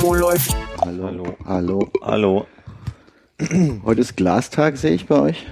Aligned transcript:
Wo 0.00 0.14
läuft? 0.14 0.54
Hallo. 0.80 1.36
Hallo. 1.44 1.90
Hallo. 2.02 2.46
Heute 3.84 4.00
ist 4.00 4.16
Glastag, 4.16 4.76
sehe 4.76 4.92
ich 4.92 5.06
bei 5.06 5.18
euch. 5.18 5.44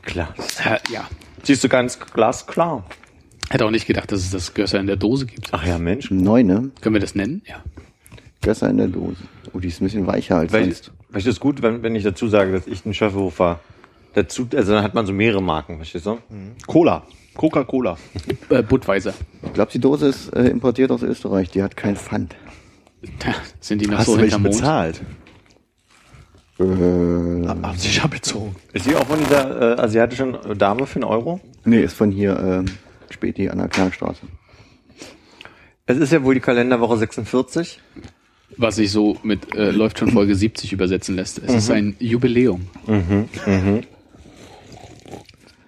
Klar. 0.00 0.34
Äh, 0.64 0.78
ja. 0.90 1.06
Siehst 1.42 1.62
du 1.64 1.68
ganz 1.68 1.98
glasklar. 2.00 2.84
Hätte 3.50 3.66
auch 3.66 3.70
nicht 3.70 3.86
gedacht, 3.86 4.10
dass 4.10 4.20
es 4.20 4.30
das 4.30 4.54
Gösser 4.54 4.80
in 4.80 4.86
der 4.86 4.96
Dose 4.96 5.26
gibt. 5.26 5.50
Ach 5.52 5.66
ja, 5.66 5.76
Mensch. 5.76 6.10
Neu, 6.10 6.42
ne? 6.42 6.70
Können 6.80 6.94
wir 6.94 7.00
das 7.00 7.14
nennen? 7.14 7.42
Ja. 7.46 7.62
Gösser 8.40 8.70
in 8.70 8.78
der 8.78 8.88
Dose. 8.88 9.18
Oh, 9.52 9.58
die 9.58 9.68
ist 9.68 9.82
ein 9.82 9.84
bisschen 9.84 10.06
weicher 10.06 10.36
als 10.38 10.52
Weil, 10.52 10.64
sonst. 10.64 10.92
weil 11.10 11.18
ich 11.18 11.26
das 11.26 11.40
gut, 11.40 11.60
wenn, 11.60 11.82
wenn 11.82 11.94
ich 11.94 12.04
dazu 12.04 12.28
sage, 12.28 12.52
dass 12.52 12.66
ich 12.66 12.86
einen 12.86 12.94
Schöffelhofer 12.94 13.60
dazu, 14.14 14.48
also 14.56 14.72
dann 14.72 14.82
hat 14.82 14.94
man 14.94 15.04
so 15.04 15.12
mehrere 15.12 15.42
Marken, 15.42 15.76
verstehst 15.76 16.06
du? 16.06 16.18
Cola. 16.66 17.02
Coca-Cola. 17.36 17.96
Äh, 18.48 18.62
Budweiser. 18.62 19.14
Ich 19.42 19.52
glaube, 19.52 19.72
die 19.72 19.78
Dose 19.80 20.06
ist 20.08 20.28
äh, 20.34 20.48
importiert 20.48 20.90
aus 20.90 21.02
Österreich. 21.02 21.50
Die 21.50 21.62
hat 21.62 21.76
kein 21.76 21.96
Pfand. 21.96 22.36
Da 23.18 23.34
sind 23.60 23.80
die 23.82 23.86
noch 23.86 23.98
Hast 23.98 24.06
so 24.06 24.16
du 24.16 24.26
Mond? 24.38 24.42
bezahlt? 24.44 25.02
Äh, 26.58 26.62
Haben 26.64 27.64
sie 27.76 27.88
schon 27.88 28.10
bezogen. 28.10 28.54
Ist 28.72 28.86
die 28.86 28.94
auch 28.94 29.06
von 29.06 29.18
dieser 29.18 29.76
äh, 29.78 29.80
asiatischen 29.80 30.36
Dame 30.56 30.86
für 30.86 30.96
einen 30.96 31.04
Euro? 31.04 31.40
nee, 31.64 31.80
ist 31.82 31.94
von 31.94 32.10
hier 32.10 32.38
ähm, 32.38 32.66
Späti 33.10 33.48
an 33.48 33.58
der 33.58 33.68
Klangstraße. 33.68 34.22
Es 35.86 35.98
ist 35.98 36.12
ja 36.12 36.22
wohl 36.22 36.34
die 36.34 36.40
Kalenderwoche 36.40 36.96
46. 36.96 37.80
Was 38.56 38.76
sich 38.76 38.92
so 38.92 39.16
mit 39.24 39.54
äh, 39.56 39.70
läuft 39.72 39.98
schon 39.98 40.10
Folge 40.12 40.34
70 40.36 40.72
übersetzen 40.72 41.16
lässt. 41.16 41.38
Es 41.44 41.52
ist 41.54 41.70
ein 41.70 41.96
Jubiläum. 41.98 42.68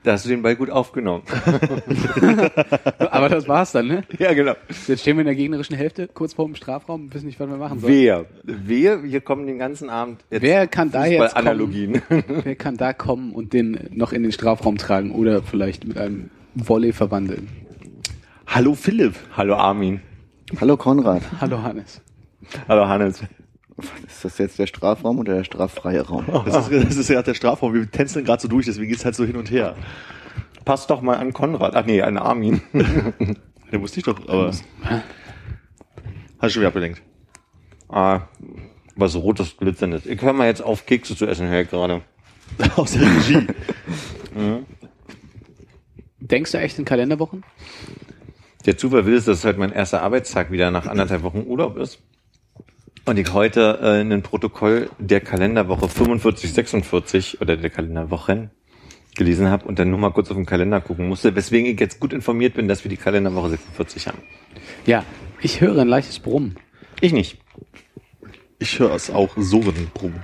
Da 0.06 0.12
hast 0.12 0.24
du 0.24 0.28
den 0.28 0.40
Ball 0.40 0.54
gut 0.54 0.70
aufgenommen. 0.70 1.24
Aber 3.10 3.28
das 3.28 3.48
war's 3.48 3.72
dann, 3.72 3.88
ne? 3.88 4.04
ja, 4.20 4.34
genau. 4.34 4.52
Jetzt 4.86 5.00
stehen 5.00 5.16
wir 5.16 5.22
in 5.22 5.26
der 5.26 5.34
gegnerischen 5.34 5.74
Hälfte, 5.74 6.06
kurz 6.06 6.34
vor 6.34 6.44
dem 6.44 6.54
Strafraum, 6.54 7.06
und 7.06 7.14
wissen 7.14 7.26
nicht, 7.26 7.40
was 7.40 7.48
wir 7.48 7.56
machen 7.56 7.80
sollen. 7.80 7.92
Wer? 7.92 8.24
Wer? 8.44 9.02
Wir 9.02 9.20
kommen 9.20 9.48
den 9.48 9.58
ganzen 9.58 9.90
Abend 9.90 10.24
jetzt 10.30 10.42
Wer 10.42 10.68
kann 10.68 10.92
da 10.92 11.06
jetzt 11.06 11.34
kommen? 11.34 11.48
Analogien. 11.48 12.02
Wer 12.08 12.54
kann 12.54 12.76
da 12.76 12.92
kommen 12.92 13.32
und 13.32 13.52
den 13.52 13.80
noch 13.90 14.12
in 14.12 14.22
den 14.22 14.30
Strafraum 14.30 14.78
tragen 14.78 15.10
oder 15.10 15.42
vielleicht 15.42 15.84
mit 15.88 15.98
einem 15.98 16.30
Volley 16.54 16.92
verwandeln? 16.92 17.48
Hallo 18.46 18.74
Philipp. 18.74 19.16
Hallo 19.36 19.56
Armin. 19.56 20.02
Hallo 20.60 20.76
Konrad. 20.76 21.22
Hallo 21.40 21.64
Hannes. 21.64 22.00
Hallo 22.68 22.86
Hannes. 22.86 23.24
Ist 24.06 24.24
das 24.24 24.38
jetzt 24.38 24.58
der 24.58 24.66
Strafraum 24.66 25.18
oder 25.18 25.34
der 25.36 25.44
straffreie 25.44 26.00
Raum? 26.00 26.24
Das 26.46 26.68
ist, 26.68 26.84
das 26.88 26.96
ist 26.96 27.08
ja 27.08 27.22
der 27.22 27.34
Strafraum. 27.34 27.74
Wir 27.74 27.90
tänzeln 27.90 28.24
gerade 28.24 28.42
so 28.42 28.48
durch, 28.48 28.66
deswegen 28.66 28.88
geht's 28.88 29.04
halt 29.04 29.14
so 29.14 29.24
hin 29.24 29.36
und 29.36 29.50
her. 29.50 29.76
Passt 30.64 30.90
doch 30.90 31.02
mal 31.02 31.16
an 31.16 31.32
Konrad. 31.32 31.76
Ach 31.76 31.84
nee, 31.86 32.02
an 32.02 32.16
Armin. 32.16 32.60
Der 33.72 33.80
wusste 33.80 33.98
ich 34.00 34.04
doch, 34.04 34.16
aber. 34.28 34.46
Hast 34.48 34.62
du 36.40 36.48
schon 36.50 36.60
wieder 36.60 36.68
abgelenkt. 36.68 37.02
ah, 37.88 38.22
was 38.94 39.16
rotes 39.16 39.56
glitzerndes. 39.56 40.06
Ich 40.06 40.20
höre 40.22 40.32
mal 40.32 40.46
jetzt 40.46 40.62
auf, 40.62 40.86
Kekse 40.86 41.16
zu 41.16 41.26
essen, 41.26 41.48
höre 41.48 41.62
ich 41.62 41.70
gerade. 41.70 42.02
Aus 42.76 42.92
der 42.92 43.02
Regie. 43.02 43.46
Denkst 46.20 46.52
du 46.52 46.58
echt 46.58 46.78
in 46.78 46.84
Kalenderwochen? 46.84 47.44
Der 48.64 48.76
Zufall 48.76 49.04
will 49.06 49.14
es, 49.14 49.24
dass 49.24 49.38
es 49.38 49.44
halt 49.44 49.58
mein 49.58 49.72
erster 49.72 50.02
Arbeitstag 50.02 50.50
wieder 50.50 50.70
nach 50.70 50.86
anderthalb 50.86 51.22
Wochen 51.22 51.44
Urlaub 51.46 51.76
ist. 51.76 52.00
Und 53.06 53.18
ich 53.18 53.32
heute 53.32 53.78
äh, 53.82 54.00
ein 54.00 54.22
Protokoll 54.22 54.90
der 54.98 55.20
Kalenderwoche 55.20 55.88
45, 55.88 56.52
46 56.52 57.40
oder 57.40 57.56
der 57.56 57.70
Kalenderwochen 57.70 58.50
gelesen 59.14 59.48
habe 59.48 59.64
und 59.66 59.78
dann 59.78 59.90
nur 59.90 59.98
mal 59.98 60.10
kurz 60.10 60.28
auf 60.30 60.36
den 60.36 60.44
Kalender 60.44 60.80
gucken 60.80 61.08
musste, 61.08 61.34
weswegen 61.34 61.70
ich 61.72 61.78
jetzt 61.80 62.00
gut 62.00 62.12
informiert 62.12 62.54
bin, 62.54 62.68
dass 62.68 62.84
wir 62.84 62.88
die 62.88 62.96
Kalenderwoche 62.96 63.50
46 63.50 64.08
haben. 64.08 64.18
Ja, 64.86 65.04
ich 65.40 65.60
höre 65.60 65.78
ein 65.82 65.88
leichtes 65.88 66.18
Brummen. 66.18 66.56
Ich 67.00 67.12
nicht. 67.12 67.38
Ich 68.58 68.78
höre 68.78 68.94
es 68.94 69.10
auch 69.10 69.30
so 69.36 69.58
rum. 70.02 70.14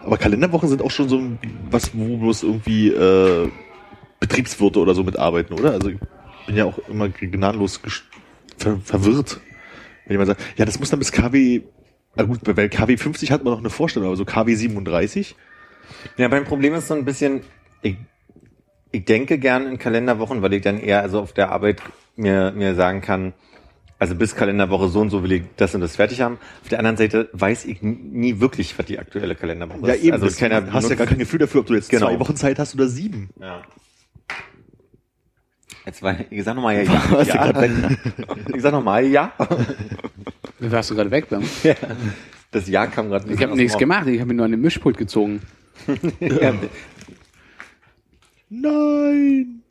Aber 0.00 0.16
Kalenderwochen 0.18 0.68
sind 0.68 0.82
auch 0.82 0.90
schon 0.90 1.08
so 1.08 1.18
ein- 1.18 1.38
was, 1.70 1.96
wo 1.96 2.16
bloß 2.16 2.42
irgendwie 2.42 2.88
äh, 2.88 3.48
Betriebswirte 4.18 4.80
oder 4.80 4.94
so 4.94 5.04
mitarbeiten, 5.04 5.54
oder? 5.58 5.72
Also 5.72 5.90
ich 5.90 5.98
bin 6.46 6.56
ja 6.56 6.64
auch 6.64 6.78
immer 6.88 7.08
gnadenlos 7.08 7.80
ver 8.58 8.78
verwirrt, 8.82 9.40
wenn 10.06 10.14
jemand 10.14 10.28
sagt, 10.28 10.40
ja, 10.56 10.64
das 10.64 10.78
muss 10.78 10.90
dann 10.90 10.98
bis 10.98 11.12
KW, 11.12 11.62
na 12.16 12.24
gut, 12.24 12.40
bei 12.42 12.68
KW 12.68 12.96
50 12.96 13.30
hat 13.30 13.44
man 13.44 13.52
noch 13.52 13.60
eine 13.60 13.70
Vorstellung, 13.70 14.08
aber 14.08 14.16
so 14.16 14.24
KW 14.24 14.54
37, 14.54 15.36
Ja, 16.16 16.28
mein 16.28 16.44
Problem 16.44 16.74
ist 16.74 16.88
so 16.88 16.94
ein 16.94 17.04
bisschen, 17.04 17.42
ich, 17.82 17.96
ich 18.92 19.04
denke 19.04 19.38
gern 19.38 19.66
in 19.66 19.78
Kalenderwochen, 19.78 20.42
weil 20.42 20.52
ich 20.54 20.62
dann 20.62 20.80
eher 20.80 21.02
also 21.02 21.20
auf 21.20 21.32
der 21.32 21.50
Arbeit 21.52 21.80
mir, 22.16 22.52
mir 22.52 22.74
sagen 22.74 23.00
kann, 23.00 23.32
also 23.98 24.14
bis 24.14 24.34
Kalenderwoche 24.34 24.88
so 24.88 25.00
und 25.00 25.10
so 25.10 25.22
will 25.22 25.32
ich 25.32 25.42
das 25.56 25.74
und 25.74 25.82
das 25.82 25.96
fertig 25.96 26.22
haben. 26.22 26.38
Auf 26.62 26.68
der 26.70 26.78
anderen 26.78 26.96
Seite 26.96 27.28
weiß 27.34 27.66
ich 27.66 27.82
nie 27.82 28.40
wirklich, 28.40 28.78
was 28.78 28.86
die 28.86 28.98
aktuelle 28.98 29.34
Kalenderwoche 29.34 29.86
ja 29.88 29.92
ist. 29.94 30.02
eben, 30.04 30.12
also 30.14 30.38
keiner 30.38 30.72
hast 30.72 30.88
ja 30.88 30.96
gar 30.96 31.06
kein 31.06 31.18
Gefühl 31.18 31.38
dafür, 31.38 31.60
ob 31.60 31.66
du 31.66 31.74
jetzt 31.74 31.90
Genau. 31.90 32.06
zwei 32.06 32.18
Wochen 32.18 32.34
Zeit 32.34 32.58
hast 32.58 32.74
oder 32.74 32.88
sieben. 32.88 33.28
Ja. 33.38 33.62
Jetzt 35.86 36.02
war, 36.02 36.16
ich 36.30 36.44
sag 36.44 36.54
nochmal 36.54 36.76
ja, 36.76 36.82
ja. 37.22 37.22
Ja. 37.22 37.90
Ich 38.54 38.62
sag 38.62 38.72
nochmal 38.72 39.04
ja. 39.06 39.32
Warst 40.58 40.90
du 40.90 40.94
gerade 40.94 41.10
weg, 41.10 41.28
Bam? 41.28 41.42
Das 42.50 42.68
Ja 42.68 42.86
kam 42.86 43.08
gerade 43.08 43.26
nicht 43.26 43.38
Ich 43.38 43.46
habe 43.46 43.56
nichts 43.56 43.78
gemacht, 43.78 44.06
ich 44.06 44.20
habe 44.20 44.28
mir 44.28 44.34
nur 44.34 44.44
an 44.44 44.50
den 44.50 44.60
Mischpult 44.60 44.96
gezogen. 44.96 45.40
Ja. 46.20 46.52
Nein! 48.50 49.62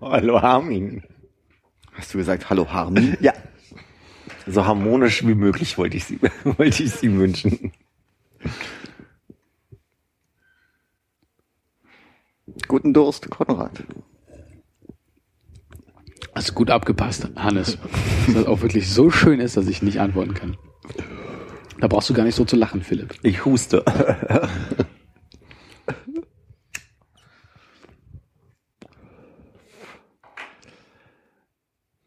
Hallo 0.00 0.38
Armin. 0.38 1.02
Hast 1.92 2.14
du 2.14 2.18
gesagt, 2.18 2.48
hallo 2.48 2.68
Harmin? 2.72 3.16
Ja. 3.20 3.32
So 4.46 4.64
harmonisch 4.64 5.26
wie 5.26 5.34
möglich 5.34 5.76
wollte 5.78 5.96
ich 5.96 6.04
sie, 6.04 6.20
wollte 6.44 6.82
ich 6.82 6.92
sie 6.92 7.16
wünschen. 7.16 7.72
Guten 12.68 12.92
Durst, 12.92 13.30
Konrad. 13.30 13.82
Hast 16.34 16.50
du 16.50 16.54
gut 16.54 16.70
abgepasst, 16.70 17.28
Hannes. 17.36 17.78
Dass 18.26 18.34
das 18.34 18.46
auch 18.46 18.62
wirklich 18.62 18.90
so 18.90 19.10
schön 19.10 19.38
ist, 19.40 19.56
dass 19.56 19.68
ich 19.68 19.82
nicht 19.82 20.00
antworten 20.00 20.34
kann. 20.34 20.56
Da 21.80 21.86
brauchst 21.86 22.10
du 22.10 22.14
gar 22.14 22.24
nicht 22.24 22.34
so 22.34 22.44
zu 22.44 22.56
lachen, 22.56 22.82
Philipp. 22.82 23.14
Ich 23.22 23.44
huste. 23.44 23.84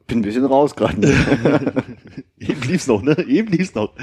Bin 0.08 0.20
ein 0.20 0.22
bisschen 0.22 0.46
raus 0.46 0.76
gerade. 0.76 1.14
Eben 2.40 2.62
lief's 2.62 2.88
noch, 2.88 3.02
ne? 3.02 3.18
Eben 3.28 3.52
lief's 3.52 3.76
noch. 3.76 3.94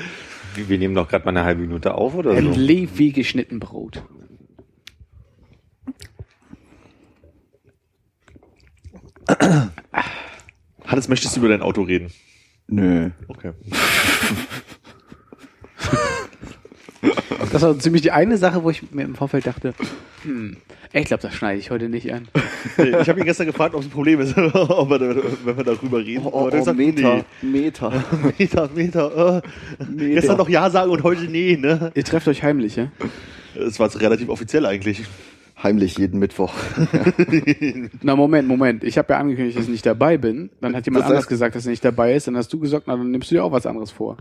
Wir 0.54 0.78
nehmen 0.78 0.94
doch 0.94 1.08
gerade 1.08 1.24
mal 1.24 1.30
eine 1.30 1.44
halbe 1.44 1.62
Minute 1.62 1.94
auf 1.94 2.14
oder 2.14 2.32
Ein 2.32 2.52
so. 2.54 2.60
Lief 2.60 2.98
wie 2.98 3.12
geschnitten 3.12 3.58
Brot. 3.58 4.04
Hannes, 10.84 11.08
möchtest 11.08 11.36
du 11.36 11.40
über 11.40 11.48
dein 11.48 11.62
Auto 11.62 11.82
reden? 11.82 12.10
Nö. 12.68 13.10
Okay. 13.28 13.52
Das 17.52 17.62
war 17.62 17.78
ziemlich 17.78 18.02
die 18.02 18.10
eine 18.10 18.36
Sache, 18.36 18.64
wo 18.64 18.70
ich 18.70 18.90
mir 18.90 19.02
im 19.02 19.14
Vorfeld 19.14 19.46
dachte, 19.46 19.74
hm, 20.22 20.56
ich 20.92 21.04
glaube, 21.04 21.22
das 21.22 21.34
schneide 21.34 21.60
ich 21.60 21.70
heute 21.70 21.88
nicht 21.88 22.12
an. 22.12 22.26
Nee, 22.78 22.96
Ich 23.00 23.08
habe 23.08 23.20
ihn 23.20 23.26
gestern 23.26 23.46
gefragt, 23.46 23.74
ob 23.74 23.80
es 23.82 23.86
ein 23.86 23.90
Problem 23.90 24.18
ist, 24.20 24.36
ob 24.38 24.90
wir, 24.90 24.98
da- 24.98 25.16
wenn 25.44 25.56
wir 25.56 25.62
darüber 25.64 25.98
reden. 25.98 26.24
Oh, 26.24 26.30
oh, 26.32 26.50
oh 26.52 26.64
sagt, 26.64 26.76
Meter, 26.76 27.24
Meter. 27.42 28.04
Nee. 28.22 28.32
Meter, 28.38 28.70
Meter. 28.74 29.42
Äh. 29.78 30.14
Gestern 30.14 30.36
noch 30.38 30.48
Ja 30.48 30.68
sagen 30.70 30.90
und 30.90 31.04
heute 31.04 31.24
nee, 31.24 31.56
ne? 31.56 31.92
Ihr 31.94 32.04
trefft 32.04 32.26
euch 32.26 32.42
heimlich, 32.42 32.74
ja? 32.76 32.90
Es 33.54 33.78
war 33.78 33.94
relativ 34.00 34.28
offiziell 34.30 34.66
eigentlich. 34.66 35.04
Heimlich 35.64 35.96
jeden 35.98 36.20
Mittwoch. 36.20 36.52
Na, 38.02 38.14
Moment, 38.16 38.46
Moment. 38.46 38.84
Ich 38.84 38.98
habe 38.98 39.14
ja 39.14 39.18
angekündigt, 39.18 39.56
dass 39.56 39.64
ich 39.64 39.70
nicht 39.70 39.86
dabei 39.86 40.18
bin. 40.18 40.50
Dann 40.60 40.76
hat 40.76 40.84
jemand 40.86 41.04
Das 41.04 41.08
heißt- 41.08 41.12
anders 41.14 41.26
gesagt, 41.26 41.56
dass 41.56 41.66
er 41.66 41.70
nicht 41.70 41.84
dabei 41.84 42.14
ist. 42.14 42.26
Dann 42.28 42.36
hast 42.36 42.52
du 42.52 42.58
gesagt, 42.60 42.84
na, 42.86 42.96
dann 42.96 43.10
nimmst 43.10 43.30
du 43.30 43.34
dir 43.36 43.44
auch 43.44 43.52
was 43.52 43.64
anderes 43.66 43.90
vor. 43.90 44.18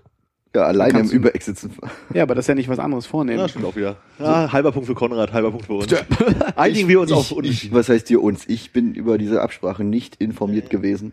Ja, 0.55 0.63
alleine 0.63 0.99
im 0.99 1.09
Übereck 1.09 1.41
sitzen. 1.41 1.71
Ja, 2.13 2.23
aber 2.23 2.35
das 2.35 2.43
ist 2.45 2.47
ja 2.49 2.55
nicht 2.55 2.69
was 2.69 2.77
anderes 2.79 3.05
vornehmen. 3.07 3.39
Ja, 3.39 3.49
stimmt 3.49 3.65
auch 3.65 3.75
wieder. 3.75 3.97
Ja, 4.19 4.53
halber 4.53 4.71
Punkt 4.71 4.85
für 4.87 4.93
Konrad, 4.93 5.33
halber 5.33 5.49
Punkt 5.51 5.65
für 5.65 5.73
uns. 5.73 5.87
Einigen 6.55 6.87
wir 6.87 7.01
uns 7.01 7.11
auf 7.11 7.23
Ich, 7.25 7.31
ich, 7.31 7.37
Unentschieden. 7.37 7.75
was 7.75 7.89
heißt 7.89 8.07
dir 8.09 8.21
uns? 8.21 8.43
Ich 8.47 8.71
bin 8.71 8.93
über 8.93 9.17
diese 9.17 9.41
Absprache 9.41 9.83
nicht 9.83 10.17
informiert 10.17 10.69
gewesen. 10.69 11.11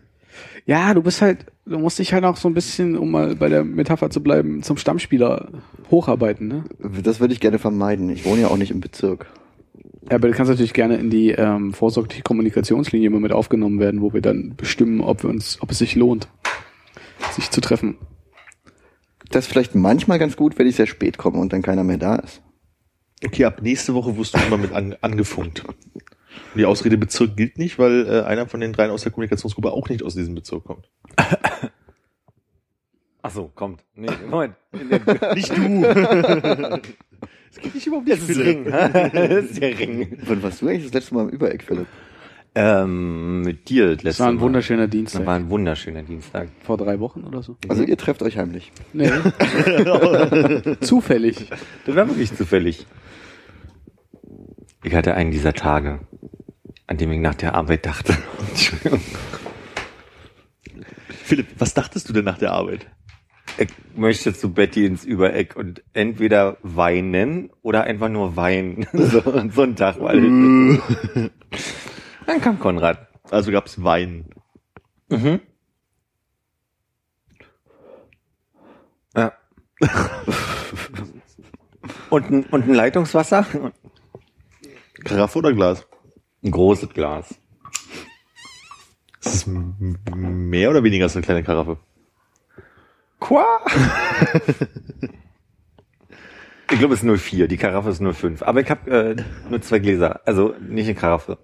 Ja, 0.67 0.93
du 0.93 1.01
bist 1.01 1.21
halt, 1.23 1.47
du 1.65 1.79
musst 1.79 1.97
dich 1.99 2.13
halt 2.13 2.23
auch 2.23 2.37
so 2.37 2.47
ein 2.47 2.53
bisschen, 2.53 2.95
um 2.97 3.11
mal 3.11 3.35
bei 3.35 3.49
der 3.49 3.63
Metapher 3.65 4.11
zu 4.11 4.21
bleiben, 4.23 4.61
zum 4.63 4.77
Stammspieler 4.77 5.49
hocharbeiten, 5.89 6.47
ne? 6.47 6.63
Das 7.03 7.19
würde 7.19 7.33
ich 7.33 7.39
gerne 7.39 7.57
vermeiden. 7.59 8.09
Ich 8.11 8.23
wohne 8.25 8.41
ja 8.41 8.47
auch 8.47 8.57
nicht 8.57 8.71
im 8.71 8.79
Bezirk. 8.79 9.25
Ja, 10.09 10.15
aber 10.15 10.27
du 10.27 10.33
kannst 10.33 10.49
natürlich 10.49 10.73
gerne 10.73 10.95
in 10.95 11.09
die 11.09 11.29
ähm, 11.29 11.73
vorsorgliche 11.73 12.23
Kommunikationslinie 12.23 13.09
mal 13.09 13.19
mit 13.19 13.31
aufgenommen 13.31 13.79
werden, 13.79 14.01
wo 14.01 14.13
wir 14.13 14.21
dann 14.21 14.55
bestimmen, 14.55 15.01
ob 15.01 15.23
wir 15.23 15.29
uns, 15.29 15.61
ob 15.61 15.71
es 15.71 15.77
sich 15.77 15.95
lohnt, 15.95 16.27
sich 17.31 17.51
zu 17.51 17.61
treffen. 17.61 17.97
Das 19.29 19.45
ist 19.45 19.51
vielleicht 19.51 19.75
manchmal 19.75 20.19
ganz 20.19 20.35
gut, 20.35 20.57
wenn 20.57 20.67
ich 20.67 20.75
sehr 20.75 20.87
spät 20.87 21.17
komme 21.17 21.37
und 21.37 21.53
dann 21.53 21.61
keiner 21.61 21.83
mehr 21.83 21.97
da 21.97 22.15
ist. 22.15 22.41
Okay, 23.23 23.45
ab 23.45 23.61
nächste 23.61 23.93
Woche 23.93 24.17
wirst 24.17 24.35
du 24.35 24.39
immer 24.39 24.57
mit 24.57 24.73
an, 24.73 24.95
angefunkt. 25.01 25.63
Und 25.63 25.75
die 26.55 26.65
Ausrede 26.65 26.97
Bezirk 26.97 27.37
gilt 27.37 27.57
nicht, 27.59 27.77
weil 27.77 28.07
äh, 28.07 28.21
einer 28.23 28.47
von 28.47 28.59
den 28.59 28.73
dreien 28.73 28.91
aus 28.91 29.03
der 29.03 29.11
Kommunikationsgruppe 29.11 29.71
auch 29.71 29.87
nicht 29.89 30.03
aus 30.03 30.15
diesem 30.15 30.33
Bezirk 30.33 30.63
kommt. 30.63 30.89
Ach 33.21 33.31
so, 33.31 33.51
kommt. 33.53 33.83
Nee, 33.93 34.09
Moment. 34.27 34.55
Nicht 35.35 35.55
du. 35.55 36.81
Es 37.51 37.57
geht 37.59 37.75
nicht 37.75 37.85
überhaupt 37.87 38.09
Das 38.09 38.19
ist 38.19 38.37
der 38.39 38.45
Ring. 38.45 38.65
Das 38.71 39.45
ist 39.45 39.61
der 39.61 39.77
Ring. 39.79 40.17
Wann 40.25 40.41
warst 40.43 40.61
du 40.61 40.67
eigentlich 40.67 40.83
das 40.85 40.93
letzte 40.93 41.13
Mal 41.15 41.23
im 41.23 41.29
Übereck, 41.29 41.63
Philipp? 41.63 41.87
Ähm, 42.53 43.41
mit 43.43 43.69
dir 43.69 43.95
Das 43.95 44.19
war 44.19 44.27
ein 44.27 44.35
Mal. 44.35 44.41
wunderschöner 44.41 44.83
Das 44.87 44.91
Dienstag. 44.91 45.25
war 45.25 45.35
ein 45.35 45.49
wunderschöner 45.49 46.03
Dienstag. 46.03 46.49
Vor 46.63 46.77
drei 46.77 46.99
Wochen 46.99 47.23
oder 47.23 47.41
so. 47.43 47.55
Also 47.69 47.83
ihr 47.83 47.97
trefft 47.97 48.21
euch 48.23 48.37
heimlich. 48.37 48.71
Nee. 48.93 49.09
Zufällig. 50.81 51.47
Das 51.85 51.95
war 51.95 52.07
wirklich 52.09 52.35
zufällig. 52.35 52.85
Ich 54.83 54.93
hatte 54.95 55.13
einen 55.13 55.31
dieser 55.31 55.53
Tage, 55.53 55.99
an 56.87 56.97
dem 56.97 57.11
ich 57.11 57.19
nach 57.19 57.35
der 57.35 57.55
Arbeit 57.55 57.85
dachte. 57.85 58.17
Entschuldigung. 58.49 58.99
Philipp, 61.23 61.47
was 61.57 61.73
dachtest 61.73 62.09
du 62.09 62.13
denn 62.13 62.25
nach 62.25 62.37
der 62.37 62.51
Arbeit? 62.51 62.87
Ich 63.57 63.69
möchte 63.95 64.33
zu 64.33 64.53
Betty 64.53 64.85
ins 64.85 65.03
Übereck 65.03 65.55
und 65.55 65.83
entweder 65.93 66.57
weinen 66.61 67.51
oder 67.61 67.83
einfach 67.83 68.09
nur 68.09 68.35
weinen. 68.35 68.87
So, 68.93 69.21
so 69.49 69.61
ein 69.61 69.75
Tag, 69.75 69.99
weil 69.99 70.21
Dann 72.25 72.41
kam 72.41 72.59
Konrad. 72.59 73.07
Also 73.29 73.51
gab's 73.51 73.83
Wein. 73.83 74.25
Mhm. 75.09 75.41
Ja. 79.15 79.33
und, 82.09 82.29
ein, 82.29 82.43
und 82.45 82.63
ein 82.63 82.73
Leitungswasser? 82.73 83.45
Karaffe 85.03 85.39
oder 85.39 85.53
Glas? 85.53 85.85
Ein 86.43 86.51
großes 86.51 86.89
Glas. 86.89 87.35
Ist 89.23 89.35
es 89.35 89.47
mehr 89.47 90.69
oder 90.71 90.83
weniger 90.83 91.05
als 91.05 91.15
eine 91.15 91.25
kleine 91.25 91.43
Karaffe? 91.43 91.77
Qua? 93.21 93.45
ich 96.71 96.79
glaube, 96.79 96.93
es 96.95 97.03
ist 97.03 97.21
04. 97.21 97.47
Die 97.47 97.57
Karaffe 97.57 97.89
ist 97.89 98.01
05. 98.03 98.41
Aber 98.43 98.59
ich 98.61 98.69
habe 98.69 98.91
äh, 98.91 99.15
nur 99.49 99.61
zwei 99.61 99.79
Gläser. 99.79 100.19
Also 100.25 100.55
nicht 100.59 100.87
eine 100.87 100.95
Karaffe. 100.95 101.37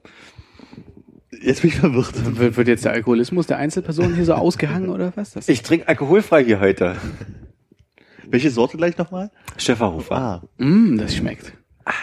Jetzt 1.39 1.61
bin 1.61 1.69
ich 1.69 1.77
verwirrt. 1.77 2.37
Wird, 2.37 2.57
wird 2.57 2.67
jetzt 2.67 2.83
der 2.83 2.93
Alkoholismus 2.93 3.45
der 3.47 3.57
Einzelperson 3.57 4.15
hier 4.15 4.25
so 4.25 4.33
ausgehangen 4.33 4.89
oder 4.89 5.13
was? 5.15 5.33
Das 5.33 5.47
Ich 5.47 5.61
trinke 5.61 5.87
alkoholfrei 5.87 6.43
hier 6.43 6.59
heute. 6.59 6.95
Welche 8.25 8.49
Sorte 8.49 8.75
gleich 8.77 8.97
nochmal? 8.97 9.29
Schäferhofer. 9.57 10.15
Ah, 10.15 10.41
Mm, 10.57 10.97
das 10.97 11.15
schmeckt. 11.15 11.53
Ah. 11.85 11.93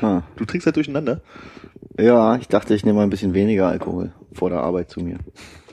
du 0.36 0.44
trinkst 0.46 0.66
halt 0.66 0.76
durcheinander. 0.76 1.20
Ja, 1.98 2.36
ich 2.36 2.48
dachte, 2.48 2.74
ich 2.74 2.84
nehme 2.84 2.96
mal 2.98 3.02
ein 3.04 3.10
bisschen 3.10 3.34
weniger 3.34 3.68
Alkohol 3.68 4.12
vor 4.32 4.50
der 4.50 4.60
Arbeit 4.60 4.90
zu 4.90 5.00
mir. 5.00 5.18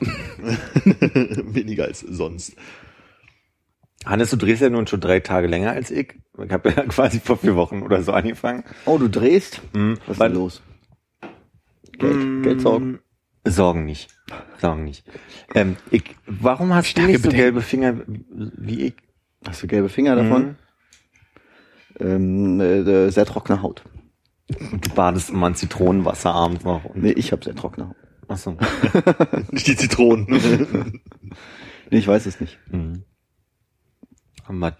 Weniger 0.00 1.84
als 1.84 2.00
sonst. 2.00 2.56
Hannes, 4.04 4.30
du 4.30 4.36
drehst 4.36 4.62
ja 4.62 4.70
nun 4.70 4.86
schon 4.86 5.00
drei 5.00 5.20
Tage 5.20 5.46
länger 5.46 5.72
als 5.72 5.90
ich. 5.90 6.14
Ich 6.42 6.50
habe 6.50 6.70
ja 6.70 6.82
quasi 6.88 7.20
vor 7.20 7.36
vier 7.36 7.56
Wochen 7.56 7.82
oder 7.82 8.02
so 8.02 8.12
angefangen. 8.12 8.64
Oh, 8.84 8.98
du 8.98 9.08
drehst? 9.08 9.60
Mhm. 9.74 9.98
Was 10.06 10.16
ist 10.16 10.22
denn 10.22 10.34
los? 10.34 10.62
Geld, 11.98 12.42
Geld 12.42 12.60
sorgen. 12.60 13.00
Sorgen 13.44 13.84
nicht. 13.84 14.10
Sorgen 14.58 14.84
nicht. 14.84 15.04
Ähm, 15.54 15.76
ich, 15.90 16.16
warum 16.26 16.74
hast 16.74 16.86
du 16.86 16.90
Starke 16.90 17.12
nicht 17.12 17.22
so 17.22 17.28
Bedenken. 17.28 17.44
gelbe 17.44 17.60
Finger 17.60 17.94
wie 18.06 18.86
ich? 18.86 18.94
Hast 19.46 19.62
du 19.62 19.66
gelbe 19.66 19.88
Finger 19.88 20.16
davon? 20.16 20.56
Ähm, 22.00 22.60
äh, 22.60 23.10
sehr 23.10 23.24
trockene 23.24 23.62
Haut. 23.62 23.82
Und 24.70 24.86
du 24.86 24.94
badest 24.94 25.30
immer 25.30 25.48
in 25.48 25.54
Zitronenwasser 25.54 26.32
abends 26.34 26.64
noch. 26.64 26.84
Und, 26.84 27.02
Nee, 27.02 27.12
ich 27.12 27.32
habe 27.32 27.44
sehr 27.44 27.54
trockene 27.54 27.88
Haut. 27.88 27.96
achso. 28.28 28.56
Nicht 29.50 29.66
die 29.66 29.76
Zitronen. 29.76 31.02
Nee, 31.90 31.98
ich 32.00 32.06
weiß 32.08 32.26
es 32.26 32.38
nicht. 32.38 32.58
Mhm. 32.70 33.04
Haben 34.44 34.58
wir? 34.58 34.74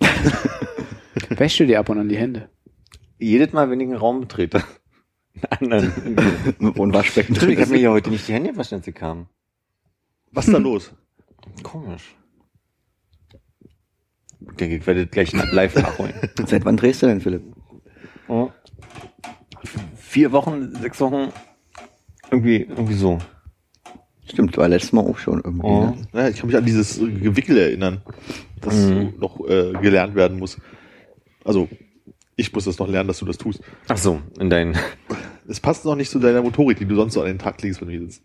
Wäschst 1.28 1.60
du 1.60 1.66
dir 1.66 1.78
ab 1.78 1.88
und 1.88 2.00
an 2.00 2.08
die 2.08 2.16
Hände? 2.16 2.48
Jedes 3.18 3.52
Mal, 3.52 3.70
wenn 3.70 3.78
ich 3.78 3.86
einen 3.86 3.96
Raum 3.96 4.22
betrete. 4.22 4.64
Einen 5.50 5.72
anderen. 5.72 6.74
Und 6.76 6.92
Waschbecken 6.94 7.36
ich 7.36 7.42
habe 7.60 7.70
mir 7.70 7.78
ja 7.78 7.90
heute 7.90 8.10
nicht 8.10 8.26
die 8.26 8.32
Hände 8.32 8.50
gewaschen, 8.50 8.76
als 8.78 8.84
sie 8.84 8.92
kamen. 8.92 9.28
Was 10.32 10.48
ist 10.48 10.54
da 10.54 10.58
los? 10.58 10.92
Komisch. 11.62 12.16
Ich 14.40 14.56
denke, 14.56 14.76
ich 14.76 14.86
werde 14.86 15.06
gleich 15.06 15.32
live 15.32 15.76
nachholen. 15.76 16.14
Seit 16.46 16.64
wann 16.64 16.76
drehst 16.76 17.02
du 17.02 17.06
denn, 17.06 17.20
Philipp? 17.20 17.44
Oh. 18.26 18.50
Vier 19.96 20.32
Wochen, 20.32 20.74
sechs 20.76 21.00
Wochen, 21.00 21.32
irgendwie, 22.30 22.62
irgendwie 22.62 22.94
so. 22.94 23.18
Stimmt, 24.26 24.56
war 24.56 24.68
letztes 24.68 24.92
Mal 24.92 25.02
auch 25.02 25.18
schon 25.18 25.40
irgendwie. 25.44 25.66
Oh. 25.66 25.84
Ne? 25.86 25.96
Ja, 26.12 26.28
ich 26.28 26.36
kann 26.38 26.46
mich 26.46 26.56
an 26.56 26.64
dieses 26.64 26.98
Gewickel 26.98 27.56
erinnern, 27.58 28.02
das 28.60 28.74
Mhm. 28.74 29.14
noch 29.18 29.40
äh, 29.48 29.72
gelernt 29.80 30.14
werden 30.14 30.38
muss. 30.38 30.58
Also, 31.44 31.68
ich 32.36 32.52
muss 32.52 32.64
das 32.64 32.78
noch 32.78 32.88
lernen, 32.88 33.08
dass 33.08 33.18
du 33.18 33.26
das 33.26 33.36
tust. 33.38 33.60
Ach 33.88 33.96
so, 33.96 34.20
in 34.38 34.48
deinen. 34.50 34.76
Es 35.48 35.60
passt 35.60 35.84
noch 35.84 35.96
nicht 35.96 36.10
zu 36.10 36.18
deiner 36.18 36.40
Motorik, 36.42 36.78
die 36.78 36.86
du 36.86 36.94
sonst 36.94 37.14
so 37.14 37.20
an 37.20 37.26
den 37.26 37.38
Tag 37.38 37.60
legst, 37.62 37.80
wenn 37.80 37.88
du 37.88 37.92
hier 37.94 38.02
sitzt. 38.02 38.22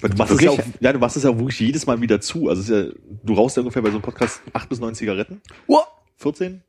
Weil 0.00 0.10
du 0.10 0.16
machst 0.16 0.32
es 0.34 0.40
ja, 0.40 0.50
auch, 0.50 0.58
Wirklich? 0.58 0.74
ja, 0.80 0.92
du 0.92 0.98
machst 0.98 1.16
es 1.16 1.22
ja 1.24 1.36
wirklich 1.38 1.58
jedes 1.60 1.86
Mal 1.86 2.00
wieder 2.00 2.20
zu. 2.20 2.48
Also 2.48 2.62
es 2.62 2.68
ist 2.68 2.74
ja, 2.74 2.92
du 3.24 3.34
rauchst 3.34 3.56
ja 3.56 3.62
ungefähr 3.62 3.82
bei 3.82 3.90
so 3.90 3.96
einem 3.96 4.02
Podcast 4.02 4.40
acht 4.52 4.68
bis 4.68 4.78
neun 4.80 4.94
Zigaretten. 4.94 5.40
Oh. 5.66 5.80
14? 6.18 6.62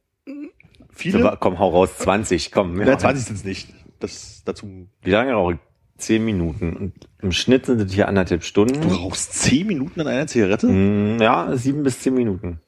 So, 0.98 1.02
Viele? 1.04 1.38
komm, 1.40 1.60
hau 1.60 1.70
raus, 1.70 1.98
20, 2.00 2.52
komm. 2.52 2.82
Ja, 2.82 2.98
20 2.98 3.26
sind 3.26 3.36
es 3.38 3.44
nicht. 3.44 3.74
Das 4.00 4.42
dazu. 4.46 4.88
Wie 5.02 5.10
lange 5.12 5.34
rauche 5.34 5.54
ich? 5.54 5.60
Zehn 5.98 6.24
Minuten. 6.26 6.76
Und 6.76 6.94
im 7.22 7.32
Schnitt 7.32 7.66
sind 7.66 7.82
es 7.82 7.92
hier 7.94 8.08
anderthalb 8.08 8.42
Du 8.42 8.46
Stunden. 8.48 8.84
rauchst 8.92 9.34
zehn 9.34 9.66
Minuten 9.66 10.02
an 10.02 10.08
einer 10.08 10.28
Zigarette? 10.28 10.68
Mm, 10.68 11.20
Ja, 11.20 11.56
sieben 11.58 11.82
bis 11.84 12.00
zehn 12.02 12.14
Minuten. 12.14 12.60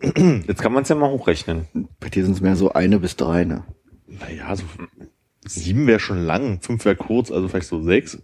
Jetzt 0.46 0.60
kann 0.62 0.72
man 0.72 0.82
es 0.84 0.88
ja 0.88 0.94
mal 0.94 1.10
hochrechnen. 1.10 1.66
Bei 2.00 2.08
dir 2.08 2.24
sind 2.24 2.34
es 2.34 2.40
mehr 2.40 2.56
so 2.56 2.72
eine 2.72 2.98
bis 3.00 3.16
drei, 3.16 3.44
ne? 3.44 3.64
Naja, 4.06 4.54
so 4.54 4.64
sieben 5.46 5.86
wäre 5.86 5.98
schon 6.00 6.18
lang, 6.24 6.60
fünf 6.60 6.84
wäre 6.84 6.96
kurz, 6.96 7.30
also 7.32 7.48
vielleicht 7.48 7.66
so 7.68 7.82
sechs. 7.82 8.18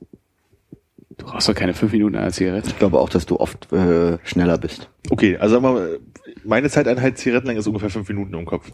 Du 1.19 1.26
brauchst 1.26 1.49
doch 1.49 1.54
keine 1.54 1.75
fünf 1.75 1.92
Minuten 1.92 2.16
einer 2.16 2.30
Zigarette. 2.33 2.69
Ich 2.69 2.78
glaube 2.78 2.99
auch, 3.00 3.09
dass 3.09 3.26
du 3.26 3.38
oft 3.40 3.73
äh, 3.73 4.19
schneller 4.25 4.59
bist. 4.59 4.88
Okay, 5.11 5.37
also 5.37 5.54
sagen 5.57 5.64
wir 5.64 5.73
mal, 5.73 6.00
meine 6.44 6.68
Zeiteinheit 6.68 7.18
Zigarettenlänge 7.18 7.61
ist 7.61 7.66
ungefähr 7.66 7.90
fünf 7.90 8.09
Minuten 8.09 8.35
im 8.35 8.44
Kopf. 8.44 8.70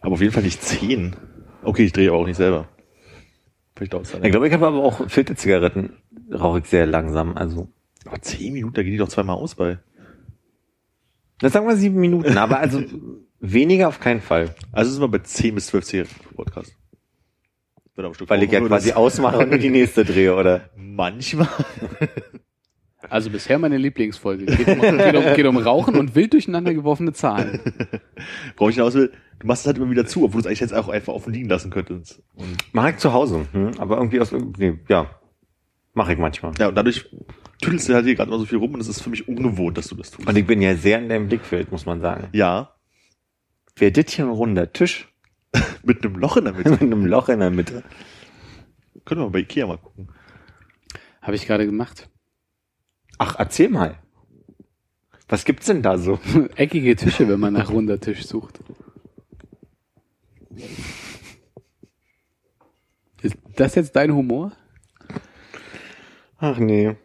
Aber 0.00 0.12
auf 0.12 0.20
jeden 0.20 0.32
Fall 0.32 0.42
nicht 0.42 0.62
zehn. 0.62 1.16
Okay, 1.62 1.84
ich 1.84 1.92
drehe 1.92 2.10
aber 2.10 2.18
auch 2.18 2.26
nicht 2.26 2.36
selber. 2.36 2.68
Vielleicht 3.76 3.92
dauert 3.92 4.06
es 4.06 4.12
dann 4.12 4.24
Ich 4.24 4.30
glaube, 4.30 4.48
ich 4.48 4.52
habe 4.52 4.66
aber 4.66 4.82
auch 4.82 5.08
Filterzigaretten. 5.08 5.96
Rauche 6.32 6.60
ich 6.60 6.66
sehr 6.66 6.86
langsam. 6.86 7.36
Also, 7.36 7.68
Aber 8.06 8.20
zehn 8.20 8.52
Minuten, 8.52 8.74
da 8.74 8.82
geht 8.82 8.92
die 8.92 8.98
doch 8.98 9.08
zweimal 9.08 9.36
aus 9.36 9.54
bei. 9.54 9.78
dann 11.40 11.50
sagen 11.50 11.66
wir 11.66 11.76
sieben 11.76 12.00
Minuten. 12.00 12.36
Aber 12.36 12.58
also 12.58 12.82
weniger 13.40 13.88
auf 13.88 14.00
keinen 14.00 14.20
Fall. 14.20 14.54
Also 14.72 14.90
sind 14.90 15.00
wir 15.00 15.08
bei 15.08 15.18
zehn 15.18 15.54
bis 15.54 15.68
zwölf 15.68 15.84
Zigaretten 15.84 16.14
pro 16.22 16.34
Podcast. 16.34 16.74
Weil 17.96 18.44
ich 18.44 18.52
ja 18.52 18.60
quasi 18.60 18.92
ausmache 18.92 19.38
und 19.38 19.58
die 19.60 19.70
nächste 19.70 20.04
drehe, 20.04 20.34
oder? 20.36 20.70
Manchmal. 20.76 21.48
Also 23.10 23.30
bisher 23.30 23.58
meine 23.58 23.78
Lieblingsfolge. 23.78 24.46
Geht 24.46 24.68
um, 24.68 24.80
geht 24.80 25.14
um, 25.14 25.34
geht 25.34 25.46
um 25.46 25.56
Rauchen 25.56 25.96
und 25.96 26.14
wild 26.14 26.32
durcheinander 26.32 26.74
geworfene 26.74 27.12
Zahlen. 27.12 27.60
Brauche 28.56 28.70
ich 28.70 28.76
hinaus 28.76 28.94
will, 28.94 29.12
du 29.38 29.46
machst 29.46 29.62
es 29.62 29.66
halt 29.66 29.78
immer 29.78 29.90
wieder 29.90 30.06
zu, 30.06 30.24
obwohl 30.24 30.42
du 30.42 30.46
es 30.46 30.46
eigentlich 30.46 30.60
jetzt 30.60 30.74
auch 30.74 30.88
einfach 30.88 31.14
offen 31.14 31.32
liegen 31.32 31.48
lassen 31.48 31.70
könntest. 31.70 32.22
Und, 32.34 32.56
Mach 32.72 32.88
ich 32.88 32.96
zu 32.98 33.12
Hause. 33.12 33.46
Hm? 33.52 33.72
Aber 33.78 33.96
irgendwie 33.96 34.20
aus 34.20 34.32
irgendwie, 34.32 34.78
ja. 34.88 35.10
Mache 35.94 36.12
ich 36.12 36.18
manchmal. 36.18 36.52
ja, 36.58 36.68
und 36.68 36.74
dadurch 36.74 37.08
tüdelst 37.60 37.88
du 37.88 37.94
halt 37.94 38.04
hier 38.04 38.14
gerade 38.14 38.30
mal 38.30 38.38
so 38.38 38.44
viel 38.44 38.58
rum 38.58 38.74
und 38.74 38.80
es 38.80 38.88
ist 38.88 39.00
für 39.00 39.10
mich 39.10 39.26
ungewohnt, 39.26 39.76
dass 39.78 39.88
du 39.88 39.96
das 39.96 40.10
tust. 40.10 40.28
Und 40.28 40.36
ich 40.36 40.46
bin 40.46 40.62
ja 40.62 40.76
sehr 40.76 40.98
in 40.98 41.08
deinem 41.08 41.28
Blickfeld, 41.28 41.72
muss 41.72 41.86
man 41.86 42.00
sagen. 42.00 42.28
ja, 42.32 42.74
Wäre 43.78 43.92
das 43.92 44.12
hier 44.12 44.24
ein 44.24 44.30
runder 44.30 44.72
Tisch 44.72 45.08
mit 45.82 46.04
einem 46.04 46.16
Loch 46.16 46.36
in 46.36 46.44
der 46.44 46.52
Mitte. 46.52 46.70
mit 46.70 46.82
einem 46.82 47.06
Loch 47.06 47.28
in 47.28 47.40
der 47.40 47.50
Mitte? 47.50 47.84
Können 49.04 49.20
wir 49.20 49.26
mal 49.26 49.30
bei 49.30 49.40
Ikea 49.40 49.66
mal 49.66 49.78
gucken. 49.78 50.08
Habe 51.22 51.36
ich 51.36 51.46
gerade 51.46 51.64
gemacht. 51.66 52.08
Ach, 53.18 53.34
erzähl 53.38 53.68
mal. 53.68 53.98
Was 55.28 55.44
gibt's 55.44 55.66
denn 55.66 55.82
da 55.82 55.98
so? 55.98 56.18
Eckige 56.56 56.96
Tische, 56.96 57.28
wenn 57.28 57.40
man 57.40 57.52
nach 57.52 57.70
runder 57.70 58.00
Tisch 58.00 58.24
sucht. 58.26 58.60
Ist 63.20 63.36
das 63.56 63.74
jetzt 63.74 63.94
dein 63.96 64.14
Humor? 64.14 64.52
Ach 66.38 66.58
nee. 66.58 66.96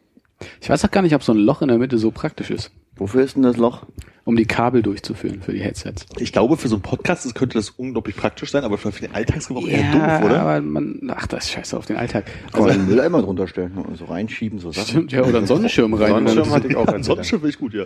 Ich 0.61 0.69
weiß 0.69 0.85
auch 0.85 0.91
gar 0.91 1.01
nicht, 1.01 1.15
ob 1.15 1.23
so 1.23 1.33
ein 1.33 1.39
Loch 1.39 1.61
in 1.61 1.67
der 1.67 1.77
Mitte 1.77 1.97
so 1.97 2.11
praktisch 2.11 2.51
ist, 2.51 2.71
Wofür 2.95 3.23
ist 3.23 3.35
denn 3.35 3.43
das 3.43 3.57
Loch? 3.57 3.85
um 4.25 4.35
die 4.35 4.45
Kabel 4.45 4.81
durchzuführen 4.81 5.41
für 5.41 5.51
die 5.51 5.59
Headsets. 5.59 6.05
Ich 6.17 6.31
glaube, 6.31 6.55
für 6.55 6.67
so 6.67 6.75
einen 6.75 6.81
Podcast 6.81 7.25
das 7.25 7.33
könnte 7.33 7.57
das 7.57 7.71
unglaublich 7.71 8.15
praktisch 8.15 8.51
sein, 8.51 8.63
aber 8.63 8.77
für 8.77 8.91
den 8.91 9.13
Alltagsgebrauch 9.13 9.67
eher 9.67 9.91
doof, 9.91 10.25
oder? 10.29 10.41
aber 10.41 10.61
man, 10.61 10.99
ach, 11.09 11.27
das 11.27 11.45
ist 11.45 11.51
scheiße 11.51 11.77
auf 11.77 11.85
den 11.85 11.97
Alltag. 11.97 12.25
Kann 12.51 12.61
man 12.61 12.69
Also, 12.69 12.79
den 12.79 12.87
Mülleimer 12.87 13.21
drunter 13.21 13.47
stellen 13.47 13.73
und 13.77 13.97
so 13.97 14.05
reinschieben, 14.05 14.59
so 14.59 14.71
Sachen. 14.71 14.87
stimmt, 14.87 15.11
ja, 15.11 15.23
oder 15.23 15.39
einen 15.39 15.47
Sonnenschirm 15.47 15.93
rein. 15.93 16.09
Sonnenschirm 16.09 16.51
hatte 16.51 16.67
ich 16.67 16.75
auch 16.75 16.87
als 16.87 16.95
Ansonsten 16.95 17.35
finde 17.39 17.49
ich 17.49 17.59
gut, 17.59 17.73
ja. 17.73 17.85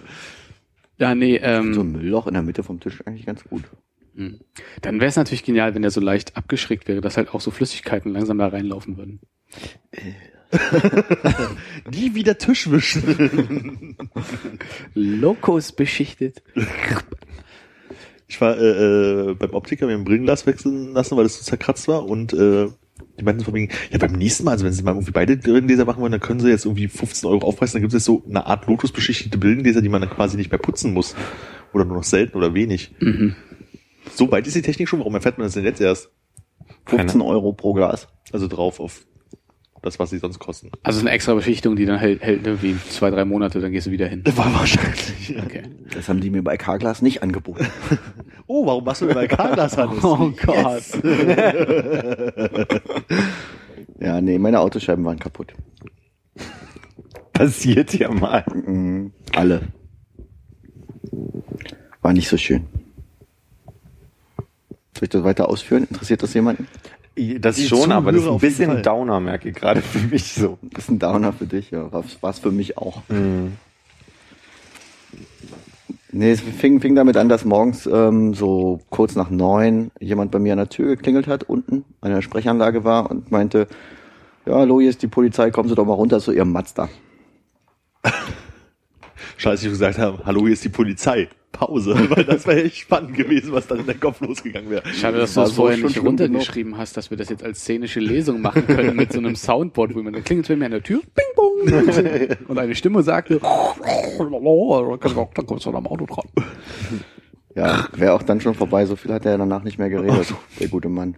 Ja, 0.99 1.15
nee, 1.15 1.37
So 1.37 1.43
ähm, 1.43 1.71
ein 1.79 1.91
Müllloch 1.91 2.27
in 2.27 2.33
der 2.33 2.43
Mitte 2.43 2.63
vom 2.63 2.79
Tisch 2.79 3.01
eigentlich 3.05 3.25
ganz 3.25 3.43
gut. 3.43 3.63
dann 4.15 4.99
wäre 4.99 5.09
es 5.09 5.15
natürlich 5.15 5.43
genial, 5.43 5.73
wenn 5.75 5.81
der 5.81 5.91
so 5.91 6.01
leicht 6.01 6.37
abgeschrägt 6.37 6.87
wäre, 6.87 7.01
dass 7.01 7.17
halt 7.17 7.33
auch 7.33 7.41
so 7.41 7.49
Flüssigkeiten 7.51 8.13
langsam 8.13 8.37
da 8.37 8.47
reinlaufen 8.47 8.97
würden. 8.97 9.19
Nie 11.91 12.15
wieder 12.15 12.37
Tisch 12.37 12.69
wischen. 12.69 13.95
Locos 14.93 15.71
beschichtet. 15.71 16.43
Ich 18.27 18.39
war 18.41 18.57
äh, 18.57 19.31
äh, 19.31 19.33
beim 19.35 19.53
Optiker 19.53 19.87
mir 19.87 19.93
ein 19.93 20.03
Brillenglas 20.03 20.45
wechseln 20.45 20.93
lassen, 20.93 21.17
weil 21.17 21.23
das 21.23 21.37
so 21.37 21.43
zerkratzt 21.43 21.87
war 21.87 22.05
und 22.05 22.33
äh, 22.33 22.67
die 23.19 23.23
meinten 23.23 23.43
von 23.43 23.53
wegen, 23.53 23.69
ja 23.91 23.97
beim 23.97 24.13
nächsten 24.13 24.43
Mal, 24.43 24.51
also 24.51 24.65
wenn 24.65 24.73
sie 24.73 24.83
mal 24.83 24.91
irgendwie 24.91 25.11
beide 25.11 25.37
Brillengläser 25.37 25.85
machen 25.85 26.01
wollen, 26.01 26.11
dann 26.11 26.21
können 26.21 26.39
sie 26.39 26.49
jetzt 26.49 26.65
irgendwie 26.65 26.87
15 26.87 27.29
Euro 27.29 27.47
aufpreisen, 27.47 27.73
dann 27.73 27.81
gibt 27.81 27.93
es 27.93 27.99
jetzt 27.99 28.05
so 28.05 28.23
eine 28.27 28.45
Art 28.45 28.67
Lotus-beschichtete 28.67 29.37
Brillengläser, 29.37 29.81
die 29.81 29.89
man 29.89 30.01
dann 30.01 30.09
quasi 30.09 30.37
nicht 30.37 30.51
mehr 30.51 30.59
putzen 30.59 30.93
muss. 30.93 31.15
Oder 31.73 31.85
nur 31.85 31.97
noch 31.97 32.03
selten 32.03 32.37
oder 32.37 32.53
wenig. 32.53 32.95
So 34.13 34.31
weit 34.31 34.47
ist 34.47 34.55
die 34.55 34.61
Technik 34.61 34.87
schon, 34.87 34.99
warum 34.99 35.15
erfährt 35.15 35.37
man 35.37 35.47
das 35.47 35.53
denn 35.53 35.65
jetzt 35.65 35.81
erst? 35.81 36.11
15 36.85 37.21
Euro 37.21 37.53
pro 37.53 37.73
Glas. 37.73 38.07
Also 38.31 38.47
drauf 38.47 38.79
auf 38.79 39.05
das, 39.81 39.99
was 39.99 40.09
sie 40.09 40.17
sonst 40.17 40.39
kosten. 40.39 40.71
Also 40.83 40.99
eine 41.01 41.11
extra 41.11 41.33
Beschichtung, 41.33 41.75
die 41.75 41.85
dann 41.85 41.99
hält, 41.99 42.21
hält 42.21 42.45
irgendwie 42.45 42.75
zwei, 42.89 43.09
drei 43.09 43.25
Monate, 43.25 43.59
dann 43.59 43.71
gehst 43.71 43.87
du 43.87 43.91
wieder 43.91 44.07
hin. 44.07 44.23
War 44.35 44.53
wahrscheinlich. 44.53 45.29
Ja. 45.29 45.43
Okay. 45.43 45.63
Das 45.93 46.09
haben 46.09 46.19
die 46.21 46.29
mir 46.29 46.43
bei 46.43 46.57
Carglass 46.57 47.01
nicht 47.01 47.23
angeboten. 47.23 47.67
Oh, 48.49 48.65
warum 48.65 48.85
machst 48.85 49.01
du 49.01 49.07
denn 49.07 49.15
bei 49.15 49.27
Carglass 49.27 49.75
Hannes? 49.77 50.01
Oh 50.05 50.31
Gott. 50.45 50.83
Ja, 53.99 54.21
nee, 54.21 54.37
meine 54.37 54.59
Autoscheiben 54.59 55.03
waren 55.05 55.19
kaputt. 55.19 55.53
Passiert 57.33 57.93
ja 57.93 58.11
mal. 58.11 58.45
Mhm. 58.53 59.11
Alle. 59.35 59.63
War 62.01 62.13
nicht 62.13 62.29
so 62.29 62.37
schön. 62.37 62.67
Soll 64.93 65.03
ich 65.03 65.09
das 65.09 65.23
weiter 65.23 65.49
ausführen? 65.49 65.87
Interessiert 65.89 66.23
das 66.23 66.33
jemanden? 66.33 66.67
Das 67.39 67.55
Die 67.55 67.67
schon, 67.67 67.91
aber 67.91 68.11
das 68.11 68.21
ist 68.21 68.29
ein 68.29 68.37
bisschen 68.37 68.71
Fall. 68.71 68.81
Downer, 68.83 69.19
merke 69.19 69.49
ich 69.49 69.55
gerade 69.55 69.81
für 69.81 69.99
mich 69.99 70.33
so. 70.33 70.59
Das 70.61 70.85
ist 70.85 70.91
ein 70.91 70.99
Downer 70.99 71.33
für 71.33 71.47
dich, 71.47 71.71
ja. 71.71 71.91
War 71.91 72.29
es 72.29 72.39
für 72.39 72.51
mich 72.51 72.77
auch. 72.77 73.01
Nee, 76.11 76.31
es 76.31 76.41
fing, 76.41 76.79
fing 76.79 76.95
damit 76.95 77.17
an, 77.17 77.27
dass 77.27 77.43
morgens 77.43 77.85
ähm, 77.85 78.33
so 78.33 78.79
kurz 78.89 79.15
nach 79.15 79.29
neun 79.29 79.91
jemand 79.99 80.31
bei 80.31 80.39
mir 80.39 80.53
an 80.53 80.57
der 80.57 80.69
Tür 80.69 80.95
geklingelt 80.95 81.27
hat, 81.27 81.43
unten 81.43 81.85
an 82.01 82.11
der 82.11 82.21
Sprechanlage 82.21 82.83
war 82.83 83.11
und 83.11 83.31
meinte, 83.31 83.67
ja, 84.45 84.55
hallo, 84.55 84.79
hier 84.79 84.89
ist 84.89 85.01
die 85.01 85.07
Polizei, 85.07 85.51
kommen 85.51 85.69
Sie 85.69 85.75
doch 85.75 85.85
mal 85.85 85.93
runter 85.93 86.19
zu 86.19 86.31
Ihrem 86.31 86.51
Mazda. 86.51 86.89
Scheiße, 89.37 89.65
ich 89.65 89.71
gesagt 89.71 89.97
haben, 89.97 90.19
hallo, 90.25 90.41
hier 90.41 90.53
ist 90.53 90.63
die 90.63 90.69
Polizei. 90.69 91.29
Pause, 91.51 91.95
weil 92.09 92.23
das 92.23 92.45
wäre 92.45 92.63
echt 92.63 92.77
spannend 92.77 93.15
gewesen, 93.15 93.51
was 93.51 93.67
dann 93.67 93.79
in 93.79 93.87
den 93.87 93.99
Kopf 93.99 94.21
losgegangen 94.21 94.69
wäre. 94.69 94.83
Schade, 94.93 95.17
dass 95.17 95.33
du 95.33 95.39
das 95.39 95.49
so 95.49 95.55
vorher 95.55 95.77
schon 95.77 95.87
nicht 95.87 96.03
runtergeschrieben 96.03 96.77
hast, 96.77 96.97
dass 96.97 97.09
wir 97.09 97.17
das 97.17 97.29
jetzt 97.29 97.43
als 97.43 97.61
szenische 97.61 97.99
Lesung 97.99 98.41
machen 98.41 98.67
können 98.67 98.95
mit 98.95 99.11
so 99.11 99.19
einem 99.19 99.35
Soundboard, 99.35 99.95
wo 99.95 100.03
man 100.03 100.13
da 100.13 100.21
klingelt 100.21 100.47
bei 100.47 100.55
mir 100.55 100.65
an 100.65 100.71
der 100.71 100.83
Tür, 100.83 101.01
bing 101.15 101.25
bong, 101.35 102.37
und 102.47 102.59
eine 102.59 102.75
Stimme 102.75 103.01
sagte, 103.01 103.39
da 103.39 103.73
kommst 105.43 105.65
du 105.65 105.71
am 105.71 105.87
Auto 105.87 106.05
dran. 106.05 106.25
Ja, 107.55 107.87
wäre 107.95 108.13
auch 108.13 108.21
dann 108.21 108.39
schon 108.39 108.53
vorbei, 108.53 108.85
so 108.85 108.95
viel 108.95 109.11
hat 109.11 109.25
er 109.25 109.37
danach 109.37 109.63
nicht 109.63 109.79
mehr 109.79 109.89
geredet, 109.89 110.33
der 110.59 110.67
gute 110.67 110.89
Mann. 110.89 111.15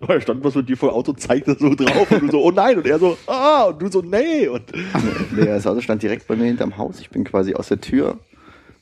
Da 0.00 0.20
stand 0.20 0.44
was 0.44 0.54
mit 0.54 0.68
dir 0.68 0.76
vor 0.76 0.90
dem 0.90 0.94
Auto, 0.94 1.12
zeigt 1.12 1.48
das 1.48 1.58
so 1.58 1.74
drauf 1.74 2.10
und 2.12 2.22
du 2.22 2.30
so, 2.30 2.42
oh 2.42 2.50
nein, 2.52 2.76
und 2.78 2.86
er 2.86 2.98
so, 2.98 3.16
ah, 3.26 3.64
und 3.64 3.82
du 3.82 3.88
so, 3.90 4.00
nee, 4.00 4.46
und 4.46 4.62
Nee, 5.36 5.46
das 5.46 5.66
Auto 5.66 5.80
stand 5.80 6.02
direkt 6.02 6.28
bei 6.28 6.36
mir 6.36 6.44
hinterm 6.44 6.76
Haus. 6.78 7.00
Ich 7.00 7.10
bin 7.10 7.24
quasi 7.24 7.54
aus 7.54 7.68
der 7.68 7.80
Tür 7.80 8.18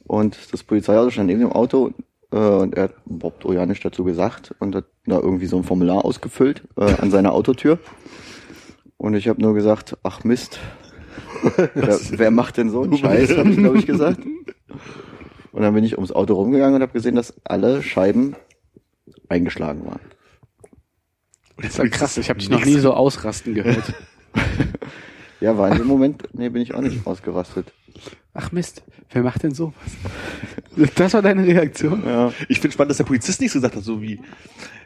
und 0.05 0.53
das 0.53 0.63
Polizeiauto 0.63 1.11
stand 1.11 1.29
neben 1.29 1.41
dem 1.41 1.53
Auto 1.53 1.93
äh, 2.33 2.37
und 2.37 2.75
er 2.75 2.85
hat 2.85 2.95
Bob 3.07 3.41
Trojanisch 3.41 3.81
dazu 3.81 4.05
gesagt 4.05 4.55
und 4.59 4.75
hat 4.75 4.85
da 5.07 5.19
irgendwie 5.19 5.47
so 5.47 5.57
ein 5.57 5.65
Formular 5.65 6.05
ausgefüllt 6.05 6.63
äh, 6.77 6.85
an 6.85 7.11
seiner 7.11 7.33
Autotür. 7.33 7.79
Und 8.99 9.15
ich 9.15 9.29
habe 9.29 9.41
nur 9.41 9.55
gesagt, 9.55 9.97
ach 10.03 10.25
Mist, 10.25 10.59
wer, 11.75 11.99
wer 12.11 12.31
macht 12.31 12.59
denn 12.59 12.71
so 12.71 12.83
einen 12.83 12.97
Scheiß, 12.97 13.37
habe 13.37 13.51
ich 13.51 13.57
glaube 13.57 13.79
ich 13.79 13.87
gesagt. 13.87 14.21
Und 15.53 15.63
dann 15.63 15.73
bin 15.73 15.85
ich 15.85 15.97
ums 15.97 16.13
Auto 16.13 16.35
rumgegangen 16.35 16.75
und 16.75 16.83
habe 16.83 16.93
gesehen, 16.93 17.15
dass 17.15 17.33
alle 17.45 17.83
Scheiben 17.83 18.37
eingeschlagen 19.31 19.87
waren. 19.87 20.01
Das 21.57 21.67
ist 21.71 21.79
ja 21.79 21.89
krass, 21.89 22.17
ich 22.19 22.29
habe 22.29 22.39
dich 22.39 22.51
noch 22.51 22.65
nie 22.65 22.79
so 22.79 22.93
ausrasten 22.95 23.55
gehört. 23.55 23.93
Ja, 25.39 25.59
war 25.59 25.71
in 25.71 25.77
dem 25.77 25.87
Moment, 25.87 26.23
nee, 26.33 26.49
bin 26.49 26.63
ich 26.63 26.73
auch 26.75 26.81
nicht 26.81 27.07
ausgerastet. 27.07 27.71
Ach 28.33 28.53
Mist, 28.53 28.83
wer 29.13 29.23
macht 29.23 29.43
denn 29.43 29.53
sowas? 29.53 29.75
Das 30.95 31.13
war 31.13 31.21
deine 31.21 31.47
Reaktion? 31.47 32.03
Ja. 32.07 32.33
ich 32.49 32.59
finde 32.61 32.73
spannend, 32.73 32.91
dass 32.91 32.97
der 32.97 33.05
Polizist 33.05 33.41
nichts 33.43 33.53
gesagt 33.53 33.77
hat, 33.77 33.85
so 33.85 34.01
wie, 34.01 34.19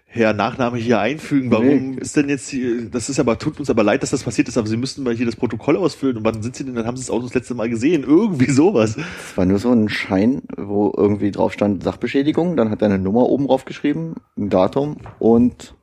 Herr 0.06 0.32
Nachname 0.32 0.76
hier 0.78 0.98
einfügen, 0.98 1.52
warum 1.52 1.92
Nee. 1.92 2.00
ist 2.00 2.16
denn 2.16 2.28
jetzt 2.28 2.48
hier, 2.48 2.90
das 2.90 3.08
ist 3.08 3.20
aber, 3.20 3.38
tut 3.38 3.60
uns 3.60 3.70
aber 3.70 3.84
leid, 3.84 4.02
dass 4.02 4.10
das 4.10 4.24
passiert 4.24 4.48
ist, 4.48 4.58
aber 4.58 4.66
Sie 4.66 4.76
müssten 4.76 5.04
mal 5.04 5.14
hier 5.14 5.26
das 5.26 5.36
Protokoll 5.36 5.76
ausfüllen 5.76 6.16
und 6.16 6.24
wann 6.24 6.42
sind 6.42 6.56
Sie 6.56 6.64
denn, 6.64 6.74
dann 6.74 6.84
haben 6.86 6.96
Sie 6.96 7.04
das 7.04 7.10
Auto 7.10 7.26
das 7.26 7.34
letzte 7.34 7.54
Mal 7.54 7.68
gesehen, 7.68 8.02
irgendwie 8.02 8.50
sowas. 8.50 8.96
Es 8.96 9.36
war 9.36 9.46
nur 9.46 9.60
so 9.60 9.70
ein 9.70 9.88
Schein, 9.88 10.42
wo 10.56 10.92
irgendwie 10.96 11.30
drauf 11.30 11.52
stand 11.52 11.84
Sachbeschädigung, 11.84 12.56
dann 12.56 12.70
hat 12.70 12.82
er 12.82 12.86
eine 12.86 12.98
Nummer 12.98 13.22
oben 13.28 13.46
drauf 13.46 13.64
geschrieben, 13.64 14.16
ein 14.36 14.50
Datum 14.50 14.96
und 15.20 15.74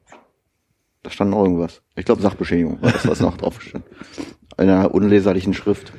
da 1.08 1.14
stand 1.14 1.32
noch 1.32 1.42
irgendwas. 1.42 1.82
Ich 1.96 2.04
glaube 2.04 2.22
Sachbeschädigung 2.22 2.82
war 2.82 2.92
das, 2.92 3.08
was 3.08 3.22
noch 3.22 3.38
drauf 3.38 3.62
stand. 3.62 3.86
In 4.58 4.70
einer 4.70 4.94
unleserlichen 4.94 5.54
Schrift. 5.54 5.94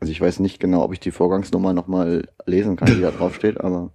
Also 0.00 0.10
ich 0.10 0.20
weiß 0.20 0.40
nicht 0.40 0.60
genau, 0.60 0.82
ob 0.82 0.94
ich 0.94 1.00
die 1.00 1.10
Vorgangsnummer 1.10 1.74
nochmal 1.74 2.26
lesen 2.46 2.76
kann, 2.76 2.88
die 2.88 3.02
da 3.02 3.10
drauf 3.10 3.34
steht, 3.34 3.60
aber 3.60 3.90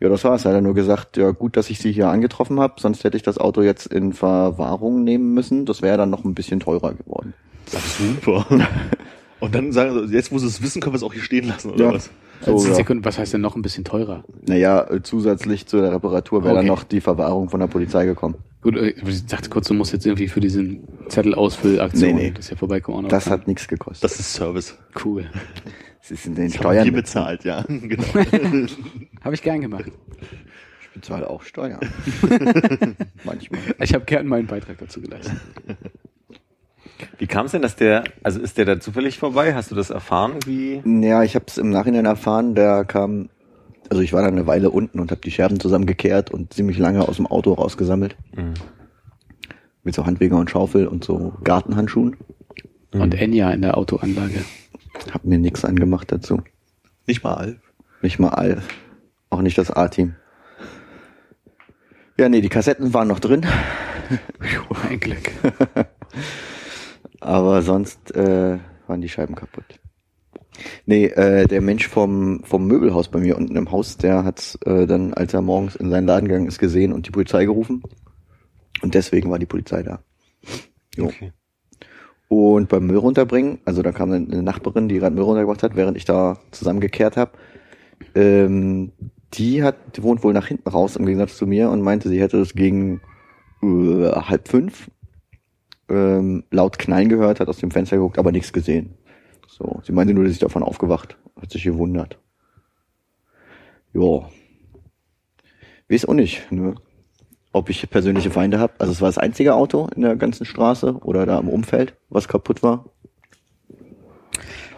ja, 0.00 0.08
das 0.08 0.24
war's. 0.24 0.46
Er 0.46 0.54
hat 0.54 0.62
nur 0.62 0.72
gesagt, 0.72 1.18
ja 1.18 1.30
gut, 1.32 1.58
dass 1.58 1.68
ich 1.68 1.78
sie 1.78 1.92
hier 1.92 2.08
angetroffen 2.08 2.58
habe, 2.58 2.80
sonst 2.80 3.04
hätte 3.04 3.18
ich 3.18 3.22
das 3.22 3.36
Auto 3.36 3.60
jetzt 3.60 3.86
in 3.86 4.14
Verwahrung 4.14 5.04
nehmen 5.04 5.34
müssen. 5.34 5.66
Das 5.66 5.82
wäre 5.82 5.98
dann 5.98 6.08
noch 6.08 6.24
ein 6.24 6.34
bisschen 6.34 6.60
teurer 6.60 6.94
geworden. 6.94 7.34
Super. 7.66 8.46
Und 9.44 9.54
dann 9.54 9.72
sagen 9.72 10.06
sie, 10.08 10.14
jetzt 10.14 10.32
wo 10.32 10.38
sie 10.38 10.46
es 10.46 10.62
wissen, 10.62 10.80
können 10.82 10.92
wir 10.94 10.98
es 10.98 11.02
auch 11.02 11.12
hier 11.12 11.22
stehen 11.22 11.46
lassen, 11.46 11.70
oder 11.70 11.84
Ja. 11.86 11.92
was? 11.94 12.10
So, 12.44 12.58
ja. 12.66 12.84
Was 13.04 13.18
heißt 13.18 13.32
denn 13.32 13.40
noch 13.40 13.56
ein 13.56 13.62
bisschen 13.62 13.84
teurer? 13.84 14.22
Naja, 14.46 14.84
äh, 14.90 15.02
zusätzlich 15.02 15.66
zu 15.66 15.78
der 15.80 15.92
Reparatur 15.92 16.42
wäre 16.44 16.54
dann 16.54 16.64
Okay. 16.64 16.68
noch 16.74 16.84
die 16.84 17.00
Verwahrung 17.00 17.48
von 17.48 17.60
der 17.60 17.68
Polizei 17.68 18.04
gekommen. 18.04 18.34
Gut, 18.60 18.76
äh, 18.76 18.88
ich 19.06 19.24
dachte 19.26 19.48
kurz, 19.48 19.68
du 19.68 19.74
musst 19.74 19.92
jetzt 19.92 20.04
irgendwie 20.04 20.28
für 20.28 20.40
diesen 20.40 20.80
Zettel-Ausfüllaktion, 21.08 22.14
Nee, 22.14 22.22
nee. 22.24 22.30
das 22.32 22.46
ist 22.46 22.50
ja 22.50 22.56
vorbeikommen. 22.56 23.08
Das 23.08 23.24
zahlen. 23.24 23.40
hat 23.40 23.48
nichts 23.48 23.66
gekostet. 23.68 24.04
Das 24.04 24.18
ist 24.20 24.34
Service. 24.34 24.76
cool. 25.04 25.24
Ist 26.10 26.26
in 26.26 26.34
den 26.34 26.48
Das 26.52 26.58
haben 26.58 26.64
wir 26.74 26.80
Steuern. 26.82 26.92
bezahlt, 26.94 27.44
ja. 27.44 27.62
Genau. 27.68 28.04
Habe 29.24 29.34
ich 29.34 29.40
gern 29.42 29.62
gemacht. 29.62 29.86
Ich 30.82 30.90
bezahle 30.90 31.30
auch 31.30 31.42
Steuern. 31.42 31.80
Manchmal. 33.24 33.60
Ich 33.80 33.94
habe 33.94 34.04
gern 34.04 34.26
meinen 34.26 34.46
Beitrag 34.46 34.76
dazu 34.78 35.00
geleistet. 35.00 35.32
Wie 37.18 37.26
kam 37.26 37.46
es 37.46 37.52
denn, 37.52 37.62
dass 37.62 37.76
der, 37.76 38.04
also 38.22 38.40
ist 38.40 38.58
der 38.58 38.64
da 38.64 38.80
zufällig 38.80 39.18
vorbei? 39.18 39.54
Hast 39.54 39.70
du 39.70 39.74
das 39.74 39.90
erfahren? 39.90 40.34
Wie? 40.46 40.82
Ja, 40.84 41.22
ich 41.22 41.34
habe 41.34 41.46
es 41.48 41.58
im 41.58 41.70
Nachhinein 41.70 42.04
erfahren, 42.04 42.54
der 42.54 42.84
kam, 42.84 43.30
also 43.90 44.02
ich 44.02 44.12
war 44.12 44.22
dann 44.22 44.34
eine 44.34 44.46
Weile 44.46 44.70
unten 44.70 45.00
und 45.00 45.10
habe 45.10 45.20
die 45.20 45.30
Scherben 45.30 45.60
zusammengekehrt 45.60 46.30
und 46.30 46.52
ziemlich 46.52 46.78
lange 46.78 47.06
aus 47.08 47.16
dem 47.16 47.26
Auto 47.26 47.52
rausgesammelt. 47.52 48.16
Mhm. 48.34 48.54
Mit 49.82 49.94
so 49.94 50.06
Handweger 50.06 50.36
und 50.36 50.50
Schaufel 50.50 50.86
und 50.86 51.04
so 51.04 51.34
Gartenhandschuhen. 51.42 52.16
Und 52.92 53.14
Enya 53.14 53.50
in 53.50 53.62
der 53.62 53.76
Autoanlage. 53.76 54.44
Hab 55.12 55.24
mir 55.24 55.38
nichts 55.38 55.64
angemacht 55.64 56.12
dazu. 56.12 56.42
Nicht 57.06 57.24
mal 57.24 57.34
Alf. 57.34 57.58
Nicht 58.02 58.18
mal 58.18 58.28
all. 58.28 58.62
Auch 59.30 59.42
nicht 59.42 59.58
das 59.58 59.70
A-Team. 59.70 60.14
Ja, 62.18 62.28
nee, 62.28 62.40
die 62.40 62.48
Kassetten 62.48 62.94
waren 62.94 63.08
noch 63.08 63.18
drin. 63.18 63.44
Ein 64.88 65.00
Glück. 65.00 65.32
Aber 67.20 67.62
sonst 67.62 68.14
äh, 68.14 68.58
waren 68.86 69.00
die 69.00 69.08
Scheiben 69.08 69.34
kaputt. 69.34 69.80
Nee, 70.86 71.06
äh, 71.06 71.46
der 71.46 71.60
Mensch 71.60 71.88
vom, 71.88 72.42
vom 72.44 72.66
Möbelhaus 72.66 73.08
bei 73.08 73.18
mir 73.18 73.36
unten 73.36 73.56
im 73.56 73.70
Haus, 73.70 73.96
der 73.96 74.24
hat 74.24 74.58
äh, 74.64 74.86
dann, 74.86 75.14
als 75.14 75.34
er 75.34 75.42
morgens 75.42 75.76
in 75.76 75.90
seinen 75.90 76.06
Laden 76.06 76.28
gegangen 76.28 76.46
ist, 76.46 76.58
gesehen 76.58 76.92
und 76.92 77.06
die 77.06 77.10
Polizei 77.10 77.44
gerufen. 77.44 77.82
Und 78.82 78.94
deswegen 78.94 79.30
war 79.30 79.38
die 79.38 79.46
Polizei 79.46 79.82
da. 79.82 80.00
Jo. 80.96 81.06
Okay. 81.06 81.32
Und 82.28 82.68
beim 82.68 82.86
Müll 82.86 82.98
runterbringen, 82.98 83.60
also 83.64 83.82
da 83.82 83.92
kam 83.92 84.10
eine 84.10 84.42
Nachbarin, 84.42 84.88
die 84.88 84.98
gerade 84.98 85.14
Müll 85.14 85.24
runtergebracht 85.24 85.62
hat, 85.62 85.76
während 85.76 85.96
ich 85.96 86.04
da 86.04 86.38
zusammengekehrt 86.50 87.16
habe. 87.16 87.32
Ähm, 88.14 88.92
die 89.34 89.62
hat, 89.62 89.96
die 89.96 90.02
wohnt 90.02 90.22
wohl 90.24 90.32
nach 90.32 90.46
hinten 90.46 90.68
raus 90.68 90.96
im 90.96 91.06
Gegensatz 91.06 91.36
zu 91.36 91.46
mir 91.46 91.70
und 91.70 91.82
meinte, 91.82 92.08
sie 92.08 92.20
hätte 92.20 92.38
es 92.38 92.54
gegen 92.54 93.00
äh, 93.62 94.10
halb 94.10 94.48
fünf 94.48 94.90
ähm, 95.88 96.44
laut 96.50 96.78
Knallen 96.78 97.08
gehört, 97.08 97.40
hat 97.40 97.48
aus 97.48 97.58
dem 97.58 97.70
Fenster 97.70 97.96
geguckt, 97.96 98.18
aber 98.18 98.32
nichts 98.32 98.52
gesehen. 98.52 98.94
So, 99.46 99.80
sie 99.84 99.92
meinte 99.92 100.14
nur, 100.14 100.24
dass 100.24 100.32
ich 100.32 100.38
davon 100.38 100.62
aufgewacht, 100.62 101.16
hat 101.40 101.50
sich 101.50 101.64
gewundert. 101.64 102.18
Jo. 103.92 104.26
Weiß 105.88 106.06
auch 106.06 106.14
nicht, 106.14 106.50
ne? 106.50 106.74
ob 107.52 107.70
ich 107.70 107.88
persönliche 107.88 108.30
Feinde 108.30 108.58
habe. 108.58 108.74
Also 108.78 108.92
es 108.92 109.00
war 109.00 109.08
das 109.08 109.18
einzige 109.18 109.54
Auto 109.54 109.88
in 109.94 110.02
der 110.02 110.16
ganzen 110.16 110.44
Straße 110.44 110.98
oder 111.02 111.24
da 111.24 111.38
im 111.38 111.48
Umfeld, 111.48 111.94
was 112.08 112.26
kaputt 112.26 112.62
war. 112.62 112.90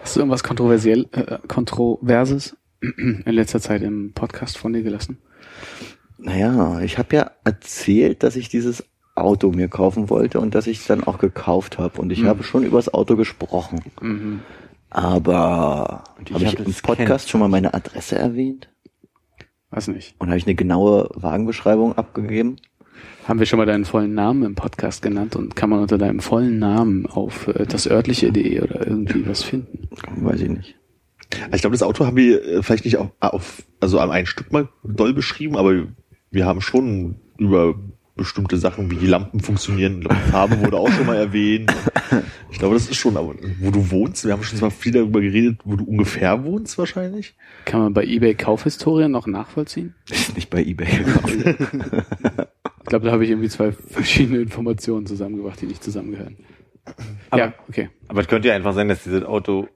Hast 0.03 0.15
du 0.15 0.21
irgendwas 0.21 0.45
kontroversiell, 0.45 1.09
äh, 1.13 1.39
Kontroverses 1.49 2.57
in 2.81 3.25
letzter 3.25 3.61
Zeit 3.61 3.83
im 3.83 4.13
Podcast 4.13 4.59
von 4.59 4.73
dir 4.73 4.83
gelassen? 4.83 5.19
Naja, 6.19 6.81
ich 6.81 6.99
habe 6.99 7.17
ja 7.17 7.31
erzählt, 7.45 8.23
dass 8.23 8.37
ich 8.37 8.49
dieses 8.49 8.85
Auto 9.17 9.51
mir 9.51 9.69
kaufen 9.69 10.11
wollte 10.11 10.39
und 10.41 10.55
dass 10.55 10.67
ich 10.67 10.79
es 10.81 10.87
dann 10.87 11.03
auch 11.05 11.19
gekauft 11.19 11.79
habe. 11.79 12.01
Und 12.01 12.11
ich 12.13 12.23
Mhm. 12.23 12.27
habe 12.29 12.43
schon 12.45 12.65
über 12.65 12.79
das 12.79 12.93
Auto 12.93 13.17
gesprochen. 13.17 13.81
Mhm. 14.01 14.41
Aber 14.91 16.05
ich 16.25 16.33
habe 16.33 16.45
ich 16.45 16.51
hab 16.53 16.67
im 16.67 16.73
Podcast 16.73 17.25
kennt. 17.25 17.31
schon 17.31 17.41
mal 17.41 17.49
meine 17.49 17.75
Adresse 17.75 18.17
erwähnt? 18.17 18.69
Weiß 19.71 19.89
nicht. 19.89 20.15
Und 20.19 20.29
habe 20.29 20.39
ich 20.39 20.47
eine 20.47 20.55
genaue 20.55 21.11
Wagenbeschreibung 21.15 21.97
abgegeben? 21.99 22.57
Haben 23.27 23.41
wir 23.41 23.47
schon 23.47 23.59
mal 23.59 23.67
deinen 23.67 23.85
vollen 23.85 24.15
Namen 24.15 24.45
im 24.45 24.55
Podcast 24.55 25.03
genannt 25.03 25.35
und 25.35 25.57
kann 25.57 25.69
man 25.69 25.81
unter 25.81 25.99
deinem 25.99 26.21
vollen 26.21 26.59
Namen 26.59 27.07
auf 27.07 27.49
äh, 27.49 27.67
das 27.67 27.87
örtliche.de 27.91 28.61
oder 28.61 28.87
irgendwie 28.87 29.27
was 29.29 29.43
finden? 29.43 29.89
Weiß 30.25 30.41
ich 30.41 30.49
nicht. 30.49 30.77
Ich 31.53 31.61
glaube, 31.61 31.75
das 31.75 31.83
Auto 31.83 32.07
haben 32.07 32.17
wir 32.17 32.43
äh, 32.43 32.63
vielleicht 32.63 32.85
nicht 32.85 32.97
auf, 32.99 33.11
auf 33.21 33.65
also 33.81 33.99
an 33.99 34.11
ein 34.13 34.27
Stück 34.27 34.53
mal 34.53 34.69
doll 34.85 35.13
beschrieben, 35.13 35.57
aber 35.57 35.75
wir 36.31 36.47
haben 36.47 36.61
schon 36.61 37.17
über 37.37 37.75
bestimmte 38.17 38.57
Sachen, 38.57 38.91
wie 38.91 38.97
die 38.97 39.07
Lampen 39.07 39.41
funktionieren. 39.41 39.97
Ich 39.99 40.01
glaube, 40.09 40.17
die 40.25 40.31
Farbe 40.31 40.61
wurde 40.61 40.79
auch 40.79 40.91
schon 40.91 41.07
mal 41.07 41.17
erwähnt. 41.17 41.73
Ich 42.51 42.59
glaube, 42.59 42.75
das 42.75 42.89
ist 42.89 42.97
schon, 42.97 43.17
aber 43.17 43.35
wo 43.61 43.71
du 43.71 43.91
wohnst, 43.91 44.25
wir 44.25 44.33
haben 44.33 44.43
schon 44.43 44.59
zwar 44.59 44.71
viel 44.71 44.93
darüber 44.93 45.21
geredet, 45.21 45.61
wo 45.65 45.77
du 45.77 45.85
ungefähr 45.85 46.43
wohnst 46.45 46.79
wahrscheinlich. 46.79 47.35
Kann 47.67 47.81
man 47.81 47.93
bei 47.93 48.05
eBay 48.05 48.35
Kaufhistorien 48.35 49.11
noch 49.13 49.27
nachvollziehen? 49.27 49.95
Ist 50.11 50.35
nicht 50.35 50.51
bei 50.51 50.63
eBay. 50.65 50.89
Ich 52.83 52.89
glaube, 52.91 53.07
da 53.07 53.11
habe 53.13 53.25
ich 53.25 53.31
irgendwie 53.31 53.49
zwei 53.49 53.73
verschiedene 53.73 54.39
Informationen 54.41 55.07
zusammengebracht, 55.07 55.61
die 55.61 55.67
nicht 55.67 55.83
zusammengehören. 55.83 56.37
Aber- 57.31 57.43
ja, 57.43 57.55
okay. 57.69 57.91
Aber 58.07 58.21
es 58.21 58.29
könnte 58.29 58.47
ja 58.47 58.55
einfach 58.55 58.75
sein, 58.75 58.87
dass 58.87 59.03
dieses 59.03 59.25
Auto 59.25 59.67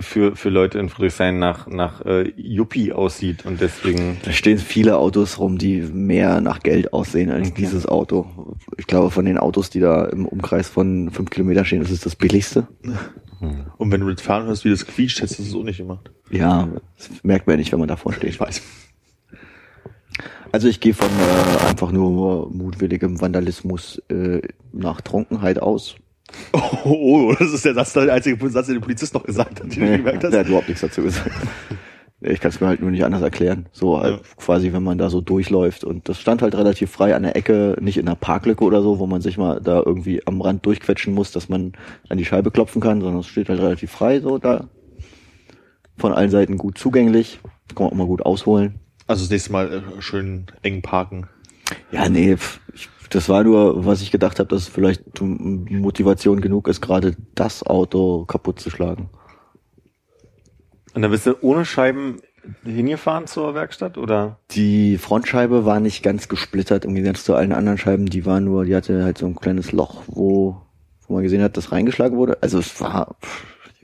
für, 0.00 0.36
für 0.36 0.50
Leute 0.50 0.78
in 0.78 0.88
Friedrichshain 0.88 1.38
nach, 1.38 1.66
nach 1.66 2.04
äh, 2.04 2.32
Yuppie 2.36 2.92
aussieht 2.92 3.46
und 3.46 3.60
deswegen. 3.60 4.18
Da 4.24 4.32
stehen 4.32 4.58
viele 4.58 4.98
Autos 4.98 5.38
rum, 5.38 5.58
die 5.58 5.80
mehr 5.80 6.40
nach 6.40 6.60
Geld 6.60 6.92
aussehen 6.92 7.30
als 7.30 7.54
dieses 7.54 7.86
Auto. 7.86 8.56
Ich 8.76 8.86
glaube, 8.86 9.10
von 9.10 9.24
den 9.24 9.38
Autos, 9.38 9.70
die 9.70 9.80
da 9.80 10.04
im 10.04 10.26
Umkreis 10.26 10.68
von 10.68 11.10
fünf 11.10 11.30
Kilometer 11.30 11.64
stehen, 11.64 11.82
ist 11.82 11.90
es 11.90 12.00
das 12.00 12.14
billigste. 12.14 12.68
Und 13.78 13.92
wenn 13.92 14.00
du 14.00 14.10
das 14.10 14.20
fahren 14.20 14.46
hörst, 14.46 14.64
wie 14.64 14.70
das 14.70 14.86
quietscht, 14.86 15.20
hättest 15.20 15.38
du 15.38 15.42
es 15.44 15.54
auch 15.54 15.62
nicht 15.62 15.78
gemacht. 15.78 16.10
Ja, 16.30 16.68
das 16.96 17.10
merkt 17.22 17.46
man 17.46 17.54
ja 17.54 17.58
nicht, 17.58 17.72
wenn 17.72 17.78
man 17.78 17.88
davor 17.88 18.12
steht. 18.12 18.30
Ich 18.30 18.40
weiß. 18.40 18.60
Also 20.50 20.68
ich 20.68 20.80
gehe 20.80 20.94
von 20.94 21.08
äh, 21.08 21.68
einfach 21.68 21.92
nur 21.92 22.50
mutwilligem 22.50 23.20
Vandalismus 23.20 24.02
äh, 24.08 24.40
nach 24.72 25.00
Trunkenheit 25.00 25.60
aus. 25.60 25.96
Oh, 26.52 26.70
oh, 26.84 27.34
das 27.38 27.52
ist 27.52 27.64
der 27.64 27.74
Satz, 27.74 27.92
der 27.94 28.12
einzige 28.12 28.50
Satz, 28.50 28.66
den 28.66 28.76
der 28.76 28.80
Polizist 28.82 29.14
noch 29.14 29.24
gesagt 29.24 29.60
hat, 29.60 29.74
den 29.74 29.80
du 29.80 29.96
gemerkt 29.98 30.24
hast. 30.24 30.32
Der 30.32 30.40
hat 30.40 30.46
überhaupt 30.48 30.68
nichts 30.68 30.82
dazu 30.82 31.02
gesagt. 31.02 31.30
Ich 32.20 32.40
kann 32.40 32.50
es 32.50 32.60
mir 32.60 32.66
halt 32.66 32.80
nur 32.80 32.90
nicht 32.90 33.04
anders 33.04 33.22
erklären. 33.22 33.66
So 33.72 34.00
äh, 34.02 34.10
Ja. 34.10 34.20
quasi, 34.36 34.72
wenn 34.72 34.82
man 34.82 34.98
da 34.98 35.08
so 35.08 35.20
durchläuft. 35.20 35.84
Und 35.84 36.08
das 36.08 36.20
stand 36.20 36.42
halt 36.42 36.54
relativ 36.56 36.90
frei 36.90 37.14
an 37.14 37.22
der 37.22 37.36
Ecke, 37.36 37.76
nicht 37.80 37.96
in 37.96 38.08
einer 38.08 38.16
Parklücke 38.16 38.64
oder 38.64 38.82
so, 38.82 38.98
wo 38.98 39.06
man 39.06 39.20
sich 39.20 39.38
mal 39.38 39.60
da 39.60 39.80
irgendwie 39.84 40.26
am 40.26 40.40
Rand 40.40 40.66
durchquetschen 40.66 41.14
muss, 41.14 41.30
dass 41.30 41.48
man 41.48 41.72
an 42.08 42.18
die 42.18 42.24
Scheibe 42.24 42.50
klopfen 42.50 42.80
kann, 42.82 43.00
sondern 43.00 43.20
es 43.20 43.28
steht 43.28 43.48
halt 43.48 43.60
relativ 43.60 43.92
frei 43.92 44.20
so 44.20 44.38
da. 44.38 44.68
Von 45.96 46.12
allen 46.12 46.30
Seiten 46.30 46.58
gut 46.58 46.76
zugänglich. 46.76 47.40
Kann 47.74 47.84
man 47.84 47.92
auch 47.92 47.96
mal 47.96 48.06
gut 48.06 48.22
ausholen. 48.26 48.80
Also 49.06 49.22
das 49.22 49.30
nächste 49.30 49.52
Mal 49.52 49.72
äh, 49.72 50.02
schön 50.02 50.46
eng 50.62 50.82
parken. 50.82 51.28
Ja, 51.92 52.08
nee, 52.08 52.36
ich, 52.74 52.88
das 53.10 53.28
war 53.28 53.44
nur, 53.44 53.84
was 53.84 54.02
ich 54.02 54.10
gedacht 54.10 54.38
habe, 54.38 54.48
dass 54.48 54.62
es 54.62 54.68
vielleicht 54.68 55.20
Motivation 55.20 56.40
genug 56.40 56.68
ist, 56.68 56.80
gerade 56.80 57.16
das 57.34 57.64
Auto 57.64 58.24
kaputt 58.26 58.60
zu 58.60 58.70
schlagen. 58.70 59.10
Und 60.94 61.02
dann 61.02 61.10
bist 61.10 61.26
du 61.26 61.34
ohne 61.40 61.64
Scheiben 61.64 62.20
hingefahren 62.64 63.26
zur 63.26 63.54
Werkstatt 63.54 63.98
oder? 63.98 64.38
Die 64.52 64.98
Frontscheibe 64.98 65.64
war 65.64 65.80
nicht 65.80 66.02
ganz 66.02 66.28
gesplittert 66.28 66.84
im 66.84 66.94
Gegensatz 66.94 67.24
zu 67.24 67.34
allen 67.34 67.52
anderen 67.52 67.78
Scheiben. 67.78 68.06
Die 68.06 68.26
war 68.26 68.40
nur, 68.40 68.64
die 68.64 68.74
hatte 68.74 69.04
halt 69.04 69.18
so 69.18 69.26
ein 69.26 69.36
kleines 69.36 69.72
Loch, 69.72 70.02
wo, 70.06 70.62
wo 71.06 71.14
man 71.14 71.22
gesehen 71.22 71.42
hat, 71.42 71.56
dass 71.56 71.72
reingeschlagen 71.72 72.16
wurde. 72.16 72.38
Also 72.42 72.58
es 72.58 72.80
war 72.80 73.16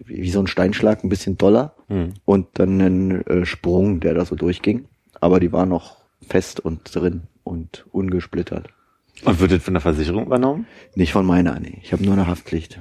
wie 0.06 0.30
so 0.30 0.40
ein 0.40 0.46
Steinschlag, 0.46 1.04
ein 1.04 1.08
bisschen 1.08 1.38
doller. 1.38 1.74
Hm. 1.88 2.14
Und 2.24 2.48
dann 2.54 2.80
ein 2.80 3.26
äh, 3.26 3.46
Sprung, 3.46 4.00
der 4.00 4.14
da 4.14 4.24
so 4.24 4.34
durchging. 4.34 4.86
Aber 5.20 5.40
die 5.40 5.52
war 5.52 5.66
noch 5.66 5.98
fest 6.26 6.60
und 6.60 6.94
drin 6.94 7.22
und 7.44 7.86
ungesplittert. 7.92 8.68
Und 9.24 9.40
wird 9.40 9.52
das 9.52 9.62
von 9.62 9.74
der 9.74 9.80
Versicherung 9.80 10.26
übernommen? 10.26 10.66
Nicht 10.94 11.12
von 11.12 11.24
meiner, 11.24 11.58
nee. 11.60 11.78
Ich 11.82 11.92
habe 11.92 12.04
nur 12.04 12.14
eine 12.14 12.26
Haftpflicht. 12.26 12.80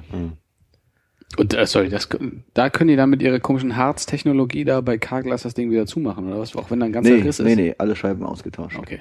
Und 1.36 1.54
äh, 1.54 1.66
sorry, 1.66 1.88
das, 1.88 2.08
da 2.54 2.70
können 2.70 2.88
die 2.88 2.96
dann 2.96 3.10
mit 3.10 3.22
ihrer 3.22 3.40
komischen 3.40 3.76
Harztechnologie 3.76 4.64
da 4.64 4.80
bei 4.80 4.98
Carglass 4.98 5.42
das 5.42 5.54
Ding 5.54 5.70
wieder 5.70 5.86
zumachen, 5.86 6.26
oder 6.28 6.38
was? 6.40 6.54
Auch 6.56 6.70
wenn 6.70 6.80
da 6.80 6.86
ein 6.86 6.92
ganzer 6.92 7.10
Nee, 7.10 7.22
Riss 7.22 7.38
nee, 7.38 7.50
ist. 7.52 7.56
nee, 7.56 7.74
alle 7.78 7.96
Scheiben 7.96 8.24
ausgetauscht. 8.24 8.78
Okay. 8.78 9.00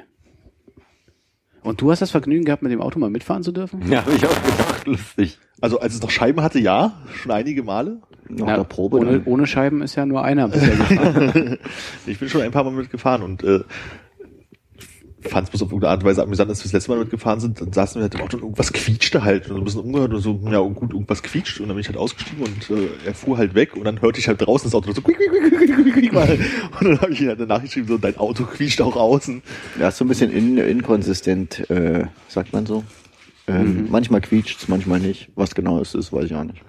Und 1.62 1.80
du 1.82 1.91
hast 1.91 2.02
das 2.02 2.12
Vergnügen 2.12 2.43
gehabt, 2.46 2.62
mit 2.62 2.72
dem 2.72 2.82
Auto 2.82 3.00
mal 3.00 3.10
mitfahren 3.10 3.41
zu 3.43 3.52
dürfen? 3.52 3.82
Ja, 3.89 4.02
habe 4.06 4.15
ich 4.15 4.26
auch 4.26 4.43
gedacht, 4.43 4.86
lustig. 4.86 5.39
Also 5.62 5.80
als 5.80 5.93
es 5.96 6.02
noch 6.02 6.10
Scheiben 6.10 6.41
hatte, 6.41 6.60
ja, 6.60 6.93
schon 7.15 7.32
einige 7.32 7.63
Male. 7.63 8.02
Noch 8.28 8.48
Na, 8.48 8.56
der 8.58 8.63
Probe. 8.63 8.98
ohne, 8.98 9.12
dann. 9.19 9.24
ohne 9.26 9.48
Scheiben 9.48 9.82
ist 9.82 9.96
ja 9.96 10.06
nur 10.06 10.24
einer 10.24 10.48
bisher 10.50 10.76
gefahren. 10.76 11.58
Ich 12.06 12.19
bin 12.19 12.28
schon 12.30 12.41
ein 12.41 12.52
paar 12.52 12.63
Mal 12.63 12.72
mitgefahren 12.74 13.22
und 13.22 13.43
äh, 13.43 13.62
fand 15.29 15.45
es 15.45 15.49
bloß 15.51 15.63
auf 15.63 15.69
irgendeine 15.69 15.91
Art 15.91 16.03
und 16.03 16.09
Weise 16.09 16.23
amüsant, 16.23 16.49
als 16.49 16.59
wir 16.59 16.63
das 16.63 16.73
letzte 16.73 16.91
Mal 16.91 16.99
mitgefahren 16.99 17.39
sind, 17.39 17.62
dann 17.62 17.73
saßen 17.73 17.99
wir 17.99 18.03
halt 18.03 18.15
im 18.15 18.21
Auto 18.21 18.38
und 18.38 18.43
irgendwas 18.43 18.73
quietschte 18.73 19.23
halt 19.23 19.49
und 19.49 19.55
so 19.55 19.62
ein 19.62 19.63
bisschen 19.63 19.81
umgehört 19.81 20.13
und 20.13 20.21
so, 20.21 20.39
ja 20.49 20.59
gut, 20.59 20.93
irgendwas 20.93 21.23
quietscht 21.23 21.59
und 21.59 21.67
dann 21.67 21.75
bin 21.75 21.81
ich 21.81 21.88
halt 21.88 21.97
ausgestiegen 21.97 22.45
und 22.45 22.69
äh, 22.69 22.89
er 23.05 23.13
fuhr 23.13 23.38
halt 23.38 23.55
weg 23.55 23.75
und 23.75 23.86
dann 23.86 24.01
hörte 24.01 24.19
ich 24.19 24.27
halt 24.27 24.41
draußen 24.41 24.69
das 24.69 24.75
Auto 24.75 24.91
so 24.91 25.01
quiek, 25.01 25.17
quiek, 25.17 25.29
quiek, 25.31 25.75
quiek, 25.75 25.93
quiek, 25.93 26.13
mal. 26.13 26.39
und 26.79 26.88
dann 26.88 27.01
habe 27.01 27.12
ich 27.12 27.21
ihn 27.21 27.27
halt 27.27 27.39
danach 27.39 27.62
geschrieben, 27.62 27.88
so 27.88 27.97
dein 27.97 28.17
Auto 28.17 28.43
quietscht 28.45 28.81
auch 28.81 28.95
außen. 28.95 29.41
Ja, 29.79 29.89
ist 29.89 29.97
so 29.97 30.05
ein 30.05 30.07
bisschen 30.07 30.31
in, 30.31 30.57
inkonsistent, 30.57 31.69
äh, 31.69 32.05
sagt 32.27 32.53
man 32.53 32.65
so. 32.65 32.83
Ähm, 33.45 33.88
Manchmal 33.89 34.21
quietscht's, 34.21 34.67
manchmal 34.67 34.99
nicht. 34.99 35.29
Was 35.36 35.53
genau 35.53 35.81
es 35.81 35.95
ist, 35.95 36.13
weiß 36.13 36.25
ich 36.25 36.36
auch 36.36 36.43
nicht. 36.43 36.62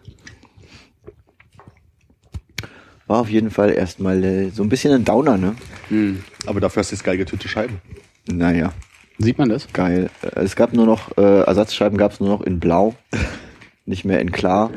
War 3.07 3.21
auf 3.21 3.29
jeden 3.29 3.51
Fall 3.51 3.71
erstmal 3.71 4.25
äh, 4.25 4.51
so 4.51 4.63
ein 4.63 4.69
bisschen 4.69 4.93
ein 4.93 5.05
Downer, 5.05 5.37
ne? 5.37 5.55
hm. 5.89 6.25
Aber 6.47 6.61
dafür 6.61 6.81
hast 6.81 6.91
du 6.91 6.97
jetzt 6.97 7.05
geil 7.05 7.17
getönte 7.17 7.49
Scheiben. 7.49 7.81
Naja, 8.29 8.73
Sieht 9.19 9.39
man 9.39 9.49
das? 9.49 9.73
geil. 9.73 10.11
Es 10.35 10.57
gab 10.57 10.73
nur 10.73 10.87
noch, 10.87 11.17
äh, 11.17 11.43
Ersatzscheiben 11.43 11.99
gab's 11.99 12.21
nur 12.21 12.29
noch 12.29 12.41
in 12.41 12.59
blau, 12.61 12.95
nicht 13.87 14.05
mehr 14.05 14.21
in 14.21 14.33
klar. 14.33 14.71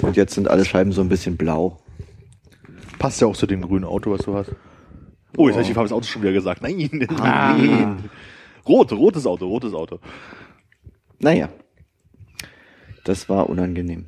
Und 0.00 0.16
jetzt 0.16 0.34
sind 0.34 0.48
alle 0.48 0.64
Scheiben 0.64 0.92
so 0.92 1.00
ein 1.00 1.08
bisschen 1.08 1.36
blau. 1.36 1.78
Passt 2.98 3.20
ja 3.20 3.26
auch 3.26 3.36
zu 3.36 3.46
dem 3.46 3.62
grünen 3.62 3.84
Auto, 3.84 4.10
was 4.10 4.22
du 4.22 4.34
hast. 4.34 4.50
Oh, 5.36 5.46
jetzt 5.46 5.54
habe 5.54 5.62
ich 5.62 5.68
die 5.68 5.74
Farbe 5.74 5.88
des 5.88 5.92
Autos 5.92 6.08
schon 6.08 6.22
wieder 6.22 6.32
gesagt. 6.32 6.62
Nein. 6.62 7.06
Ah. 7.18 7.96
Rot, 8.66 8.92
rotes 8.92 9.24
Auto, 9.24 9.46
rotes 9.46 9.72
Auto. 9.72 9.98
Naja, 11.20 11.48
das 13.04 13.28
war 13.28 13.48
unangenehm. 13.48 14.06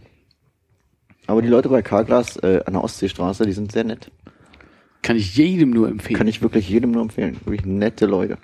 Aber 1.26 1.40
die 1.40 1.48
Leute 1.48 1.68
bei 1.70 1.80
Carglass 1.80 2.36
äh, 2.38 2.60
an 2.66 2.74
der 2.74 2.84
Ostseestraße, 2.84 3.46
die 3.46 3.52
sind 3.52 3.72
sehr 3.72 3.84
nett. 3.84 4.10
Kann 5.10 5.16
ich 5.16 5.36
jedem 5.36 5.70
nur 5.70 5.88
empfehlen. 5.88 6.18
Kann 6.18 6.28
ich 6.28 6.40
wirklich 6.40 6.68
jedem 6.68 6.92
nur 6.92 7.02
empfehlen. 7.02 7.36
Wirklich 7.44 7.66
nette 7.66 8.06
Leute. 8.06 8.38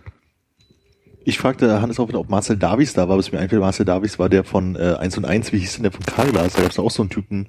Ich 1.24 1.38
fragte 1.38 1.81
Hannes 1.81 2.00
auch, 2.00 2.12
ob 2.12 2.29
Marcel 2.29 2.57
Davies 2.57 2.92
da 2.92 3.09
war, 3.09 3.16
bis 3.16 3.31
mir 3.31 3.38
einfällt, 3.38 3.61
Marcel 3.61 3.87
Davies 3.87 4.18
war 4.18 4.29
der 4.29 4.42
von 4.42 4.74
äh, 4.74 4.96
1 4.98 5.16
und 5.16 5.26
1, 5.26 5.52
wie 5.52 5.61
hieß 5.61 5.74
denn 5.74 5.85
der 5.85 5.92
von 5.92 6.05
Carglass? 6.05 6.55
Da 6.55 6.62
gab 6.62 6.72
es 6.72 6.81
auch 6.81 6.90
so 6.90 7.05
einen 7.05 7.11
Typen. 7.11 7.46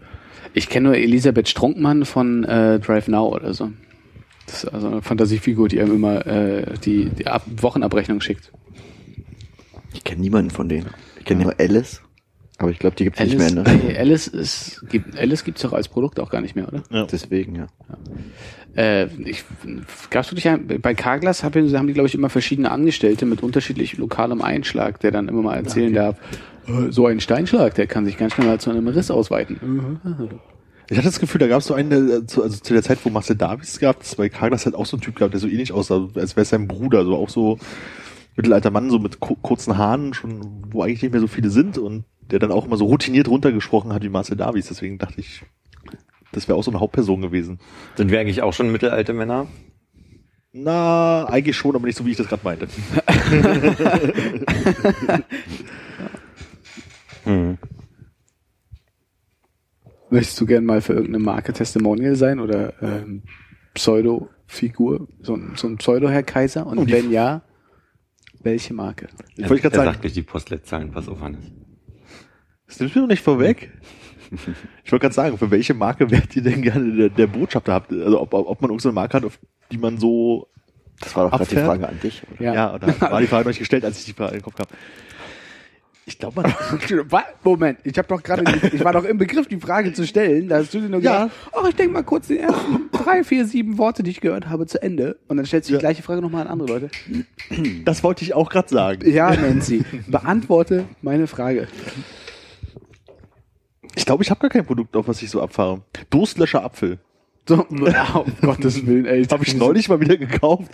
Ich 0.54 0.70
kenne 0.70 0.90
nur 0.90 0.98
Elisabeth 0.98 1.50
Strunkmann 1.50 2.06
von 2.06 2.44
äh, 2.44 2.80
Drive 2.80 3.08
Now 3.08 3.34
oder 3.34 3.56
so. 3.56 3.72
Das 4.46 4.66
ist 4.66 4.70
also 4.72 4.86
eine 4.86 5.02
Fantasiefigur, 5.02 5.68
die 5.68 5.82
einem 5.82 5.96
immer 5.96 6.28
äh, 6.28 6.76
die, 6.86 7.10
die 7.10 7.26
Ab 7.26 7.42
Wochenabrechnung 7.60 8.22
schickt. 8.22 8.52
Ich 9.96 10.04
kenne 10.04 10.22
niemanden 10.22 10.52
von 10.52 10.70
denen. 10.70 10.92
Ich 11.18 11.26
kenne 11.26 11.42
nur 11.42 11.56
Alice. 11.60 12.04
Aber 12.60 12.72
ich 12.72 12.80
glaube, 12.80 12.96
die 12.96 13.04
gibt's 13.04 13.20
nicht 13.20 13.38
mehr. 13.38 13.46
Alice, 13.48 13.56
Ne? 13.56 13.80
nee, 13.88 13.98
Alice, 13.98 14.28
ist, 14.28 14.84
gibt, 14.90 15.16
Alice 15.18 15.44
gibt's 15.44 15.62
doch 15.62 15.74
als 15.74 15.88
Produkt 15.88 16.20
auch 16.20 16.30
gar 16.32 16.42
nicht 16.42 16.56
mehr, 16.56 16.68
oder? 16.68 16.82
Ja. 16.90 17.06
Deswegen, 17.06 17.56
ja. 17.56 17.68
Äh, 18.76 19.06
ich, 19.30 19.44
gab's 20.10 20.32
wirklich 20.32 20.48
ein, 20.50 20.66
bei 20.82 20.94
Carglass 20.96 21.44
haben, 21.44 21.78
haben 21.78 21.88
die, 21.88 21.94
glaube 21.94 22.08
ich, 22.08 22.16
immer 22.16 22.30
verschiedene 22.30 22.72
Angestellte 22.72 23.26
mit 23.26 23.44
unterschiedlich 23.44 23.98
lokalem 23.98 24.42
Einschlag, 24.42 25.00
der 25.00 25.12
dann 25.12 25.28
immer 25.28 25.42
mal 25.44 25.56
erzählen 25.56 25.94
darf, 25.94 26.18
äh, 26.68 26.92
so 26.92 27.06
ein 27.06 27.20
Steinschlag, 27.20 27.76
der 27.76 27.86
kann 27.88 28.06
sich 28.06 28.18
ganz 28.18 28.34
schnell 28.34 28.48
mal 28.48 28.60
zu 28.60 28.70
einem 28.72 28.88
Riss 28.88 29.12
ausweiten. 29.12 30.00
Ich 30.90 30.98
hatte 30.98 31.08
das 31.08 31.20
Gefühl, 31.20 31.40
da 31.40 31.48
gab 31.48 31.60
es 31.60 31.68
so 31.68 31.74
einen, 31.74 31.90
der, 32.08 32.28
zu, 32.28 32.42
also 32.44 32.58
zu 32.60 32.74
der 32.74 32.82
Zeit, 32.82 33.00
wo 33.04 33.10
Marcel 33.10 33.36
Davies 33.36 33.80
gab, 33.80 34.00
das 34.00 34.16
bei 34.16 34.30
Carglass 34.30 34.66
halt 34.66 34.76
auch 34.76 34.86
so 34.86 34.98
ein 34.98 35.02
Typ 35.02 35.16
gab, 35.16 35.32
der 35.32 35.40
so 35.40 35.48
ähnlich 35.48 35.74
aussah, 35.74 36.08
als 36.16 36.36
wäre 36.36 36.42
es 36.44 36.50
sein 36.50 36.68
Bruder, 36.68 37.04
so 37.04 37.16
auch 37.16 37.30
so 37.30 37.60
mittelalter 38.36 38.72
Mann, 38.72 38.90
so 38.90 38.98
mit 39.00 39.20
ku- 39.20 39.36
kurzen 39.42 39.78
Haaren, 39.78 40.14
schon, 40.14 40.64
wo 40.72 40.82
eigentlich 40.84 41.02
nicht 41.02 41.12
mehr 41.12 41.22
so 41.22 41.28
viele 41.28 41.50
sind 41.50 41.78
und 41.78 42.06
der 42.32 42.40
dann 42.40 42.52
auch 42.52 42.66
immer 42.66 42.78
so 42.78 42.86
routiniert 42.86 43.28
runtergesprochen 43.28 43.94
hat 43.94 44.04
wie 44.04 44.10
Marcel 44.10 44.38
Davies. 44.38 44.68
Deswegen 44.68 44.98
dachte 44.98 45.20
ich, 45.20 45.44
das 46.32 46.48
wäre 46.48 46.58
auch 46.58 46.64
so 46.64 46.72
eine 46.72 46.80
Hauptperson 46.80 47.22
gewesen. 47.22 47.60
Sind 47.96 48.12
wir 48.12 48.20
eigentlich 48.20 48.42
auch 48.42 48.54
schon 48.54 48.72
mittelalte 48.72 49.14
Männer? 49.14 49.48
Na, 50.54 51.26
eigentlich 51.26 51.56
schon, 51.56 51.76
aber 51.76 51.86
nicht 51.86 51.98
so, 51.98 52.06
wie 52.06 52.12
ich 52.12 52.18
das 52.18 52.28
gerade 52.28 52.44
meinte. 52.44 52.68
Hm. 57.24 57.58
Möchtest 60.10 60.40
du 60.40 60.46
gern 60.46 60.64
mal 60.66 60.82
für 60.82 60.94
irgendeine 60.94 61.24
Marke 61.24 61.52
Testimonial 61.52 62.16
sein 62.16 62.40
oder 62.40 62.82
ähm, 62.82 63.24
Pseudo-Figur, 63.74 65.08
so, 65.22 65.36
ein- 65.36 65.54
so 65.56 65.68
ein 65.68 65.78
Pseudo-Herr 65.78 66.24
Kaiser? 66.24 66.66
Und 66.66 66.78
Oh, 66.80 66.88
wenn 66.88 67.12
ja, 67.12 67.42
welche 68.42 68.74
Marke? 68.74 69.10
Ich 69.36 69.50
wollte 69.50 69.64
gerade 69.64 69.76
er 69.76 69.80
sagen, 69.80 69.90
sagt 69.92 70.02
gleich 70.02 70.14
die 70.14 70.22
Postleitzahlen, 70.22 70.92
pass 70.92 71.10
auf, 71.10 71.20
Hannes. 71.20 71.52
Das 72.68 72.80
nimmst 72.80 72.96
du 72.96 73.00
mir 73.00 73.04
noch 73.04 73.10
nicht 73.10 73.24
vorweg. 73.24 73.72
Ich 74.84 74.92
wollte 74.92 75.04
gerade 75.04 75.16
sagen, 75.16 75.38
für 75.38 75.50
welche 75.52 75.74
Marke 75.74 76.12
wärt 76.12 76.36
ihr 76.36 76.42
denn 76.44 76.62
gerne 76.62 76.94
der, 76.96 77.10
der 77.10 77.28
Botschafter 77.28 77.74
habt? 77.74 77.92
Also 77.94 78.20
ob, 78.22 78.34
ob 78.34 78.62
man 78.62 78.70
irgendeine 78.72 78.94
Marke 78.94 79.18
hat, 79.18 79.24
auf 79.26 79.40
die 79.72 79.78
man 79.78 79.98
so 79.98 80.48
Das 81.00 81.16
war 81.16 81.30
doch 81.30 81.38
gerade 81.38 81.50
die? 81.50 81.56
Frage 81.56 81.88
an 81.88 82.00
dich. 82.02 82.24
Ja. 82.40 82.54
Ja, 82.54 82.78
da 82.80 82.88
war 83.10 83.22
die 83.22 83.28
Frage 83.28 83.44
noch 83.44 83.50
nicht 83.52 83.60
gestellt, 83.60 83.86
als 83.86 84.00
ich 84.00 84.06
die 84.06 84.14
Frage 84.14 84.32
in 84.34 84.40
den 84.40 84.44
Kopf 84.44 84.56
kam. 84.56 84.68
Ich 86.06 86.18
glaube, 86.20 86.42
man. 86.42 86.54
Moment, 87.44 87.80
ich 87.84 87.98
habe 87.98 88.08
doch 88.08 88.24
gerade, 88.24 88.44
ich 88.72 88.82
war 88.84 88.94
doch 88.94 89.04
im 89.04 89.18
Begriff, 89.18 89.48
die 89.48 89.60
Frage 89.60 89.92
zu 89.92 90.08
stellen. 90.08 90.48
Da 90.48 90.58
hast 90.58 90.74
du 90.74 90.80
dir 90.80 90.88
nur 90.90 91.02
Ja. 91.02 91.26
gesagt, 91.26 91.50
ach, 91.54 91.68
ich 91.68 91.76
denke 91.76 91.94
mal 91.94 92.04
kurz 92.04 92.28
die 92.28 92.40
ersten 92.40 92.90
drei, 92.94 93.24
vier, 93.26 93.46
sieben 93.46 93.78
Worte, 93.78 94.04
die 94.04 94.12
ich 94.12 94.22
gehört 94.22 94.48
habe, 94.48 94.66
zu 94.68 94.82
Ende. 94.82 95.18
Und 95.28 95.36
dann 95.38 95.46
stellst 95.46 95.68
du 95.70 95.72
die 95.72 95.76
Ja. 95.76 95.80
gleiche 95.80 96.04
Frage 96.04 96.22
nochmal 96.22 96.44
an 96.44 96.48
andere 96.48 96.68
Leute. 96.80 96.90
Das 97.84 98.04
wollte 98.04 98.24
ich 98.24 98.34
auch 98.34 98.50
gerade 98.50 98.70
sagen. 98.70 99.10
Ja, 99.10 99.36
Nancy, 99.36 99.84
beantworte 100.08 100.86
meine 101.02 101.28
Frage. 101.28 101.68
Ich 103.98 104.06
glaube, 104.06 104.24
ich 104.24 104.30
habe 104.30 104.40
gar 104.40 104.50
kein 104.50 104.66
Produkt, 104.66 104.96
auf 104.96 105.08
was 105.08 105.22
ich 105.24 105.30
so 105.30 105.42
abfahre. 105.42 105.82
Durstlöscher 106.10 106.64
Apfel. 106.64 107.00
So, 107.50 107.66
um 107.66 107.78
Gottes 108.42 108.86
Willen, 108.86 109.06
ey. 109.06 109.24
Habe 109.24 109.46
ich 109.46 109.56
neulich 109.56 109.88
mal 109.88 110.02
wieder 110.02 110.18
gekauft. 110.18 110.70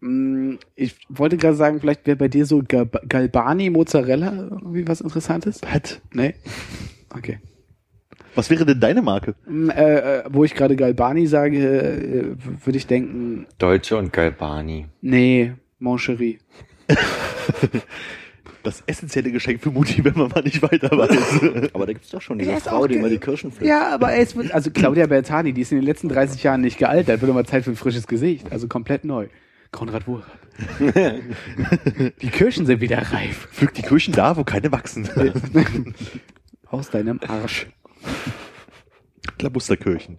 Mm, 0.00 0.56
Ich 0.76 0.94
wollte 1.08 1.38
gerade 1.38 1.56
sagen, 1.56 1.80
vielleicht 1.80 2.06
wäre 2.06 2.18
bei 2.18 2.28
dir 2.28 2.44
so 2.44 2.62
Gal- 2.68 2.90
Galbani 3.08 3.70
Mozzarella 3.70 4.30
irgendwie 4.50 4.86
was 4.86 5.00
Interessantes. 5.00 5.62
Was? 5.62 5.98
Nee? 6.12 6.34
Okay. 7.16 7.38
Was 8.34 8.50
wäre 8.50 8.66
denn 8.66 8.78
deine 8.78 9.00
Marke? 9.00 9.36
Mm, 9.48 9.70
Äh, 9.70 10.18
äh, 10.18 10.24
wo 10.28 10.44
ich 10.44 10.54
gerade 10.54 10.76
Galbani 10.76 11.26
sage, 11.26 11.56
äh, 11.58 12.36
würde 12.66 12.76
ich 12.76 12.86
denken, 12.86 13.46
Deutsche 13.56 13.96
und 13.96 14.12
Galbani. 14.12 14.86
nee, 15.00 15.54
Moncherie. 15.78 16.40
Das 18.62 18.82
essentielle 18.86 19.32
Geschenk 19.32 19.62
für 19.62 19.70
Mutti, 19.70 20.04
wenn 20.04 20.14
man 20.14 20.28
mal 20.28 20.42
nicht 20.42 20.60
weiter 20.62 20.90
weiß. 20.90 21.70
Aber 21.72 21.86
da 21.86 21.92
gibt's 21.92 22.10
doch 22.10 22.20
schon 22.20 22.38
Er 22.38 22.44
diese 22.44 22.56
ist 22.58 22.68
Frau, 22.68 22.86
die 22.86 22.96
immer 22.96 23.08
die 23.08 23.18
Kirschen 23.18 23.50
pflückt. 23.50 23.66
Ja, 23.66 23.94
aber 23.94 24.12
es 24.14 24.36
wird, 24.36 24.52
also 24.52 24.70
Claudia 24.70 25.06
Bertani, 25.06 25.52
die 25.52 25.62
ist 25.62 25.72
in 25.72 25.78
den 25.78 25.86
letzten 25.86 26.08
30 26.08 26.42
Jahren 26.42 26.60
nicht 26.60 26.78
gealtert, 26.78 27.22
wird 27.22 27.32
mal 27.32 27.46
Zeit 27.46 27.64
für 27.64 27.70
ein 27.70 27.76
frisches 27.76 28.06
Gesicht, 28.06 28.52
also 28.52 28.68
komplett 28.68 29.04
neu. 29.04 29.28
Konrad 29.72 30.06
Wurrab. 30.06 30.38
die 32.20 32.28
Kirschen 32.28 32.66
sind 32.66 32.80
wieder 32.80 32.98
reif. 32.98 33.48
Pflückt 33.52 33.78
die 33.78 33.82
Kirschen 33.82 34.12
da, 34.12 34.36
wo 34.36 34.44
keine 34.44 34.70
wachsen. 34.72 35.08
Aus 36.66 36.90
deinem 36.90 37.20
Arsch. 37.26 37.66
Klabusterkirchen. 39.38 40.18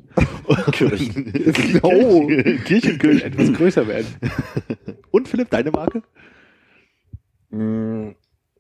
Kirchen. 0.72 1.80
Oh. 1.84 2.28
Kirchenkirchen. 2.66 3.34
Etwas 3.34 3.54
größer 3.54 3.88
werden. 3.88 4.08
Und 5.12 5.28
Philipp, 5.28 5.50
deine 5.50 5.72
Marke? 5.72 6.02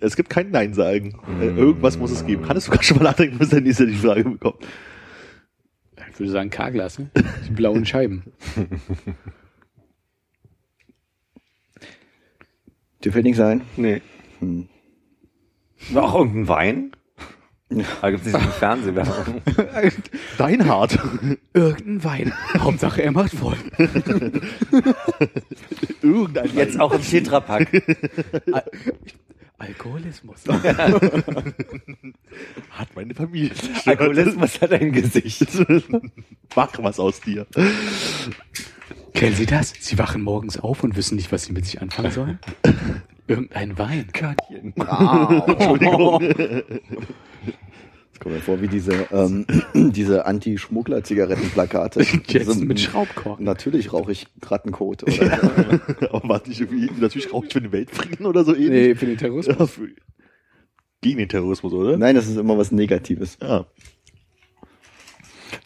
Mm, 0.01 0.05
Es 0.05 0.15
gibt 0.15 0.29
kein 0.29 0.51
Nein 0.51 0.73
sagen. 0.73 1.19
Äh, 1.39 1.47
Irgendwas 1.47 1.97
muss 1.97 2.11
es 2.11 2.25
geben. 2.25 2.47
Hannes, 2.47 2.65
du 2.65 2.71
kannst 2.71 2.85
schon 2.85 2.97
mal 2.97 3.03
nachdenken, 3.03 3.37
bis 3.37 3.49
der 3.49 3.61
nächste 3.61 3.85
die 3.87 3.95
Frage 3.95 4.23
bekommt. 4.23 4.65
Ich 6.13 6.19
würde 6.19 6.31
sagen 6.31 6.49
Karglas, 6.49 6.99
ne? 6.99 7.09
Die 7.47 7.51
blauen 7.51 7.85
Scheiben. 7.85 8.23
Dir 13.03 13.11
fällt 13.11 13.25
nichts 13.25 13.39
ein? 13.39 13.61
nee. 13.77 14.01
Hm. 14.39 14.67
Noch 15.91 16.13
irgendein 16.15 16.47
Wein? 16.47 16.91
Da 18.01 18.11
gibt 18.11 18.25
es 18.25 18.33
nicht 18.33 18.33
so 18.33 18.37
eine 18.37 18.51
Fernsehwerbung. 18.51 19.41
Deinhard. 20.37 20.99
Irgendein 21.53 22.03
Wein. 22.03 22.33
Hauptsache 22.59 23.01
er 23.01 23.11
macht 23.11 23.31
voll. 23.33 23.55
Irgendein 26.03 26.53
Jetzt 26.53 26.79
auch 26.79 26.91
im 26.93 27.01
Tetrapack. 27.01 27.67
Alkoholismus. 29.61 30.43
hat 32.71 32.95
meine 32.95 33.13
Familie. 33.13 33.51
Alkoholismus 33.85 34.59
hat 34.59 34.73
ein 34.73 34.91
Gesicht. 34.91 35.45
Mach 36.55 36.71
was 36.79 36.99
aus 36.99 37.21
dir. 37.21 37.45
Kennen 39.13 39.35
Sie 39.35 39.45
das? 39.45 39.73
Sie 39.79 39.99
wachen 39.99 40.23
morgens 40.23 40.59
auf 40.59 40.83
und 40.83 40.95
wissen 40.95 41.15
nicht, 41.15 41.31
was 41.31 41.43
Sie 41.43 41.53
mit 41.53 41.65
sich 41.65 41.79
anfangen 41.79 42.11
sollen? 42.11 42.39
Irgendein 43.27 43.77
Wein. 43.77 44.07
Körnchen. 44.11 44.73
Entschuldigung. 44.75 46.23
Kommt 48.21 48.35
mir 48.35 48.41
vor 48.41 48.61
wie 48.61 48.67
diese, 48.67 49.07
ähm, 49.11 49.47
diese 49.73 50.27
Anti-Schmuggler-Zigarettenplakate. 50.27 52.01
Jetzt 52.27 52.47
Also, 52.49 52.63
mit 52.63 52.79
Schraubkorken. 52.79 53.43
Natürlich 53.43 53.93
rauche 53.93 54.11
ich 54.11 54.27
Rattenkot. 54.43 55.01
Oder? 55.03 55.39
Aber 56.11 56.29
war 56.29 56.47
nicht 56.47 56.61
irgendwie, 56.61 56.91
natürlich 56.99 57.33
raucht 57.33 57.51
für 57.51 57.61
den 57.61 57.71
Weltfrieden 57.71 58.27
oder 58.27 58.43
so 58.43 58.53
ähnlich? 58.53 58.69
Nee, 58.69 58.95
für 58.95 59.07
den 59.07 59.17
Terrorismus. 59.17 59.57
Ja, 59.57 59.65
für, 59.65 59.89
gegen 61.01 61.17
den 61.17 61.29
Terrorismus, 61.29 61.73
oder? 61.73 61.97
Nein, 61.97 62.13
das 62.13 62.27
ist 62.27 62.37
immer 62.37 62.59
was 62.59 62.71
Negatives. 62.71 63.39
Ja. 63.41 63.65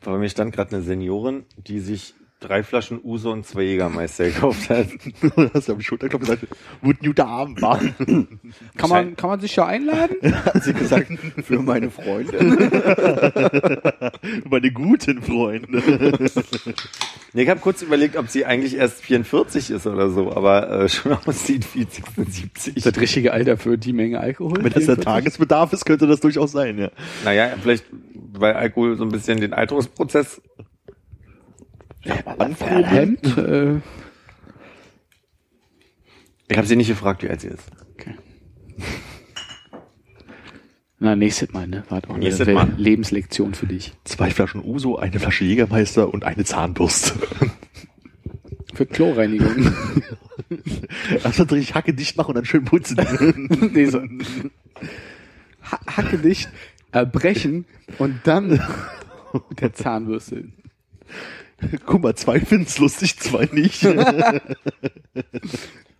Bei 0.06 0.18
mir 0.18 0.30
stand 0.30 0.54
gerade 0.54 0.78
eine 0.78 0.82
Seniorin, 0.82 1.44
die 1.58 1.82
sich 1.82 2.14
drei 2.40 2.64
Flaschen 2.64 3.00
Uso 3.04 3.32
und 3.32 3.46
zwei 3.46 3.64
Jägermeister 3.64 4.26
gekauft 4.26 4.70
hat. 4.70 4.88
Du 5.22 5.50
hast 5.54 5.68
ja 5.68 5.74
auf 5.74 5.80
die 5.80 5.86
Schulter 5.86 6.10
geklopft 6.10 6.30
und 6.30 6.40
gesagt, 6.40 6.58
gut, 6.82 7.00
guter 7.00 7.28
Abend, 7.28 7.62
Mann. 7.62 7.96
Kann 8.78 8.90
man, 8.90 9.16
kann 9.16 9.30
man 9.30 9.40
sich 9.40 9.56
ja 9.56 9.66
einladen? 9.66 10.18
Hat 10.46 10.64
sie 10.64 10.74
gesagt, 10.74 11.08
für 11.44 11.60
meine 11.60 11.90
Freunde. 11.90 12.36
Meine 14.50 14.72
guten 14.72 15.22
Freunde. 15.22 15.82
Nee, 17.34 17.44
ich 17.44 17.50
habe 17.50 17.60
kurz 17.60 17.82
überlegt, 17.82 18.16
ob 18.16 18.30
sie 18.30 18.46
eigentlich 18.46 18.78
erst 18.78 19.02
44 19.02 19.70
ist 19.72 19.86
oder 19.86 20.10
so, 20.10 20.32
aber 20.32 20.70
äh, 20.70 20.88
schon 20.88 21.12
aussieht 21.26 21.66
wie 21.74 21.84
76. 21.84 22.82
Das 22.82 22.98
richtige 22.98 23.34
Alter 23.34 23.58
für 23.58 23.78
die 23.78 23.92
Menge 23.92 24.22
Alkohol? 24.22 24.64
Wenn 24.64 24.72
das 24.72 24.86
der 24.86 24.96
44? 24.96 25.04
Tagesbedarf 25.04 25.74
ist, 25.74 25.84
könnte 25.84 26.08
das 26.08 26.22
durchaus 26.22 26.54
sein, 26.54 26.78
ja. 26.78 26.92
Naja, 27.26 27.54
vielleicht, 27.62 27.84
weil 28.32 28.54
Alkohol 28.54 28.96
so 28.96 29.04
ein 29.04 29.10
bisschen 29.10 29.42
den 29.42 29.52
Alterungsprozess. 29.52 30.42
Ankurbeln. 32.38 32.86
Hemd? 32.86 33.38
Äh, 33.38 33.76
Ich 36.48 36.58
habe 36.58 36.68
sie 36.68 36.76
nicht 36.76 36.88
gefragt, 36.90 37.24
wie 37.24 37.30
alt 37.30 37.42
sie 37.42 37.48
ist. 37.50 37.64
okay. 37.94 38.16
Na, 41.00 41.16
nächstes 41.16 41.52
Mal, 41.52 41.68
ne? 41.68 41.84
Warte 41.90 42.10
auch 42.10 42.18
Nächstes 42.18 42.48
eine 42.48 42.56
Mal. 42.56 42.74
Lebenslektion 42.78 43.54
für 43.54 43.68
dich. 43.68 43.94
Zwei 44.06 44.32
Flaschen 44.32 44.64
Uso, 44.64 44.96
eine 44.98 45.20
Flasche 45.20 45.44
Jägermeister 45.44 46.12
und 46.14 46.24
eine 46.24 46.46
Zahnbürste. 46.46 47.14
Für 48.74 48.86
Kloreinigung. 48.86 49.74
Lass 51.24 51.40
uns 51.40 51.52
richtig 51.52 51.76
Hacke 51.76 51.94
dicht 51.94 52.18
machen 52.18 52.30
und 52.30 52.36
dann 52.36 52.46
schön 52.46 52.64
putzen. 52.66 52.98
nee, 53.74 53.86
so. 53.86 54.02
Ha 55.72 55.80
Hacke 55.88 56.18
dicht, 56.18 56.50
erbrechen 56.92 57.66
und 57.98 58.20
dann 58.24 58.48
mit 59.50 59.62
der 59.62 59.74
Zahnbürste. 59.74 60.46
Guck 61.86 62.02
mal, 62.02 62.16
zwei 62.16 62.40
finden's 62.40 62.78
lustig, 62.80 63.18
zwei 63.20 63.50
nicht. 63.52 63.84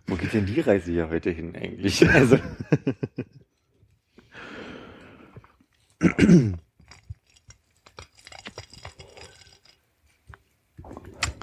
Wo 0.06 0.14
geht 0.14 0.32
denn 0.34 0.46
die 0.46 0.60
Reise 0.60 0.92
hier 0.92 1.08
heute 1.08 1.30
hin 1.30 1.56
eigentlich? 1.56 2.08
Also, 2.08 2.38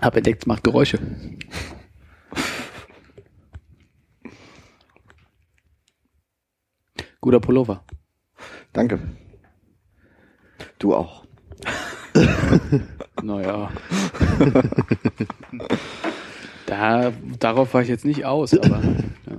Hab 0.01 0.15
entdeckt, 0.17 0.47
macht 0.47 0.63
Geräusche. 0.63 0.99
Guter 7.21 7.39
Pullover. 7.39 7.85
Danke. 8.73 8.99
Du 10.77 10.93
auch. 10.93 11.25
Naja. 13.23 13.71
da, 16.65 17.11
darauf 17.39 17.73
war 17.73 17.81
ich 17.81 17.87
jetzt 17.89 18.05
nicht 18.05 18.25
aus, 18.25 18.53
aber 18.57 18.81
ja. 19.29 19.37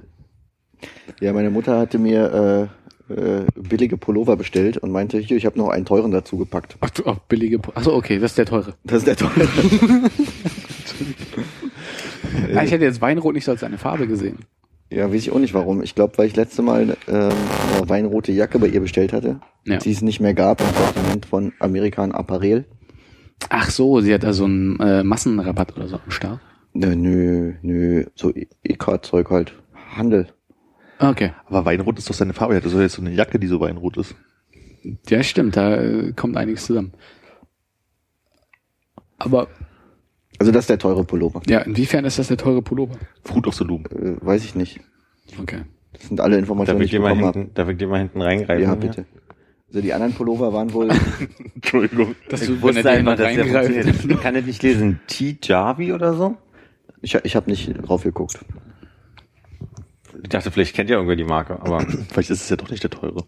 Ja, 1.21 1.33
meine 1.33 1.51
Mutter 1.51 1.79
hatte 1.79 1.99
mir 1.99 2.69
äh, 3.09 3.13
äh, 3.15 3.45
billige 3.55 3.97
Pullover 3.97 4.37
bestellt 4.37 4.79
und 4.79 4.91
meinte, 4.91 5.19
hier, 5.19 5.37
ich 5.37 5.47
habe 5.47 5.59
noch 5.59 5.69
einen 5.69 5.85
teuren 5.85 6.11
dazu 6.11 6.37
gepackt. 6.37 6.77
Ach, 6.81 6.91
du, 6.91 7.03
ach, 7.07 7.19
billige. 7.29 7.59
Pu- 7.59 7.73
Ach 7.75 7.83
so, 7.85 7.95
okay, 7.95 8.19
das 8.19 8.33
ist 8.33 8.39
der 8.39 8.47
teure. 8.47 8.75
Das 8.85 8.99
ist 8.99 9.07
der 9.07 9.17
teure. 9.17 9.47
Ich 12.65 12.71
hätte 12.73 12.85
jetzt 12.85 13.01
Weinrot 13.01 13.35
nicht 13.35 13.45
so 13.45 13.53
als 13.53 13.63
eine 13.65 13.79
Farbe 13.79 14.07
gesehen. 14.07 14.39
Ja, 14.91 15.09
weiß 15.09 15.15
ich 15.17 15.31
auch 15.33 15.39
nicht 15.39 15.55
warum. 15.55 15.83
Ich 15.83 15.95
glaube, 15.95 16.17
weil 16.19 16.27
ich 16.27 16.37
letzte 16.37 16.63
Mal 16.63 16.97
ähm, 17.09 17.31
eine 17.77 17.89
weinrote 17.89 18.33
Jacke 18.33 18.59
bei 18.59 18.67
ihr 18.69 18.81
bestellt 18.81 19.13
hatte, 19.13 19.41
Ja. 19.67 19.79
die 19.79 19.91
es 19.93 20.03
nicht 20.03 20.21
mehr 20.21 20.35
gab 20.35 20.61
im 20.61 20.67
Sortiment 20.75 21.27
von 21.27 21.53
American 21.59 22.13
Apparel. 22.13 22.65
Ach 23.49 23.71
so, 23.71 24.01
sie 24.01 24.13
hat 24.15 24.23
da 24.23 24.33
so 24.33 24.45
einen 24.45 24.79
äh, 24.81 25.03
Massenrabatt 25.05 25.77
oder 25.77 25.87
so 25.89 25.97
am 25.97 26.11
Start. 26.11 26.41
Nö, 26.73 26.95
nö, 26.97 27.55
nö, 27.63 28.05
so 28.15 28.33
EK-Zeug 28.65 29.31
halt. 29.31 29.55
Handel. 29.97 30.29
Okay. 30.99 31.33
Aber 31.47 31.65
Weinrot 31.65 31.99
ist 31.99 32.09
doch 32.11 32.15
seine 32.15 32.33
Farbe. 32.33 32.55
Er 32.55 32.63
hat 32.63 32.69
so 32.69 32.81
jetzt 32.81 32.95
so 32.95 33.03
eine 33.03 33.13
Jacke, 33.13 33.39
die 33.39 33.47
so 33.47 33.61
weinrot 33.61 33.97
ist. 33.97 34.15
Ja, 35.09 35.23
stimmt, 35.23 35.57
da 35.57 35.77
äh, 35.77 36.13
kommt 36.13 36.37
einiges 36.37 36.67
zusammen. 36.67 36.93
Aber 39.19 39.49
Also 40.39 40.53
das 40.53 40.65
ist 40.65 40.71
der 40.71 40.79
teure 40.79 41.05
Pullover. 41.05 41.43
ja, 41.47 41.61
inwiefern 41.61 42.05
ist 42.05 42.19
das 42.19 42.29
der 42.29 42.37
teure 42.37 42.63
Pullover? 42.63 42.97
Fruit 43.25 43.47
of 43.47 43.55
the 43.55 43.65
Loom. 43.65 43.85
Äh, 43.87 44.17
weiß 44.25 44.45
ich 44.45 44.55
nicht. 44.55 44.81
Okay. 45.41 45.63
Das 45.93 46.09
sind 46.09 46.21
alle 46.21 46.33
Darf 46.33 46.41
Informationen, 46.41 46.81
die 46.81 46.85
ich 46.87 46.93
ich 46.93 46.97
dir 46.97 47.01
mal 47.01 47.11
bekommen 47.11 47.27
habe. 47.27 47.39
hinten, 47.39 47.55
darf 47.55 47.69
ich 47.69 47.79
dir 47.79 47.87
mal 47.89 47.99
hinten 48.01 48.21
reingreifen? 48.21 48.63
Ja, 48.65 48.75
bitte. 48.75 49.07
Also 49.75 49.83
die 49.83 49.93
anderen 49.93 50.13
Pullover 50.13 50.53
waren 50.53 50.73
wohl, 50.73 50.89
Entschuldigung. 51.57 52.15
Dass 52.29 52.43
Ich 52.43 52.63
wusste 52.63 52.89
er 52.89 52.93
einfach, 52.93 53.17
dass 53.17 53.35
der 53.35 53.45
funktioniert. 53.45 54.05
Ich 54.09 54.21
kann 54.21 54.35
das 54.35 54.45
nicht 54.45 54.63
lesen. 54.63 55.01
T-Javi 55.09 55.93
oder 55.93 56.15
so? 56.15 56.37
ich, 57.03 57.17
ich 57.17 57.35
habe 57.35 57.51
nicht 57.51 57.75
drauf 57.83 58.05
geguckt. 58.05 58.39
Ich 60.23 60.29
dachte, 60.29 60.53
vielleicht 60.53 60.77
kennt 60.77 60.91
ihr 60.91 60.95
irgendwer 60.95 61.17
die 61.17 61.25
Marke, 61.25 61.61
aber 61.61 61.81
Vielleicht 62.13 62.31
ist 62.31 62.43
es 62.43 62.49
ja 62.49 62.55
doch 62.55 62.71
nicht 62.71 62.85
der 62.85 62.91
teure. 62.91 63.25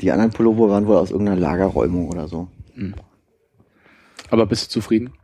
Die 0.00 0.12
anderen 0.12 0.30
Pullover 0.30 0.70
waren 0.70 0.86
wohl 0.86 0.98
aus 0.98 1.10
irgendeiner 1.10 1.40
Lagerräumung 1.40 2.08
oder 2.08 2.28
so. 2.28 2.46
Aber 4.30 4.46
bist 4.46 4.66
du 4.66 4.70
zufrieden? 4.70 5.14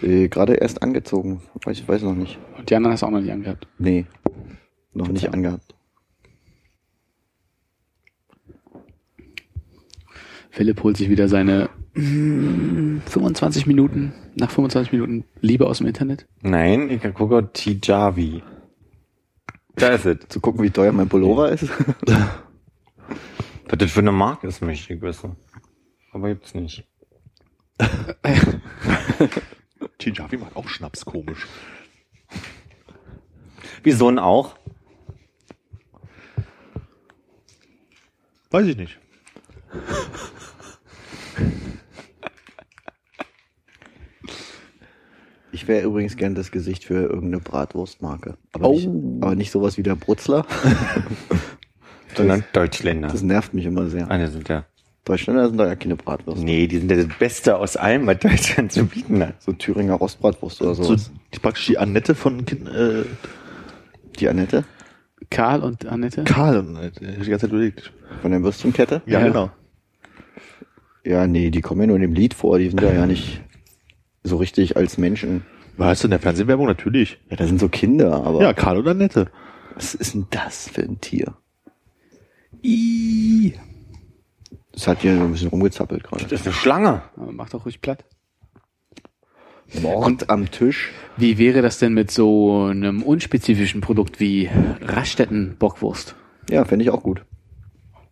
Äh, 0.00 0.28
Gerade 0.28 0.54
erst 0.54 0.82
angezogen. 0.82 1.42
Weiß, 1.62 1.80
ich 1.80 1.86
weiß 1.86 2.00
noch 2.00 2.14
nicht. 2.14 2.38
Und 2.56 2.70
die 2.70 2.76
anderen 2.76 2.94
hast 2.94 3.02
du 3.02 3.06
auch 3.06 3.10
noch 3.10 3.20
nicht 3.20 3.32
angehabt. 3.32 3.68
Nee. 3.76 4.06
Noch 4.94 5.08
nicht 5.08 5.34
angehabt. 5.34 5.73
Philipp 10.54 10.84
holt 10.84 10.96
sich 10.96 11.10
wieder 11.10 11.26
seine 11.26 11.68
mm, 11.94 12.98
25 13.06 13.66
Minuten, 13.66 14.14
nach 14.36 14.52
25 14.52 14.92
Minuten 14.92 15.24
Liebe 15.40 15.66
aus 15.66 15.78
dem 15.78 15.88
Internet. 15.88 16.28
nein, 16.42 16.90
ich 16.90 17.02
gucke 17.12 17.50
T-Javi. 17.52 18.40
Da 19.74 19.88
ist 19.88 20.06
es. 20.06 20.18
Zu 20.28 20.38
gucken, 20.40 20.62
wie 20.62 20.70
teuer 20.70 20.92
mein 20.92 21.08
Pullover 21.08 21.50
ist. 21.50 21.68
Was 23.66 23.78
das 23.78 23.90
für 23.90 23.98
eine 23.98 24.12
Marke 24.12 24.46
ist, 24.46 24.62
möchte 24.62 24.94
ich 24.94 25.02
wissen. 25.02 25.34
Aber 26.12 26.28
gibt's 26.28 26.54
nicht. 26.54 26.86
Chinjavi 29.98 30.36
macht 30.36 30.54
auch 30.54 30.68
Schnaps 30.68 31.04
komisch. 31.04 31.48
Wieso 33.82 34.08
denn 34.08 34.20
auch? 34.20 34.54
Weiß 38.50 38.66
ich 38.66 38.76
nicht. 38.76 39.00
Ich 45.52 45.68
wäre 45.68 45.84
übrigens 45.86 46.16
gern 46.16 46.34
das 46.34 46.50
Gesicht 46.50 46.84
für 46.84 46.94
irgendeine 46.94 47.38
Bratwurstmarke. 47.38 48.36
Aber, 48.52 48.68
Oh. 48.68 48.74
nicht, 48.74 48.88
aber 49.22 49.34
nicht 49.36 49.50
sowas 49.52 49.78
wie 49.78 49.82
der 49.84 49.94
Brutzler. 49.94 50.46
Sondern 52.16 52.44
Deutschländer. 52.52 53.08
Das 53.08 53.22
nervt 53.22 53.54
mich 53.54 53.64
immer 53.64 53.86
sehr. 53.88 54.10
Ah, 54.10 54.18
die 54.18 54.26
sind 54.26 54.48
ja. 54.48 54.64
Deutschländer 55.04 55.48
sind 55.48 55.58
da 55.58 55.66
ja 55.66 55.76
keine 55.76 55.96
Bratwurst. 55.96 56.42
Nee, 56.42 56.66
die 56.66 56.78
sind 56.78 56.90
ja 56.90 56.96
das 56.96 57.08
Beste 57.18 57.56
aus 57.56 57.76
allem, 57.76 58.06
was 58.06 58.18
Deutschland 58.20 58.72
zu 58.72 58.84
bieten 58.86 59.20
hat. 59.20 59.40
So 59.42 59.52
Thüringer 59.52 59.94
Rostbratwurst 59.94 60.62
oder 60.62 60.74
So, 60.74 60.84
sowas. 60.84 61.10
die, 61.34 61.38
praktisch 61.38 61.66
die 61.66 61.78
Annette 61.78 62.14
von 62.14 62.44
kind, 62.46 62.68
äh, 62.68 63.04
Die 64.18 64.28
Annette 64.28 64.64
Karl 65.30 65.62
und 65.62 65.86
Annette? 65.86 66.24
Karl. 66.24 66.58
Annette. 66.58 67.04
Ich 67.04 67.16
hab 67.16 67.22
die 67.24 67.30
ganze 67.30 67.46
Zeit 67.46 67.50
überlegt. 67.52 67.92
von 68.22 68.30
der 68.30 68.42
Würstchenkette. 68.42 69.02
Ja, 69.06 69.20
Ja. 69.20 69.26
genau. 69.28 69.50
Ja, 71.04 71.26
nee, 71.26 71.50
die 71.50 71.60
kommen 71.60 71.82
ja 71.82 71.86
nur 71.86 71.96
in 71.96 72.02
dem 72.02 72.14
Lied 72.14 72.34
vor. 72.34 72.58
Die 72.58 72.68
sind 72.68 72.82
da 72.82 72.92
ja 72.92 73.06
nicht 73.06 73.42
so 74.22 74.36
richtig 74.36 74.76
als 74.76 74.96
Menschen. 74.98 75.44
Weißt 75.76 76.02
du, 76.02 76.06
in 76.06 76.10
der 76.12 76.20
Fernsehwerbung 76.20 76.66
natürlich. 76.66 77.18
Ja, 77.30 77.36
da 77.36 77.46
sind 77.46 77.60
so 77.60 77.68
Kinder, 77.68 78.24
aber 78.24 78.40
Ja, 78.42 78.52
Karl 78.54 78.78
und 78.78 78.88
Annette. 78.88 79.30
was 79.74 79.94
ist 79.94 80.14
denn 80.14 80.26
das 80.30 80.68
für 80.68 80.82
ein 80.82 81.00
Tier? 81.00 81.34
Ih. 82.62 83.52
Das 84.72 84.88
hat 84.88 85.02
hier 85.02 85.16
so 85.16 85.24
ein 85.24 85.32
bisschen 85.32 85.48
rumgezappelt 85.48 86.04
Das 86.10 86.10
gerade. 86.22 86.34
ist 86.34 86.46
eine 86.46 86.54
Schlange. 86.54 87.02
Aber 87.16 87.32
Mach 87.32 87.48
doch 87.50 87.64
ruhig 87.66 87.80
platt. 87.80 88.04
Mord 89.82 90.30
am 90.30 90.50
Tisch. 90.50 90.92
Wie 91.16 91.38
wäre 91.38 91.62
das 91.62 91.78
denn 91.78 91.94
mit 91.94 92.10
so 92.10 92.64
einem 92.64 93.02
unspezifischen 93.02 93.80
Produkt 93.80 94.20
wie 94.20 94.48
Raststätten 94.80 95.56
Bockwurst? 95.58 96.14
Ja, 96.50 96.64
fände 96.64 96.84
ich 96.84 96.90
auch 96.90 97.02
gut. 97.02 97.24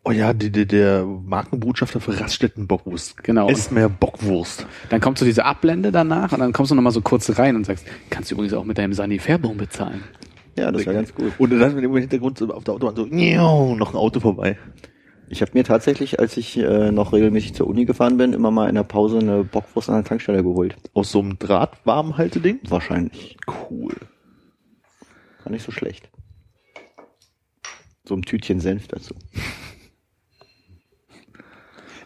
Oh 0.05 0.11
ja, 0.11 0.33
die, 0.33 0.51
die, 0.51 0.67
der 0.67 1.05
Markenbotschafter 1.05 2.01
für 2.01 2.19
Raststätten 2.19 2.67
Bockwurst. 2.67 3.23
Genau. 3.23 3.49
Esst 3.49 3.71
mehr 3.71 3.89
Bockwurst. 3.89 4.67
Dann 4.89 5.01
kommt 5.01 5.19
so 5.19 5.25
diese 5.25 5.45
Ablende 5.45 5.93
danach 5.93 6.33
und 6.33 6.41
dann 6.41 6.53
kommst 6.53 6.73
du 6.73 6.75
nochmal 6.75 6.93
so 6.93 7.03
kurz 7.03 7.39
rein 7.39 7.55
und 7.55 7.65
sagst, 7.65 7.87
kannst 8.11 8.31
du 8.31 8.35
übrigens 8.35 8.55
auch 8.55 8.65
mit 8.65 8.79
deinem 8.79 8.95
Sanifairbaum 8.95 9.57
bezahlen. 9.57 10.03
Ja, 10.59 10.73
das 10.73 10.85
wäre 10.85 10.97
ganz 10.97 11.15
gut. 11.15 11.33
Und 11.39 11.51
dann 11.51 11.75
mit 11.75 11.85
dem 11.85 11.97
Hintergrund 11.97 12.37
so 12.37 12.53
auf 12.53 12.65
der 12.65 12.75
Autobahn 12.75 12.97
so, 12.97 13.75
noch 13.77 13.95
ein 13.95 13.97
Auto 13.97 14.19
vorbei. 14.19 14.59
Ich 15.29 15.41
habe 15.41 15.53
mir 15.55 15.65
tatsächlich, 15.65 16.21
als 16.21 16.37
ich 16.37 16.59
äh, 16.59 16.91
noch 16.91 17.13
regelmäßig 17.13 17.55
zur 17.55 17.67
Uni 17.67 17.87
gefahren 17.87 18.19
bin, 18.19 18.35
immer 18.35 18.51
mal 18.51 18.69
in 18.69 18.75
der 18.75 18.83
Pause 18.83 19.19
eine 19.19 19.45
Bockwurst 19.45 19.89
an 19.89 19.95
der 19.95 20.05
Tankstelle 20.05 20.43
geholt. 20.43 20.77
Aus 20.93 21.13
so 21.13 21.21
einem 21.21 21.39
Drahtwarmhalteding. 21.39 22.61
Wahrscheinlich. 22.69 23.37
Cool. 23.47 23.95
War 25.45 25.53
nicht 25.53 25.65
so 25.65 25.73
schlecht. 25.73 26.11
So 28.05 28.15
ein 28.15 28.23
Tütchen 28.23 28.61
Senf 28.61 28.89
dazu. 28.89 29.15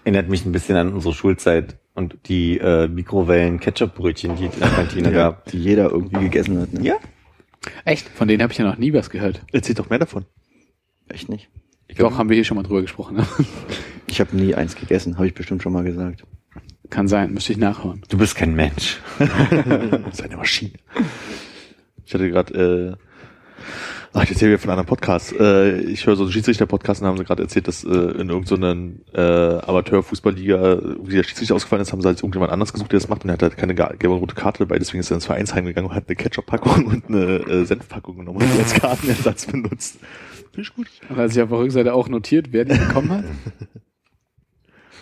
Erinnert 0.07 0.29
mich 0.29 0.47
ein 0.47 0.53
bisschen 0.53 0.77
an 0.77 0.93
unsere 0.93 1.13
Schulzeit 1.13 1.79
und 1.95 2.17
die 2.29 2.59
äh, 2.59 2.87
Mikrowellen-Ketchup-Brötchen, 2.87 4.37
die 4.37 4.47
es 4.47 4.55
in 4.55 4.61
der 4.61 4.69
Kantine 4.69 5.09
Ja, 5.09 5.15
gab. 5.31 5.47
die 5.47 5.59
jeder 5.59 5.91
irgendwie 5.91 6.21
gegessen 6.21 6.61
hat. 6.61 6.73
Ne? 6.73 6.85
Ja? 6.85 6.95
Echt? 7.85 8.09
Von 8.11 8.29
denen 8.29 8.41
habe 8.41 8.53
ich 8.53 8.59
ja 8.61 8.65
noch 8.65 8.79
nie 8.79 8.93
was 8.93 9.11
gehört. 9.11 9.43
Erzähl 9.51 9.75
doch 9.75 9.91
mehr 9.91 9.99
davon. 9.99 10.25
Echt 11.09 11.29
nicht. 11.29 11.49
Doch, 11.99 12.19
haben 12.19 12.29
wir 12.29 12.37
hier 12.37 12.45
schon 12.45 12.57
mal 12.57 12.63
drüber 12.63 12.83
gesprochen. 12.83 13.17
Ne? 13.17 13.27
Ich 14.09 14.21
habe 14.21 14.37
nie 14.37 14.55
eins 14.55 14.77
gegessen, 14.77 15.17
habe 15.17 15.27
ich 15.27 15.35
bestimmt 15.35 15.65
schon 15.65 15.73
mal 15.73 15.83
gesagt. 15.83 16.23
Kann 16.89 17.09
sein, 17.09 17.35
müsste 17.35 17.51
ich 17.51 17.59
nachhören. 17.59 18.03
Du 18.09 18.17
bist 18.17 18.37
kein 18.37 18.55
Mensch. 18.55 19.01
Seine 20.13 20.37
Maschine. 20.37 20.75
Ich 22.05 22.15
hatte 22.15 22.31
gerade, 22.31 22.97
äh, 22.97 22.97
ach, 24.17 24.25
ich 24.25 24.31
erzähle 24.31 24.53
wieder 24.53 24.59
von 24.59 24.71
einem 24.71 24.81
anderen 24.81 24.89
Podcast. 24.89 25.33
Äh, 25.39 25.81
ich 25.81 26.07
höre 26.07 26.17
so 26.17 26.23
einen 26.23 26.33
Schiedsrichter-Podcast 26.33 27.03
und 27.03 27.09
haben 27.09 27.19
sie 27.19 27.25
gerade 27.25 27.43
erzählt, 27.43 27.69
dass 27.69 27.85
äh, 27.85 27.89
in 27.89 28.31
irgendeiner 28.31 28.95
äh, 29.13 29.61
Amateur-Fußballliga, 29.63 30.81
wie 31.03 31.17
der 31.17 31.23
Schiedsrichter 31.23 31.55
ausgefallen 31.55 31.83
ist, 31.83 31.93
haben 31.93 32.01
sie 32.01 32.09
halt 32.09 32.19
irgendjemand 32.19 32.51
anders 32.51 32.73
gesucht, 32.73 32.93
der 32.93 32.99
das 32.99 33.09
macht 33.09 33.25
und 33.25 33.31
er 33.31 33.35
hat 33.35 33.43
halt 33.43 33.57
keine 33.59 33.75
gelbe 33.75 34.11
und 34.11 34.21
rote 34.21 34.35
Karte 34.35 34.61
dabei, 34.61 34.79
deswegen 34.79 35.01
ist 35.01 35.11
er 35.11 35.17
ins 35.17 35.27
Vereinsheim 35.27 35.67
gegangen 35.67 35.89
und 35.89 35.95
hat 35.95 36.09
eine 36.09 36.17
Ketchup-Packung 36.17 36.87
und 36.87 37.09
eine 37.09 37.37
äh, 37.41 37.65
Senfpackung 37.65 38.17
genommen 38.17 38.39
und 38.39 38.55
die 38.55 38.59
als 38.59 38.75
Kartenersatz 38.75 39.47
benutzt. 39.47 39.99
Finde 40.53 40.63
ich 40.63 40.75
gut. 40.75 40.89
Und 41.09 41.17
hat 41.17 41.31
sich 41.31 41.43
auf 41.43 41.51
der 41.51 41.59
Rückseite 41.59 41.93
auch 41.93 42.09
notiert, 42.09 42.49
wer 42.53 42.65
die 42.65 42.77
bekommen 42.77 43.11
hat. 43.11 43.25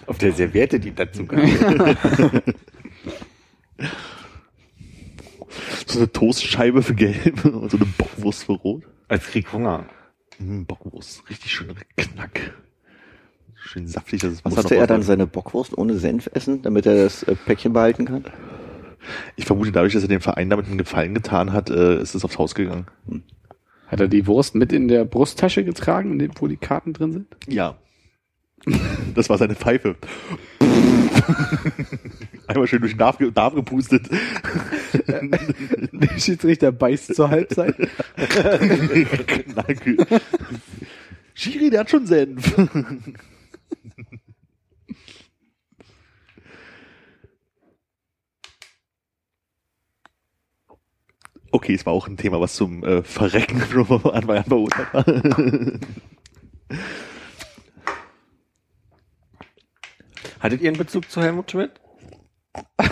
Auf 0.06 0.18
der 0.18 0.32
Serviette, 0.32 0.80
die 0.80 0.94
dazu 0.94 1.24
kam. 1.24 1.40
So 5.86 6.00
eine 6.00 6.10
Toastscheibe 6.10 6.82
für 6.82 6.94
gelb 6.94 7.44
und 7.44 7.70
so 7.70 7.76
eine 7.76 7.86
Bockwurst 7.86 8.44
für 8.44 8.52
rot. 8.52 8.82
Als 9.08 9.26
Krieg 9.26 9.52
Hunger. 9.52 9.86
Mm, 10.38 10.64
Bockwurst, 10.64 11.28
richtig 11.30 11.52
schön 11.52 11.74
Knack. 11.96 12.54
Schön 13.54 13.86
saftig, 13.86 14.20
dass 14.20 14.32
das 14.32 14.44
Wasser 14.44 14.56
Musste 14.56 14.76
er 14.76 14.86
dann 14.86 15.02
seine 15.02 15.26
Bockwurst 15.26 15.76
ohne 15.78 15.94
Senf 15.96 16.28
essen, 16.34 16.62
damit 16.62 16.86
er 16.86 16.96
das 17.04 17.22
äh, 17.22 17.34
Päckchen 17.34 17.72
behalten 17.72 18.04
kann? 18.04 18.24
Ich 19.36 19.44
vermute, 19.46 19.72
dadurch, 19.72 19.92
dass 19.94 20.02
er 20.02 20.08
dem 20.08 20.20
Verein 20.20 20.50
damit 20.50 20.66
einen 20.66 20.78
Gefallen 20.78 21.14
getan 21.14 21.52
hat, 21.52 21.70
äh, 21.70 22.00
ist 22.00 22.14
es 22.14 22.24
aufs 22.24 22.38
Haus 22.38 22.54
gegangen. 22.54 22.86
Hat 23.86 24.00
er 24.00 24.08
die 24.08 24.26
Wurst 24.26 24.54
mit 24.54 24.72
in 24.72 24.88
der 24.88 25.04
Brusttasche 25.04 25.64
getragen, 25.64 26.12
in 26.12 26.18
dem- 26.18 26.32
wo 26.36 26.46
die 26.46 26.56
Karten 26.56 26.92
drin 26.94 27.12
sind? 27.12 27.26
Ja. 27.46 27.76
Das 29.14 29.28
war 29.28 29.38
seine 29.38 29.54
Pfeife. 29.54 29.96
Einmal 32.46 32.66
schön 32.66 32.80
durch 32.80 32.92
den 32.92 32.98
Darm, 32.98 33.16
ge- 33.18 33.30
Darm 33.30 33.54
gepustet. 33.54 34.08
Der 35.06 36.18
Schiedsrichter 36.18 36.72
beißt 36.72 37.14
zur 37.14 37.30
Halbzeit. 37.30 37.74
Knack. 39.26 39.82
Schiri, 41.34 41.70
der 41.70 41.80
hat 41.80 41.90
schon 41.90 42.06
Senf. 42.06 42.54
Okay, 51.50 51.74
es 51.74 51.86
war 51.86 51.92
auch 51.92 52.08
ein 52.08 52.16
Thema, 52.16 52.40
was 52.40 52.54
zum 52.54 52.82
äh, 52.84 53.02
Verrecken 53.02 53.62
an 53.62 54.44
verurteilt 54.44 54.92
war. 54.92 55.04
Hattet 60.44 60.60
ihr 60.60 60.68
einen 60.68 60.76
Bezug 60.76 61.10
zu 61.10 61.22
Helmut 61.22 61.50
Schmidt? 61.50 61.70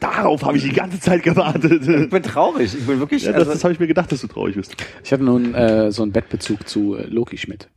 Darauf 0.00 0.42
habe 0.42 0.58
ich 0.58 0.62
die 0.62 0.74
ganze 0.74 1.00
Zeit 1.00 1.22
gewartet. 1.22 1.88
Ich 1.88 2.10
bin 2.10 2.22
traurig. 2.22 2.74
Ich 2.74 2.86
bin 2.86 3.00
wirklich. 3.00 3.22
Ja, 3.22 3.32
das 3.32 3.40
also, 3.40 3.52
das 3.52 3.64
habe 3.64 3.72
ich 3.72 3.80
mir 3.80 3.86
gedacht, 3.86 4.12
dass 4.12 4.20
du 4.20 4.26
traurig 4.26 4.54
bist. 4.54 4.76
Ich 5.02 5.10
hatte 5.10 5.24
nun 5.24 5.54
äh, 5.54 5.90
so 5.90 6.02
einen 6.02 6.12
Bettbezug 6.12 6.68
zu 6.68 6.96
äh, 6.96 7.06
Loki 7.06 7.38
Schmidt. 7.38 7.70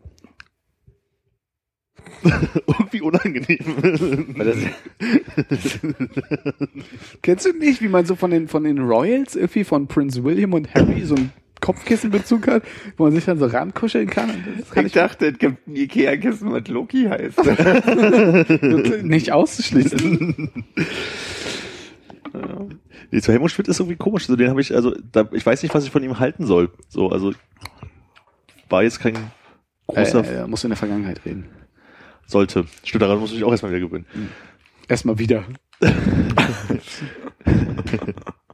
Irgendwie 2.67 2.99
unangenehm. 2.99 4.35
Kennst 7.21 7.45
du 7.45 7.53
nicht, 7.53 7.81
wie 7.81 7.87
man 7.87 8.05
so 8.05 8.15
von 8.15 8.31
den 8.31 8.49
von 8.49 8.65
den 8.65 8.79
Royals 8.79 9.37
irgendwie 9.37 9.63
von 9.63 9.87
Prince 9.87 10.25
William 10.25 10.51
und 10.53 10.73
Harry 10.73 11.05
so 11.05 11.15
einen 11.15 11.31
Kopfkissenbezug 11.61 12.47
hat, 12.47 12.63
wo 12.97 13.05
man 13.05 13.13
sich 13.13 13.25
dann 13.25 13.39
so 13.39 13.45
rankuscheln 13.47 14.09
kann? 14.09 14.29
Kann 14.71 14.85
ich 14.85 14.93
dachte, 14.93 15.27
es 15.27 15.37
gibt 15.39 15.67
ein 15.67 15.75
Ikea-Kissen, 15.75 16.51
was 16.51 16.67
Loki 16.67 17.05
heißt. 17.09 17.39
ich 17.39 19.03
nicht 19.03 19.31
auszuschließen. 19.31 20.51
Nee, 23.09 23.21
zu 23.21 23.31
Helmut 23.31 23.49
Schmidt 23.51 23.67
ist 23.69 23.79
irgendwie 23.79 23.95
komisch. 23.95 24.23
Also 24.23 24.35
den 24.35 24.49
habe 24.49 24.59
ich, 24.61 24.75
also 24.75 24.93
da, 25.11 25.27
ich 25.31 25.45
weiß 25.45 25.63
nicht, 25.63 25.73
was 25.73 25.85
ich 25.85 25.91
von 25.91 26.03
ihm 26.03 26.19
halten 26.19 26.45
soll. 26.45 26.69
So, 26.89 27.09
also 27.09 27.33
war 28.69 28.83
jetzt 28.83 28.99
kein 28.99 29.15
großer, 29.87 30.23
Äh, 30.25 30.43
äh, 30.43 30.47
muss 30.47 30.63
in 30.63 30.69
der 30.69 30.77
Vergangenheit 30.77 31.21
reden. 31.25 31.45
sollte. 32.25 32.65
Stimmt, 32.83 33.01
daran 33.01 33.19
muss 33.19 33.29
ich 33.31 33.37
mich 33.37 33.45
auch 33.45 33.51
erstmal 33.51 33.71
wieder 33.71 33.87
gewöhnen. 33.87 34.05
Erstmal 34.87 35.17
wieder. 35.17 35.45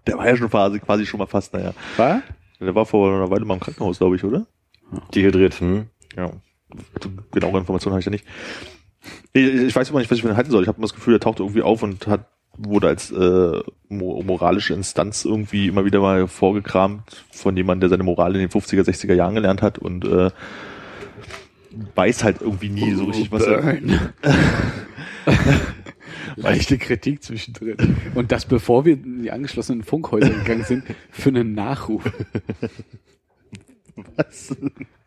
Der 0.08 0.18
war 0.18 0.28
ja 0.28 0.38
schon 0.38 0.50
quasi, 0.50 0.80
quasi 0.80 1.06
schon 1.06 1.18
mal 1.18 1.28
fast, 1.28 1.54
naja. 1.54 1.74
War? 1.98 2.22
Der 2.64 2.76
war 2.76 2.86
vor 2.86 3.10
einer 3.10 3.30
Weile 3.30 3.46
mal 3.46 3.56
im 3.56 3.60
Krankenhaus, 3.60 3.98
glaube 4.00 4.16
ich, 4.16 4.24
oder? 4.24 4.46
Dehydriert, 5.14 5.60
hm? 5.60 5.88
Ja. 6.16 6.32
Genaue 7.32 7.60
Informationen 7.60 7.94
habe 7.94 8.00
ich 8.00 8.06
ja 8.06 8.12
nicht. 8.12 8.26
Ich, 9.34 9.44
ich 9.44 9.76
weiß 9.76 9.90
immer 9.90 10.00
nicht, 10.00 10.10
was 10.10 10.18
ich 10.18 10.22
von 10.22 10.32
ihm 10.32 10.38
halten 10.38 10.52
soll. 10.52 10.64
Ich 10.64 10.68
habe 10.68 10.78
immer 10.78 10.88
das 10.88 10.96
Gefühl, 10.96 11.16
er 11.16 11.20
taucht 11.20 11.40
irgendwie 11.40 11.62
auf 11.62 11.84
und 11.84 12.08
hat 12.08 12.28
wurde 12.58 12.88
als 12.88 13.12
äh, 13.12 13.62
mo 13.90 14.22
moralische 14.22 14.74
Instanz 14.74 15.26
irgendwie 15.26 15.68
immer 15.68 15.86
wieder 15.86 16.00
mal 16.02 16.28
vorgekramt 16.28 17.26
von 17.32 17.58
jemandem, 17.58 17.82
der 17.82 17.90
seine 17.90 18.04
Moral 18.04 18.36
in 18.36 18.42
den 18.42 18.50
50er, 18.50 18.84
60er 18.84 19.16
Jahren 19.16 19.34
gelernt 19.34 19.62
hat 19.62 19.80
und 19.80 20.06
äh, 20.06 20.30
weiß 21.96 22.24
halt 22.24 22.42
irgendwie 22.42 22.70
nie 22.70 22.94
so 22.94 23.06
richtig, 23.06 23.32
was 23.32 23.44
er. 23.44 23.78
Leichte 26.36 26.78
Kritik 26.78 27.24
zwischendrin. 27.24 27.78
Und 28.16 28.32
das 28.32 28.46
bevor 28.46 28.86
wir 28.86 28.94
in 28.94 29.24
die 29.24 29.32
angeschlossenen 29.32 29.84
Funkhäuser 29.84 30.30
gegangen 30.30 30.64
sind, 30.64 30.84
für 31.10 31.30
einen 31.30 31.54
Nachruf. 31.54 32.04
Was? 34.16 34.56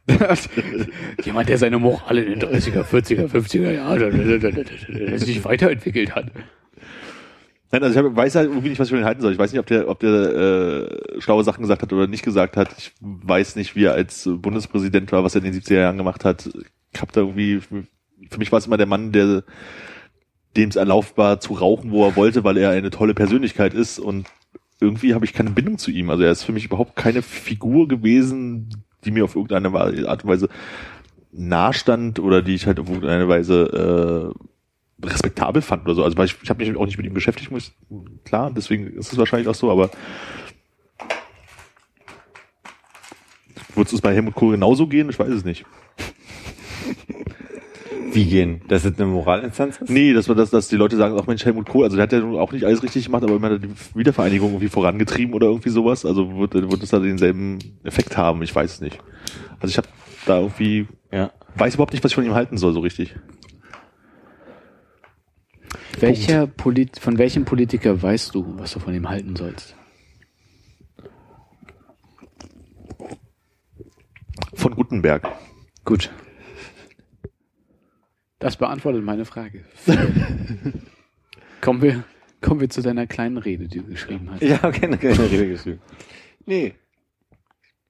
Jemand, 1.24 1.48
der 1.48 1.58
seine 1.58 1.78
Moral 1.78 2.18
in 2.18 2.38
den 2.38 2.48
30er, 2.48 2.84
40er, 2.84 3.28
50er 3.28 3.72
Jahren 3.72 5.18
sich 5.18 5.44
weiterentwickelt 5.44 6.14
hat. 6.14 6.30
Nein, 7.72 7.82
also 7.82 7.98
ich 7.98 8.06
hab, 8.06 8.16
weiß 8.16 8.36
halt 8.36 8.48
irgendwie 8.48 8.68
nicht, 8.68 8.78
was 8.78 8.86
ich 8.86 8.92
von 8.92 9.00
ihm 9.00 9.04
halten 9.04 9.20
soll. 9.20 9.32
Ich 9.32 9.38
weiß 9.38 9.50
nicht, 9.50 9.58
ob 9.58 9.66
der, 9.66 9.88
ob 9.88 9.98
der 9.98 10.10
äh, 10.10 11.20
schlaue 11.20 11.42
Sachen 11.42 11.62
gesagt 11.62 11.82
hat 11.82 11.92
oder 11.92 12.06
nicht 12.06 12.24
gesagt 12.24 12.56
hat. 12.56 12.68
Ich 12.78 12.92
weiß 13.00 13.56
nicht, 13.56 13.74
wie 13.74 13.84
er 13.84 13.94
als 13.94 14.28
Bundespräsident 14.32 15.10
war, 15.10 15.24
was 15.24 15.34
er 15.34 15.44
in 15.44 15.50
den 15.50 15.60
70er 15.60 15.80
Jahren 15.80 15.98
gemacht 15.98 16.24
hat. 16.24 16.48
Ich 16.94 17.00
hab 17.00 17.10
da 17.12 17.22
irgendwie, 17.22 17.58
für 17.60 18.38
mich 18.38 18.52
war 18.52 18.60
es 18.60 18.66
immer 18.66 18.76
der 18.76 18.86
Mann, 18.86 19.10
der 19.10 19.42
dem 20.56 20.70
es 20.70 20.76
erlaubt 20.76 21.16
war 21.16 21.40
zu 21.40 21.54
rauchen, 21.54 21.90
wo 21.90 22.04
er 22.06 22.16
wollte, 22.16 22.44
weil 22.44 22.56
er 22.56 22.70
eine 22.70 22.90
tolle 22.90 23.14
Persönlichkeit 23.14 23.74
ist 23.74 23.98
und 23.98 24.26
irgendwie 24.80 25.14
habe 25.14 25.24
ich 25.24 25.32
keine 25.32 25.50
Bindung 25.50 25.78
zu 25.78 25.90
ihm. 25.90 26.10
Also 26.10 26.22
er 26.22 26.32
ist 26.32 26.42
für 26.42 26.52
mich 26.52 26.64
überhaupt 26.64 26.96
keine 26.96 27.22
Figur 27.22 27.88
gewesen, 27.88 28.84
die 29.04 29.10
mir 29.10 29.24
auf 29.24 29.36
irgendeine 29.36 29.68
Art 30.08 30.24
und 30.24 30.30
Weise 30.30 30.48
nahstand 31.32 32.18
oder 32.18 32.42
die 32.42 32.54
ich 32.54 32.66
halt 32.66 32.80
auf 32.80 32.88
irgendeine 32.88 33.28
Weise 33.28 34.34
äh, 35.02 35.06
respektabel 35.06 35.62
fand 35.62 35.84
oder 35.84 35.94
so. 35.94 36.04
Also 36.04 36.20
ich, 36.22 36.36
ich 36.42 36.50
habe 36.50 36.64
mich 36.64 36.76
auch 36.76 36.86
nicht 36.86 36.96
mit 36.96 37.06
ihm 37.06 37.14
beschäftigt, 37.14 37.50
muss 37.50 37.72
klar, 38.24 38.50
deswegen 38.54 38.86
ist 38.86 39.12
es 39.12 39.18
wahrscheinlich 39.18 39.48
auch 39.48 39.54
so, 39.54 39.70
aber 39.70 39.90
du 43.74 43.82
es 43.82 44.00
bei 44.00 44.14
Helmut 44.14 44.34
Kohl 44.34 44.52
genauso 44.52 44.86
gehen? 44.86 45.10
Ich 45.10 45.18
weiß 45.18 45.28
es 45.28 45.44
nicht. 45.44 45.64
Wie 48.16 48.24
gehen? 48.24 48.62
Das 48.68 48.86
ist 48.86 48.98
eine 48.98 49.10
Moralinstanz? 49.10 49.76
ist? 49.76 49.90
Nee, 49.90 50.14
dass, 50.14 50.26
wir 50.26 50.34
das, 50.34 50.48
dass 50.48 50.68
die 50.68 50.76
Leute 50.76 50.96
sagen, 50.96 51.18
ach 51.20 51.26
Mensch, 51.26 51.44
Helmut 51.44 51.68
Kohl, 51.68 51.84
also 51.84 51.96
der 51.96 52.04
hat 52.04 52.12
ja 52.12 52.20
nun 52.20 52.38
auch 52.38 52.50
nicht 52.50 52.64
alles 52.64 52.82
richtig 52.82 53.04
gemacht, 53.04 53.22
aber 53.22 53.36
immer 53.36 53.58
die 53.58 53.68
Wiedervereinigung 53.94 54.52
irgendwie 54.52 54.70
vorangetrieben 54.70 55.34
oder 55.34 55.48
irgendwie 55.48 55.68
sowas. 55.68 56.06
Also 56.06 56.38
wird, 56.38 56.54
wird 56.54 56.82
es 56.82 56.88
da 56.88 56.98
denselben 56.98 57.58
Effekt 57.84 58.16
haben, 58.16 58.42
ich 58.42 58.54
weiß 58.54 58.72
es 58.72 58.80
nicht. 58.80 58.98
Also 59.60 59.70
ich 59.70 59.76
habe 59.76 59.88
da 60.24 60.40
irgendwie, 60.40 60.88
Ja. 61.12 61.30
weiß 61.56 61.74
überhaupt 61.74 61.92
nicht, 61.92 62.02
was 62.04 62.12
ich 62.12 62.14
von 62.14 62.24
ihm 62.24 62.32
halten 62.32 62.56
soll, 62.56 62.72
so 62.72 62.80
richtig. 62.80 63.14
Welcher 66.00 66.46
Polit 66.46 66.98
von 66.98 67.18
welchem 67.18 67.44
Politiker 67.44 68.00
weißt 68.00 68.34
du, 68.34 68.54
was 68.58 68.72
du 68.72 68.80
von 68.80 68.94
ihm 68.94 69.10
halten 69.10 69.36
sollst? 69.36 69.76
Von 74.54 74.74
Gutenberg. 74.74 75.28
Gut. 75.84 76.10
Das 78.46 78.56
beantwortet 78.56 79.02
meine 79.02 79.24
Frage. 79.24 79.64
kommen 81.60 81.82
wir, 81.82 82.04
kommen 82.40 82.60
wir 82.60 82.70
zu 82.70 82.80
deiner 82.80 83.08
kleinen 83.08 83.38
Rede, 83.38 83.66
die 83.66 83.78
du 83.78 83.86
geschrieben 83.88 84.30
hast. 84.30 84.40
Ich 84.40 84.62
habe 84.62 84.70
keine, 84.70 84.98
keine 84.98 85.18
Rede 85.18 85.48
geschrieben. 85.48 85.80
Nee. 86.44 86.74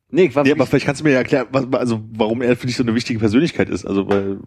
Nee, 0.09 0.35
war 0.35 0.45
Nee, 0.45 0.53
aber 0.53 0.65
vielleicht 0.65 0.87
kannst 0.87 1.03
du 1.03 1.05
mir 1.05 1.11
ja 1.11 1.19
erklären, 1.19 1.49
was, 1.51 1.71
also 1.75 2.03
warum 2.11 2.41
er 2.41 2.57
für 2.57 2.67
dich 2.67 2.77
so 2.77 2.83
eine 2.83 2.95
wichtige 2.95 3.19
Persönlichkeit 3.19 3.69
ist. 3.69 3.85
Also 3.85 4.09
weil 4.09 4.39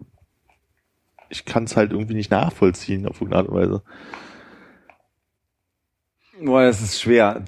ich 1.28 1.44
kann 1.44 1.62
es 1.62 1.76
halt 1.76 1.92
irgendwie 1.92 2.14
nicht 2.14 2.32
nachvollziehen 2.32 3.06
auf 3.06 3.20
irgendeine 3.20 3.42
Art 3.42 3.48
und 3.48 3.54
Weise. 3.54 3.82
Boah, 6.42 6.62
das 6.62 6.82
ist 6.82 7.00
schwer. 7.00 7.44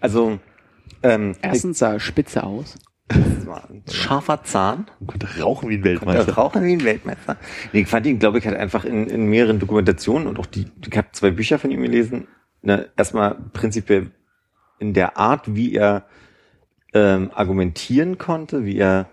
Also, 0.00 0.40
ähm, 1.04 1.36
Erstens 1.42 1.78
sah 1.78 1.92
er 1.92 2.00
spitze 2.00 2.42
aus. 2.42 2.76
Das 3.08 3.46
war 3.46 3.70
ein 3.70 3.84
scharfer 3.90 4.42
Zahn. 4.42 4.86
Man 4.98 5.06
könnte 5.08 5.28
rauchen 5.40 5.68
wie 5.68 5.76
ein 5.76 5.84
Weltmeister. 5.84 6.34
rauchen 6.34 6.64
wie 6.64 6.72
ein 6.72 6.84
Weltmeister. 6.84 7.36
Nee, 7.72 7.82
ich 7.82 7.88
fand 7.88 8.06
ihn, 8.06 8.18
glaube 8.18 8.38
ich, 8.38 8.46
halt 8.46 8.56
einfach 8.56 8.84
in, 8.84 9.06
in 9.06 9.26
mehreren 9.26 9.58
Dokumentationen 9.58 10.26
und 10.26 10.38
auch 10.38 10.46
die, 10.46 10.66
ich 10.84 10.96
habe 10.96 11.08
zwei 11.12 11.30
Bücher 11.30 11.58
von 11.58 11.70
ihm 11.70 11.82
gelesen. 11.82 12.26
Ne, 12.62 12.88
erstmal 12.96 13.36
prinzipiell 13.52 14.10
in 14.78 14.92
der 14.92 15.16
Art, 15.16 15.54
wie 15.54 15.74
er 15.74 16.06
ähm, 16.94 17.30
argumentieren 17.34 18.18
konnte, 18.18 18.64
wie 18.64 18.76
er 18.78 19.08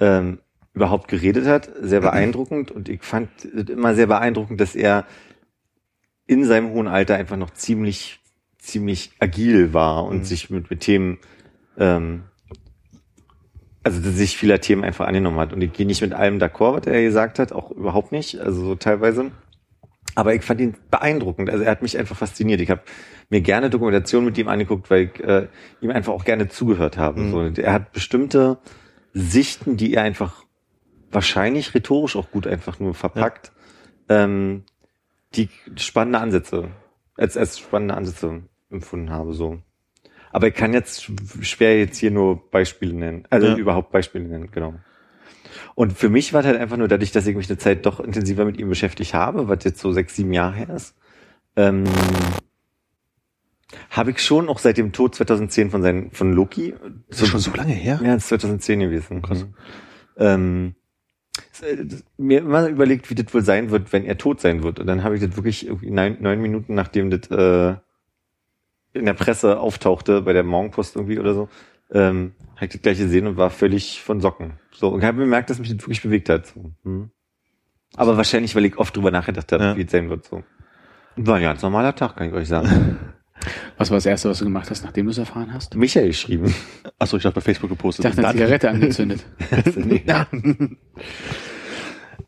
ähm, 0.00 0.40
überhaupt 0.74 1.08
geredet 1.08 1.46
hat, 1.46 1.70
sehr 1.80 2.00
beeindruckend. 2.00 2.70
Und 2.70 2.88
ich 2.88 3.02
fand 3.02 3.30
immer 3.44 3.94
sehr 3.94 4.06
beeindruckend, 4.06 4.60
dass 4.60 4.74
er 4.76 5.06
in 6.26 6.44
seinem 6.44 6.70
hohen 6.70 6.88
Alter 6.88 7.16
einfach 7.16 7.36
noch 7.36 7.50
ziemlich, 7.50 8.20
ziemlich 8.58 9.12
agil 9.18 9.72
war 9.72 10.04
und 10.04 10.18
Mhm. 10.18 10.24
sich 10.24 10.50
mit, 10.50 10.70
mit 10.70 10.80
Themen 10.80 11.18
ähm, 11.78 12.24
also 13.82 14.00
dass 14.00 14.14
sich 14.14 14.36
vieler 14.36 14.60
Themen 14.60 14.84
einfach 14.84 15.06
angenommen 15.06 15.38
hat. 15.38 15.52
Und 15.52 15.62
ich 15.62 15.72
gehe 15.72 15.86
nicht 15.86 16.02
mit 16.02 16.12
allem 16.12 16.38
d'accord, 16.38 16.86
was 16.86 16.86
er 16.86 17.02
gesagt 17.02 17.38
hat, 17.38 17.52
auch 17.52 17.70
überhaupt 17.70 18.12
nicht, 18.12 18.38
also 18.38 18.64
so 18.64 18.74
teilweise. 18.74 19.30
Aber 20.14 20.34
ich 20.34 20.42
fand 20.42 20.60
ihn 20.60 20.76
beeindruckend. 20.90 21.50
Also 21.50 21.64
er 21.64 21.70
hat 21.70 21.82
mich 21.82 21.96
einfach 21.96 22.16
fasziniert. 22.16 22.60
Ich 22.60 22.70
habe 22.70 22.82
mir 23.30 23.40
gerne 23.40 23.70
Dokumentationen 23.70 24.26
mit 24.26 24.38
ihm 24.38 24.48
angeguckt, 24.48 24.90
weil 24.90 25.10
ich 25.14 25.20
äh, 25.24 25.46
ihm 25.80 25.90
einfach 25.90 26.12
auch 26.12 26.24
gerne 26.24 26.48
zugehört 26.48 26.98
habe. 26.98 27.20
Mhm. 27.20 27.30
So, 27.30 27.38
und 27.38 27.58
er 27.58 27.72
hat 27.72 27.92
bestimmte 27.92 28.58
Sichten, 29.12 29.76
die 29.76 29.94
er 29.94 30.02
einfach 30.02 30.44
wahrscheinlich 31.10 31.74
rhetorisch 31.74 32.16
auch 32.16 32.30
gut 32.30 32.46
einfach 32.46 32.80
nur 32.80 32.94
verpackt, 32.94 33.52
ähm, 34.08 34.64
die 35.34 35.48
spannende 35.76 36.18
Ansätze, 36.18 36.68
als, 37.16 37.36
als 37.36 37.58
spannende 37.58 37.94
Ansätze 37.94 38.42
empfunden 38.70 39.10
habe. 39.10 39.32
so. 39.32 39.60
Aber 40.32 40.46
ich 40.48 40.54
kann 40.54 40.72
jetzt 40.72 41.02
sch- 41.02 41.42
schwer 41.42 41.78
jetzt 41.78 41.98
hier 41.98 42.10
nur 42.10 42.50
Beispiele 42.50 42.94
nennen. 42.94 43.24
Also 43.30 43.48
Ja. 43.48 43.56
überhaupt 43.56 43.90
Beispiele 43.90 44.24
nennen, 44.28 44.50
genau. 44.52 44.74
Und 45.74 45.92
für 45.92 46.08
mich 46.08 46.32
war 46.32 46.44
halt 46.44 46.58
einfach 46.58 46.76
nur 46.76 46.88
dadurch, 46.88 47.10
dass 47.12 47.26
ich 47.26 47.34
mich 47.36 47.48
eine 47.48 47.58
Zeit 47.58 47.84
doch 47.86 48.00
intensiver 48.00 48.44
mit 48.44 48.58
ihm 48.58 48.68
beschäftigt 48.68 49.14
habe, 49.14 49.48
was 49.48 49.64
jetzt 49.64 49.80
so 49.80 49.92
sechs, 49.92 50.14
sieben 50.16 50.32
Jahre 50.32 50.54
her 50.54 50.70
ist, 50.70 50.94
ähm, 51.56 51.84
habe 53.90 54.10
ich 54.10 54.20
schon 54.20 54.48
auch 54.48 54.58
seit 54.58 54.78
dem 54.78 54.92
Tod 54.92 55.14
2010 55.14 55.70
von 55.70 55.82
seinen, 55.82 56.10
von 56.10 56.32
Loki, 56.32 56.74
Das 57.08 57.22
ist 57.22 57.28
schon 57.28 57.40
so 57.40 57.52
lange 57.54 57.72
her. 57.72 58.00
ja, 58.02 58.14
das 58.14 58.24
ist 58.24 58.28
2010 58.28 58.80
gewesen. 58.80 59.22
Krass. 59.22 59.46
Ähm, 60.16 60.74
s- 61.52 61.62
äh, 61.62 61.84
das- 61.84 62.04
mir 62.18 62.38
immer 62.40 62.66
überlegt, 62.68 63.10
wie 63.10 63.14
das 63.14 63.32
wohl 63.32 63.42
sein 63.42 63.70
wird, 63.70 63.92
wenn 63.92 64.04
er 64.04 64.18
tot 64.18 64.40
sein 64.40 64.62
wird. 64.62 64.80
Und 64.80 64.86
dann 64.86 65.04
habe 65.04 65.16
ich 65.16 65.22
das 65.24 65.36
wirklich 65.36 65.70
neun, 65.82 66.16
neun 66.20 66.40
Minuten, 66.40 66.74
nachdem 66.74 67.10
das 67.10 67.30
äh, 67.30 67.76
in 68.92 69.04
der 69.06 69.14
Presse 69.14 69.60
auftauchte, 69.60 70.22
bei 70.22 70.32
der 70.32 70.42
Morgenpost 70.42 70.96
irgendwie 70.96 71.18
oder 71.18 71.34
so, 71.34 71.48
ähm, 71.92 72.32
habe 72.56 72.66
ich 72.66 72.70
das 72.72 72.82
gleich 72.82 72.98
gesehen 72.98 73.26
und 73.26 73.36
war 73.36 73.50
völlig 73.50 74.02
von 74.02 74.20
Socken. 74.20 74.54
So, 74.72 74.88
und 74.88 75.02
habe 75.04 75.18
bemerkt, 75.18 75.50
dass 75.50 75.58
mich 75.58 75.68
das 75.74 75.78
wirklich 75.84 76.02
bewegt 76.02 76.28
hat. 76.28 76.46
So. 76.46 76.72
Hm. 76.84 77.10
Aber 77.96 78.16
wahrscheinlich, 78.16 78.54
weil 78.54 78.64
ich 78.66 78.76
oft 78.78 78.96
drüber 78.96 79.10
nachgedacht 79.10 79.50
habe, 79.52 79.64
Ja. 79.64 79.76
wie 79.76 79.82
es 79.82 79.90
sein 79.90 80.08
wird. 80.10 80.24
So. 80.24 80.42
War 81.16 81.36
ein 81.36 81.42
ganz 81.42 81.62
normaler 81.62 81.94
Tag, 81.94 82.16
kann 82.16 82.28
ich 82.28 82.34
euch 82.34 82.48
sagen. 82.48 82.98
Was 83.78 83.90
war 83.90 83.96
das 83.96 84.04
Erste, 84.04 84.28
was 84.28 84.40
du 84.40 84.44
gemacht 84.44 84.68
hast, 84.68 84.84
nachdem 84.84 85.06
du 85.06 85.12
es 85.12 85.16
erfahren 85.18 85.54
hast? 85.54 85.74
Michael 85.74 86.08
geschrieben. 86.08 86.54
Achso, 86.98 87.16
ich 87.16 87.22
dachte 87.22 87.36
bei 87.36 87.40
Facebook 87.40 87.70
gepostet. 87.70 88.04
Ich 88.04 88.10
dachte, 88.14 88.28
eine 88.28 88.36
Zigarette 88.36 88.68
angezündet. 88.70 89.24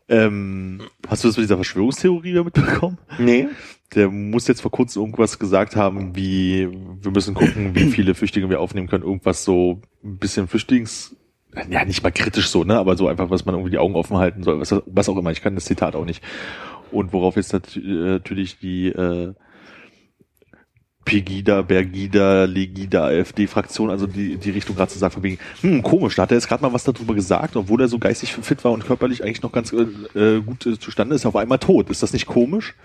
Ähm, 0.09 0.81
hast 1.07 1.23
du 1.23 1.27
das 1.29 1.37
mit 1.37 1.45
dieser 1.45 1.55
Verschwörungstheorie 1.55 2.33
mitbekommen? 2.43 2.97
nee. 3.19 3.47
Der 3.95 4.09
muss 4.09 4.47
jetzt 4.47 4.61
vor 4.61 4.71
kurzem 4.71 5.01
irgendwas 5.01 5.39
gesagt 5.39 5.75
haben, 5.75 6.15
wie 6.15 6.69
wir 7.01 7.11
müssen 7.11 7.33
gucken, 7.33 7.75
wie 7.75 7.85
viele 7.91 8.15
Flüchtlinge 8.15 8.49
wir 8.49 8.59
aufnehmen 8.59 8.87
können. 8.87 9.03
Irgendwas 9.03 9.43
so 9.43 9.81
ein 10.03 10.17
bisschen 10.17 10.47
Flüchtlings, 10.47 11.15
ja 11.69 11.85
nicht 11.85 12.03
mal 12.03 12.11
kritisch 12.11 12.49
so, 12.49 12.63
ne, 12.63 12.77
aber 12.77 12.95
so 12.95 13.07
einfach, 13.07 13.29
was 13.29 13.45
man 13.45 13.55
irgendwie 13.55 13.71
die 13.71 13.77
Augen 13.77 13.95
offen 13.95 14.17
halten 14.17 14.43
soll, 14.43 14.59
was, 14.59 14.75
was 14.85 15.09
auch 15.09 15.17
immer. 15.17 15.31
Ich 15.31 15.41
kann 15.41 15.55
das 15.55 15.65
Zitat 15.65 15.95
auch 15.95 16.05
nicht. 16.05 16.23
Und 16.91 17.13
worauf 17.13 17.35
jetzt 17.35 17.53
nat 17.53 17.75
natürlich 17.75 18.59
die 18.59 18.87
äh, 18.87 19.33
Pegida, 21.05 21.61
Bergida, 21.61 22.45
Legida, 22.45 23.07
AfD-Fraktion, 23.07 23.89
also 23.89 24.07
die, 24.07 24.37
die 24.37 24.51
Richtung 24.51 24.75
gerade 24.75 24.91
zu 24.91 24.99
sagen, 24.99 25.13
von 25.13 25.23
wegen, 25.23 25.39
hm, 25.61 25.83
komisch, 25.83 26.15
da 26.15 26.23
hat 26.23 26.31
er 26.31 26.37
jetzt 26.37 26.47
gerade 26.47 26.61
mal 26.61 26.71
was 26.71 26.85
darüber 26.85 27.13
gesagt, 27.13 27.55
obwohl 27.55 27.81
er 27.81 27.87
so 27.87 27.99
geistig 27.99 28.33
fit 28.33 28.63
war 28.63 28.71
und 28.71 28.85
körperlich 28.85 29.23
eigentlich 29.23 29.41
noch 29.41 29.51
ganz 29.51 29.73
äh, 29.73 30.39
gut 30.39 30.65
äh, 30.65 30.79
zustande 30.79 31.15
ist, 31.15 31.25
auf 31.25 31.35
einmal 31.35 31.59
tot. 31.59 31.89
Ist 31.89 32.03
das 32.03 32.13
nicht 32.13 32.25
komisch? 32.25 32.75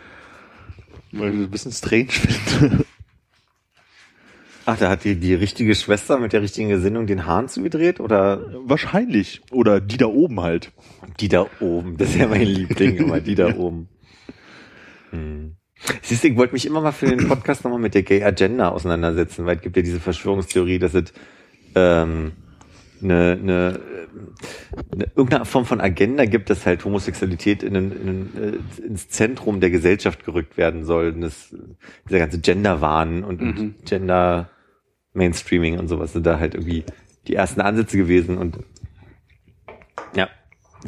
Weil 1.12 1.30
ich 1.30 1.36
das 1.36 1.44
ein 1.46 1.50
bisschen 1.50 1.72
strange 1.72 2.10
finde. 2.10 2.84
Ach, 4.66 4.76
da 4.76 4.90
hat 4.90 5.04
die, 5.04 5.16
die 5.16 5.32
richtige 5.32 5.74
Schwester 5.74 6.18
mit 6.18 6.34
der 6.34 6.42
richtigen 6.42 6.68
Gesinnung 6.68 7.06
den 7.06 7.24
Hahn 7.24 7.48
zugedreht 7.48 8.00
oder 8.00 8.44
Wahrscheinlich. 8.68 9.40
Oder 9.50 9.80
die 9.80 9.96
da 9.96 10.06
oben 10.06 10.40
halt. 10.40 10.72
die 11.20 11.28
da 11.28 11.46
oben? 11.60 11.96
Das 11.96 12.10
ist 12.10 12.16
ja 12.16 12.28
mein 12.28 12.42
Liebling, 12.42 12.96
immer 12.98 13.20
die 13.20 13.34
da 13.34 13.56
oben. 13.56 13.88
Hm. 15.10 15.56
Siehst 16.02 16.22
du, 16.22 16.28
ich 16.28 16.36
wollte 16.36 16.52
mich 16.52 16.66
immer 16.66 16.82
mal 16.82 16.92
für 16.92 17.06
den 17.06 17.28
Podcast 17.28 17.64
nochmal 17.64 17.80
mit 17.80 17.94
der 17.94 18.02
Gay 18.02 18.22
Agenda 18.22 18.68
auseinandersetzen, 18.68 19.46
weil 19.46 19.56
es 19.56 19.62
gibt 19.62 19.76
ja 19.76 19.82
diese 19.82 20.00
Verschwörungstheorie, 20.00 20.78
dass 20.78 20.92
es 20.92 21.12
ähm, 21.74 22.32
eine, 23.02 23.38
eine, 23.40 23.80
eine 24.92 25.04
irgendeine 25.16 25.44
Form 25.44 25.64
von 25.64 25.80
Agenda 25.80 26.24
gibt, 26.24 26.50
dass 26.50 26.66
halt 26.66 26.84
Homosexualität 26.84 27.62
in, 27.62 27.74
in, 27.74 28.36
äh, 28.36 28.82
ins 28.82 29.08
Zentrum 29.08 29.60
der 29.60 29.70
Gesellschaft 29.70 30.24
gerückt 30.24 30.56
werden 30.56 30.84
soll. 30.84 31.12
Und 31.14 31.20
das, 31.22 31.54
dieser 32.08 32.18
ganze 32.18 32.40
Gender-Wahn 32.40 33.24
und, 33.24 33.40
und 33.40 33.84
Gender 33.84 34.50
Mainstreaming 35.14 35.78
und 35.78 35.88
sowas 35.88 36.12
sind 36.12 36.26
da 36.26 36.38
halt 36.38 36.54
irgendwie 36.54 36.84
die 37.26 37.34
ersten 37.34 37.60
Ansätze 37.60 37.96
gewesen 37.96 38.38
und 38.38 38.58
ja. 40.14 40.28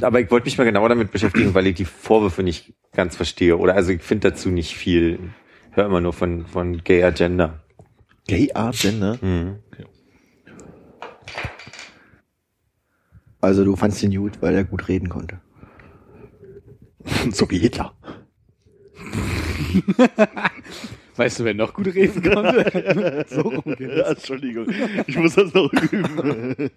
Aber 0.01 0.21
ich 0.21 0.31
wollte 0.31 0.47
mich 0.47 0.57
mal 0.57 0.65
genauer 0.65 0.89
damit 0.89 1.11
beschäftigen, 1.11 1.53
weil 1.55 1.67
ich 1.67 1.75
die 1.75 1.85
Vorwürfe 1.85 2.43
nicht 2.43 2.73
ganz 2.93 3.17
verstehe. 3.17 3.59
Oder 3.59 3.75
also 3.75 3.91
ich 3.91 4.03
finde 4.03 4.31
dazu 4.31 4.49
nicht 4.49 4.77
viel. 4.77 5.19
Ich 5.71 5.77
höre 5.77 5.87
immer 5.87 6.01
nur 6.01 6.13
von, 6.13 6.47
von 6.47 6.79
Gay 6.85 7.03
Agenda. 7.03 7.61
Gay 8.27 8.51
Agenda? 8.55 9.19
Mhm. 9.21 9.57
Also 13.41 13.64
du 13.64 13.76
fandst 13.76 14.03
ihn 14.03 14.14
gut, 14.14 14.41
weil 14.41 14.55
er 14.55 14.64
gut 14.64 14.88
reden 14.88 15.09
konnte. 15.09 15.41
So 17.32 17.51
wie 17.51 17.59
Hitler. 17.59 17.95
Weißt 21.16 21.41
du, 21.41 21.45
wer 21.45 21.55
noch 21.55 21.74
gut 21.74 21.95
reden 21.95 22.22
konnte? 22.22 23.26
so 23.28 23.41
rum 23.41 23.62
geht 23.76 23.80
Ja, 23.80 24.11
Entschuldigung. 24.11 24.66
Ich 25.07 25.16
muss 25.16 25.34
das 25.34 25.53
noch 25.53 25.72
üben. 25.72 26.70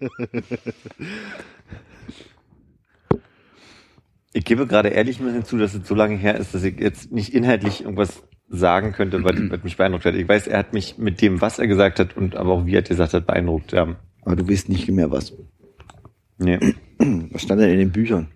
Ich 4.32 4.44
gebe 4.44 4.66
gerade 4.66 4.88
ehrlich 4.88 5.20
ein 5.20 5.26
bisschen 5.26 5.44
zu, 5.44 5.58
dass 5.58 5.74
es 5.74 5.86
so 5.86 5.94
lange 5.94 6.16
her 6.16 6.36
ist, 6.36 6.54
dass 6.54 6.64
ich 6.64 6.78
jetzt 6.80 7.12
nicht 7.12 7.32
inhaltlich 7.32 7.82
irgendwas 7.82 8.24
sagen 8.48 8.92
könnte, 8.92 9.22
was, 9.24 9.36
was 9.50 9.62
mich 9.62 9.76
beeindruckt 9.76 10.04
hat. 10.04 10.14
Ich 10.14 10.28
weiß, 10.28 10.48
er 10.48 10.58
hat 10.58 10.72
mich 10.72 10.98
mit 10.98 11.22
dem, 11.22 11.40
was 11.40 11.58
er 11.58 11.66
gesagt 11.66 11.98
hat 11.98 12.16
und 12.16 12.36
aber 12.36 12.52
auch 12.52 12.66
wie 12.66 12.74
er 12.74 12.82
es 12.82 12.88
gesagt 12.88 13.14
hat, 13.14 13.26
beeindruckt. 13.26 13.72
Ja. 13.72 13.96
Aber 14.22 14.36
du 14.36 14.48
weißt 14.48 14.68
nicht 14.68 14.90
mehr 14.90 15.10
was. 15.10 15.32
Nee. 16.44 16.58
Was 17.32 17.42
stand 17.42 17.60
denn 17.60 17.70
in 17.70 17.78
den 17.78 17.92
Büchern? 17.92 18.28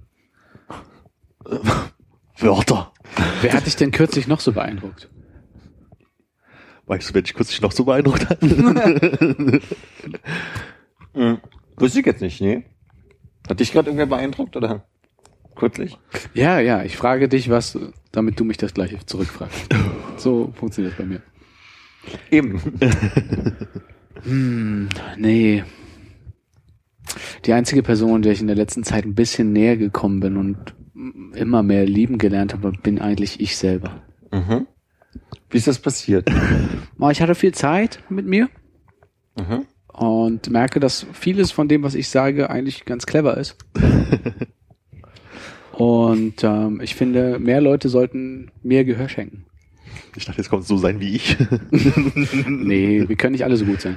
Wörter. 2.38 2.92
Wer 3.42 3.52
hat 3.52 3.66
dich 3.66 3.76
denn 3.76 3.90
kürzlich 3.90 4.26
noch 4.28 4.40
so 4.40 4.52
beeindruckt? 4.52 5.10
Weißt 6.86 7.10
du, 7.10 7.14
wenn 7.14 7.24
ich 7.24 7.34
kürzlich 7.34 7.60
noch 7.60 7.72
so 7.72 7.84
beeindruckt 7.84 8.28
hat? 8.28 8.42
Mhm. 11.14 11.38
Wusste 11.76 12.00
ich 12.00 12.06
jetzt 12.06 12.20
nicht, 12.20 12.40
nee. 12.40 12.64
Hat 13.48 13.60
dich 13.60 13.72
gerade 13.72 13.88
irgendwer 13.88 14.06
beeindruckt 14.06 14.56
oder 14.56 14.86
kürzlich? 15.56 15.98
Ja, 16.32 16.60
ja, 16.60 16.84
ich 16.84 16.96
frage 16.96 17.28
dich 17.28 17.50
was, 17.50 17.78
damit 18.12 18.38
du 18.38 18.44
mich 18.44 18.56
das 18.56 18.72
gleiche 18.74 19.04
zurückfragst. 19.04 19.68
So 20.16 20.52
funktioniert 20.54 20.92
das 20.92 20.98
bei 20.98 21.06
mir. 21.06 21.22
Eben. 22.30 22.62
Hm, 24.22 24.88
nee. 25.16 25.64
Die 27.44 27.52
einzige 27.52 27.82
Person, 27.82 28.22
der 28.22 28.32
ich 28.32 28.40
in 28.40 28.46
der 28.46 28.56
letzten 28.56 28.84
Zeit 28.84 29.04
ein 29.04 29.14
bisschen 29.14 29.52
näher 29.52 29.76
gekommen 29.76 30.20
bin 30.20 30.36
und 30.36 30.56
immer 31.34 31.62
mehr 31.62 31.84
lieben 31.86 32.18
gelernt 32.18 32.52
habe, 32.52 32.72
bin 32.82 32.98
eigentlich 33.00 33.40
ich 33.40 33.56
selber. 33.56 34.02
Mhm. 34.32 34.66
Wie 35.50 35.56
ist 35.58 35.66
das 35.66 35.78
passiert? 35.78 36.28
Aber 36.98 37.10
ich 37.10 37.20
hatte 37.22 37.34
viel 37.34 37.52
Zeit 37.52 38.00
mit 38.08 38.26
mir 38.26 38.48
Mhm. 39.38 39.66
und 39.92 40.50
merke, 40.50 40.80
dass 40.80 41.06
vieles 41.12 41.52
von 41.52 41.68
dem, 41.68 41.84
was 41.84 41.94
ich 41.94 42.08
sage, 42.08 42.50
eigentlich 42.50 42.84
ganz 42.84 43.06
clever 43.06 43.36
ist. 43.36 43.56
Und 45.72 46.42
ähm, 46.42 46.80
ich 46.82 46.96
finde, 46.96 47.38
mehr 47.38 47.60
Leute 47.60 47.88
sollten 47.88 48.50
mehr 48.64 48.84
Gehör 48.84 49.08
schenken. 49.08 49.44
Ich 50.16 50.24
dachte, 50.24 50.38
jetzt 50.38 50.50
kommt 50.50 50.62
es 50.62 50.68
so 50.68 50.76
sein 50.76 50.98
wie 51.00 51.14
ich. 51.14 51.36
Nee, 52.48 53.08
wir 53.08 53.14
können 53.16 53.32
nicht 53.32 53.44
alle 53.44 53.56
so 53.56 53.64
gut 53.64 53.80
sein. 53.80 53.96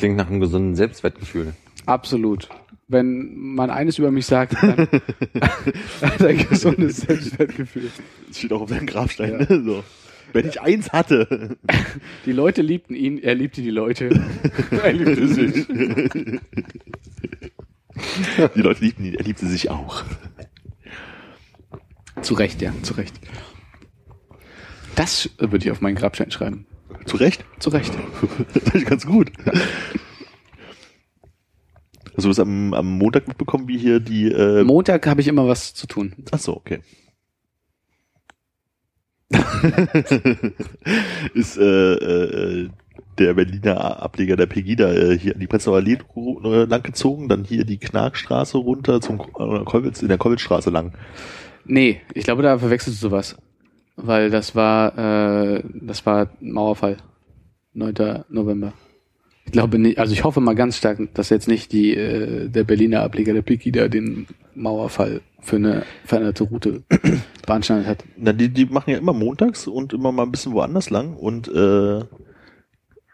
Klingt 0.00 0.16
nach 0.16 0.30
einem 0.30 0.40
gesunden 0.40 0.74
Selbstwertgefühl. 0.76 1.52
Absolut. 1.84 2.48
Wenn 2.88 3.36
man 3.36 3.68
eines 3.68 3.98
über 3.98 4.10
mich 4.10 4.24
sagt, 4.24 4.54
dann 4.54 4.78
hat 6.00 6.20
er 6.20 6.28
ein 6.28 6.48
gesundes 6.48 7.02
Selbstwertgefühl. 7.02 7.90
Das 8.26 8.38
steht 8.38 8.50
auch 8.54 8.62
auf 8.62 8.70
seinem 8.70 8.86
Grabstein. 8.86 9.36
Ne? 9.36 9.62
So. 9.62 9.84
Wenn 10.32 10.48
ich 10.48 10.58
eins 10.62 10.90
hatte. 10.94 11.58
Die 12.24 12.32
Leute 12.32 12.62
liebten 12.62 12.94
ihn, 12.94 13.18
er 13.18 13.34
liebte 13.34 13.60
die 13.60 13.68
Leute. 13.68 14.08
er 14.70 14.92
liebte 14.94 15.28
sich. 15.28 15.66
Die 18.54 18.60
Leute 18.62 18.82
liebten 18.82 19.04
ihn, 19.04 19.14
er 19.16 19.24
liebte 19.24 19.44
sich 19.44 19.68
auch. 19.68 20.02
Zu 22.22 22.32
Recht, 22.32 22.62
ja, 22.62 22.72
zu 22.80 22.94
Recht. 22.94 23.20
Das 24.96 25.28
würde 25.36 25.58
ich 25.58 25.70
auf 25.70 25.82
meinen 25.82 25.96
Grabstein 25.96 26.30
schreiben. 26.30 26.64
Zu 27.06 27.16
Recht? 27.16 27.44
Zu 27.58 27.70
Recht. 27.70 27.92
Das 28.54 28.74
ich 28.74 28.86
ganz 28.86 29.06
gut. 29.06 29.32
Hast 32.16 32.24
du 32.24 32.28
das 32.28 32.38
am, 32.38 32.74
am 32.74 32.98
Montag 32.98 33.28
mitbekommen, 33.28 33.68
wie 33.68 33.78
hier 33.78 34.00
die... 34.00 34.30
Äh, 34.30 34.64
Montag 34.64 35.06
habe 35.06 35.20
ich 35.20 35.28
immer 35.28 35.48
was 35.48 35.74
zu 35.74 35.86
tun. 35.86 36.14
Ach 36.30 36.38
so, 36.38 36.56
okay. 36.56 36.80
ist 41.34 41.56
äh, 41.56 41.94
äh, 41.94 42.68
der 43.18 43.34
Berliner 43.34 44.02
Ableger 44.02 44.36
der 44.36 44.46
Pegida 44.46 44.92
äh, 44.92 45.18
hier 45.18 45.34
an 45.34 45.40
die 45.40 45.46
Prenzlauer 45.46 45.76
Allee 45.76 45.98
äh, 46.16 46.64
lang 46.64 46.82
gezogen, 46.82 47.28
dann 47.28 47.44
hier 47.44 47.64
die 47.64 47.78
Knarkstraße 47.78 48.58
runter 48.58 49.00
zum 49.00 49.20
äh, 49.38 49.88
in 50.00 50.08
der 50.08 50.18
Kollwitzstraße 50.18 50.70
lang. 50.70 50.94
Nee, 51.64 52.00
ich 52.14 52.24
glaube, 52.24 52.42
da 52.42 52.58
verwechselst 52.58 53.02
du 53.02 53.08
sowas. 53.08 53.36
Weil 53.96 54.30
das 54.30 54.54
war, 54.54 54.96
äh, 55.56 55.62
das 55.74 56.06
war 56.06 56.30
Mauerfall. 56.40 56.96
9. 57.72 58.24
November. 58.28 58.72
Ich 59.46 59.52
glaube 59.52 59.78
nicht, 59.78 59.98
also 59.98 60.12
ich 60.12 60.24
hoffe 60.24 60.40
mal 60.40 60.54
ganz 60.54 60.76
stark, 60.76 60.98
dass 61.14 61.30
jetzt 61.30 61.48
nicht 61.48 61.72
die, 61.72 61.94
äh, 61.94 62.48
der 62.48 62.64
Berliner 62.64 63.02
Ableger 63.02 63.32
der 63.32 63.42
Pegida 63.42 63.88
den 63.88 64.26
Mauerfall 64.54 65.22
für 65.40 65.56
eine 65.56 65.82
veränderte 66.04 66.44
Route 66.44 66.82
beanstandet 67.46 67.86
hat. 67.86 68.04
Na, 68.16 68.32
die, 68.32 68.48
die 68.48 68.66
machen 68.66 68.90
ja 68.90 68.98
immer 68.98 69.12
montags 69.12 69.66
und 69.66 69.92
immer 69.92 70.12
mal 70.12 70.24
ein 70.24 70.30
bisschen 70.30 70.52
woanders 70.52 70.90
lang 70.90 71.14
und 71.14 71.48
äh, 71.48 72.04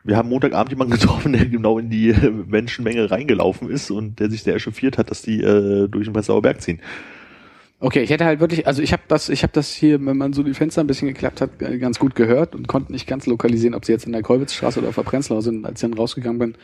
wir 0.05 0.17
haben 0.17 0.29
Montagabend 0.29 0.71
jemanden 0.71 0.93
getroffen, 0.95 1.33
der 1.33 1.47
genau 1.47 1.79
in 1.79 1.91
die 1.91 2.13
Menschenmenge 2.47 3.11
reingelaufen 3.11 3.71
ist 3.71 3.91
und 3.91 4.21
der 4.21 4.31
sich 4.31 4.43
sehr 4.43 4.55
echauffiert 4.55 4.99
hat, 4.99 5.11
dass 5.11 5.23
die 5.23 5.41
äh, 5.41 5.89
durch 5.89 6.05
den 6.05 6.13
Prenzlauer 6.13 6.43
Berg 6.43 6.61
ziehen. 6.61 6.81
Okay, 7.79 8.03
ich 8.03 8.09
hätte 8.09 8.25
halt 8.25 8.41
wirklich, 8.41 8.67
also 8.67 8.81
ich 8.81 8.93
habe 8.93 9.03
das, 9.07 9.29
ich 9.29 9.43
habe 9.43 9.53
das 9.53 9.71
hier, 9.73 10.05
wenn 10.05 10.17
man 10.17 10.33
so 10.33 10.43
die 10.43 10.55
Fenster 10.55 10.81
ein 10.81 10.87
bisschen 10.87 11.09
geklappt 11.09 11.43
hat, 11.43 11.61
äh, 11.61 11.77
ganz 11.79 11.99
gut 11.99 12.15
gehört 12.15 12.55
und 12.55 12.69
konnte 12.69 12.91
nicht 12.91 13.07
ganz 13.07 13.27
lokalisieren, 13.27 13.75
ob 13.75 13.85
sie 13.85 13.93
jetzt 13.93 14.07
in 14.07 14.13
der 14.13 14.23
Kolwitzstraße 14.23 14.79
oder 14.79 14.89
auf 14.89 14.95
der 14.95 15.03
Prenzlauer 15.03 15.43
sind. 15.43 15.67
Als 15.67 15.83
ich 15.83 15.89
dann 15.89 15.99
rausgegangen 15.99 16.39
bin, 16.39 16.55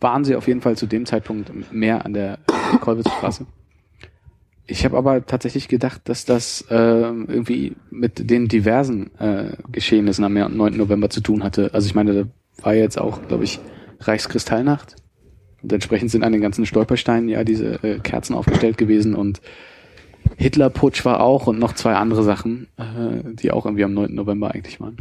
waren 0.00 0.24
sie 0.24 0.36
auf 0.36 0.46
jeden 0.46 0.60
Fall 0.60 0.76
zu 0.76 0.86
dem 0.86 1.06
Zeitpunkt 1.06 1.72
mehr 1.72 2.04
an 2.04 2.12
der 2.12 2.38
Kolwitzstraße. 2.82 3.46
Ich 4.66 4.84
habe 4.84 4.98
aber 4.98 5.24
tatsächlich 5.24 5.68
gedacht, 5.68 6.02
dass 6.04 6.26
das 6.26 6.60
äh, 6.68 6.74
irgendwie 6.74 7.74
mit 7.90 8.28
den 8.28 8.48
diversen 8.48 9.10
äh, 9.18 9.56
Geschehnissen 9.72 10.24
am 10.24 10.34
9. 10.34 10.76
November 10.76 11.08
zu 11.08 11.22
tun 11.22 11.42
hatte. 11.42 11.72
Also 11.72 11.86
ich 11.86 11.94
meine, 11.94 12.12
da 12.12 12.62
war 12.62 12.74
jetzt 12.74 12.98
auch, 12.98 13.26
glaube 13.26 13.44
ich, 13.44 13.58
Reichskristallnacht. 14.00 14.96
Und 15.62 15.72
entsprechend 15.72 16.10
sind 16.10 16.22
an 16.22 16.32
den 16.32 16.42
ganzen 16.42 16.66
Stolpersteinen 16.66 17.30
ja 17.30 17.42
diese 17.44 17.82
äh, 17.82 17.98
Kerzen 18.00 18.34
aufgestellt 18.34 18.76
gewesen 18.76 19.14
und 19.14 19.40
Hitlerputsch 20.36 21.04
war 21.04 21.20
auch 21.20 21.46
und 21.46 21.58
noch 21.58 21.72
zwei 21.74 21.94
andere 21.94 22.22
Sachen, 22.22 22.68
äh, 22.76 23.34
die 23.34 23.50
auch 23.50 23.64
irgendwie 23.66 23.84
am 23.84 23.94
9. 23.94 24.14
November 24.14 24.52
eigentlich 24.54 24.80
waren. 24.80 24.96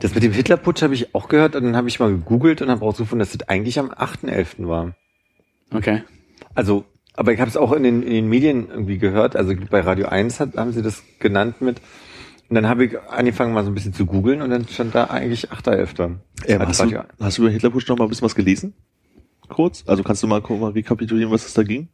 Das 0.00 0.14
mit 0.14 0.22
dem 0.22 0.32
Hitlerputsch 0.32 0.82
habe 0.82 0.94
ich 0.94 1.14
auch 1.14 1.28
gehört 1.28 1.56
und 1.56 1.64
dann 1.64 1.76
habe 1.76 1.88
ich 1.88 2.00
mal 2.00 2.10
gegoogelt 2.10 2.62
und 2.62 2.70
habe 2.70 2.80
rausgefunden, 2.80 3.18
dass 3.20 3.36
das 3.36 3.48
eigentlich 3.48 3.78
am 3.78 3.90
8.11. 3.90 4.66
war. 4.66 4.94
Okay. 5.74 6.02
Also, 6.54 6.84
aber 7.14 7.32
ich 7.32 7.40
habe 7.40 7.50
es 7.50 7.56
auch 7.56 7.72
in 7.72 7.82
den, 7.82 8.02
in 8.02 8.10
den 8.12 8.28
Medien 8.28 8.68
irgendwie 8.70 8.98
gehört, 8.98 9.36
also 9.36 9.52
bei 9.70 9.80
Radio 9.80 10.06
1 10.06 10.40
hat, 10.40 10.56
haben 10.56 10.72
sie 10.72 10.80
das 10.82 11.02
genannt 11.18 11.60
mit, 11.60 11.80
Und 12.48 12.54
dann 12.54 12.66
habe 12.66 12.86
ich 12.86 12.98
angefangen 13.10 13.52
mal 13.52 13.62
so 13.64 13.70
ein 13.70 13.74
bisschen 13.74 13.92
zu 13.92 14.06
googeln 14.06 14.40
und 14.42 14.50
dann 14.50 14.66
stand 14.66 14.94
da 14.94 15.04
eigentlich 15.04 15.50
8.11. 15.50 16.02
Ähm, 16.46 16.60
Also 16.60 16.66
hast, 16.66 16.80
du, 16.80 16.94
ja- 16.94 17.04
hast 17.20 17.38
du 17.38 17.42
über 17.42 17.50
Hitlerputsch 17.50 17.88
noch 17.88 17.98
mal 17.98 18.04
ein 18.06 18.08
bisschen 18.08 18.24
was 18.24 18.34
gelesen? 18.34 18.72
Kurz? 19.48 19.84
Also 19.86 20.02
kannst 20.02 20.22
du 20.22 20.26
mal, 20.28 20.40
guck 20.40 20.60
mal 20.60 20.70
rekapitulieren, 20.70 21.30
was 21.30 21.44
es 21.44 21.54
da 21.54 21.62
ging? 21.62 21.88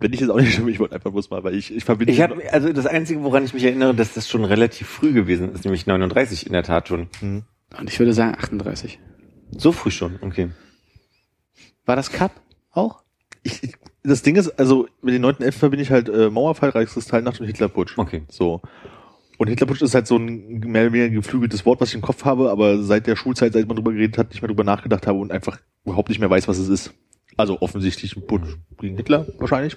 Wenn 0.00 0.12
ich 0.12 0.20
jetzt 0.20 0.30
auch 0.30 0.36
nicht 0.40 0.52
stimme, 0.52 0.70
ich 0.70 0.78
wollte 0.80 0.94
einfach 0.94 1.10
bloß 1.10 1.30
mal, 1.30 1.42
weil 1.44 1.54
ich, 1.54 1.74
ich 1.74 1.84
verbinde. 1.84 2.12
Ich 2.12 2.20
habe 2.20 2.40
also 2.52 2.72
das 2.72 2.86
einzige, 2.86 3.22
woran 3.22 3.44
ich 3.44 3.54
mich 3.54 3.64
erinnere, 3.64 3.94
dass 3.94 4.14
das 4.14 4.28
schon 4.28 4.44
relativ 4.44 4.86
früh 4.88 5.12
gewesen 5.12 5.52
ist, 5.52 5.64
nämlich 5.64 5.86
39 5.86 6.46
in 6.46 6.52
der 6.52 6.62
Tat 6.62 6.88
schon. 6.88 7.08
Hm. 7.20 7.42
Und 7.78 7.90
ich 7.90 7.98
würde 7.98 8.12
sagen 8.12 8.34
38. 8.38 8.98
So 9.56 9.72
früh 9.72 9.90
schon, 9.90 10.18
okay. 10.20 10.50
War 11.84 11.96
das 11.96 12.12
Cup 12.12 12.32
auch? 12.70 13.02
ich, 13.42 13.62
ich- 13.62 13.74
das 14.04 14.22
Ding 14.22 14.36
ist, 14.36 14.48
also 14.58 14.86
mit 15.02 15.12
den 15.12 15.24
9.11. 15.24 15.52
verbinde 15.52 15.82
ich 15.82 15.90
halt 15.90 16.08
äh, 16.08 16.30
Mauerfall, 16.30 16.70
Reichskristallnacht 16.70 17.40
und 17.40 17.46
Hitlerputsch. 17.46 17.98
Okay. 17.98 18.22
So. 18.30 18.62
Und 19.36 19.48
Hitlerputsch 19.48 19.82
ist 19.82 19.94
halt 19.94 20.06
so 20.06 20.16
ein 20.16 20.60
mehr 20.60 20.84
oder 20.84 20.92
weniger 20.92 21.14
geflügeltes 21.14 21.66
Wort, 21.66 21.80
was 21.80 21.90
ich 21.90 21.94
im 21.96 22.00
Kopf 22.00 22.24
habe, 22.24 22.50
aber 22.50 22.82
seit 22.82 23.06
der 23.06 23.16
Schulzeit, 23.16 23.52
seit 23.52 23.66
man 23.66 23.76
drüber 23.76 23.92
geredet 23.92 24.16
hat, 24.16 24.30
nicht 24.30 24.40
mehr 24.40 24.48
drüber 24.48 24.64
nachgedacht 24.64 25.06
habe 25.06 25.18
und 25.18 25.30
einfach 25.30 25.58
überhaupt 25.84 26.08
nicht 26.08 26.20
mehr 26.20 26.30
weiß, 26.30 26.48
was 26.48 26.58
es 26.58 26.68
ist. 26.68 26.92
Also 27.38 27.62
offensichtlich 27.62 28.16
ein 28.16 28.26
Putsch 28.26 28.56
gegen 28.78 28.96
Hitler 28.96 29.26
wahrscheinlich. 29.38 29.76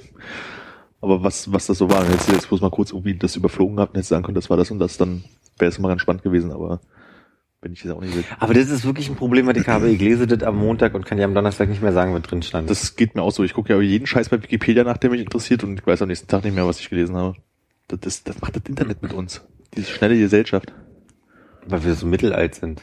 Aber 1.00 1.24
was, 1.24 1.54
was 1.54 1.68
das 1.68 1.78
so 1.78 1.90
war, 1.90 2.06
hättest 2.06 2.28
du 2.28 2.34
jetzt 2.34 2.50
bloß 2.50 2.60
mal 2.62 2.70
kurz 2.70 2.92
irgendwie 2.92 3.16
das 3.16 3.36
überflogen 3.38 3.78
gehabt 3.78 3.94
und 3.94 3.98
hättest 3.98 4.10
sagen 4.10 4.24
können, 4.24 4.36
das 4.36 4.50
war 4.50 4.58
das 4.58 4.70
und 4.72 4.80
das, 4.80 4.98
dann 4.98 5.24
wäre 5.58 5.70
es 5.70 5.80
mal 5.80 5.88
ganz 5.88 6.02
spannend 6.02 6.24
gewesen, 6.24 6.52
aber 6.52 6.82
wenn 7.62 7.74
ich 7.74 7.82
das 7.84 7.92
auch 7.92 8.02
nicht 8.02 8.16
will. 8.16 8.24
Aber 8.40 8.54
das 8.54 8.70
ist 8.70 8.84
wirklich 8.86 9.10
ein 9.10 9.16
Problem, 9.16 9.48
was 9.48 9.56
ich 9.56 9.68
habe. 9.68 9.90
Ich 9.90 10.02
lese 10.02 10.28
das 10.28 10.44
am 10.44 10.58
Montag 10.58 10.94
und 10.96 11.06
kann 11.06 11.18
ja 11.20 11.26
am 11.26 11.34
Donnerstag 11.36 11.70
nicht 11.70 11.82
mehr 11.82 11.94
sagen, 11.94 12.14
was 12.14 12.24
drin 12.24 12.42
stand. 12.42 12.70
Das 12.70 12.96
geht 12.96 13.16
mir 13.16 13.22
auch 13.22 13.32
so. 13.32 13.44
Ich 13.44 13.54
gucke 13.54 13.72
ja 13.74 13.80
jeden 13.80 14.08
Scheiß 14.08 14.30
bei 14.30 14.42
Wikipedia 14.42 14.84
nach, 14.84 14.98
der 14.98 15.12
mich 15.12 15.22
interessiert 15.22 15.64
und 15.64 15.80
ich 15.80 15.86
weiß 15.86 16.02
am 16.02 16.08
nächsten 16.08 16.28
Tag 16.28 16.44
nicht 16.44 16.56
mehr, 16.56 16.68
was 16.68 16.80
ich 16.80 16.90
gelesen 16.90 17.16
habe. 17.16 17.36
Das, 17.88 18.00
das, 18.00 18.24
das 18.24 18.42
macht 18.42 18.56
das 18.56 18.64
Internet 18.68 19.04
mit 19.04 19.14
uns. 19.14 19.42
Diese 19.76 19.92
schnelle 19.92 20.18
Gesellschaft. 20.18 20.74
weil 21.68 21.84
wir 21.84 21.94
so 21.94 22.08
mittelalt 22.08 22.56
sind. 22.56 22.82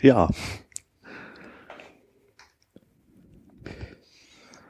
Ja. 0.00 0.28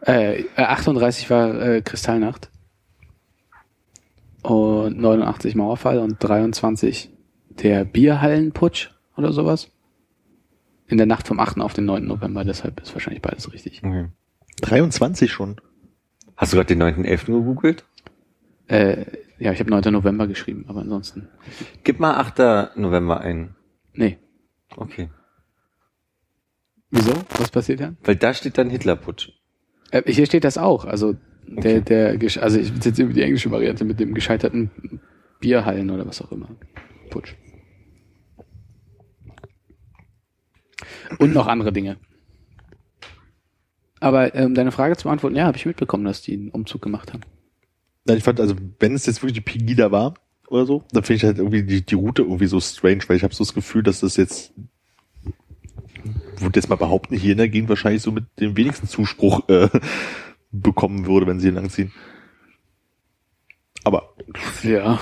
Äh, 0.07 0.43
äh, 0.57 0.63
38 0.63 1.31
war 1.31 1.61
äh, 1.61 1.83
Kristallnacht. 1.83 2.51
Und 4.43 4.99
89 4.99 5.55
Mauerfall 5.55 5.99
und 5.99 6.17
23 6.19 7.11
der 7.51 7.85
Bierhallenputsch 7.85 8.91
oder 9.17 9.33
sowas. 9.33 9.71
In 10.89 10.99
der 10.99 11.07
Nacht 11.07 11.29
vom 11.29 11.39
8. 11.39 11.61
auf 11.61 11.75
den 11.75 11.85
9. 11.85 12.05
November, 12.05 12.45
deshalb 12.45 12.81
ist 12.81 12.93
wahrscheinlich 12.93 13.23
beides 13.23 13.53
richtig. 13.53 13.83
Okay. 13.85 14.09
23 14.63 15.31
schon. 15.31 15.61
Hast 16.37 16.53
du 16.53 16.57
gerade 16.57 16.75
den 16.75 16.83
9.11. 16.83 17.27
gegoogelt? 17.27 17.85
Äh, 18.67 19.05
ja, 19.39 19.53
ich 19.53 19.61
habe 19.61 19.71
9. 19.71 19.93
November 19.93 20.27
geschrieben, 20.27 20.65
aber 20.69 20.81
ansonsten. 20.81 21.29
Gib 21.85 22.01
mal 22.01 22.17
8. 22.17 22.77
November 22.77 23.21
ein. 23.21 23.55
Nee. 23.93 24.19
Okay. 24.77 25.09
Wieso? 26.91 27.13
Was 27.39 27.51
passiert 27.51 27.81
dann? 27.81 27.97
Weil 28.03 28.17
da 28.17 28.35
steht 28.35 28.59
dann 28.59 28.71
Hitlerputsch. 28.71 29.31
Äh, 29.93 30.11
hier 30.13 30.27
steht 30.27 30.45
das 30.45 30.59
auch. 30.59 30.85
Also 30.85 31.15
der, 31.47 31.79
Okay. 31.79 32.17
der, 32.19 32.43
also 32.43 32.59
ich 32.59 32.73
jetzt 32.85 32.99
über 32.99 33.13
die 33.13 33.23
englische 33.23 33.51
Variante 33.51 33.85
mit 33.85 34.01
dem 34.01 34.15
gescheiterten 34.15 34.71
Bierhallen 35.41 35.91
oder 35.91 36.07
was 36.07 36.21
auch 36.23 36.33
immer. 36.33 36.49
Putsch. 37.11 37.35
Und 41.19 41.35
noch 41.35 41.47
andere 41.47 41.73
Dinge. 41.73 41.97
Aber 44.01 44.35
ähm, 44.35 44.55
deine 44.55 44.73
Frage 44.73 44.97
zu 44.97 45.05
beantworten, 45.05 45.37
ja, 45.37 45.45
habe 45.45 45.57
ich 45.57 45.67
mitbekommen, 45.67 46.05
dass 46.05 46.23
die 46.23 46.35
einen 46.35 46.49
Umzug 46.49 46.83
gemacht 46.83 47.13
haben. 47.13 47.23
Nein, 48.05 48.17
ich 48.17 48.25
fand, 48.25 48.41
also 48.41 48.57
wenn 48.81 48.95
es 48.95 49.07
jetzt 49.07 49.23
wirklich 49.23 49.35
die 49.35 49.41
Pegida 49.41 49.93
war 49.93 50.15
oder 50.49 50.67
so, 50.67 50.83
dann 50.91 51.05
finde 51.05 51.17
ich 51.19 51.25
halt 51.25 51.39
irgendwie 51.39 51.63
die, 51.63 51.87
die 51.87 51.95
Route 51.95 52.23
irgendwie 52.23 52.47
so 52.47 52.59
strange, 52.61 53.01
weil 53.07 53.17
ich 53.17 53.23
habe 53.23 53.35
so 53.35 53.45
das 53.45 53.55
Gefühl, 53.55 53.85
dass 53.85 54.01
das 54.01 54.17
jetzt 54.17 54.55
würde 56.43 56.59
jetzt 56.59 56.69
mal 56.69 56.77
behaupten, 56.77 57.17
hier 57.17 57.33
in 57.33 57.39
der 57.39 57.49
Gegend 57.49 57.69
wahrscheinlich 57.69 58.03
so 58.03 58.13
mit 58.13 58.25
dem 58.41 58.57
wenigsten 58.57 58.87
Zuspruch 58.87 59.49
äh, 59.49 59.69
bekommen 60.51 61.07
würde, 61.07 61.27
wenn 61.27 61.41
sie 61.41 61.49
hier 61.49 61.55
langziehen. 61.55 61.93
Aber 63.85 64.15
Ja. 64.63 65.01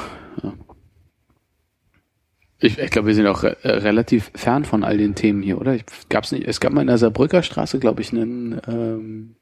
Ich, 2.63 2.79
ich 2.79 2.91
glaube, 2.91 3.09
wir 3.09 3.15
sind 3.15 3.27
auch 3.27 3.43
re 3.43 3.57
äh, 3.63 3.71
relativ 3.71 4.31
fern 4.35 4.65
von 4.67 4.85
all 4.85 4.99
den 4.99 5.15
Themen 5.15 5.43
hier, 5.43 5.59
oder? 5.59 5.75
Ich, 5.75 5.85
gab's 6.11 6.31
nicht, 6.31 6.47
es 6.47 6.61
gab 6.61 6.73
mal 6.73 6.83
in 6.83 6.89
der 6.89 6.99
Saarbrücker 6.99 7.43
Straße, 7.43 7.79
glaube 7.79 8.03
ich, 8.03 8.13
einen 8.13 8.61
ähm, 8.67 9.37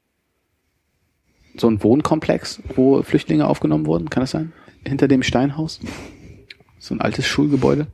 so 1.57 1.67
einen 1.67 1.83
Wohnkomplex, 1.83 2.61
wo 2.75 3.03
Flüchtlinge 3.03 3.47
aufgenommen 3.47 3.85
wurden, 3.85 4.09
kann 4.09 4.21
das 4.21 4.31
sein? 4.31 4.53
Hinter 4.85 5.09
dem 5.09 5.23
Steinhaus? 5.23 5.81
So 6.79 6.95
ein 6.95 7.01
altes 7.01 7.27
Schulgebäude. 7.27 7.87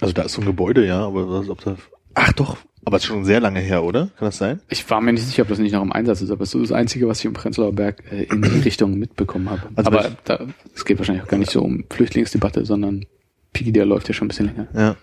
Also 0.00 0.14
da 0.14 0.22
ist 0.22 0.32
so 0.32 0.40
ein 0.40 0.46
Gebäude, 0.46 0.86
ja, 0.86 1.04
aber 1.06 1.28
was, 1.28 1.50
ob 1.50 1.60
da. 1.62 1.76
Ach 2.14 2.32
doch, 2.32 2.56
aber 2.84 2.96
es 2.96 3.04
ist 3.04 3.08
schon 3.08 3.24
sehr 3.24 3.40
lange 3.40 3.60
her, 3.60 3.84
oder? 3.84 4.08
Kann 4.18 4.26
das 4.26 4.38
sein? 4.38 4.60
Ich 4.68 4.88
war 4.90 5.00
mir 5.00 5.12
nicht 5.12 5.26
sicher, 5.26 5.42
ob 5.42 5.48
das 5.48 5.58
nicht 5.58 5.72
noch 5.72 5.82
im 5.82 5.92
Einsatz 5.92 6.20
ist, 6.20 6.30
aber 6.30 6.42
es 6.42 6.54
ist 6.54 6.70
das 6.70 6.72
Einzige, 6.72 7.06
was 7.06 7.20
ich 7.20 7.26
im 7.26 7.32
Prenzlauer 7.32 7.72
Berg 7.72 8.02
äh, 8.10 8.24
in 8.24 8.42
die 8.42 8.60
Richtung 8.60 8.98
mitbekommen 8.98 9.50
habe. 9.50 9.62
Also 9.76 9.90
aber 9.90 10.10
da, 10.24 10.46
es 10.74 10.84
geht 10.84 10.98
wahrscheinlich 10.98 11.24
auch 11.24 11.28
gar 11.28 11.38
nicht 11.38 11.50
so 11.50 11.62
um 11.62 11.84
Flüchtlingsdebatte, 11.90 12.64
sondern 12.64 13.06
Piki, 13.52 13.72
der 13.72 13.86
läuft 13.86 14.08
ja 14.08 14.14
schon 14.14 14.26
ein 14.26 14.28
bisschen 14.28 14.46
länger. 14.46 14.68
Ja. 14.74 14.96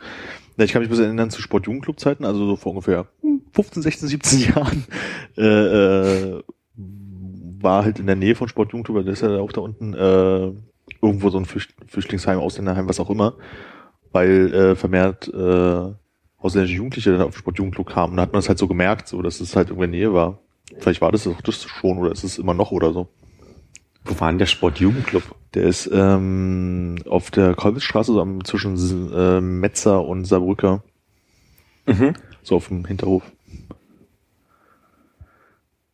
Ich 0.64 0.74
kann 0.74 0.82
mich 0.82 0.90
bloß 0.90 1.00
erinnern 1.00 1.30
zu 1.30 1.42
Sportjugendclub-Zeiten, 1.42 2.26
also 2.26 2.46
so 2.46 2.56
vor 2.58 2.74
ungefähr 2.74 3.08
15, 3.54 3.82
16, 3.82 4.08
17 4.10 4.40
Jahren, 4.56 4.84
äh, 5.38 5.44
äh, 5.44 6.44
war 7.62 7.86
halt 7.86 8.00
in 8.00 8.08
der 8.08 8.18
Nähe 8.18 8.36
von 8.36 8.50
Sportjugendclub, 8.50 8.98
weil 8.98 9.04
das 9.06 9.22
ist 9.22 9.22
ja 9.22 9.38
auch 9.38 9.54
da 9.54 9.62
unten, 9.62 9.94
äh, 9.94 10.52
irgendwo 11.02 11.30
so 11.30 11.38
ein 11.38 11.46
Flücht 11.46 11.74
Flüchtlingsheim, 11.88 12.40
Ausländerheim, 12.40 12.90
was 12.90 13.00
auch 13.00 13.10
immer, 13.10 13.36
weil 14.12 14.54
äh, 14.54 14.76
vermehrt 14.76 15.30
äh, 15.30 15.94
ausländische 16.40 16.78
Jugendliche 16.78 17.12
dann 17.12 17.22
auf 17.22 17.34
den 17.34 17.40
Sportjugendclub 17.40 17.88
kamen. 17.88 18.16
Da 18.16 18.24
hat 18.24 18.32
man 18.34 18.40
das 18.40 18.50
halt 18.50 18.58
so 18.60 18.68
gemerkt, 18.68 19.08
so 19.08 19.22
dass 19.22 19.40
es 19.40 19.56
halt 19.56 19.68
irgendwo 19.70 19.84
in 19.84 19.92
der 19.92 20.00
Nähe 20.00 20.14
war. 20.14 20.40
Vielleicht 20.80 21.02
war 21.02 21.12
das 21.12 21.28
auch 21.28 21.42
das 21.42 21.64
schon 21.64 21.98
oder 21.98 22.12
ist 22.12 22.24
es 22.24 22.38
immer 22.38 22.54
noch 22.54 22.72
oder 22.72 22.94
so. 22.94 23.08
Wo 24.06 24.20
war 24.20 24.30
denn 24.30 24.38
der 24.40 24.46
Sportjugendclub? 24.46 25.24
Der 25.54 25.64
ist 25.64 25.90
ähm, 25.92 26.96
auf 27.10 27.32
der 27.32 27.56
Kolbitzstraße, 27.56 28.14
so 28.14 28.22
am, 28.22 28.44
zwischen 28.46 28.76
äh, 29.14 29.42
Metzer 29.42 30.06
und 30.06 30.26
Saarbrücker, 30.26 30.84
Mhm. 31.86 32.14
so 32.44 32.56
auf 32.56 32.68
dem 32.68 32.86
Hinterhof. 32.86 33.24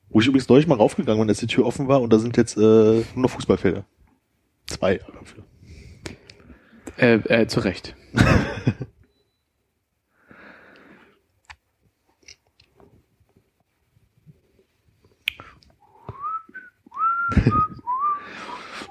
Wo 0.09 0.19
ich 0.19 0.27
übrigens 0.27 0.49
neulich 0.49 0.67
mal 0.67 0.75
raufgegangen 0.75 1.21
bin, 1.21 1.29
als 1.29 1.39
die 1.39 1.47
Tür 1.47 1.65
offen 1.65 1.87
war 1.87 2.01
und 2.01 2.11
da 2.11 2.19
sind 2.19 2.35
jetzt 2.37 2.57
äh, 2.57 2.61
nur 2.61 3.03
noch 3.15 3.29
Fußballfelder. 3.31 3.85
Zwei 4.67 4.97
dafür. 4.97 5.43
Äh, 6.97 7.15
äh, 7.41 7.47
zu 7.47 7.61
Recht. 7.61 7.95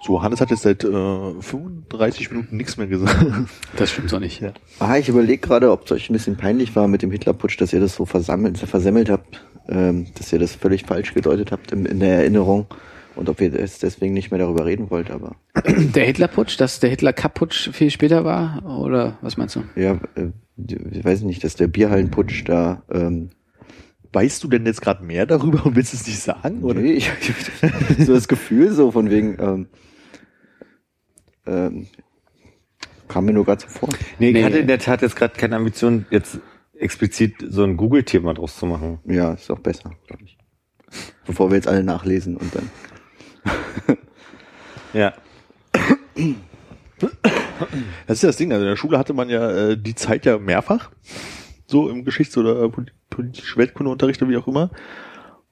So, 0.06 0.22
Hannes 0.22 0.40
hat 0.42 0.50
jetzt 0.50 0.62
seit 0.62 0.84
äh, 0.84 0.88
35 1.40 2.30
Minuten 2.30 2.56
nichts 2.58 2.76
mehr 2.76 2.86
gesagt. 2.86 3.24
Das 3.76 3.90
stimmt 3.90 4.10
so 4.10 4.18
nicht. 4.18 4.40
Ja. 4.42 4.52
Ah, 4.78 4.98
ich 4.98 5.08
überlege 5.08 5.38
gerade, 5.38 5.70
ob 5.70 5.86
es 5.86 5.92
euch 5.92 6.10
ein 6.10 6.12
bisschen 6.12 6.36
peinlich 6.36 6.76
war 6.76 6.88
mit 6.88 7.00
dem 7.00 7.10
Hitlerputsch, 7.10 7.58
dass 7.58 7.72
ihr 7.72 7.80
das 7.80 7.94
so 7.94 8.04
versammelt, 8.04 8.58
versemmelt 8.58 9.08
habt, 9.08 9.42
ähm, 9.66 10.06
dass 10.18 10.30
ihr 10.32 10.38
das 10.38 10.54
völlig 10.54 10.84
falsch 10.84 11.14
gedeutet 11.14 11.52
habt 11.52 11.72
in, 11.72 11.86
in 11.86 12.00
der 12.00 12.18
Erinnerung 12.18 12.66
und 13.16 13.30
ob 13.30 13.40
ihr 13.40 13.50
das 13.50 13.78
deswegen 13.78 14.12
nicht 14.12 14.30
mehr 14.30 14.40
darüber 14.40 14.66
reden 14.66 14.90
wollt, 14.90 15.10
aber 15.10 15.36
Der 15.66 16.04
Hitlerputsch, 16.04 16.60
dass 16.60 16.80
der 16.80 16.90
Hitler-Cup-Putsch 16.90 17.70
viel 17.72 17.90
später 17.90 18.24
war? 18.26 18.62
Oder 18.78 19.16
was 19.22 19.38
meinst 19.38 19.56
du? 19.56 19.62
ja, 19.74 19.98
äh, 20.16 20.32
ich 20.92 21.02
weiß 21.04 21.22
nicht, 21.22 21.42
dass 21.42 21.56
der 21.56 21.68
Bierhallenputsch 21.68 22.44
da 22.46 22.82
ähm, 22.92 23.30
Weißt 24.14 24.42
du 24.44 24.48
denn 24.48 24.64
jetzt 24.64 24.80
gerade 24.80 25.02
mehr 25.04 25.26
darüber 25.26 25.66
und 25.66 25.76
willst 25.76 25.92
es 25.92 26.06
nicht 26.06 26.20
sagen? 26.20 26.62
Oder? 26.62 26.80
Nee, 26.80 26.92
ich, 26.92 27.10
so 27.98 28.14
das 28.14 28.28
Gefühl 28.28 28.72
so 28.72 28.90
von 28.92 29.10
wegen, 29.10 29.36
ähm, 29.40 29.68
ähm, 31.46 31.86
kam 33.08 33.24
mir 33.26 33.32
nur 33.32 33.44
gerade 33.44 33.60
so 33.62 33.68
vor. 33.68 33.88
Nee, 34.18 34.28
ich 34.28 34.34
Nee. 34.34 34.44
hatte 34.44 34.58
in 34.58 34.66
der 34.68 34.78
Tat 34.78 35.02
jetzt 35.02 35.16
gerade 35.16 35.34
keine 35.36 35.56
Ambition, 35.56 36.06
jetzt 36.10 36.38
explizit 36.78 37.34
so 37.48 37.64
ein 37.64 37.76
Google-Thema 37.76 38.34
draus 38.34 38.56
zu 38.56 38.66
machen. 38.66 39.00
Ja, 39.04 39.34
ist 39.34 39.50
auch 39.50 39.58
besser, 39.58 39.90
glaube 40.06 40.24
ich. 40.24 40.38
Bevor 41.26 41.50
wir 41.50 41.56
jetzt 41.56 41.68
alle 41.68 41.82
nachlesen 41.84 42.36
und 42.36 42.52
dann. 42.54 42.70
Ja. 44.92 45.12
Das 48.06 48.18
ist 48.18 48.22
ja 48.22 48.28
das 48.28 48.36
Ding, 48.36 48.52
also 48.52 48.62
in 48.64 48.70
der 48.70 48.76
Schule 48.76 48.96
hatte 48.98 49.12
man 49.12 49.28
ja 49.28 49.50
äh, 49.70 49.76
die 49.76 49.96
Zeit 49.96 50.24
ja 50.24 50.38
mehrfach, 50.38 50.90
so 51.66 51.88
im 51.90 52.04
Geschichts- 52.04 52.36
oder 52.36 52.68
Poli- 52.68 52.92
politisch 53.14 53.56
Weltkundeunterricht 53.56 54.20
oder 54.22 54.30
wie 54.30 54.36
auch 54.36 54.48
immer. 54.48 54.70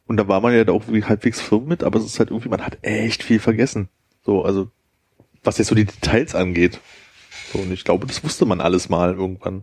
Und 0.07 0.17
da 0.17 0.29
war 0.29 0.41
man 0.41 0.53
ja 0.53 0.65
da 0.65 0.73
auch 0.73 0.83
irgendwie 0.83 1.05
halbwegs 1.05 1.41
firm 1.41 1.67
mit, 1.67 1.85
aber 1.85 1.99
es 1.99 2.05
ist 2.05 2.19
halt 2.19 2.31
irgendwie, 2.31 2.49
man 2.49 2.65
hat 2.65 2.79
echt 2.83 3.23
viel 3.23 3.39
vergessen. 3.39 3.89
So, 4.25 4.45
also 4.45 4.71
was 5.43 5.59
jetzt 5.59 5.69
so 5.69 5.75
die 5.75 5.87
Details 5.87 6.35
angeht. 6.35 6.81
So, 7.53 7.61
und 7.61 7.73
ich 7.73 7.85
glaube, 7.85 8.07
das 8.07 8.23
wusste 8.25 8.47
man 8.47 8.61
alles 8.61 8.89
mal 8.89 9.15
irgendwann. 9.15 9.63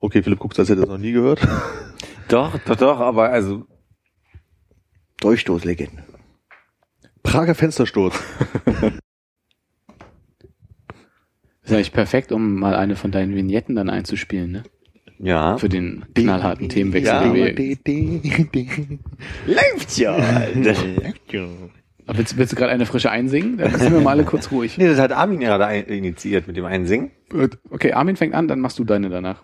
Okay, 0.00 0.22
Philipp 0.22 0.38
guckt, 0.38 0.58
als 0.58 0.68
hätte 0.68 0.80
er 0.82 0.86
das 0.86 0.92
noch 0.92 0.98
nie 0.98 1.12
gehört. 1.12 1.40
Doch, 2.28 2.58
doch, 2.66 2.74
doch, 2.74 2.98
aber 2.98 3.30
also 3.30 3.66
Durchstoßlegende. 5.20 6.02
Prager 7.22 7.54
Fenstersturz. 7.54 8.18
ist 11.62 11.72
eigentlich 11.72 11.92
perfekt, 11.92 12.32
um 12.32 12.56
mal 12.56 12.74
eine 12.74 12.96
von 12.96 13.12
deinen 13.12 13.34
Vignetten 13.34 13.76
dann 13.76 13.90
einzuspielen, 13.90 14.50
ne? 14.50 14.64
Ja. 15.18 15.56
Für 15.58 15.68
den 15.68 16.04
knallharten 16.14 16.68
Themenwechsel. 16.68 17.14
Ja, 17.14 17.22
den 17.22 17.34
wir- 17.34 17.44
Läuft 19.46 19.96
ja. 19.98 20.16
Aber 22.08 22.18
willst, 22.18 22.36
willst 22.36 22.52
du 22.52 22.56
gerade 22.56 22.70
eine 22.72 22.86
frische 22.86 23.10
einsingen? 23.10 23.56
Dann 23.58 23.74
sind 23.78 23.92
wir 23.92 24.00
mal 24.00 24.12
alle 24.12 24.24
kurz 24.24 24.50
ruhig. 24.52 24.78
nee, 24.78 24.86
das 24.86 24.98
hat 24.98 25.12
Armin 25.12 25.40
gerade 25.40 25.76
initiiert 25.78 26.46
mit 26.46 26.56
dem 26.56 26.64
Einsingen. 26.64 27.10
Okay, 27.70 27.92
Armin 27.92 28.16
fängt 28.16 28.34
an, 28.34 28.46
dann 28.46 28.60
machst 28.60 28.78
du 28.78 28.84
deine 28.84 29.08
danach. 29.08 29.42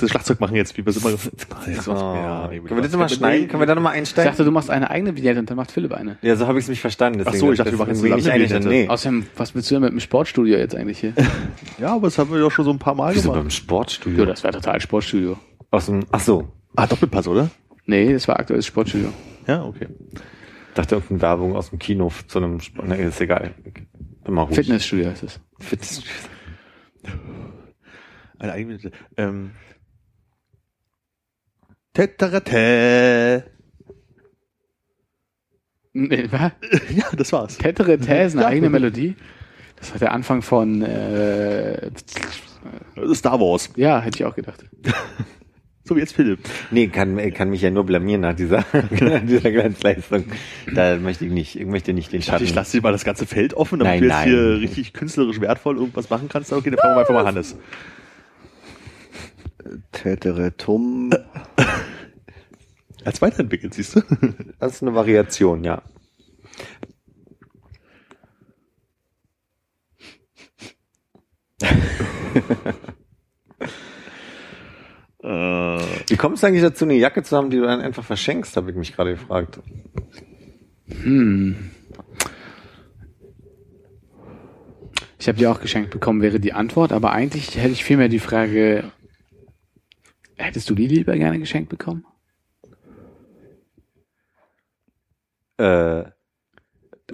Das 0.00 0.10
Schlagzeug 0.10 0.40
machen 0.40 0.56
jetzt, 0.56 0.76
wie 0.76 0.84
wir 0.84 0.90
es 0.90 0.96
immer. 0.96 1.10
So. 1.82 1.94
Können 1.94 2.68
wir 2.76 2.82
das 2.82 2.92
nochmal 2.92 3.08
schneiden? 3.08 3.48
Können 3.48 3.60
wir 3.62 3.66
da 3.66 3.74
nochmal 3.74 3.92
Ich 3.94 3.98
einsteigen? 4.00 4.30
dachte, 4.30 4.44
du 4.44 4.50
machst 4.50 4.70
eine 4.70 4.90
eigene 4.90 5.16
Vignette 5.16 5.40
und 5.40 5.48
dann 5.50 5.56
macht 5.56 5.70
Philipp 5.72 5.92
eine. 5.92 6.18
ja, 6.22 6.36
so 6.36 6.46
habe 6.46 6.58
ich 6.58 6.64
es 6.64 6.68
mich 6.68 6.80
verstanden. 6.80 7.22
Ach 7.24 7.34
so, 7.34 7.50
ich 7.52 7.58
dachte, 7.58 7.72
wir 7.72 7.78
machen 7.78 7.90
deswegen 7.90 8.18
zusammen 8.18 8.42
ich 8.44 8.52
eine 8.52 8.62
Vignette. 8.64 8.68
nee. 8.68 8.88
Außerdem, 8.88 9.26
was 9.36 9.54
willst 9.54 9.70
du 9.70 9.74
denn 9.76 9.82
mit 9.82 9.92
dem 9.92 10.00
Sportstudio 10.00 10.56
jetzt 10.58 10.74
eigentlich 10.74 10.98
hier? 11.00 11.12
Ja, 11.78 11.94
aber 11.94 12.06
das 12.08 12.18
haben 12.18 12.30
wir 12.32 12.38
doch 12.40 12.50
schon 12.50 12.64
so 12.64 12.70
ein 12.70 12.78
paar 12.78 12.94
Mal 12.94 13.14
Wieso 13.14 13.30
gemacht. 13.30 13.44
beim 13.44 13.50
Sportstudio? 13.50 14.18
Jo, 14.20 14.24
das 14.26 14.42
wäre 14.44 14.52
total 14.54 14.80
Sportstudio. 14.80 15.36
Aus 15.70 15.86
dem, 15.86 16.04
ach 16.12 16.20
so. 16.20 16.48
Ah, 16.76 16.86
Doppelpass, 16.86 17.26
oder? 17.26 17.50
Nee, 17.86 18.12
das 18.12 18.28
war 18.28 18.38
aktuelles 18.38 18.66
Sportstudio. 18.66 19.08
Ja, 19.46 19.64
okay. 19.64 19.88
dachte 20.74 20.94
irgendeine 20.94 21.20
Werbung 21.22 21.56
aus 21.56 21.70
dem 21.70 21.78
Kino 21.78 22.10
zu 22.28 22.38
einem 22.38 22.60
Sport. 22.60 22.88
Nee, 22.88 23.04
ist 23.04 23.20
egal. 23.20 23.54
Bin 24.24 24.34
mal 24.34 24.42
ruhig. 24.42 24.54
Fitnessstudio 24.56 25.10
ist 25.10 25.22
es. 25.24 25.40
Fitness. 25.60 26.02
Eine 28.38 28.52
eigene. 28.52 28.78
Ähm. 29.16 29.50
Teterete. 31.94 33.44
Nee, 35.92 36.26
was? 36.30 36.52
Ja, 36.94 37.04
das 37.16 37.32
war's. 37.32 37.56
Tetere 37.56 37.98
Tä 37.98 38.26
ist 38.26 38.32
eine 38.34 38.42
Ja. 38.42 38.48
eigene 38.48 38.68
Melodie. 38.68 39.14
Das 39.76 39.92
war 39.92 39.98
der 40.00 40.12
Anfang 40.12 40.42
von, 40.42 40.82
äh, 40.82 41.90
Star 43.14 43.38
Wars. 43.40 43.70
ja, 43.76 44.00
hätte 44.00 44.18
ich 44.18 44.24
auch 44.24 44.34
gedacht. 44.34 44.64
So 45.86 45.96
wie 45.96 46.00
jetzt 46.00 46.14
Philipp. 46.14 46.38
Nee, 46.70 46.86
kann, 46.88 47.18
kann 47.34 47.50
mich 47.50 47.60
ja 47.60 47.70
nur 47.70 47.84
blamieren 47.84 48.22
nach 48.22 48.34
dieser, 48.34 48.64
dieser 49.28 49.50
Glanzleistung. 49.52 50.24
Da 50.74 50.96
möchte 50.96 51.26
ich 51.26 51.30
nicht, 51.30 51.60
ich 51.60 51.66
möchte 51.66 51.92
nicht 51.92 52.10
den 52.10 52.20
Ich 52.20 52.24
dachte, 52.24 52.38
Schatten. 52.38 52.44
ich 52.46 52.54
lasse 52.54 52.78
dir 52.78 52.82
mal 52.82 52.92
das 52.92 53.04
Ganze 53.04 53.26
Feld 53.26 53.52
offen, 53.52 53.80
damit 53.80 54.00
Nein, 54.00 54.00
du 54.00 54.06
jetzt 54.06 54.14
nein. 54.14 54.28
hier 54.30 54.60
richtig 54.66 54.94
künstlerisch 54.94 55.42
wertvoll 55.42 55.76
irgendwas 55.76 56.08
machen 56.08 56.30
kannst. 56.30 56.54
Okay, 56.54 56.70
dann 56.70 56.78
fragen 56.78 56.94
wir 56.94 57.00
einfach 57.00 57.12
mal 57.12 57.26
Hannes. 57.26 57.54
Täteretum. 59.92 61.10
Als 63.04 63.20
weiterentwickelt, 63.20 63.74
siehst 63.74 63.96
du? 63.96 64.00
Das 64.58 64.74
ist 64.76 64.82
eine 64.82 64.94
Variation, 64.94 65.62
ja. 65.64 65.82
Äh, 75.22 75.78
Wie 76.08 76.16
kommst 76.18 76.42
du 76.42 76.46
eigentlich 76.46 76.62
dazu, 76.62 76.84
eine 76.84 76.94
Jacke 76.94 77.22
zu 77.22 77.34
haben, 77.34 77.48
die 77.48 77.56
du 77.56 77.62
dann 77.62 77.80
einfach 77.80 78.04
verschenkst, 78.04 78.58
habe 78.58 78.70
ich 78.70 78.76
mich 78.76 78.94
gerade 78.94 79.12
gefragt. 79.12 79.58
Hm. 81.02 81.70
Ich 85.18 85.26
habe 85.26 85.38
die 85.38 85.46
auch 85.46 85.62
geschenkt 85.62 85.90
bekommen, 85.90 86.20
wäre 86.20 86.40
die 86.40 86.52
Antwort, 86.52 86.92
aber 86.92 87.12
eigentlich 87.12 87.56
hätte 87.56 87.72
ich 87.72 87.84
vielmehr 87.84 88.10
die 88.10 88.18
Frage, 88.18 88.92
hättest 90.36 90.68
du 90.68 90.74
die 90.74 90.86
lieber 90.86 91.16
gerne 91.16 91.38
geschenkt 91.38 91.70
bekommen? 91.70 92.04
Äh, 95.58 96.04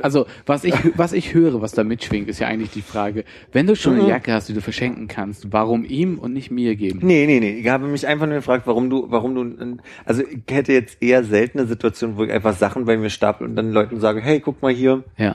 Also, 0.01 0.27
was 0.47 0.63
ich, 0.65 0.75
was 0.97 1.13
ich 1.13 1.35
höre, 1.35 1.61
was 1.61 1.73
da 1.73 1.83
mitschwingt, 1.83 2.29
ist 2.29 2.39
ja 2.39 2.47
eigentlich 2.47 2.71
die 2.71 2.81
Frage, 2.83 3.25
wenn 3.53 3.67
du 3.67 3.75
schon 3.75 3.95
eine 3.97 4.09
Jacke 4.09 4.33
hast, 4.33 4.49
die 4.49 4.55
du 4.55 4.61
verschenken 4.61 5.09
kannst, 5.09 5.53
warum 5.53 5.85
ihm 5.85 6.19
und 6.19 6.33
nicht 6.33 6.51
mir 6.51 6.77
geben? 6.77 7.01
nee, 7.03 7.27
nee, 7.27 7.41
nee. 7.41 7.59
Ich 7.59 7.69
habe 7.69 7.87
mich 7.89 8.07
einfach 8.07 8.27
nur 8.27 8.37
gefragt, 8.37 8.67
warum 8.67 8.89
du, 8.89 9.07
warum 9.11 9.35
du, 9.35 9.77
also 10.05 10.23
ich 10.23 10.43
hätte 10.49 10.73
jetzt 10.73 11.03
eher 11.03 11.25
seltene 11.25 11.67
Situationen, 11.67 12.17
wo 12.17 12.23
ich 12.25 12.31
einfach 12.31 12.57
Sachen 12.57 12.85
bei 12.85 12.97
mir 12.97 13.11
stapel 13.11 13.49
und 13.49 13.57
dann 13.57 13.73
Leuten 13.73 13.99
sage, 13.99 14.21
hey, 14.21 14.39
guck 14.41 14.63
mal 14.63 14.73
hier, 14.73 15.03
Ja. 15.19 15.35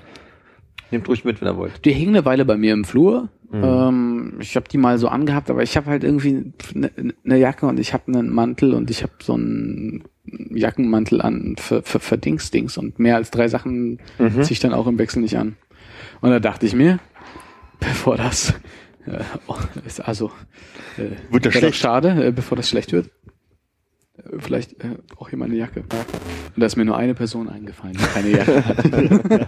nehmt 0.90 1.08
ruhig 1.10 1.26
mit, 1.26 1.42
wenn 1.42 1.50
ihr 1.50 1.58
wollt. 1.58 1.84
Die 1.84 1.92
hing 1.92 2.10
eine 2.10 2.24
Weile 2.24 2.46
bei 2.46 2.56
mir 2.56 2.74
im 2.74 2.86
Flur. 2.86 3.30
Ähm, 3.54 4.38
ich 4.42 4.56
habe 4.56 4.68
die 4.70 4.78
mal 4.78 4.98
so 4.98 5.08
angehabt, 5.10 5.50
aber 5.50 5.64
ich 5.64 5.78
habe 5.78 5.88
halt 5.88 6.04
irgendwie 6.04 6.54
eine 6.74 6.92
ne 7.24 7.38
Jacke 7.38 7.66
und 7.68 7.80
ich 7.80 7.94
habe 7.94 8.08
einen 8.08 8.30
Mantel 8.34 8.74
und 8.74 8.90
ich 8.90 9.04
habe 9.04 9.14
so 9.22 9.34
einen 9.34 10.04
Jackenmantel 10.26 11.22
an 11.22 11.56
für, 11.58 11.82
für, 11.84 12.00
für 12.00 12.18
Dings, 12.18 12.52
Dings 12.52 12.78
und 12.78 13.00
mehr 13.00 13.16
als 13.16 13.32
drei 13.32 13.48
Sachen 13.48 14.00
ziehe 14.18 14.52
ich 14.52 14.60
dann 14.60 14.74
auch 14.74 14.88
im 14.88 14.98
Wechsel 14.98 15.22
nicht 15.22 15.38
an. 15.38 15.56
Und 16.22 16.32
da 16.32 16.40
dachte 16.40 16.66
ich 16.66 16.74
mir, 16.74 17.00
bevor 17.80 18.18
das 18.18 18.54
äh, 19.06 19.24
oh, 19.48 19.58
ist 19.86 20.00
also 20.02 20.32
äh, 20.98 21.12
Wird 21.32 21.46
das 21.46 21.54
schlecht? 21.54 21.78
schade, 21.78 22.28
äh, 22.28 22.32
bevor 22.32 22.58
das 22.58 22.70
schlecht 22.70 22.92
wird. 22.92 23.10
äh, 24.18 24.40
Vielleicht 24.40 24.84
äh, 24.84 24.98
ich 25.30 25.38
mal 25.38 25.46
eine 25.46 25.56
Jacke. 25.56 25.82
Und 25.82 26.62
da 26.62 26.66
ist 26.66 26.76
mir 26.76 26.86
nur 26.86 26.98
eine 26.98 27.14
Person 27.14 27.50
eingefallen, 27.50 27.96
die 27.98 28.06
keine 28.06 28.30
Jacke 28.30 28.66
hat. 28.66 29.48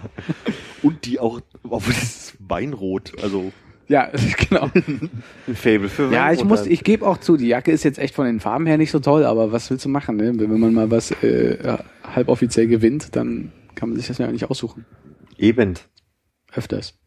und 0.82 1.04
die 1.06 1.18
auch, 1.18 1.40
obwohl 1.64 1.94
dieses 1.94 2.36
Weinrot, 2.38 3.12
also 3.22 3.52
ja, 3.88 4.10
genau. 4.48 4.70
Ein 4.74 5.56
Fable 5.56 5.88
für 5.88 6.12
Ja, 6.12 6.32
ich 6.32 6.44
muss, 6.44 6.66
ich 6.66 6.84
gebe 6.84 7.06
auch 7.06 7.18
zu, 7.18 7.36
die 7.36 7.48
Jacke 7.48 7.72
ist 7.72 7.84
jetzt 7.84 7.98
echt 7.98 8.14
von 8.14 8.26
den 8.26 8.40
Farben 8.40 8.66
her 8.66 8.78
nicht 8.78 8.90
so 8.90 9.00
toll, 9.00 9.24
aber 9.24 9.52
was 9.52 9.70
willst 9.70 9.84
du 9.84 9.88
machen, 9.88 10.16
ne? 10.16 10.32
Wenn 10.36 10.60
man 10.60 10.74
mal 10.74 10.90
was 10.90 11.10
äh, 11.22 11.78
halboffiziell 12.14 12.66
gewinnt, 12.66 13.16
dann 13.16 13.52
kann 13.74 13.88
man 13.90 13.98
sich 13.98 14.08
das 14.08 14.18
ja 14.18 14.30
nicht 14.30 14.50
aussuchen. 14.50 14.84
Eben. 15.38 15.74
Öfters. 16.52 16.98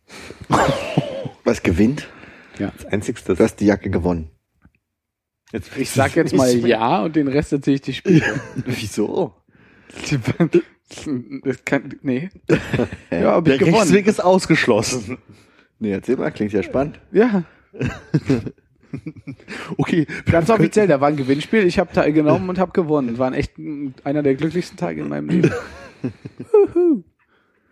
Was 1.43 1.63
gewinnt? 1.63 2.07
Das 2.57 2.85
Einzigste. 2.85 3.35
Du 3.35 3.43
hast 3.43 3.55
die 3.57 3.65
Jacke 3.65 3.89
gewonnen. 3.89 4.29
Jetzt, 5.51 5.75
Ich 5.77 5.89
sag 5.89 6.15
jetzt 6.15 6.33
mal 6.33 6.49
ja 6.67 7.03
und 7.03 7.15
den 7.15 7.27
Rest 7.27 7.51
erzähle 7.51 7.75
ich 7.75 7.81
die 7.81 7.93
Spiele. 7.93 8.41
Wieso? 8.65 9.33
das 11.43 11.65
kann, 11.65 11.95
nee. 12.01 12.29
Ja, 13.09 13.33
hab 13.33 13.47
ich 13.47 13.57
der 13.57 13.65
gewonnen. 13.65 13.75
Rechtsweg 13.75 14.07
ist 14.07 14.23
ausgeschlossen. 14.23 15.17
Nee, 15.81 15.91
erzähl 15.91 16.15
mal, 16.15 16.31
klingt 16.31 16.53
ja 16.53 16.63
spannend. 16.63 16.99
Ja, 17.11 17.43
Okay, 19.77 20.05
ganz 20.29 20.49
offiziell, 20.49 20.85
da 20.87 20.99
war 20.99 21.07
ein 21.07 21.15
Gewinnspiel, 21.15 21.65
ich 21.65 21.79
habe 21.79 21.93
teilgenommen 21.93 22.49
und 22.49 22.59
habe 22.59 22.71
gewonnen. 22.73 23.17
War 23.17 23.33
echt 23.33 23.57
ein- 23.57 23.93
einer 24.03 24.21
der 24.21 24.35
glücklichsten 24.35 24.77
Tage 24.77 25.01
in 25.01 25.09
meinem 25.09 25.29
Leben. 25.29 25.51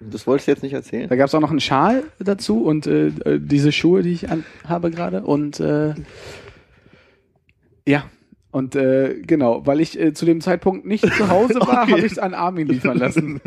Das 0.01 0.25
wolltest 0.27 0.47
du 0.47 0.51
jetzt 0.53 0.63
nicht 0.63 0.71
erzählen? 0.71 1.09
Da 1.09 1.17
gab 1.17 1.27
es 1.27 1.35
auch 1.35 1.41
noch 1.41 1.49
einen 1.49 1.59
Schal 1.59 2.03
dazu 2.19 2.63
und 2.63 2.87
äh, 2.87 3.07
äh, 3.07 3.37
diese 3.37 3.73
Schuhe, 3.73 4.01
die 4.01 4.13
ich 4.13 4.29
an, 4.29 4.45
habe 4.65 4.91
gerade. 4.91 5.23
Und 5.23 5.59
äh, 5.59 5.93
ja, 7.85 8.05
und 8.51 8.75
äh, 8.75 9.21
genau, 9.25 9.65
weil 9.65 9.79
ich 9.79 9.99
äh, 9.99 10.13
zu 10.13 10.25
dem 10.25 10.41
Zeitpunkt 10.41 10.85
nicht 10.85 11.05
zu 11.13 11.29
Hause 11.29 11.55
war, 11.61 11.83
Okay. 11.83 11.91
habe 11.91 11.99
ich 11.99 12.11
es 12.13 12.19
an 12.19 12.33
Armin 12.33 12.67
liefern 12.67 12.97
lassen. 12.97 13.41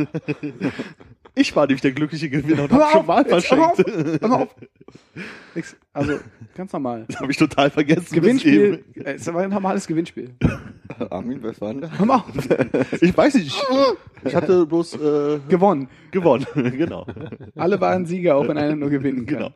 ich 1.34 1.54
war 1.56 1.66
nämlich 1.66 1.80
der 1.82 1.92
glückliche 1.92 2.28
Gewinner 2.30 2.64
und 2.64 2.72
Hör 2.72 2.80
hab 2.80 2.90
schon 2.92 3.00
auf, 3.00 3.06
mal 3.06 3.24
hör 3.24 3.36
auf, 3.36 3.74
verschenkt. 3.76 4.20
hör 4.22 4.28
mal 4.28 4.42
auf. 4.42 4.54
Nix, 5.54 5.76
also 5.92 6.18
ganz 6.54 6.72
normal. 6.72 7.04
Das 7.08 7.20
habe 7.20 7.30
ich 7.30 7.36
total 7.36 7.68
vergessen. 7.70 8.14
Gewinnspiel, 8.14 8.82
äh, 8.94 9.12
es 9.14 9.26
war 9.32 9.42
ein 9.42 9.50
normales 9.50 9.86
Gewinnspiel. 9.86 10.30
Armin, 11.10 11.42
was 11.42 11.60
war 11.60 11.72
denn 11.72 11.82
da? 11.82 11.90
Hör 11.98 12.06
mal 12.06 12.16
auf. 12.16 12.24
Ich 13.00 13.16
weiß 13.16 13.34
nicht. 13.34 13.48
Ich, 13.48 13.62
ich 14.24 14.34
hatte 14.34 14.64
bloß 14.66 14.94
äh, 14.94 15.38
Gewonnen. 15.48 15.88
gewonnen. 16.10 16.46
genau. 16.54 17.06
Alle 17.56 17.80
waren 17.80 18.06
Sieger, 18.06 18.36
auch 18.36 18.46
wenn 18.48 18.56
einer 18.56 18.76
nur 18.76 18.88
gewinnen 18.90 19.26
kann. 19.26 19.36
Genau. 19.36 19.50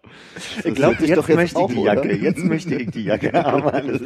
ich 0.65 0.75
glaube, 0.75 0.97
ich 1.01 1.09
jetzt, 1.09 1.19
doch 1.19 1.29
jetzt 1.29 1.37
möchte 1.37 1.59
ich 1.59 1.65
auch, 1.65 1.71
die 1.71 1.79
oder? 1.79 1.95
Jacke. 1.95 2.17
Jetzt 2.17 2.45
möchte 2.45 2.75
ich 2.75 2.91
die 2.91 3.05
Jacke 3.05 3.33
haben. 3.33 4.01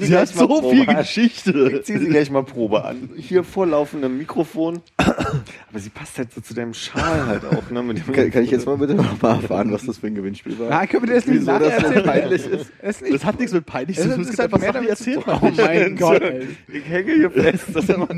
Sie 0.00 0.16
hat 0.16 0.28
so 0.28 0.70
viel 0.70 0.85
Geschichte. 0.94 1.70
Ich 1.74 1.84
zieh 1.84 1.98
sie 1.98 2.06
gleich 2.08 2.30
mal 2.30 2.42
Probe 2.44 2.84
an. 2.84 3.10
Hier 3.16 3.42
vor 3.44 3.66
laufendem 3.66 4.16
Mikrofon. 4.18 4.80
Aber 4.96 5.78
sie 5.78 5.90
passt 5.90 6.18
halt 6.18 6.32
so 6.32 6.40
zu 6.40 6.54
deinem 6.54 6.74
Schal 6.74 7.26
halt 7.26 7.44
auch, 7.44 7.70
ne? 7.70 7.82
Mit 7.82 7.98
dem 7.98 8.12
Kann, 8.12 8.30
kann 8.30 8.44
ich 8.44 8.50
jetzt 8.50 8.66
mal 8.66 8.76
bitte 8.78 8.94
noch 8.94 9.20
mal 9.22 9.36
erfahren, 9.40 9.72
was 9.72 9.86
das 9.86 9.98
für 9.98 10.06
ein 10.08 10.14
Gewinnspiel 10.14 10.58
war? 10.58 10.70
Ja, 10.70 10.86
können 10.86 11.06
wir 11.08 11.14
das 11.14 11.26
nicht 11.26 11.40
Wieso 11.40 11.50
nachher 11.52 11.68
das 11.70 11.80
so 11.80 11.86
erzählen? 11.86 12.04
peinlich 12.04 12.46
ist? 12.46 12.72
Es 12.80 13.02
ist 13.02 13.14
Das 13.14 13.24
hat 13.24 13.38
nichts 13.38 13.52
mit 13.52 13.66
peinlich 13.66 13.96
zu 13.96 14.02
tun. 14.08 14.12
ist 14.12 14.18
Es 14.20 14.28
gibt 14.30 14.40
einfach 14.40 14.58
mehr 14.60 14.72
damit 14.72 14.90
erzählt 14.90 15.24
Oh 15.26 15.38
mein 15.40 15.52
nicht. 15.92 15.98
Gott, 16.00 16.22
ey. 16.22 16.46
Ich 16.72 16.84
hänge 16.88 17.14
hier 17.14 17.30
fest. 17.30 17.64
Das 17.72 17.84
ist 17.84 17.90
immer 17.90 18.08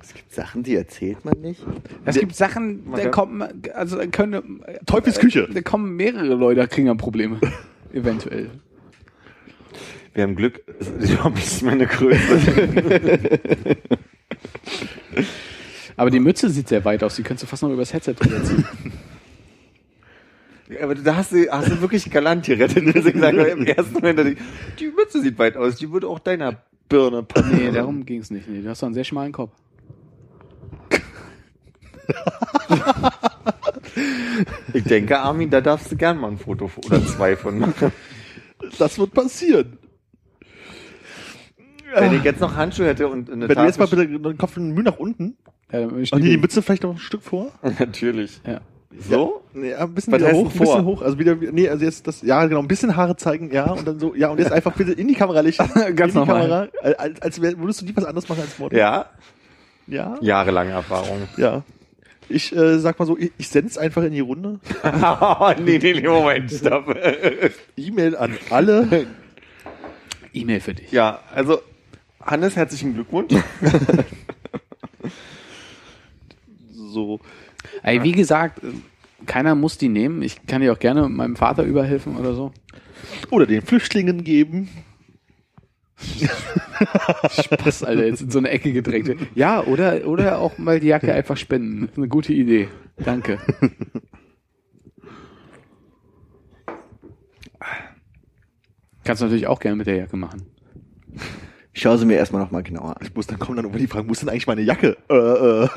Es 0.00 0.14
gibt 0.14 0.32
Sachen, 0.32 0.62
die 0.62 0.74
erzählt 0.76 1.24
man 1.24 1.40
nicht. 1.40 1.62
Es 2.04 2.18
gibt 2.18 2.34
Sachen, 2.34 2.92
da 2.94 3.08
kommen, 3.08 3.44
also 3.74 3.96
da 3.98 4.06
können 4.06 4.62
Teufels 4.86 5.18
Küche. 5.18 5.48
Da 5.52 5.60
kommen 5.60 5.96
mehrere 5.96 6.34
Leute, 6.34 6.66
kriegen 6.68 6.86
dann 6.86 6.96
Probleme. 6.96 7.40
Eventuell. 7.92 8.50
Wir 10.18 10.24
haben 10.24 10.34
Glück, 10.34 10.64
die 11.00 11.16
Hobbys 11.22 11.46
ist 11.46 11.62
meine 11.62 11.86
Größe. 11.86 12.40
Aber 15.96 16.10
die 16.10 16.18
Mütze 16.18 16.50
sieht 16.50 16.66
sehr 16.66 16.84
weit 16.84 17.04
aus, 17.04 17.14
die 17.14 17.22
könntest 17.22 17.44
du 17.44 17.46
fast 17.46 17.62
noch 17.62 17.70
übers 17.70 17.92
Headset 17.92 18.14
drüber 18.14 18.42
ziehen. 18.42 18.64
Aber 20.82 20.96
da 20.96 21.14
hast 21.14 21.30
du, 21.30 21.48
hast 21.48 21.70
du 21.70 21.80
wirklich 21.80 22.10
galant 22.10 22.44
gerettet. 22.44 22.84
Du 22.84 22.94
hast 22.94 23.12
gesagt, 23.12 23.38
im 23.38 23.64
ersten 23.64 23.94
Moment, 23.94 24.18
ich, 24.18 24.38
die 24.80 24.88
Mütze 24.88 25.22
sieht 25.22 25.38
weit 25.38 25.56
aus, 25.56 25.76
die 25.76 25.88
würde 25.92 26.08
auch 26.08 26.18
deiner 26.18 26.62
Birne, 26.88 27.22
Panne. 27.22 27.54
Nee, 27.54 27.70
darum 27.70 28.04
ging's 28.04 28.32
nicht. 28.32 28.48
Nee, 28.48 28.62
du 28.62 28.70
hast 28.70 28.82
doch 28.82 28.88
einen 28.88 28.94
sehr 28.94 29.04
schmalen 29.04 29.30
Kopf. 29.30 29.52
Ich 34.72 34.82
denke, 34.82 35.20
Armin, 35.20 35.48
da 35.48 35.60
darfst 35.60 35.92
du 35.92 35.96
gern 35.96 36.18
mal 36.18 36.32
ein 36.32 36.38
Foto 36.38 36.68
oder 36.86 37.06
zwei 37.06 37.36
von 37.36 37.60
machen. 37.60 37.92
Das 38.80 38.98
wird 38.98 39.14
passieren. 39.14 39.77
Wenn 41.94 42.14
ich 42.14 42.24
jetzt 42.24 42.40
noch 42.40 42.56
Handschuhe 42.56 42.86
hätte 42.86 43.08
und 43.08 43.30
eine 43.30 43.48
Wenn 43.48 43.56
du 43.56 43.64
jetzt 43.64 43.78
mal 43.78 43.88
bitte 43.88 44.06
den 44.06 44.38
Kopf 44.38 44.56
ein 44.56 44.72
Mühe 44.72 44.84
nach 44.84 44.98
unten. 44.98 45.36
Ja, 45.72 45.80
dann 45.80 46.04
Ach 46.12 46.18
nee, 46.18 46.30
die 46.30 46.36
Mütze 46.38 46.62
vielleicht 46.62 46.82
noch 46.82 46.92
ein 46.92 46.98
Stück 46.98 47.22
vor. 47.22 47.52
Natürlich. 47.78 48.40
ja. 48.46 48.60
So? 49.00 49.42
Nee, 49.52 49.74
ein 49.74 49.94
bisschen 49.94 50.14
hoch, 50.14 50.50
ein 50.50 50.58
bisschen 50.58 50.84
hoch. 50.84 51.02
Also 51.02 51.18
wieder, 51.18 51.34
nee, 51.36 51.68
also 51.68 51.84
jetzt 51.84 52.06
das, 52.06 52.22
ja 52.22 52.44
genau, 52.46 52.60
ein 52.60 52.68
bisschen 52.68 52.96
Haare 52.96 53.16
zeigen, 53.16 53.52
ja, 53.52 53.70
und 53.70 53.86
dann 53.86 54.00
so, 54.00 54.14
ja, 54.14 54.28
und 54.30 54.38
jetzt 54.38 54.50
einfach 54.50 54.72
bitte 54.72 54.92
in 54.92 55.06
die 55.08 55.14
Kamera 55.14 55.40
lächeln. 55.40 55.68
Ganz 55.94 56.14
in 56.14 56.22
die 56.22 56.26
normal. 56.26 56.70
Kamera, 56.72 56.96
als, 56.98 57.20
als 57.20 57.40
würdest 57.40 57.82
du 57.82 57.84
nie 57.84 57.94
was 57.94 58.04
anderes 58.04 58.28
machen 58.30 58.40
als 58.40 58.58
Model. 58.58 58.78
Ja, 58.78 59.06
Ja? 59.86 60.16
jahrelange 60.22 60.70
Erfahrung. 60.72 61.28
Ja. 61.36 61.62
Ich 62.30 62.54
äh, 62.56 62.78
sag 62.78 62.98
mal 62.98 63.04
so, 63.04 63.16
ich, 63.18 63.30
ich 63.38 63.48
sende 63.48 63.68
es 63.68 63.78
einfach 63.78 64.02
in 64.02 64.12
die 64.12 64.20
Runde. 64.20 64.58
nee, 65.62 65.78
nee, 65.78 65.92
nee, 65.94 66.08
Moment, 66.08 66.50
stopp. 66.50 66.94
E-Mail 67.76 68.16
an 68.16 68.36
alle. 68.50 69.06
E-Mail 70.32 70.60
für 70.60 70.74
dich. 70.74 70.90
ja, 70.92 71.20
also, 71.34 71.60
Hannes, 72.20 72.56
herzlichen 72.56 72.94
Glückwunsch. 72.94 73.34
So. 76.90 77.20
Ey, 77.82 78.02
wie 78.02 78.12
gesagt, 78.12 78.60
keiner 79.26 79.54
muss 79.54 79.78
die 79.78 79.88
nehmen. 79.88 80.22
Ich 80.22 80.46
kann 80.46 80.62
dir 80.62 80.72
auch 80.72 80.78
gerne 80.78 81.08
meinem 81.08 81.36
Vater 81.36 81.62
überhelfen 81.62 82.16
oder 82.16 82.34
so. 82.34 82.52
Oder 83.30 83.46
den 83.46 83.62
Flüchtlingen 83.62 84.24
geben. 84.24 84.68
Spaß, 85.98 87.84
Alter, 87.84 88.06
jetzt 88.06 88.22
in 88.22 88.30
so 88.30 88.38
eine 88.38 88.50
Ecke 88.50 88.72
gedrängt. 88.72 89.14
Ja, 89.34 89.62
oder, 89.64 90.06
oder 90.06 90.38
auch 90.38 90.58
mal 90.58 90.80
die 90.80 90.86
Jacke 90.88 91.12
einfach 91.12 91.36
spenden. 91.36 91.82
Das 91.82 91.90
ist 91.90 91.98
eine 91.98 92.08
gute 92.08 92.32
Idee. 92.32 92.68
Danke. 92.96 93.38
Kannst 99.04 99.22
du 99.22 99.26
natürlich 99.26 99.46
auch 99.46 99.60
gerne 99.60 99.76
mit 99.76 99.86
der 99.86 99.96
Jacke 99.96 100.16
machen. 100.16 100.42
Ich 101.78 101.82
schaue 101.82 101.96
sie 101.96 102.06
mir 102.06 102.16
erstmal 102.16 102.42
nochmal 102.42 102.64
genauer 102.64 102.96
an. 102.96 103.02
Ich 103.02 103.14
muss 103.14 103.28
dann 103.28 103.38
kommen 103.38 103.54
dann 103.54 103.66
über 103.66 103.78
die 103.78 103.86
Fragen, 103.86 104.08
wo 104.08 104.12
ist 104.12 104.20
denn 104.20 104.28
eigentlich 104.28 104.48
meine 104.48 104.62
Jacke? 104.62 104.96
Äh, 105.08 105.14
äh, 105.14 105.68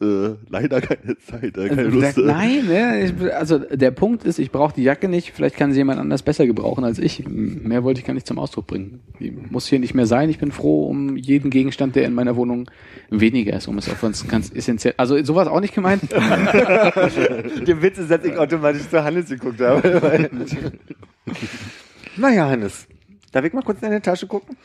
äh, 0.02 0.36
leider 0.48 0.80
keine 0.80 1.18
Zeit, 1.18 1.54
äh, 1.58 1.68
keine 1.68 1.82
Also, 1.82 2.00
Lust. 2.00 2.16
der- 2.16 2.24
Nein, 2.24 2.64
ne, 2.66 3.04
ich, 3.04 3.34
also 3.34 3.58
der 3.58 3.90
Punkt 3.90 4.24
ist, 4.24 4.38
ich 4.38 4.50
brauche 4.52 4.74
die 4.74 4.82
Jacke 4.82 5.06
nicht. 5.06 5.32
Vielleicht 5.32 5.58
kann 5.58 5.72
sie 5.72 5.76
jemand 5.80 6.00
anders 6.00 6.22
besser 6.22 6.46
gebrauchen 6.46 6.82
als 6.82 6.98
ich. 6.98 7.28
Mehr 7.28 7.84
wollte 7.84 8.00
ich 8.00 8.06
gar 8.06 8.14
nicht 8.14 8.26
zum 8.26 8.38
Ausdruck 8.38 8.68
bringen. 8.68 9.00
Die 9.18 9.32
muss 9.50 9.66
hier 9.66 9.78
nicht 9.80 9.92
mehr 9.92 10.06
sein. 10.06 10.30
Ich 10.30 10.38
bin 10.38 10.50
froh 10.50 10.86
um 10.86 11.14
jeden 11.18 11.50
Gegenstand, 11.50 11.94
der 11.94 12.04
in 12.06 12.14
meiner 12.14 12.36
Wohnung 12.36 12.70
weniger 13.10 13.54
ist, 13.54 13.68
um 13.68 13.76
es 13.76 13.86
auf 13.90 14.02
uns 14.02 14.26
ganz 14.26 14.50
essentiell. 14.50 14.94
Also 14.96 15.22
sowas 15.22 15.46
auch 15.46 15.60
nicht 15.60 15.74
gemeint. 15.74 16.04
Der 16.10 17.82
Witz 17.82 17.98
ist, 17.98 18.10
dass 18.10 18.24
ich 18.24 18.34
automatisch 18.34 18.88
zu 18.88 19.04
Hannes 19.04 19.28
geguckt 19.28 19.60
habe. 19.60 20.30
naja, 22.16 22.48
Hannes. 22.48 22.86
Darf 23.30 23.44
ich 23.44 23.52
mal 23.52 23.60
kurz 23.62 23.82
in 23.82 23.88
deine 23.90 24.00
Tasche 24.00 24.26
gucken? 24.26 24.56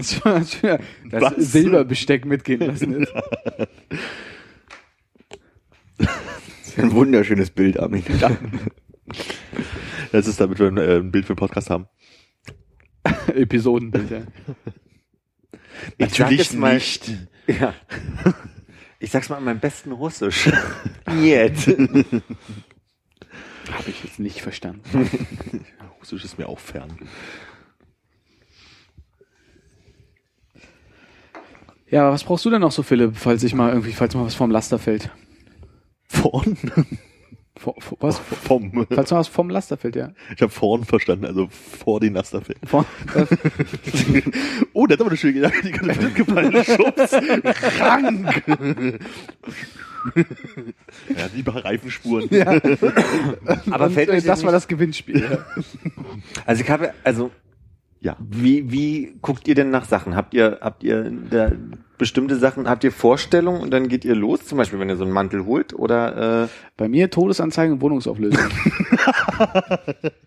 Das, 0.00 0.24
war- 0.24 0.38
das 0.40 0.62
Was? 1.22 1.34
Silberbesteck 1.52 2.24
mitgehen 2.24 2.60
lassen. 2.60 3.00
Jetzt. 3.00 3.12
Das 5.98 6.68
ist 6.68 6.78
ein 6.78 6.92
wunderschönes 6.92 7.50
Bild, 7.50 7.78
Armin. 7.78 8.04
Das 10.12 10.26
ist 10.26 10.40
damit 10.40 10.58
wir 10.58 10.68
ein, 10.68 10.78
äh, 10.78 10.96
ein 10.96 11.10
Bild 11.10 11.26
für 11.26 11.34
den 11.34 11.38
Podcast 11.38 11.70
haben. 11.70 11.86
Episodenbild, 13.34 14.10
ja. 14.10 14.22
Ich 15.98 16.14
sag 16.14 16.30
jetzt 16.32 16.54
mal- 16.54 16.80
Ja. 17.46 17.74
Ich 19.02 19.10
sag's 19.10 19.30
mal 19.30 19.38
in 19.38 19.44
meinem 19.44 19.60
besten 19.60 19.92
Russisch. 19.92 20.50
Jetzt. 21.22 21.68
Habe 21.68 22.22
ich 23.88 24.04
jetzt 24.04 24.18
nicht 24.18 24.42
verstanden. 24.42 24.82
Russisch 26.00 26.22
ist 26.22 26.36
mir 26.38 26.46
auch 26.50 26.58
fern. 26.58 26.98
Ja, 31.90 32.02
aber 32.02 32.12
was 32.12 32.24
brauchst 32.24 32.44
du 32.44 32.50
denn 32.50 32.60
noch 32.60 32.72
so, 32.72 32.82
Philipp, 32.82 33.16
falls 33.16 33.42
ich 33.42 33.54
mal 33.54 33.70
irgendwie, 33.70 33.92
falls 33.92 34.14
mal 34.14 34.24
was 34.24 34.34
vom 34.34 34.50
Laster 34.50 34.78
fällt? 34.78 35.10
Vorn? 36.06 36.56
Vor, 37.60 37.74
vor, 37.78 37.98
was? 38.00 38.18
Vom. 38.44 38.86
Falls 38.90 39.10
mal 39.10 39.18
was 39.18 39.28
vom 39.28 39.50
Laster 39.50 39.76
fällt, 39.76 39.94
ja. 39.94 40.12
Ich 40.34 40.40
habe 40.40 40.50
vorn 40.50 40.84
verstanden, 40.84 41.26
also 41.26 41.48
vor 41.50 42.00
den 42.00 42.14
Lasterfällen. 42.14 42.62
Vor, 42.64 42.86
Oh, 44.72 44.86
der 44.86 44.94
hat 44.94 45.00
aber 45.02 45.10
eine 45.10 45.18
schöne 45.18 45.40
Jacke, 45.40 45.60
die 45.62 45.70
kann 45.70 45.88
bestimmt 45.88 46.14
gefallen. 46.14 46.64
Schubs. 46.64 47.10
Krank. 47.76 48.42
ja, 50.14 51.26
lieber 51.34 51.62
Reifenspuren. 51.62 52.30
Aber 53.70 53.86
Und, 53.86 53.92
fällt 53.92 54.08
äh, 54.08 54.12
euch 54.12 54.24
das 54.24 54.38
denn 54.38 54.46
war 54.46 54.52
das 54.52 54.66
Gewinnspiel. 54.66 55.20
Ja. 55.20 55.44
Also 56.46 56.62
ich 56.62 56.70
habe, 56.70 56.94
also 57.04 57.30
Ja. 58.02 58.16
wie, 58.18 58.72
wie 58.72 59.18
guckt 59.20 59.46
ihr 59.46 59.54
denn 59.54 59.70
nach 59.70 59.84
Sachen? 59.84 60.16
Habt 60.16 60.32
ihr, 60.32 60.58
habt 60.62 60.82
ihr 60.82 61.10
da 61.30 61.52
bestimmte 61.98 62.36
Sachen, 62.36 62.66
habt 62.66 62.82
ihr 62.82 62.92
Vorstellungen 62.92 63.60
und 63.60 63.70
dann 63.72 63.88
geht 63.88 64.06
ihr 64.06 64.14
los? 64.14 64.46
Zum 64.46 64.56
Beispiel, 64.56 64.80
wenn 64.80 64.88
ihr 64.88 64.96
so 64.96 65.04
einen 65.04 65.12
Mantel 65.12 65.44
holt 65.44 65.74
oder 65.74 66.44
äh, 66.44 66.48
Bei 66.78 66.88
mir 66.88 67.10
Todesanzeigen 67.10 67.74
und 67.74 67.82
Wohnungsauflösung. 67.82 68.42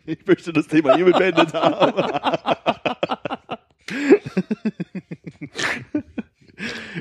Ich 0.05 0.28
möchte 0.28 0.51
das 0.51 0.67
Thema 0.67 0.95
hiermit 0.95 1.17
beendet 1.17 1.53
haben. 1.53 1.93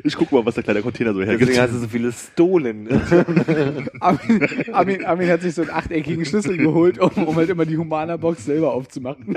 Ich 0.05 0.17
guck 0.17 0.33
mal, 0.33 0.45
was 0.45 0.55
der 0.55 0.65
kleine 0.65 0.83
Container 0.83 1.13
so 1.13 1.21
hergibt. 1.23 1.43
deswegen 1.43 1.61
hast 1.61 1.75
du 1.75 1.79
so 1.79 1.89
viele 1.89 2.13
Stolen. 2.13 2.89
Armin, 4.01 4.49
Armin, 4.73 5.05
Armin 5.05 5.29
hat 5.29 5.43
sich 5.43 5.55
so 5.55 5.63
einen 5.63 5.71
achteckigen 5.71 6.25
Schlüssel 6.25 6.57
geholt, 6.57 6.99
um, 6.99 7.11
um 7.25 7.37
halt 7.37 7.51
immer 7.51 7.65
die 7.65 7.77
Humana-Box 7.77 8.45
selber 8.45 8.73
aufzumachen. 8.73 9.37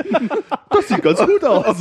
Das 0.69 0.87
sieht 0.87 1.01
ganz 1.01 1.19
gut 1.19 1.43
aus. 1.43 1.77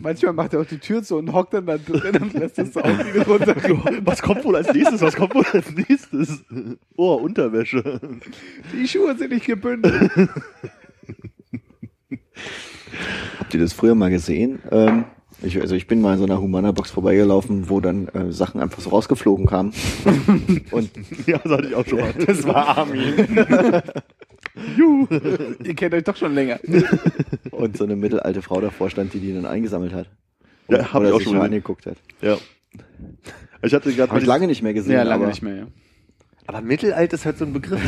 Manchmal 0.00 0.32
macht 0.32 0.54
er 0.54 0.60
auch 0.60 0.66
die 0.66 0.78
Tür 0.78 1.02
zu 1.02 1.16
und 1.16 1.32
hockt 1.32 1.54
dann 1.54 1.66
da 1.66 1.78
drin 1.78 2.22
und 2.22 2.34
lässt 2.34 2.58
das 2.58 2.72
so 2.72 2.80
auch 2.80 2.98
wieder 2.98 3.26
runter. 3.26 3.56
Was 4.04 4.22
kommt 4.22 4.44
wohl 4.44 4.56
als 4.56 4.72
nächstes? 4.72 5.00
Was 5.00 5.16
kommt 5.16 5.34
wohl 5.34 5.46
als 5.52 5.70
nächstes? 5.72 6.44
Oh, 6.96 7.14
Unterwäsche. 7.14 8.00
Die 8.72 8.86
Schuhe 8.86 9.16
sind 9.16 9.32
nicht 9.32 9.46
gebündelt. 9.46 10.10
Habt 13.38 13.54
ihr 13.54 13.60
das 13.60 13.72
früher 13.72 13.94
mal 13.94 14.10
gesehen? 14.10 14.60
Ähm, 14.70 15.04
ich, 15.46 15.60
also 15.60 15.74
ich 15.74 15.86
bin 15.86 16.00
mal 16.00 16.14
in 16.14 16.18
so 16.18 16.24
einer 16.24 16.40
Humana-Box 16.40 16.90
vorbeigelaufen, 16.90 17.68
wo 17.68 17.80
dann 17.80 18.08
äh, 18.08 18.32
Sachen 18.32 18.60
einfach 18.60 18.80
so 18.80 18.90
rausgeflogen 18.90 19.46
kamen. 19.46 19.72
Und 20.70 20.90
Ja, 21.26 21.38
das 21.38 21.52
hatte 21.52 21.68
ich 21.68 21.74
auch 21.74 21.86
schon 21.86 22.00
mal. 22.00 22.12
Das 22.12 22.44
war 22.46 22.78
Armin. 22.78 23.14
Juhu. 24.76 25.06
Ihr 25.62 25.74
kennt 25.74 25.94
euch 25.94 26.04
doch 26.04 26.16
schon 26.16 26.34
länger. 26.34 26.58
und 27.50 27.76
so 27.76 27.84
eine 27.84 27.96
mittelalte 27.96 28.42
Frau 28.42 28.60
davor 28.60 28.90
stand, 28.90 29.12
die 29.12 29.20
die 29.20 29.34
dann 29.34 29.44
eingesammelt 29.46 29.92
hat. 29.92 30.08
Ja, 30.68 30.92
hab 30.92 31.00
Oder 31.00 31.10
ich 31.10 31.14
auch 31.14 31.20
schon 31.20 31.36
mal 31.36 31.44
angeguckt 31.44 31.86
hat. 31.86 31.96
Ja. 32.22 32.38
Ich 33.62 33.74
hatte 33.74 33.92
gerade 33.92 34.10
Habe 34.10 34.20
ich 34.20 34.26
lange 34.26 34.46
nicht 34.46 34.62
mehr 34.62 34.72
gesehen. 34.72 34.92
Ja, 34.92 35.02
lange 35.02 35.24
aber 35.24 35.26
nicht 35.26 35.42
mehr, 35.42 35.56
ja. 35.56 35.66
Aber 36.46 36.60
mittelalt 36.60 37.12
ist 37.12 37.26
halt 37.26 37.38
so 37.38 37.44
ein 37.44 37.52
Begriff. 37.52 37.80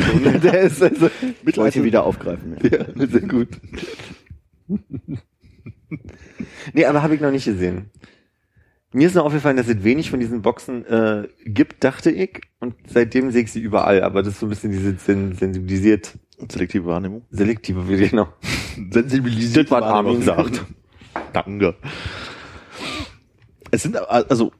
Der 0.43 0.61
ist 0.61 0.83
also, 0.83 1.09
Ich 1.45 1.57
wollte 1.57 1.79
ihn 1.79 1.85
wieder 1.85 2.03
aufgreifen. 2.03 2.57
Ja. 2.61 2.85
ja, 2.95 3.07
sehr 3.07 3.21
gut. 3.21 3.49
nee, 6.73 6.85
aber 6.85 7.01
habe 7.01 7.15
ich 7.15 7.21
noch 7.21 7.31
nicht 7.31 7.45
gesehen. 7.45 7.89
Mir 8.91 9.07
ist 9.07 9.15
noch 9.15 9.25
aufgefallen, 9.25 9.57
dass 9.57 9.67
es 9.67 9.83
wenig 9.83 10.09
von 10.09 10.19
diesen 10.19 10.41
Boxen 10.41 10.83
äh, 10.85 11.27
gibt, 11.45 11.83
dachte 11.83 12.09
ich. 12.09 12.41
Und 12.59 12.73
seitdem 12.87 13.29
sehe 13.29 13.43
ich 13.43 13.51
sie 13.51 13.61
überall. 13.61 14.01
Aber 14.01 14.23
das 14.23 14.33
ist 14.33 14.39
so 14.39 14.47
ein 14.47 14.49
bisschen 14.49 14.71
diese 14.71 14.95
sen 14.97 15.35
sensibilisiert, 15.35 16.17
Selektive 16.47 16.85
Wahrnehmung. 16.85 17.25
selektive, 17.29 18.15
noch. 18.15 18.33
Sensibilisiert, 18.91 19.69
was 19.69 19.83
Armin 19.83 20.21
sagt. 20.21 20.65
Danke. 21.33 21.75
Es 23.71 23.83
sind, 23.83 23.97
also, 23.97 24.51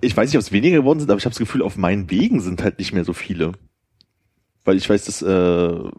ich 0.00 0.16
weiß 0.16 0.30
nicht, 0.30 0.36
ob 0.36 0.42
es 0.42 0.52
weniger 0.52 0.78
geworden 0.78 1.00
sind, 1.00 1.10
aber 1.10 1.18
ich 1.18 1.24
habe 1.24 1.32
das 1.32 1.38
Gefühl, 1.38 1.62
auf 1.62 1.76
meinen 1.76 2.10
Wegen 2.10 2.40
sind 2.40 2.62
halt 2.62 2.78
nicht 2.78 2.92
mehr 2.92 3.04
so 3.04 3.12
viele. 3.12 3.52
Weil 4.64 4.76
ich 4.76 4.88
weiß, 4.88 5.04
dass 5.04 5.20
äh, 5.20 5.90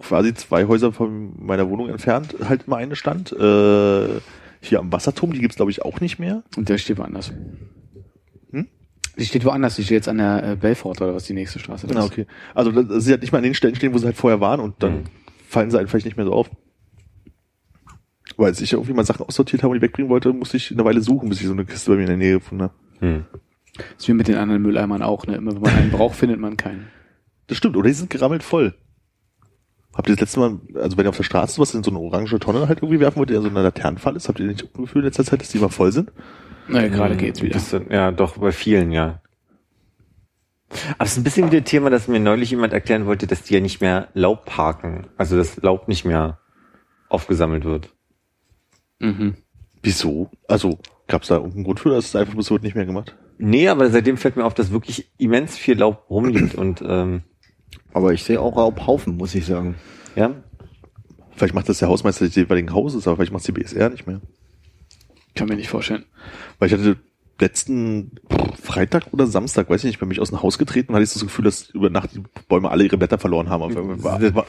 quasi 0.00 0.34
zwei 0.34 0.66
Häuser 0.66 0.92
von 0.92 1.32
meiner 1.38 1.68
Wohnung 1.70 1.88
entfernt 1.88 2.34
halt 2.48 2.64
immer 2.66 2.76
eine 2.76 2.96
stand. 2.96 3.32
Äh, 3.32 4.08
hier 4.62 4.78
am 4.78 4.92
Wasserturm, 4.92 5.32
die 5.32 5.40
gibt's 5.40 5.56
glaube 5.56 5.70
ich 5.70 5.82
auch 5.82 6.00
nicht 6.00 6.18
mehr. 6.18 6.42
Und 6.56 6.68
der 6.68 6.78
steht 6.78 6.98
woanders. 6.98 7.32
Hm? 8.52 8.66
Die 9.18 9.24
steht 9.24 9.44
woanders. 9.44 9.76
Die 9.76 9.82
steht 9.84 9.96
jetzt 9.96 10.08
an 10.08 10.18
der 10.18 10.42
äh, 10.52 10.56
Belfort 10.56 11.00
oder 11.00 11.14
was 11.14 11.24
die 11.24 11.34
nächste 11.34 11.58
Straße 11.58 11.86
ist. 11.86 11.96
Ah, 11.96 12.04
okay. 12.04 12.26
Also 12.54 12.70
das- 12.72 13.04
sie 13.04 13.12
halt 13.12 13.22
nicht 13.22 13.32
mal 13.32 13.38
an 13.38 13.44
den 13.44 13.54
Stellen 13.54 13.74
stehen, 13.74 13.94
wo 13.94 13.98
sie 13.98 14.06
halt 14.06 14.16
vorher 14.16 14.40
waren 14.40 14.60
und 14.60 14.82
dann 14.82 14.92
Mhm. 14.92 15.04
fallen 15.48 15.70
sie 15.70 15.76
halt 15.78 15.88
vielleicht 15.88 16.06
nicht 16.06 16.16
mehr 16.16 16.26
so 16.26 16.32
auf. 16.32 16.50
Weil 18.36 18.46
als 18.46 18.60
ich 18.60 18.72
irgendwie 18.72 18.92
mal 18.92 19.04
Sachen 19.04 19.26
aussortiert 19.26 19.62
habe 19.62 19.72
und 19.72 19.78
die 19.80 19.82
wegbringen 19.82 20.10
wollte, 20.10 20.32
musste 20.32 20.56
ich 20.56 20.70
eine 20.70 20.84
Weile 20.84 21.00
suchen, 21.00 21.28
bis 21.28 21.40
ich 21.40 21.46
so 21.46 21.52
eine 21.52 21.64
Kiste 21.64 21.90
bei 21.90 21.96
mir 21.96 22.02
in 22.02 22.08
der 22.08 22.16
Nähe 22.16 22.34
gefunden 22.34 22.62
habe. 22.64 22.74
Hm. 23.00 23.24
Das 23.76 23.84
ist 23.98 24.08
wie 24.08 24.12
mit 24.14 24.28
den 24.28 24.36
anderen 24.36 24.62
Mülleimern 24.62 25.02
auch. 25.02 25.26
Ne? 25.26 25.36
Immer 25.36 25.54
wenn 25.54 25.62
man 25.62 25.74
einen 25.74 25.90
braucht, 25.90 26.16
findet 26.16 26.38
man 26.38 26.56
keinen. 26.56 26.86
Das 27.48 27.56
stimmt, 27.58 27.76
oder 27.76 27.88
die 27.88 27.94
sind 27.94 28.10
gerammelt 28.10 28.42
voll. 28.42 28.74
Habt 29.94 30.08
ihr 30.08 30.14
das 30.14 30.20
letzte 30.20 30.40
Mal, 30.40 30.60
also 30.76 30.96
wenn 30.96 31.06
ihr 31.06 31.10
auf 31.10 31.16
der 31.16 31.24
Straße 31.24 31.60
was 31.60 31.74
in 31.74 31.82
so 31.82 31.90
eine 31.90 31.98
orange 31.98 32.38
Tonne 32.38 32.68
halt 32.68 32.78
irgendwie 32.78 33.00
werfen 33.00 33.18
wollt, 33.18 33.30
der 33.30 33.42
so 33.42 33.48
eine 33.48 33.62
Laternenfall 33.62 34.16
ist, 34.16 34.28
habt 34.28 34.38
ihr 34.38 34.46
nicht 34.46 34.62
das 34.62 34.72
Gefühl 34.72 35.02
in 35.02 35.06
letzter 35.06 35.24
Zeit, 35.24 35.40
dass 35.40 35.48
die 35.48 35.58
immer 35.58 35.68
voll 35.68 35.90
sind? 35.92 36.12
Naja, 36.68 36.88
gerade 36.88 37.14
Mhm, 37.14 37.18
geht's 37.18 37.42
wieder. 37.42 37.54
Bisschen, 37.54 37.90
ja, 37.90 38.12
doch, 38.12 38.38
bei 38.38 38.52
vielen, 38.52 38.92
ja. 38.92 39.20
Aber 40.98 41.04
es 41.06 41.12
ist 41.12 41.18
ein 41.18 41.24
bisschen 41.24 41.50
wie 41.50 41.60
das 41.60 41.68
Thema, 41.68 41.90
dass 41.90 42.06
mir 42.06 42.20
neulich 42.20 42.50
jemand 42.50 42.72
erklären 42.72 43.06
wollte, 43.06 43.26
dass 43.26 43.42
die 43.42 43.54
ja 43.54 43.60
nicht 43.60 43.80
mehr 43.80 44.08
Laub 44.14 44.44
parken. 44.46 45.08
Also 45.16 45.36
dass 45.36 45.60
Laub 45.62 45.88
nicht 45.88 46.04
mehr 46.04 46.38
aufgesammelt 47.08 47.64
wird. 47.64 47.90
Mhm. 49.00 49.34
Wieso? 49.82 50.30
Also, 50.46 50.78
gab's 51.08 51.28
da 51.28 51.36
irgendeinen 51.36 51.64
Grund 51.64 51.80
für, 51.80 51.90
dass 51.90 52.04
es 52.06 52.16
einfach 52.16 52.36
bis 52.36 52.50
heute 52.50 52.64
nicht 52.64 52.76
mehr 52.76 52.86
gemacht? 52.86 53.16
Nee, 53.38 53.68
aber 53.68 53.90
seitdem 53.90 54.16
fällt 54.16 54.36
mir 54.36 54.44
auf, 54.44 54.54
dass 54.54 54.70
wirklich 54.70 55.10
immens 55.18 55.56
viel 55.56 55.78
Laub 55.78 56.08
rumliegt 56.08 56.54
und 56.56 56.82
ähm, 56.86 57.22
Aber 57.92 58.12
ich 58.12 58.22
sehe 58.24 58.40
auch 58.40 58.56
Raubhaufen, 58.56 59.16
muss 59.16 59.34
ich 59.34 59.46
sagen. 59.46 59.76
ja. 60.16 60.34
Vielleicht 61.36 61.54
macht 61.54 61.70
das 61.70 61.78
der 61.78 61.88
Hausmeister 61.88 62.26
des 62.26 62.34
jeweiligen 62.34 62.74
Hauses, 62.74 63.06
aber 63.06 63.16
vielleicht 63.16 63.32
macht 63.32 63.48
die 63.48 63.52
BSR 63.52 63.88
nicht 63.88 64.06
mehr. 64.06 64.20
Kann 65.34 65.48
mir 65.48 65.56
nicht 65.56 65.70
vorstellen. 65.70 66.04
Weil 66.58 66.66
ich 66.68 66.74
hatte 66.74 66.98
letzten 67.40 68.12
Freitag 68.62 69.06
oder 69.12 69.26
Samstag, 69.26 69.70
weiß 69.70 69.82
ich 69.84 69.86
nicht, 69.86 70.00
bei 70.00 70.06
mich 70.06 70.20
aus 70.20 70.28
dem 70.28 70.42
Haus 70.42 70.58
getreten, 70.58 70.92
hatte 70.92 71.04
ich 71.04 71.12
das 71.12 71.22
Gefühl, 71.22 71.46
dass 71.46 71.70
über 71.70 71.88
Nacht 71.88 72.10
die 72.14 72.22
Bäume 72.48 72.70
alle 72.70 72.84
ihre 72.84 72.98
Blätter 72.98 73.16
verloren 73.16 73.48
haben. 73.48 73.62
Auf 73.62 73.74
war, 73.74 74.34
war, 74.34 74.46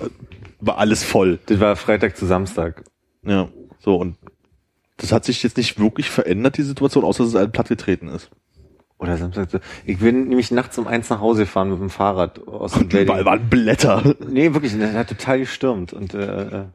war 0.60 0.78
alles 0.80 1.04
voll. 1.04 1.40
Das 1.46 1.62
war 1.62 1.78
Freitag 1.78 2.18
zu 2.18 2.26
Samstag. 2.26 2.84
Ja, 3.24 3.48
so 3.80 3.96
und 3.96 4.18
das 4.98 5.12
hat 5.12 5.26
sich 5.26 5.42
jetzt 5.44 5.58
nicht 5.58 5.80
wirklich 5.80 6.10
verändert, 6.10 6.58
die 6.58 6.64
Situation, 6.64 7.04
außer 7.04 7.24
dass 7.24 7.34
es 7.34 7.40
halt 7.40 7.54
platt 7.54 7.70
getreten 7.70 8.10
ist. 8.10 8.30
Oder 9.02 9.18
Samstag. 9.18 9.48
Ich 9.86 9.98
bin 9.98 10.28
nämlich 10.28 10.52
nachts 10.52 10.78
um 10.78 10.86
eins 10.86 11.10
nach 11.10 11.20
Hause 11.22 11.42
gefahren 11.44 11.72
mit 11.72 11.80
dem 11.80 11.90
Fahrrad 11.90 12.48
aus 12.48 12.74
dem 12.74 12.88
Überall 13.02 13.26
waren 13.26 13.50
Blätter. 13.50 14.16
Nee, 14.30 14.54
wirklich, 14.54 14.78
der 14.78 14.94
hat 14.94 15.10
total 15.10 15.40
gestürmt. 15.40 15.92
Und 15.92 16.14
äh, 16.14 16.44
äh, 16.60 16.66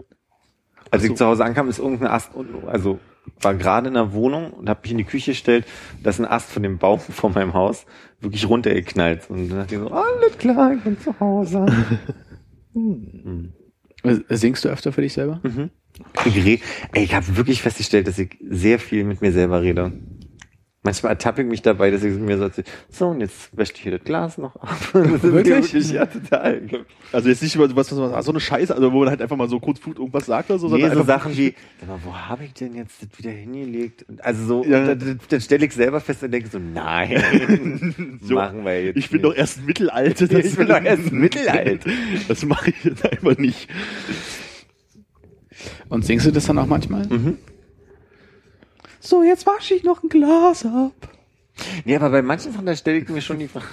als 0.91 1.05
ich 1.05 1.15
zu 1.15 1.25
Hause 1.25 1.45
ankam, 1.45 1.69
ist 1.69 1.79
irgendein 1.79 2.09
Ast, 2.09 2.35
unten- 2.35 2.67
also 2.69 2.99
war 3.41 3.55
gerade 3.55 3.87
in 3.89 3.95
der 3.95 4.13
Wohnung 4.13 4.51
und 4.53 4.69
habe 4.69 4.81
mich 4.83 4.91
in 4.93 4.99
die 4.99 5.05
Küche 5.05 5.31
gestellt, 5.33 5.67
da 6.03 6.11
ist 6.11 6.19
ein 6.19 6.25
Ast 6.27 6.51
von 6.51 6.65
dem 6.65 6.79
Baum 6.79 6.99
vor 7.11 7.31
meinem 7.31 7.55
Haus 7.55 7.87
wirklich 8.21 8.49
runtergeknallt. 8.49 9.31
Und 9.31 9.49
dann 9.49 9.59
dachte 9.61 9.75
ich 9.77 9.81
so, 9.81 9.89
alles 9.91 10.37
klar, 10.39 10.73
ich 10.75 10.81
bin 10.83 10.99
zu 10.99 11.19
Hause. 11.21 11.65
Äh, 14.03 14.15
Singst 14.37 14.65
du 14.65 14.69
öfter 14.69 14.93
für 14.93 15.03
dich 15.03 15.13
selber? 15.13 15.41
Ich, 16.25 16.45
re 16.45 16.59
Ey, 16.93 17.05
ich 17.05 17.15
habe 17.15 17.37
wirklich 17.37 17.63
festgestellt, 17.63 18.09
dass 18.09 18.19
ich 18.19 18.37
sehr 18.49 18.79
viel 18.81 19.05
mit 19.05 19.23
mir 19.23 19.31
selber 19.33 19.63
rede. 19.63 19.93
Manchmal 20.87 21.13
ertappe 21.13 21.43
ich 21.43 21.49
mich 21.49 21.63
dabei, 21.63 21.91
dass 21.91 22.05
ich 22.05 22.15
mir 22.17 22.39
so 22.39 22.45
erzähle, 22.45 22.67
so, 22.89 23.09
und 23.09 23.21
jetzt 23.21 23.55
wäscht 23.57 23.77
hier 23.77 23.91
das 23.99 24.05
Glas 24.05 24.39
noch 24.39 24.55
ab. 24.57 24.79
Das 24.93 25.05
ist 25.13 25.23
Wirklich? 25.25 25.91
Ja, 25.91 26.07
total. 26.07 26.63
Also 27.13 27.29
jetzt 27.29 27.43
nicht 27.43 27.57
über 27.57 27.65
was, 27.75 27.91
was 27.91 27.99
man 27.99 28.23
so 28.23 28.31
eine 28.31 28.39
Scheiße, 28.41 28.73
also 28.75 28.93
wo 28.93 29.01
man 29.01 29.09
halt 29.11 29.21
einfach 29.21 29.37
mal 29.37 29.49
so 29.49 29.59
kurz 29.59 29.81
Blut 29.81 29.99
irgendwas 29.99 30.27
sagt 30.27 30.49
oder 30.51 30.59
so, 30.61 30.69
Nee, 30.69 30.81
sondern 30.83 30.99
so 30.99 31.05
Sachen 31.05 31.37
wie, 31.37 31.55
sag 31.81 31.89
mal, 31.89 31.99
wo 32.05 32.15
habe 32.15 32.45
ich 32.45 32.55
denn 32.55 32.75
jetzt 32.77 33.03
das 33.03 33.19
wieder 33.19 33.33
hingelegt? 33.33 34.05
Und 34.09 34.25
Also 34.25 34.45
so, 34.47 34.65
Ja. 34.65 34.87
dann, 34.87 34.99
dann, 34.99 35.21
dann 35.29 35.41
stelle 35.41 35.67
ich 35.67 35.73
selber 35.73 36.01
fest 36.01 36.23
und 36.23 36.31
denke 36.31 36.49
so, 36.49 36.59
nein, 36.61 38.19
So, 38.23 38.35
machen 38.37 38.65
wir 38.65 38.85
jetzt 38.85 38.97
ich 38.97 39.11
bin 39.11 39.23
nicht. 39.23 39.25
doch 39.33 39.37
erst 39.37 39.67
Mittelalter. 39.67 40.31
Ich 40.39 40.57
bin 40.57 40.69
doch 40.69 40.83
erst 40.83 41.11
mittelalt. 41.13 41.85
Das 42.29 42.45
mache 42.45 42.71
ich 42.71 42.85
jetzt 42.85 43.05
einfach 43.11 43.37
nicht. 43.39 43.69
Und 45.89 46.05
singst 46.05 46.27
du 46.27 46.31
das 46.31 46.47
dann 46.47 46.59
auch 46.59 46.67
manchmal? 46.67 47.07
Mhm. 47.07 47.39
So, 49.07 49.23
jetzt 49.23 49.47
wasche 49.47 49.75
ich 49.75 49.85
noch 49.85 50.03
ein 50.03 50.09
Glas 50.09 50.67
ab. 50.67 50.93
Nee, 51.85 51.95
aber 51.95 52.11
bei 52.11 52.23
manchen 52.23 52.53
Sachen, 52.53 52.67
da 52.67 52.75
stelle 52.75 52.99
ich 52.99 53.09
mir 53.09 53.21
schon 53.21 53.39
die 53.39 53.47
Frage. 53.47 53.65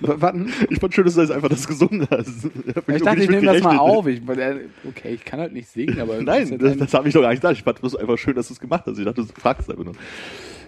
Warten. 0.00 0.50
Ich 0.70 0.78
fand 0.78 0.94
schön, 0.94 1.04
dass 1.04 1.14
du 1.16 1.20
das 1.20 1.30
einfach 1.30 1.50
das 1.50 1.66
gesungen 1.66 2.06
hast. 2.10 2.44
Hab 2.74 2.88
Ich 2.88 3.02
dachte, 3.02 3.22
ich 3.24 3.28
nehme 3.28 3.44
das 3.44 3.62
mal 3.62 3.76
auf. 3.76 4.06
Ich, 4.06 4.22
okay, 4.26 5.12
ich 5.12 5.24
kann 5.24 5.40
halt 5.40 5.52
nicht 5.52 5.68
singen, 5.68 6.00
aber 6.00 6.22
Nein, 6.22 6.58
das, 6.58 6.78
das 6.78 6.94
habe 6.94 7.08
ich 7.08 7.14
doch 7.14 7.20
gar 7.20 7.28
nicht 7.30 7.42
gedacht. 7.42 7.56
Ich 7.58 7.62
fand 7.62 7.82
das 7.82 7.94
einfach 7.94 8.16
schön, 8.16 8.34
dass 8.36 8.48
du 8.48 8.54
es 8.54 8.60
gemacht 8.60 8.84
hast. 8.86 8.98
Ich 8.98 9.04
dachte, 9.04 9.22
du 9.22 9.28
fragst 9.38 9.68
einfach 9.70 9.84
nur. 9.84 9.94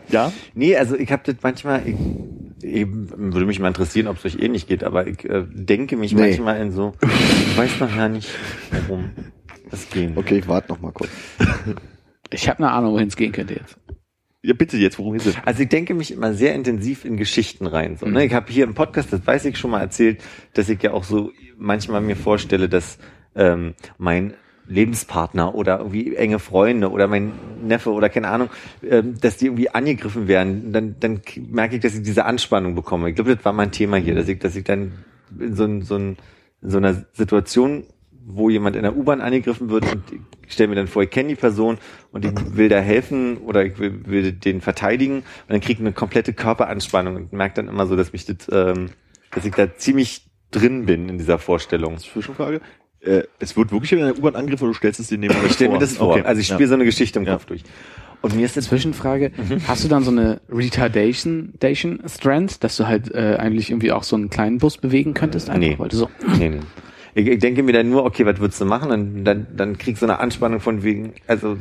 Ja? 0.09 0.31
Nee, 0.55 0.77
also 0.77 0.97
ich 0.97 1.11
habe 1.11 1.23
das 1.25 1.37
manchmal, 1.43 1.83
ich, 1.87 1.97
eben 2.63 3.09
würde 3.33 3.47
mich 3.47 3.61
mal 3.61 3.69
interessieren, 3.69 4.09
ob 4.09 4.19
es 4.19 4.27
euch 4.27 4.43
ähnlich 4.43 4.67
geht, 4.67 4.85
aber 4.85 5.07
ich 5.07 5.25
äh, 5.25 5.45
denke 5.49 5.97
mich 5.97 6.13
Nee. 6.13 6.23
manchmal 6.23 6.61
in 6.61 6.73
so, 6.73 6.93
ich 7.03 7.57
weiß 7.57 7.81
noch 7.81 7.97
gar 7.97 8.09
nicht, 8.11 8.29
warum 8.73 9.11
das 9.71 9.89
ging. 9.91 10.17
Okay, 10.17 10.39
ich 10.39 10.49
warte 10.49 10.69
noch 10.71 10.81
mal 10.81 10.93
kurz. 10.93 11.11
Ich 12.33 12.49
habe 12.49 12.59
eine 12.59 12.73
Ahnung, 12.73 12.95
wohin 12.95 13.09
es 13.09 13.17
gehen 13.17 13.33
könnte 13.33 13.55
jetzt. 13.55 13.77
Ja, 14.43 14.55
bitte 14.55 14.79
jetzt, 14.79 14.99
worum 14.99 15.13
geht's 15.13 15.25
denn? 15.25 15.35
Also 15.45 15.63
ich 15.63 15.69
denke 15.69 15.93
mich 15.93 16.13
immer 16.13 16.33
sehr 16.33 16.55
intensiv 16.55 17.05
in 17.05 17.19
Geschichten 17.19 17.67
rein. 17.67 17.97
So, 17.97 18.07
ne? 18.07 18.25
Ich 18.25 18.33
habe 18.33 18.51
hier 18.51 18.65
im 18.65 18.75
Podcast, 18.75 19.13
das 19.13 19.27
weiß 19.27 19.45
ich 19.45 19.59
schon 19.59 19.71
mal 19.71 19.81
erzählt, 19.81 20.23
dass 20.55 20.71
ich 20.71 20.83
ja 20.83 20.93
auch 20.93 21.05
so 21.05 21.31
manchmal 21.59 22.01
mir 22.01 22.17
vorstelle, 22.17 22.69
dass 22.69 22.99
ähm, 23.35 23.75
mein 23.99 24.35
Lebenspartner 24.67 25.55
oder 25.55 25.79
irgendwie 25.79 26.15
enge 26.15 26.39
Freunde 26.39 26.91
oder 26.91 27.07
mein 27.07 27.33
Neffe 27.63 27.91
oder 27.91 28.09
keine 28.09 28.29
Ahnung, 28.29 28.49
ähm, 28.89 29.21
dass 29.21 29.37
die 29.37 29.47
irgendwie 29.47 29.71
angegriffen 29.71 30.27
werden, 30.27 30.73
dann, 30.73 30.97
dann 31.01 31.21
merke 31.51 31.77
ich, 31.77 31.83
dass 31.83 31.95
ich 31.95 32.03
diese 32.03 32.25
Anspannung 32.25 32.75
bekomme. 32.75 33.11
Ich 33.11 33.17
glaube, 33.17 33.35
das 33.35 33.45
war 33.45 33.53
mein 33.53 33.73
Thema 33.73 33.99
hier, 33.99 34.15
dass 34.15 34.29
ich, 34.29 34.39
dass 34.39 34.57
ich 34.57 34.65
dann 34.65 34.93
in 35.39 35.55
so, 35.55 35.65
ein, 35.65 35.83
so, 35.83 35.97
ein, 35.97 36.17
in 36.63 36.71
so 36.71 36.79
einer 36.79 37.05
Situation, 37.13 37.85
wo 38.37 38.51
jemand 38.51 38.77
in 38.77 38.83
der 38.83 38.97
U-Bahn 38.97 39.21
angegriffen 39.21 39.71
wird 39.71 39.85
und 39.93 40.03
ich 40.47 40.53
stelle 40.53 40.69
mir 40.69 40.75
dann 40.77 40.87
vor, 40.89 41.03
ich 41.03 41.11
kenne 41.11 41.29
die 41.31 41.35
Person 41.35 41.79
und 42.13 42.25
ich 42.25 42.33
will 42.57 42.69
da 42.69 42.79
helfen 42.81 43.39
oder 43.39 43.65
ich 43.65 43.79
will, 43.79 44.01
will 44.07 44.33
den 44.33 44.61
verteidigen 44.61 45.17
und 45.19 45.25
dann 45.49 45.61
kriege 45.61 45.75
ich 45.75 45.81
eine 45.81 45.93
komplette 45.93 46.33
Körperanspannung 46.33 47.17
und 47.17 47.33
merke 47.33 47.55
dann 47.57 47.69
immer 47.69 47.87
so, 47.87 47.97
dass 47.97 48.13
mich 48.13 48.25
das, 48.27 48.37
ähm, 48.53 48.91
dass 49.33 49.45
ich 49.45 49.53
da 49.55 49.75
ziemlich 49.75 50.27
drin 50.51 50.87
bin 50.87 51.09
in 51.09 51.19
dieser 51.19 51.39
Vorstellung. 51.39 51.99
Zwischenfrage. 51.99 52.61
Äh, 53.01 53.23
es 53.39 53.57
wird 53.57 53.73
wirklich 53.73 53.93
in 53.93 54.01
einer 54.01 54.17
U-Bahn 54.19 54.35
angegriffen 54.37 54.65
oder 54.65 54.73
du 54.73 54.77
stellst 54.79 55.01
es 55.01 55.07
dir 55.09 55.17
neben 55.19 55.35
Ich 55.47 55.53
stelle 55.53 55.71
mir 55.73 55.79
das 55.79 55.97
vor. 55.97 56.11
Okay. 56.17 56.23
Also 56.23 56.41
ich 56.41 56.49
Ja. 56.49 56.57
spiele 56.57 56.69
so 56.69 56.75
eine 56.75 56.85
Geschichte 56.85 57.19
im 57.19 57.25
Ja. 57.25 57.35
Kopf 57.35 57.47
durch. 57.47 57.63
Und 58.23 58.37
mir 58.37 58.45
ist 58.45 58.55
das 58.55 58.67
Zwischenfrage, 58.67 59.33
hast 59.67 59.83
du 59.85 59.89
dann 59.89 60.03
so 60.05 60.11
eine 60.11 60.43
Retardation 60.51 61.55
Dation 61.59 62.01
Strand, 62.07 62.63
dass 62.63 62.77
du 62.77 62.87
halt 62.87 63.11
äh, 63.15 63.37
eigentlich 63.39 63.71
irgendwie 63.71 63.93
auch 63.93 64.03
so 64.03 64.15
einen 64.17 64.29
kleinen 64.29 64.59
Bus 64.59 64.77
bewegen 64.77 65.15
könntest? 65.15 65.49
Einfach, 65.49 65.61
Nee. 65.61 65.75
Weil 65.79 65.89
du 65.89 65.97
so, 65.97 66.11
Nee, 66.39 66.51
nee. 66.51 66.61
Ich, 67.15 67.27
ich 67.27 67.39
denke 67.39 67.63
mir 67.63 67.73
dann 67.73 67.91
nur, 67.91 68.05
okay, 68.05 68.27
was 68.27 68.39
würdest 68.39 68.61
du 68.61 68.65
machen? 68.65 68.91
Dann, 68.91 69.25
dann, 69.25 69.47
dann 69.57 69.79
kriegst 69.79 70.03
du 70.03 70.07
eine 70.07 70.19
Anspannung 70.19 70.61
von 70.61 70.83
wegen, 70.83 71.15
also 71.27 71.57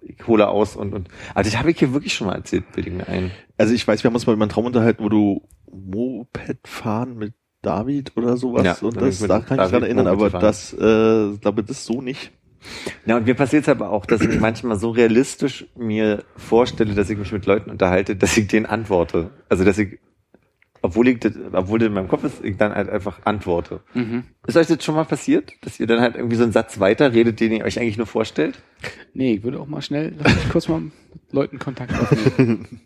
ich 0.00 0.26
hole 0.26 0.48
aus 0.48 0.76
und, 0.76 0.94
und. 0.94 1.08
Aber 1.34 1.42
das 1.42 1.58
habe 1.58 1.70
ich 1.70 1.78
hier 1.78 1.92
wirklich 1.92 2.14
schon 2.14 2.28
mal 2.28 2.34
erzählt, 2.34 2.64
ich 2.76 2.90
mir 2.90 3.08
ein. 3.08 3.30
Also 3.58 3.74
ich 3.74 3.86
weiß, 3.86 4.02
wir 4.02 4.08
haben 4.08 4.14
uns 4.14 4.26
mal 4.26 4.32
über 4.32 4.42
einen 4.42 4.50
Traum 4.50 4.66
unterhalten, 4.66 5.02
wo 5.02 5.08
du 5.08 5.42
Moped 5.70 6.66
fahren 6.66 7.16
mit 7.16 7.34
David 7.62 8.16
oder 8.16 8.36
sowas. 8.36 8.64
Ja, 8.64 8.76
und 8.80 9.00
das, 9.00 9.20
ich 9.20 9.28
da 9.28 9.40
kann 9.40 9.58
ich 9.58 9.64
David 9.64 9.72
dran 9.72 9.82
erinnern, 9.82 10.04
Moped 10.06 10.18
aber 10.18 10.24
gefahren. 10.26 10.42
das, 10.42 10.72
äh, 10.72 11.38
glaube 11.38 11.64
das 11.64 11.84
so 11.84 12.00
nicht. 12.00 12.32
Ja, 13.04 13.16
und 13.16 13.26
mir 13.26 13.34
passiert 13.34 13.62
es 13.62 13.68
aber 13.68 13.90
auch, 13.90 14.06
dass 14.06 14.20
ich 14.20 14.40
manchmal 14.40 14.76
so 14.76 14.90
realistisch 14.90 15.66
mir 15.76 16.24
vorstelle, 16.36 16.94
dass 16.94 17.10
ich 17.10 17.18
mich 17.18 17.32
mit 17.32 17.46
Leuten 17.46 17.70
unterhalte, 17.70 18.16
dass 18.16 18.36
ich 18.36 18.48
denen 18.48 18.66
antworte. 18.66 19.30
Also 19.48 19.64
dass 19.64 19.78
ich, 19.78 19.98
obwohl 20.86 21.08
ich 21.08 21.18
das, 21.18 21.32
obwohl 21.52 21.80
das 21.80 21.88
in 21.88 21.94
meinem 21.94 22.08
Kopf 22.08 22.24
ist, 22.24 22.44
ich 22.44 22.56
dann 22.56 22.72
halt 22.72 22.88
einfach 22.88 23.18
antworte. 23.24 23.80
mhm. 23.94 24.22
Ist 24.46 24.56
euch 24.56 24.68
das 24.68 24.84
schon 24.84 24.94
mal 24.94 25.04
passiert, 25.04 25.52
dass 25.62 25.80
ihr 25.80 25.86
dann 25.86 26.00
halt 26.00 26.14
irgendwie 26.14 26.36
so 26.36 26.44
einen 26.44 26.52
Satz 26.52 26.78
weiterredet, 26.78 27.40
den 27.40 27.52
ihr 27.52 27.64
euch 27.64 27.80
eigentlich 27.80 27.98
nur 27.98 28.06
vorstellt? 28.06 28.62
nee, 29.14 29.34
ich 29.34 29.42
würde 29.42 29.58
auch 29.58 29.66
mal 29.66 29.82
schnell, 29.82 30.14
lass 30.18 30.34
mich 30.34 30.48
kurz 30.50 30.68
mal 30.68 30.80
mit 30.80 30.92
Leuten 31.32 31.58
Kontakt 31.58 31.92
aufnehmen. 31.98 32.80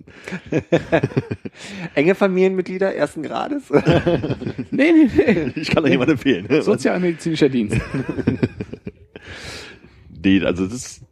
Enge 1.94 2.14
Familienmitglieder 2.14 2.94
ersten 2.94 3.22
Grades? 3.22 3.64
nee, 4.70 4.92
nee, 4.92 5.10
nee. 5.14 5.52
Ich 5.56 5.70
kann 5.70 5.84
da 5.84 5.90
jemand 5.90 6.10
empfehlen. 6.10 6.46
Sozialmedizinischer 6.62 7.48
Dienst. 7.48 7.80
Nee, 10.24 10.42
also 10.42 10.64
das 10.64 10.74
ist, 10.74 11.02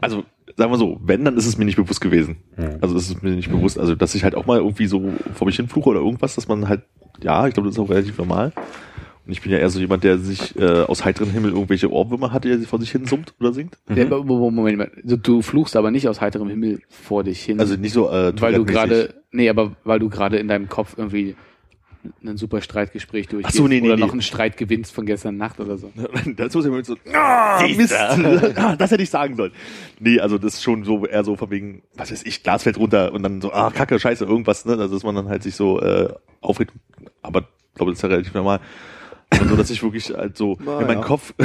also 0.00 0.24
sagen 0.58 0.72
wir 0.72 0.76
so, 0.76 0.98
wenn, 1.02 1.24
dann 1.24 1.36
ist 1.36 1.46
es 1.46 1.56
mir 1.56 1.64
nicht 1.64 1.76
bewusst 1.76 2.00
gewesen. 2.00 2.36
Ja. 2.58 2.76
Also 2.80 2.96
es 2.96 3.08
ist 3.08 3.22
mir 3.22 3.30
nicht 3.30 3.50
bewusst, 3.50 3.78
also 3.78 3.94
dass 3.94 4.16
ich 4.16 4.24
halt 4.24 4.34
auch 4.34 4.44
mal 4.44 4.58
irgendwie 4.58 4.86
so 4.86 5.12
vor 5.32 5.46
mich 5.46 5.56
hinfluche 5.56 5.88
oder 5.88 6.00
irgendwas, 6.00 6.34
dass 6.34 6.48
man 6.48 6.68
halt, 6.68 6.82
ja, 7.22 7.46
ich 7.46 7.54
glaube, 7.54 7.68
das 7.68 7.76
ist 7.76 7.80
auch 7.80 7.88
relativ 7.88 8.18
normal. 8.18 8.52
Und 9.24 9.32
ich 9.32 9.40
bin 9.40 9.52
ja 9.52 9.58
eher 9.58 9.70
so 9.70 9.78
jemand, 9.78 10.02
der 10.02 10.18
sich 10.18 10.58
äh, 10.58 10.82
aus 10.82 11.04
heiterem 11.04 11.30
Himmel 11.30 11.52
irgendwelche 11.52 11.92
Ohrwürmer 11.92 12.32
hat, 12.32 12.44
die 12.44 12.50
er 12.50 12.58
vor 12.60 12.80
sich 12.80 12.90
hin 12.90 13.06
summt 13.06 13.34
oder 13.38 13.52
singt. 13.52 13.78
Der, 13.88 14.06
Moment, 14.08 14.56
Moment, 14.56 14.78
mal. 14.78 14.90
Du, 15.04 15.42
fluchst 15.42 15.76
aber 15.76 15.92
nicht 15.92 16.08
aus 16.08 16.20
heiterem 16.20 16.48
Himmel 16.48 16.80
vor 16.88 17.22
dich 17.22 17.40
hin. 17.42 17.60
Also 17.60 17.76
nicht 17.76 17.92
so 17.92 18.10
äh, 18.10 18.32
weil 18.40 18.54
du 18.54 18.64
gerade, 18.64 19.14
nee, 19.30 19.48
aber 19.48 19.76
weil 19.84 20.00
du 20.00 20.08
gerade 20.08 20.38
in 20.38 20.48
deinem 20.48 20.68
Kopf 20.68 20.94
irgendwie 20.96 21.36
ein 22.24 22.36
super 22.36 22.60
Streitgespräch 22.60 23.28
durchgehst 23.28 23.54
Ach 23.54 23.58
so, 23.58 23.68
nee, 23.68 23.80
nee, 23.80 23.86
oder 23.86 23.96
nee. 23.96 24.02
noch 24.02 24.12
einen 24.12 24.22
Streit 24.22 24.56
gewinnst 24.56 24.92
von 24.92 25.06
gestern 25.06 25.36
Nacht 25.36 25.60
oder 25.60 25.78
so. 25.78 25.90
Das 26.36 26.54
muss 26.54 26.64
ich 26.64 26.70
mal 26.70 26.84
so, 26.84 26.96
ah, 27.14 27.62
Mist, 27.76 27.94
ah, 28.56 28.76
das 28.76 28.90
hätte 28.90 29.02
ich 29.02 29.10
sagen 29.10 29.36
sollen. 29.36 29.52
Nee, 30.00 30.20
also 30.20 30.38
das 30.38 30.54
ist 30.54 30.62
schon 30.62 30.84
so, 30.84 31.04
eher 31.06 31.24
so 31.24 31.36
von 31.36 31.50
wegen, 31.50 31.82
was 31.94 32.10
weiß 32.12 32.22
ich, 32.24 32.42
Glas 32.42 32.62
fällt 32.64 32.78
runter 32.78 33.12
und 33.12 33.22
dann 33.22 33.40
so, 33.40 33.52
ah, 33.52 33.70
kacke, 33.70 33.98
scheiße, 33.98 34.24
irgendwas, 34.24 34.64
ne, 34.64 34.72
also 34.72 34.94
dass 34.94 35.04
man 35.04 35.14
dann 35.14 35.28
halt 35.28 35.42
sich 35.42 35.54
so 35.56 35.80
äh, 35.80 36.12
aufregt, 36.40 36.72
aber 37.22 37.40
ich 37.40 37.74
glaube, 37.74 37.92
das 37.92 37.98
ist 37.98 38.02
ja 38.02 38.08
relativ 38.08 38.34
normal. 38.34 38.60
Aber 39.30 39.46
so, 39.46 39.56
dass 39.56 39.68
ich 39.68 39.82
wirklich 39.82 40.10
halt 40.10 40.36
so 40.38 40.56
Na 40.64 40.80
in 40.80 40.86
meinem 40.86 41.00
ja. 41.00 41.04
Kopf, 41.04 41.34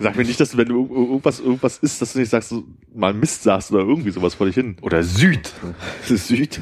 sag 0.00 0.16
mir 0.16 0.24
nicht, 0.24 0.40
dass 0.40 0.52
du, 0.52 0.56
wenn 0.58 0.68
du 0.68 0.86
ir- 0.86 0.90
irgendwas, 1.08 1.38
irgendwas 1.38 1.78
ist, 1.78 2.00
dass 2.00 2.14
du 2.14 2.18
nicht 2.20 2.30
sagst, 2.30 2.48
so, 2.48 2.64
mal 2.94 3.12
Mist 3.12 3.42
sagst 3.42 3.70
oder 3.72 3.82
irgendwie 3.82 4.10
sowas 4.10 4.34
vor 4.34 4.46
dich 4.46 4.54
hin. 4.54 4.76
Oder 4.80 5.02
Süd. 5.02 5.52
Das 6.00 6.10
ist 6.10 6.28
Süd. 6.28 6.58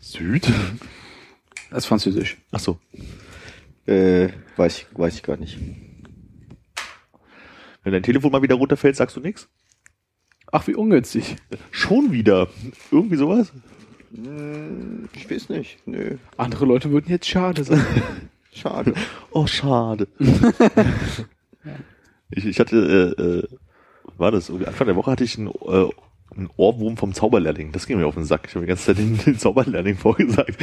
Süd? 0.00 0.48
Das 1.70 1.84
ist 1.84 1.86
Französisch. 1.86 2.36
Ach 2.50 2.60
so. 2.60 2.78
Äh, 3.86 4.28
weiß 4.56 4.78
ich, 4.78 4.86
weiß 4.92 5.14
ich 5.14 5.22
gar 5.22 5.36
nicht. 5.36 5.58
Wenn 7.82 7.92
dein 7.92 8.02
Telefon 8.02 8.32
mal 8.32 8.42
wieder 8.42 8.56
runterfällt, 8.56 8.96
sagst 8.96 9.16
du 9.16 9.20
nichts? 9.20 9.48
Ach, 10.52 10.66
wie 10.66 10.74
ungünstig. 10.74 11.36
Schon 11.70 12.12
wieder. 12.12 12.48
Irgendwie 12.90 13.16
sowas? 13.16 13.52
Ich 15.14 15.30
weiß 15.30 15.48
nicht. 15.50 15.78
Nö. 15.86 16.16
Andere 16.36 16.66
Leute 16.66 16.90
würden 16.90 17.10
jetzt 17.10 17.28
schade 17.28 17.64
sein. 17.64 17.84
Schade. 18.52 18.94
Oh, 19.30 19.46
schade. 19.46 20.08
ich, 22.30 22.46
ich 22.46 22.58
hatte, 22.58 23.14
äh, 23.16 23.22
äh, 23.22 23.46
war 24.18 24.32
das, 24.32 24.48
irgendwie 24.48 24.66
Anfang 24.66 24.88
der 24.88 24.96
Woche 24.96 25.12
hatte 25.12 25.22
ich 25.22 25.38
einen, 25.38 25.46
äh, 25.46 25.88
einen 26.34 26.50
Ohrwurm 26.56 26.96
vom 26.96 27.14
Zauberlehrling. 27.14 27.70
Das 27.70 27.86
ging 27.86 27.98
mir 27.98 28.08
auf 28.08 28.16
den 28.16 28.24
Sack. 28.24 28.46
Ich 28.48 28.56
habe 28.56 28.64
die 28.64 28.68
ganze 28.68 28.86
Zeit 28.86 28.98
den, 28.98 29.18
den 29.18 29.38
Zauberlehrling 29.38 29.96
vorgesagt. 29.96 30.58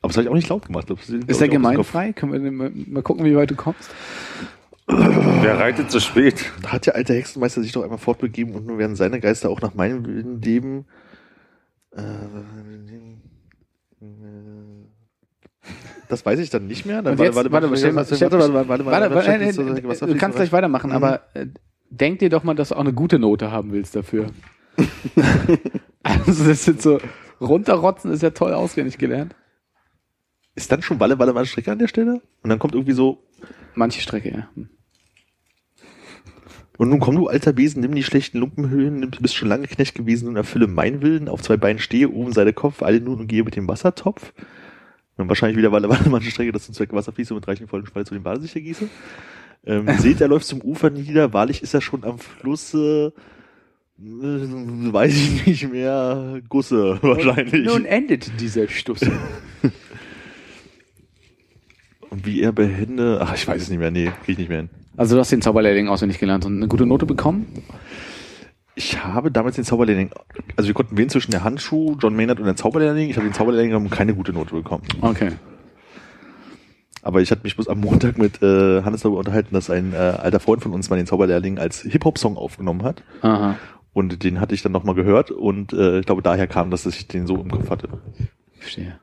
Aber 0.00 0.08
das 0.08 0.16
habe 0.16 0.22
ich 0.24 0.28
auch 0.28 0.34
nicht 0.34 0.48
laut 0.48 0.66
gemacht. 0.66 0.90
Das 0.90 1.08
Ist 1.08 1.40
der 1.40 1.48
gemeinfrei? 1.48 2.12
Können 2.12 2.32
wir 2.32 2.50
mal, 2.52 2.70
mal 2.74 3.02
gucken, 3.02 3.24
wie 3.24 3.36
weit 3.36 3.50
du 3.50 3.54
kommst? 3.54 3.90
Wer 4.88 5.58
reitet 5.58 5.90
so 5.92 6.00
spät? 6.00 6.50
Da 6.62 6.72
hat 6.72 6.86
der 6.86 6.96
alte 6.96 7.14
Hexenmeister 7.14 7.62
sich 7.62 7.70
doch 7.72 7.82
einmal 7.84 7.98
fortbegeben 7.98 8.54
und 8.54 8.66
nun 8.66 8.78
werden 8.78 8.96
seine 8.96 9.20
Geister 9.20 9.48
auch 9.48 9.60
nach 9.60 9.74
meinem 9.74 10.04
Willen 10.04 10.40
leben. 10.42 10.86
Äh, 11.92 12.00
Das 16.08 16.26
weiß 16.26 16.40
ich 16.40 16.50
dann 16.50 16.66
nicht 16.66 16.84
mehr. 16.84 17.00
Dann 17.02 17.16
warte, 17.16 17.34
warte, 17.34 17.52
warte, 17.52 17.70
warte, 17.70 17.94
warte, 17.94 18.20
warte, 18.20 18.52
Warte, 18.52 18.68
warte, 18.68 18.84
warte, 18.86 19.14
was- 19.14 19.26
äh, 19.28 19.46
was- 19.46 19.58
äh, 19.58 19.84
was- 19.88 19.98
du 20.00 20.16
kannst 20.16 20.36
gleich 20.36 20.52
weitermachen, 20.52 20.90
Mhm. 20.90 20.96
aber 20.96 21.20
äh, 21.34 21.46
denk 21.90 22.18
dir 22.18 22.28
doch 22.28 22.42
mal, 22.42 22.54
dass 22.54 22.70
du 22.70 22.74
auch 22.74 22.80
eine 22.80 22.92
gute 22.92 23.18
Note 23.18 23.50
haben 23.52 23.72
willst 23.72 23.94
dafür. 23.96 24.26
also 26.02 26.24
das 26.26 26.38
ist 26.48 26.66
jetzt 26.66 26.82
so, 26.82 26.98
runterrotzen 27.42 28.10
ist 28.10 28.22
ja 28.22 28.30
toll 28.30 28.52
auswendig 28.52 28.98
gelernt. 28.98 29.34
Ist 30.54 30.70
dann 30.70 30.82
schon 30.82 31.00
Walle, 31.00 31.18
Walle, 31.18 31.34
Walle 31.34 31.46
Strecke 31.46 31.72
an 31.72 31.78
der 31.78 31.88
Stelle? 31.88 32.20
Und 32.42 32.50
dann 32.50 32.58
kommt 32.58 32.74
irgendwie 32.74 32.92
so, 32.92 33.22
Manche 33.74 34.00
Strecke, 34.00 34.30
ja. 34.30 34.48
Und 36.78 36.88
nun 36.88 37.00
komm 37.00 37.16
du 37.16 37.28
alter 37.28 37.52
Besen, 37.52 37.80
nimm 37.80 37.94
die 37.94 38.02
schlechten 38.02 38.38
Lumpenhöhlen, 38.38 39.00
nimm, 39.00 39.10
bist 39.10 39.34
schon 39.34 39.48
lange 39.48 39.66
Knecht 39.66 39.94
gewesen 39.94 40.28
und 40.28 40.36
erfülle 40.36 40.66
mein 40.66 41.02
Willen, 41.02 41.28
auf 41.28 41.42
zwei 41.42 41.56
Beinen 41.56 41.78
stehe, 41.78 42.10
oben 42.10 42.32
sei 42.32 42.44
der 42.44 42.52
Kopf, 42.52 42.82
alle 42.82 43.00
nun 43.00 43.20
und 43.20 43.26
gehe 43.28 43.44
mit 43.44 43.56
dem 43.56 43.68
Wassertopf. 43.68 44.32
Und 45.16 45.28
wahrscheinlich 45.28 45.58
wieder 45.58 45.72
Walle, 45.72 45.88
Walle, 45.88 46.10
Walle 46.10 46.24
Strecke, 46.24 46.52
dass 46.52 46.66
du 46.66 46.72
Zweck 46.72 46.92
Wasser 46.92 47.12
fließt 47.12 47.30
und 47.30 47.36
mit 47.36 47.48
reichen 47.48 47.68
vollen 47.68 47.86
Spalte 47.86 48.08
zu 48.08 48.14
dem 48.14 48.22
Badesicher 48.22 48.60
gieße. 48.60 48.88
Ähm, 49.64 49.88
seht, 49.98 50.20
er 50.20 50.28
läuft 50.28 50.46
zum 50.46 50.60
Ufer 50.62 50.90
nieder, 50.90 51.32
wahrlich 51.32 51.62
ist 51.62 51.74
er 51.74 51.80
schon 51.80 52.04
am 52.04 52.18
Flusse, 52.18 53.12
äh, 53.16 53.20
weiß 53.98 55.14
ich 55.14 55.46
nicht 55.46 55.70
mehr, 55.70 56.40
Gusse 56.48 56.98
wahrscheinlich. 57.02 57.64
Nun 57.66 57.84
endet 57.84 58.40
dieser 58.40 58.68
Stuss. 58.68 59.00
Und 62.10 62.26
wie 62.26 62.42
er 62.42 62.52
behende, 62.52 63.20
ach, 63.22 63.34
ich 63.34 63.48
weiß 63.48 63.62
es 63.62 63.70
nicht 63.70 63.78
mehr, 63.78 63.90
nee, 63.90 64.06
krieg 64.24 64.34
ich 64.34 64.38
nicht 64.38 64.48
mehr 64.48 64.58
hin. 64.58 64.70
Also 64.96 65.14
du 65.14 65.20
hast 65.20 65.32
den 65.32 65.40
Zauberlehrling 65.40 65.88
auswendig 65.88 66.18
gelernt 66.18 66.44
und 66.44 66.56
eine 66.56 66.68
gute 66.68 66.84
Note 66.84 67.06
bekommen? 67.06 67.46
Ich 68.74 69.02
habe 69.02 69.30
damals 69.30 69.56
den 69.56 69.64
Zauberlehrling, 69.64 70.10
also 70.56 70.66
wir 70.66 70.74
konnten 70.74 70.96
wählen 70.96 71.08
zwischen 71.08 71.30
der 71.30 71.44
Handschuh, 71.44 71.96
John 72.00 72.14
Maynard 72.16 72.40
und 72.40 72.46
der 72.46 72.56
Zauberlehrling. 72.56 73.08
Ich 73.08 73.16
habe 73.16 73.26
den 73.26 73.34
Zauberlehrling 73.34 73.70
genommen 73.70 73.86
und 73.86 73.92
keine 73.92 74.14
gute 74.14 74.32
Note 74.32 74.54
bekommen. 74.54 74.84
Okay. 75.00 75.32
Aber 77.02 77.20
ich 77.20 77.30
hatte 77.30 77.42
mich 77.44 77.56
bloß 77.56 77.68
am 77.68 77.80
Montag 77.80 78.16
mit 78.16 78.42
äh, 78.42 78.82
Hannes 78.82 79.02
darüber 79.02 79.18
unterhalten, 79.18 79.54
dass 79.54 79.70
ein 79.70 79.92
äh, 79.92 79.96
alter 79.96 80.40
Freund 80.40 80.62
von 80.62 80.72
uns 80.72 80.88
mal 80.88 80.96
den 80.96 81.06
Zauberlehrling 81.06 81.58
als 81.58 81.82
Hip-Hop-Song 81.82 82.36
aufgenommen 82.36 82.82
hat. 82.82 83.02
Aha. 83.22 83.58
Und 83.92 84.22
den 84.22 84.40
hatte 84.40 84.54
ich 84.54 84.62
dann 84.62 84.72
nochmal 84.72 84.94
gehört 84.94 85.30
und 85.30 85.72
äh, 85.72 86.00
ich 86.00 86.06
glaube, 86.06 86.22
daher 86.22 86.46
kam, 86.46 86.70
dass 86.70 86.86
ich 86.86 87.08
den 87.08 87.26
so 87.26 87.36
im 87.36 87.50
Kopf 87.50 87.68
hatte. 87.68 87.88
Verstehe. 88.58 88.98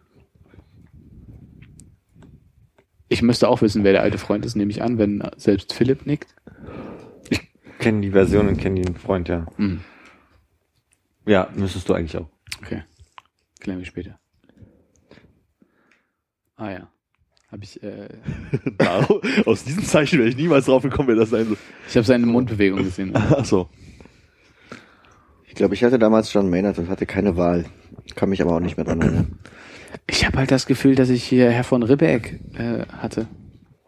Ich 3.08 3.22
müsste 3.22 3.50
auch 3.50 3.62
wissen, 3.62 3.84
wer 3.84 3.92
der 3.92 4.02
alte 4.02 4.18
Freund 4.18 4.46
ist, 4.46 4.56
nehme 4.56 4.72
ich 4.72 4.82
an, 4.82 4.98
wenn 4.98 5.28
selbst 5.38 5.74
Philipp 5.74 6.06
nickt. 6.06 6.36
Ich 7.30 7.42
kenne 7.80 8.02
die 8.02 8.12
Version 8.12 8.48
und 8.48 8.58
kenne 8.58 8.82
den 8.82 8.96
Freund, 8.96 9.30
ja. 9.30 9.48
Hm. 9.58 9.82
Ja, 11.26 11.50
müsstest 11.56 11.90
du 11.90 11.94
eigentlich 11.94 12.18
auch. 12.18 12.30
Okay. 12.62 12.84
Klären 13.60 13.80
wir 13.80 13.86
später. 13.86 14.20
Ah 16.56 16.72
ja. 16.72 16.92
Habe 17.52 17.64
ich, 17.64 17.82
äh, 17.82 18.10
aus 19.46 19.64
diesem 19.64 19.84
Zeichen 19.84 20.20
wäre 20.20 20.30
ich 20.30 20.38
niemals 20.38 20.66
drauf 20.66 20.84
gekommen, 20.84 21.08
wer 21.08 21.16
das 21.16 21.32
sein 21.32 21.48
soll. 21.48 21.58
ich 21.88 21.96
habe 21.96 22.06
seine 22.06 22.28
Mundbewegung 22.28 22.84
gesehen. 22.84 23.12
Ach 23.16 23.44
so. 23.44 23.70
Ich 25.60 25.62
glaube, 25.62 25.76
ich 25.76 25.84
hatte 25.84 26.00
damals 26.00 26.32
John 26.32 26.50
Maynard 26.50 26.80
und 26.80 26.88
hatte 26.88 27.06
keine 27.06 27.36
Wahl. 27.36 27.66
Kann 28.16 28.30
mich 28.30 28.42
aber 28.42 28.54
auch 28.54 28.62
nicht 28.62 28.78
mehr 28.78 28.86
dran 28.86 29.02
erinnern. 29.02 29.40
Ich 30.10 30.26
habe 30.26 30.38
halt 30.38 30.52
das 30.52 30.66
Gefühl, 30.66 30.96
dass 30.96 31.10
ich 31.10 31.22
hier 31.26 31.52
Herr 31.52 31.66
von 31.66 31.84
Ribbeck 31.84 32.40
äh, 32.58 32.86
hatte. 32.98 33.28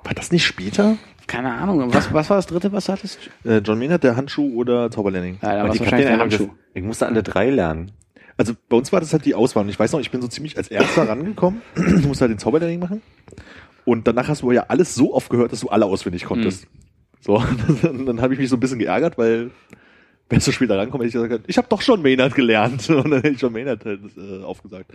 War 0.03 0.13
das 0.13 0.33
nicht 0.33 0.45
später? 0.45 0.97
Keine 1.27 1.49
Ahnung. 1.53 1.93
Was, 1.93 2.13
was 2.13 2.29
war 2.29 2.35
das 2.35 2.47
dritte, 2.47 2.73
was 2.73 2.87
du 2.87 2.91
hattest? 2.91 3.19
Äh, 3.45 3.59
John 3.59 3.79
Maynard, 3.79 4.03
der 4.03 4.17
Handschuh 4.17 4.53
oder 4.55 4.91
Zauberlehrling? 4.91 5.37
Ja, 5.41 5.65
da 5.65 5.73
ich, 5.73 5.79
der 5.79 6.19
Handschuh. 6.19 6.47
dass- 6.47 6.55
ich 6.73 6.83
musste 6.83 7.05
alle 7.07 7.23
drei 7.23 7.49
lernen. 7.49 7.93
Also 8.35 8.51
bei 8.67 8.75
uns 8.75 8.91
war 8.91 8.99
das 8.99 9.13
halt 9.13 9.23
die 9.23 9.33
Auswahl. 9.33 9.63
Und 9.63 9.69
ich 9.69 9.79
weiß 9.79 9.93
noch, 9.93 10.01
ich 10.01 10.11
bin 10.11 10.21
so 10.21 10.27
ziemlich 10.27 10.57
als 10.57 10.67
erster 10.67 11.07
rangekommen. 11.07 11.61
Du 11.75 12.05
musst 12.05 12.19
halt 12.19 12.31
den 12.31 12.37
Zauberlehrling 12.37 12.81
machen. 12.81 13.01
Und 13.85 14.09
danach 14.09 14.27
hast 14.27 14.41
du 14.41 14.51
ja 14.51 14.65
alles 14.67 14.93
so 14.93 15.13
oft 15.13 15.29
gehört, 15.29 15.53
dass 15.53 15.61
du 15.61 15.69
alle 15.69 15.85
auswendig 15.85 16.25
konntest. 16.25 16.67
So, 17.21 17.35
und 17.37 18.05
dann 18.07 18.21
habe 18.21 18.33
ich 18.33 18.41
mich 18.41 18.49
so 18.49 18.57
ein 18.57 18.59
bisschen 18.59 18.79
geärgert, 18.79 19.17
weil 19.17 19.51
wenn 20.31 20.39
du 20.39 20.51
später 20.51 20.77
rankommt, 20.77 21.03
hätte 21.03 21.17
ich 21.17 21.23
gesagt, 21.23 21.45
ich 21.47 21.57
habe 21.57 21.67
doch 21.67 21.81
schon 21.81 22.01
Maynard 22.01 22.33
gelernt. 22.33 22.89
Und 22.89 23.11
dann 23.11 23.21
hätte 23.21 23.29
ich 23.29 23.39
schon 23.39 23.53
Maynard 23.53 23.85
halt, 23.85 23.99
äh, 24.17 24.43
aufgesagt. 24.43 24.91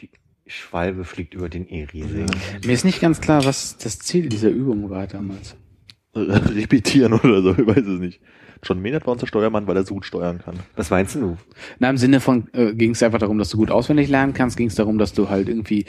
Die 0.00 0.10
Schwalbe 0.46 1.04
fliegt 1.04 1.34
über 1.34 1.48
den 1.48 1.68
E-Riesing. 1.68 2.26
Mir 2.64 2.72
ist 2.72 2.84
nicht 2.84 3.00
ganz 3.00 3.20
klar, 3.20 3.44
was 3.44 3.76
das 3.78 3.98
Ziel 3.98 4.28
dieser 4.28 4.48
Übung 4.48 4.90
war 4.90 5.06
damals. 5.06 5.54
Repetieren 6.14 7.12
oder 7.12 7.42
so, 7.42 7.52
ich 7.52 7.66
weiß 7.66 7.86
es 7.86 8.00
nicht. 8.00 8.20
John 8.62 8.82
Maynard 8.82 9.06
war 9.06 9.12
unser 9.12 9.26
Steuermann, 9.26 9.66
weil 9.66 9.76
er 9.76 9.84
so 9.84 9.94
gut 9.94 10.04
steuern 10.04 10.38
kann. 10.38 10.58
Was 10.76 10.90
meinst 10.90 11.14
du? 11.14 11.38
Na, 11.78 11.88
im 11.88 11.96
Sinne 11.96 12.20
von, 12.20 12.48
äh, 12.52 12.74
ging 12.74 12.90
es 12.90 13.02
einfach 13.02 13.18
darum, 13.18 13.38
dass 13.38 13.50
du 13.50 13.56
gut 13.56 13.70
auswendig 13.70 14.08
lernen 14.08 14.34
kannst, 14.34 14.56
ging 14.56 14.68
es 14.68 14.74
darum, 14.74 14.98
dass 14.98 15.12
du 15.12 15.30
halt 15.30 15.48
irgendwie 15.48 15.86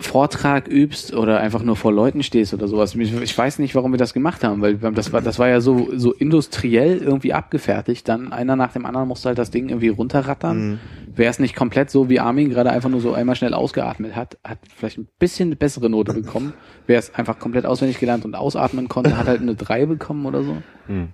Vortrag 0.00 0.66
übst 0.68 1.14
oder 1.14 1.40
einfach 1.40 1.62
nur 1.62 1.76
vor 1.76 1.92
Leuten 1.92 2.22
stehst 2.22 2.54
oder 2.54 2.68
sowas. 2.68 2.94
Ich 2.94 3.38
weiß 3.38 3.58
nicht, 3.58 3.74
warum 3.74 3.92
wir 3.92 3.98
das 3.98 4.14
gemacht 4.14 4.42
haben, 4.42 4.60
weil 4.62 4.76
das 4.76 5.12
war, 5.12 5.20
das 5.20 5.38
war 5.38 5.48
ja 5.48 5.60
so, 5.60 5.88
so 5.94 6.12
industriell 6.12 6.98
irgendwie 6.98 7.32
abgefertigt. 7.32 8.08
Dann 8.08 8.32
einer 8.32 8.56
nach 8.56 8.72
dem 8.72 8.86
anderen 8.86 9.08
musste 9.08 9.28
halt 9.28 9.38
das 9.38 9.50
Ding 9.50 9.68
irgendwie 9.68 9.88
runterrattern. 9.88 10.80
Wäre 11.14 11.30
es 11.30 11.38
nicht 11.38 11.54
komplett 11.54 11.90
so, 11.90 12.08
wie 12.08 12.20
Armin 12.20 12.50
gerade 12.50 12.70
einfach 12.70 12.88
nur 12.88 13.00
so 13.00 13.12
einmal 13.12 13.36
schnell 13.36 13.54
ausgeatmet 13.54 14.16
hat, 14.16 14.38
hat 14.42 14.58
vielleicht 14.74 14.98
ein 14.98 15.08
bisschen 15.18 15.48
eine 15.48 15.56
bessere 15.56 15.90
Note 15.90 16.14
bekommen. 16.14 16.54
Wer 16.86 16.98
es 16.98 17.14
einfach 17.14 17.38
komplett 17.38 17.66
auswendig 17.66 17.98
gelernt 17.98 18.24
und 18.24 18.34
ausatmen 18.34 18.88
konnte, 18.88 19.16
hat 19.16 19.26
halt 19.26 19.40
eine 19.40 19.54
3 19.54 19.86
bekommen 19.86 20.26
oder 20.26 20.42
so. 20.42 20.56
Hm. 20.86 21.08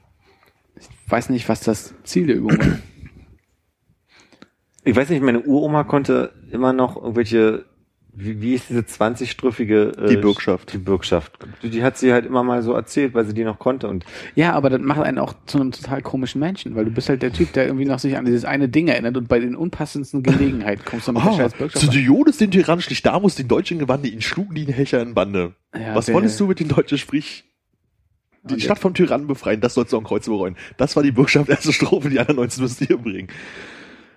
Ich 0.79 0.89
weiß 1.09 1.31
nicht, 1.31 1.49
was 1.49 1.61
das 1.61 1.95
Ziel 2.05 2.27
der 2.27 2.37
Übung 2.37 2.59
war. 2.59 2.79
Ich 4.85 4.95
weiß 4.95 5.09
nicht, 5.11 5.23
meine 5.23 5.41
Uroma 5.41 5.83
konnte 5.83 6.33
immer 6.53 6.73
noch 6.73 6.97
irgendwelche, 6.97 7.65
wie, 8.19 8.41
wie 8.41 8.55
ist 8.55 8.71
diese 8.71 8.81
20-strüffige 8.81 9.99
äh, 10.05 10.09
Die 10.09 10.17
Bürgschaft. 10.17 10.73
Die 10.73 10.79
Bürgschaft. 10.79 11.33
Die, 11.63 11.69
die 11.71 11.83
hat 11.83 11.99
sie 11.99 12.13
halt 12.13 12.25
immer 12.25 12.43
mal 12.43 12.63
so 12.63 12.73
erzählt, 12.73 13.13
weil 13.15 13.27
sie 13.27 13.35
die 13.35 13.45
noch 13.45 13.59
konnte. 13.59 13.89
Und 13.89 14.05
Ja, 14.35 14.53
aber 14.55 14.71
das 14.71 14.81
macht 14.81 15.01
einen 15.01 15.19
auch 15.19 15.35
zu 15.47 15.59
einem 15.61 15.71
total 15.73 16.01
komischen 16.03 16.41
Menschen, 16.41 16.75
weil 16.75 16.87
du 16.87 16.91
bist 16.91 17.09
halt 17.11 17.21
der 17.23 17.33
Typ, 17.33 17.53
der 17.53 17.67
irgendwie 17.67 17.85
noch 17.85 17.99
sich 17.99 18.17
an 18.17 18.25
dieses 18.25 18.45
eine 18.47 18.69
Ding 18.69 18.89
erinnert 18.89 19.17
und 19.17 19.29
bei 19.29 19.39
den 19.39 19.55
unpassendsten 19.55 20.23
Gelegenheiten 20.23 20.83
kommst 20.85 21.09
du 21.09 21.13
mit 21.13 21.23
der 21.23 21.31
Ah, 21.31 21.37
scheiß 21.37 21.53
zu 21.53 21.59
Bürgschaft. 21.59 21.85
an. 21.89 21.91
Diodes 21.95 22.39
den 22.39 22.51
Tyrann 22.51 22.81
schlich 22.81 23.03
Damus 23.03 23.35
den 23.35 23.49
Deutschen 23.49 23.79
gewande, 23.79 24.09
ihn 24.09 24.23
schlugen 24.23 24.55
die 24.55 24.65
Hecher 24.65 25.03
in 25.03 25.13
Bande. 25.15 25.53
Ja, 25.75 25.95
Was 25.95 26.07
der- 26.07 26.15
wolltest 26.15 26.41
du 26.41 26.47
mit 26.47 26.59
den 26.59 26.69
Deutschen 26.69 26.97
sprich? 26.99 27.45
Die 28.45 28.55
Und 28.55 28.63
Stadt 28.63 28.79
vom 28.79 28.95
Tyrannen 28.95 29.27
befreien, 29.27 29.61
das 29.61 29.75
sollst 29.75 29.93
du 29.93 29.97
am 29.99 30.05
Kreuze 30.05 30.31
bereuen. 30.31 30.57
Das 30.77 30.95
war 30.97 31.03
die 31.03 31.11
Bürgschaft 31.11 31.49
erste 31.51 31.73
Strophe, 31.73 32.09
die 32.11 32.19
anderen 32.21 32.37
19 32.37 32.63
müsst 32.63 32.81
ihr 32.89 32.97
bringen. 32.97 33.29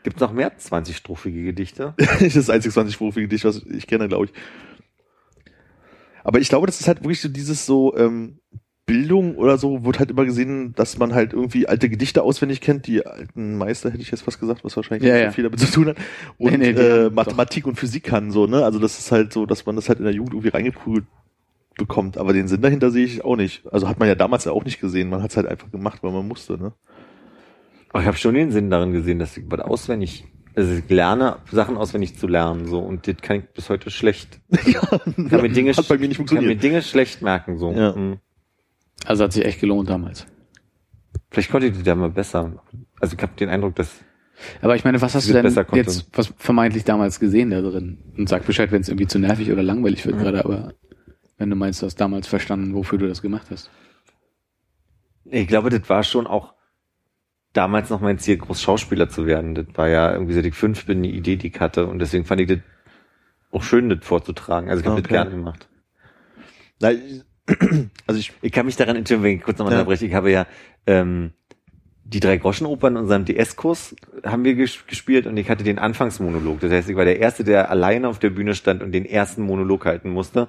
Gibt's 0.03 0.19
noch 0.21 0.31
mehr 0.31 0.57
20-strophige 0.57 1.43
Gedichte? 1.43 1.93
das 1.97 2.21
ist 2.21 2.35
das 2.37 2.49
einzig 2.49 2.73
20-sprofige 2.73 3.27
Gedicht, 3.27 3.45
was 3.45 3.63
ich 3.65 3.87
kenne, 3.87 4.07
glaube 4.07 4.25
ich. 4.25 4.33
Aber 6.23 6.39
ich 6.39 6.49
glaube, 6.49 6.67
das 6.67 6.79
ist 6.79 6.87
halt 6.87 7.01
wirklich 7.03 7.21
so 7.21 7.29
dieses 7.29 7.65
so, 7.65 7.95
ähm, 7.95 8.39
Bildung 8.89 9.35
oder 9.35 9.59
so, 9.59 9.85
wird 9.85 9.99
halt 9.99 10.09
immer 10.09 10.25
gesehen, 10.25 10.73
dass 10.75 10.97
man 10.97 11.13
halt 11.13 11.33
irgendwie 11.33 11.67
alte 11.67 11.89
Gedichte 11.89 12.23
auswendig 12.23 12.59
kennt, 12.59 12.87
die 12.87 13.05
alten 13.05 13.55
Meister, 13.55 13.91
hätte 13.91 14.01
ich 14.01 14.09
jetzt 14.09 14.21
fast 14.23 14.39
gesagt, 14.39 14.63
was 14.63 14.75
wahrscheinlich 14.75 15.07
Ja, 15.07 15.13
nicht 15.13 15.23
ja. 15.23 15.29
so 15.29 15.35
viel 15.35 15.43
damit 15.43 15.59
zu 15.59 15.71
tun 15.71 15.89
hat. 15.89 15.97
Und 16.39 16.57
Nee, 16.57 16.73
nee, 16.73 16.81
äh, 16.81 17.11
Mathematik 17.11 17.67
und 17.67 17.75
Physik 17.75 18.03
kann 18.05 18.31
so, 18.31 18.47
ne? 18.47 18.65
Also 18.65 18.79
das 18.79 18.97
ist 18.97 19.11
halt 19.11 19.31
so, 19.31 19.45
dass 19.45 19.67
man 19.67 19.75
das 19.75 19.89
halt 19.89 19.99
in 19.99 20.05
der 20.05 20.13
Jugend 20.15 20.33
irgendwie 20.33 20.49
reingeprügelt 20.49 21.05
bekommt. 21.77 22.17
Aber 22.17 22.33
den 22.33 22.47
Sinn 22.47 22.61
dahinter 22.61 22.89
sehe 22.89 23.05
ich 23.05 23.23
auch 23.23 23.35
nicht. 23.35 23.61
Also 23.71 23.87
hat 23.87 23.99
man 23.99 24.07
ja 24.07 24.15
damals 24.15 24.45
ja 24.45 24.53
auch 24.53 24.65
nicht 24.65 24.81
gesehen. 24.81 25.09
Man 25.09 25.21
hat 25.21 25.29
es 25.29 25.37
halt 25.37 25.45
einfach 25.45 25.69
gemacht, 25.69 25.99
weil 26.01 26.11
man 26.11 26.27
musste, 26.27 26.57
ne? 26.57 26.73
Aber 27.89 28.01
ich 28.01 28.07
habe 28.07 28.17
schon 28.17 28.35
den 28.35 28.51
Sinn 28.51 28.69
darin 28.69 28.91
gesehen, 28.91 29.19
dass 29.19 29.35
ich 29.37 29.43
was 29.47 29.61
auswendig, 29.61 30.25
also 30.55 30.73
ich 30.73 30.89
lerne, 30.89 31.37
Sachen 31.51 31.77
auswendig 31.77 32.17
zu 32.17 32.27
lernen, 32.27 32.67
so. 32.67 32.79
Und 32.79 33.07
das 33.07 33.17
kann 33.17 33.37
ich 33.37 33.49
bis 33.49 33.69
heute 33.69 33.89
schlecht. 33.89 34.39
ja, 34.65 34.81
Kann 34.81 35.41
mir 35.41 35.49
Dinge, 35.49 35.73
hat 35.73 35.87
bei 35.87 35.97
mir 35.97 36.07
nicht 36.07 36.17
kann 36.17 36.25
mir 36.25 36.29
funktioniert. 36.29 36.63
Dinge 36.63 36.81
schlecht 36.81 37.21
merken, 37.21 37.57
so. 37.57 37.71
Ja. 37.71 37.95
Hm. 37.95 38.19
Also 39.05 39.23
hat 39.23 39.33
sich 39.33 39.45
echt 39.45 39.59
gelohnt 39.59 39.89
damals. 39.89 40.27
Vielleicht 41.31 41.51
konnte 41.51 41.67
ich 41.67 41.77
die 41.77 41.83
da 41.83 41.95
mal 41.95 42.09
besser. 42.09 42.63
Also 42.99 43.15
ich 43.15 43.21
habe 43.21 43.33
den 43.35 43.49
Eindruck, 43.49 43.75
dass 43.75 44.03
Aber 44.61 44.75
ich 44.75 44.83
meine, 44.83 45.01
was 45.01 45.15
hast 45.15 45.29
du 45.29 45.33
denn 45.33 45.45
jetzt 45.73 46.07
was 46.13 46.33
vermeintlich 46.37 46.83
damals 46.83 47.19
gesehen 47.19 47.51
da 47.51 47.61
drin? 47.61 48.13
Und 48.17 48.29
sag 48.29 48.45
Bescheid, 48.45 48.71
wenn 48.71 48.81
es 48.81 48.89
irgendwie 48.89 49.07
zu 49.07 49.19
nervig 49.19 49.51
oder 49.51 49.63
langweilig 49.63 50.05
wird 50.05 50.17
gerade, 50.19 50.43
aber 50.43 50.73
wenn 51.37 51.49
du 51.49 51.55
meinst, 51.55 51.81
du 51.81 51.85
hast 51.85 51.95
damals 51.95 52.27
verstanden, 52.27 52.73
wofür 52.73 52.97
du 52.97 53.07
das 53.07 53.21
gemacht 53.21 53.47
hast. 53.49 53.69
Ich 55.25 55.47
glaube, 55.47 55.69
das 55.69 55.87
war 55.89 56.03
schon 56.03 56.27
auch 56.27 56.53
damals 57.53 57.89
noch 57.89 58.01
mein 58.01 58.19
Ziel, 58.19 58.37
groß 58.37 58.61
Schauspieler 58.61 59.09
zu 59.09 59.25
werden. 59.25 59.55
Das 59.55 59.65
war 59.75 59.89
ja 59.89 60.11
irgendwie 60.13 60.33
seit 60.33 60.45
ich 60.45 60.55
fünf 60.55 60.85
bin 60.85 61.03
die 61.03 61.15
Idee, 61.15 61.35
die 61.35 61.47
ich 61.47 61.59
hatte. 61.59 61.87
Und 61.87 61.99
deswegen 61.99 62.25
fand 62.25 62.41
ich 62.41 62.47
das 62.47 62.59
auch 63.51 63.63
schön, 63.63 63.89
das 63.89 63.99
vorzutragen. 64.03 64.69
Also 64.69 64.81
ich 64.81 64.85
habe 64.87 64.93
Okay. 64.99 65.03
das 65.03 65.09
gerne 65.11 65.31
gemacht. 65.31 65.67
Also 68.07 68.19
ich, 68.19 68.31
Ich 68.41 68.51
kann 68.51 68.65
mich 68.67 68.75
daran 68.75 68.95
erinnern, 68.95 69.23
wenn 69.23 69.37
ich 69.37 69.41
kurz 69.43 69.57
nochmal 69.57 69.73
Ja. 69.73 69.79
unterbreche, 69.79 70.05
ich 70.05 70.13
habe 70.13 70.31
ja 70.31 70.45
ähm, 70.85 71.31
die 72.03 72.19
drei 72.19 72.37
Groschenopern 72.37 72.95
in 72.95 73.01
unserem 73.03 73.25
DS-Kurs 73.25 73.95
haben 74.23 74.43
wir 74.43 74.55
ges 74.55 74.85
gespielt 74.87 75.27
und 75.27 75.37
ich 75.37 75.49
hatte 75.49 75.63
den 75.63 75.79
Anfangsmonolog. 75.79 76.59
Das 76.59 76.71
heißt, 76.71 76.89
ich 76.89 76.95
war 76.95 77.05
der 77.05 77.19
Erste, 77.19 77.43
der 77.43 77.69
alleine 77.69 78.07
auf 78.07 78.19
der 78.19 78.29
Bühne 78.31 78.55
stand 78.55 78.81
und 78.81 78.91
den 78.91 79.05
ersten 79.05 79.43
Monolog 79.43 79.85
halten 79.85 80.09
musste. 80.09 80.47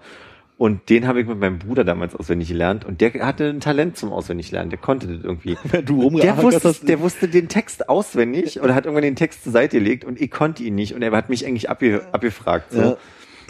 Und 0.60 0.90
den 0.90 1.06
habe 1.06 1.22
ich 1.22 1.26
mit 1.26 1.38
meinem 1.40 1.58
Bruder 1.58 1.84
damals 1.84 2.14
auswendig 2.14 2.48
gelernt 2.48 2.84
und 2.84 3.00
der 3.00 3.14
hatte 3.26 3.48
ein 3.48 3.60
Talent 3.60 3.96
zum 3.96 4.12
Auswendiglernen. 4.12 4.68
Der 4.68 4.78
konnte 4.78 5.06
das 5.06 5.24
irgendwie. 5.24 5.56
wenn 5.64 5.86
du 5.86 6.10
Der 6.20 6.36
wusste, 6.42 6.68
hast, 6.68 6.86
der 6.86 7.00
wusste 7.00 7.28
den 7.28 7.48
Text 7.48 7.88
auswendig 7.88 8.60
oder 8.60 8.74
hat 8.74 8.84
irgendwann 8.84 9.04
den 9.04 9.16
Text 9.16 9.44
zur 9.44 9.52
Seite 9.52 9.78
gelegt 9.78 10.04
und 10.04 10.20
ich 10.20 10.30
konnte 10.30 10.62
ihn 10.62 10.74
nicht 10.74 10.94
und 10.94 11.00
er 11.00 11.12
hat 11.12 11.30
mich 11.30 11.46
eigentlich 11.46 11.70
abge 11.70 12.02
abgefragt. 12.12 12.72
So. 12.72 12.78
Ja. 12.78 12.96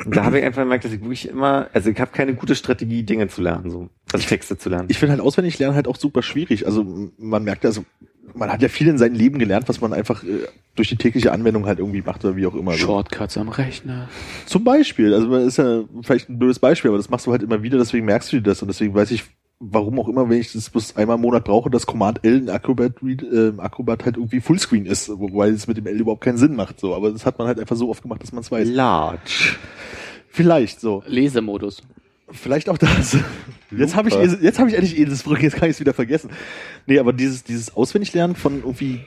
Und 0.05 0.15
da 0.15 0.25
habe 0.25 0.39
ich 0.39 0.45
einfach 0.45 0.63
gemerkt, 0.63 0.85
dass 0.85 0.93
ich 0.93 1.01
wirklich 1.01 1.29
immer, 1.29 1.69
also 1.73 1.91
ich 1.91 1.99
habe 1.99 2.13
keine 2.13 2.35
gute 2.35 2.55
Strategie, 2.55 3.03
Dinge 3.03 3.27
zu 3.27 3.43
lernen, 3.43 3.71
so 3.71 3.89
also 4.13 4.29
Texte 4.29 4.57
zu 4.57 4.69
lernen. 4.69 4.87
ich 4.89 4.99
finde 5.01 5.15
halt 5.15 5.21
auswendig 5.21 5.59
lernen 5.59 5.75
halt 5.75 5.89
auch 5.89 5.97
super 5.97 6.23
schwierig. 6.23 6.65
Also 6.65 7.11
man 7.19 7.43
merkt 7.43 7.67
also, 7.67 7.85
man 8.35 8.51
hat 8.51 8.63
ja 8.63 8.69
viel 8.69 8.89
in 8.89 8.99
seinem 8.99 9.15
Leben 9.15 9.39
gelernt, 9.39 9.69
was 9.69 9.81
man 9.81 9.93
einfach 9.93 10.23
äh, 10.25 10.47
durch 10.75 10.89
die 10.89 10.97
tägliche 10.97 11.33
Anwendung 11.33 11.67
halt 11.67 11.79
irgendwie 11.79 12.03
macht 12.03 12.25
oder 12.25 12.37
wie 12.37 12.47
auch 12.47 12.55
immer. 12.55 12.73
Shortcuts 12.73 13.37
am 13.37 13.49
Rechner. 13.49 14.09
Zum 14.47 14.65
Beispiel, 14.65 15.15
also 15.15 15.31
das 15.31 15.45
ist 15.45 15.57
ja 15.59 15.83
vielleicht 16.03 16.29
ein 16.29 16.39
blödes 16.39 16.59
Beispiel, 16.59 16.91
aber 16.91 16.99
das 16.99 17.11
machst 17.11 17.27
du 17.27 17.33
halt 17.33 17.43
immer 17.43 17.63
wieder, 17.63 17.79
deswegen 17.79 18.07
merkst 18.07 18.33
du 18.33 18.37
dir 18.37 18.43
das 18.43 18.63
und 18.63 18.69
deswegen 18.69 18.95
weiß 18.95 19.11
ich, 19.11 19.25
warum 19.61 20.01
auch 20.01 20.09
immer, 20.09 20.29
wenn 20.29 20.41
ich 20.41 20.53
das 20.53 20.71
bloß 20.71 20.97
einmal 20.97 21.17
im 21.17 21.23
Monat 21.23 21.45
brauche, 21.45 21.71
dass 21.71 21.87
Command 21.87 22.25
L 22.25 22.39
in 22.39 22.51
Acrobat, 22.51 22.95
Read, 23.03 23.23
äh, 23.23 23.53
Acrobat 23.59 24.05
halt 24.05 24.17
irgendwie 24.17 24.41
Fullscreen 24.41 24.87
ist, 24.87 25.09
wobei 25.11 25.49
es 25.49 25.67
mit 25.67 25.77
dem 25.77 25.87
L 25.87 26.01
überhaupt 26.01 26.25
keinen 26.25 26.39
Sinn 26.39 26.57
macht, 26.57 26.81
so. 26.81 26.95
Aber 26.95 27.11
das 27.11 27.27
hat 27.27 27.39
man 27.39 27.47
halt 27.47 27.61
einfach 27.61 27.77
so 27.77 27.91
oft 27.91 28.03
gemacht, 28.03 28.23
dass 28.23 28.33
man 28.33 28.41
es 28.41 28.51
weiß. 28.51 28.69
Large. 28.69 29.57
Vielleicht 30.29 30.81
so. 30.81 31.03
Lesemodus. 31.07 31.83
Vielleicht 32.33 32.69
auch 32.69 32.79
das. 32.79 33.17
Jetzt 33.71 33.95
habe 33.95 34.09
ich, 34.09 34.15
jetzt 34.15 34.59
habe 34.59 34.69
ich 34.69 34.75
endlich 34.75 34.97
jedes 34.97 35.23
Brück, 35.23 35.43
jetzt 35.43 35.57
kann 35.57 35.69
ich 35.69 35.77
es 35.77 35.81
wieder 35.81 35.95
vergessen. 35.95 36.31
Nee, 36.87 36.99
aber 36.99 37.13
dieses, 37.13 37.45
dieses 37.45 37.77
Auswendiglernen 37.77 38.37
von 38.37 38.59
irgendwie 38.59 39.01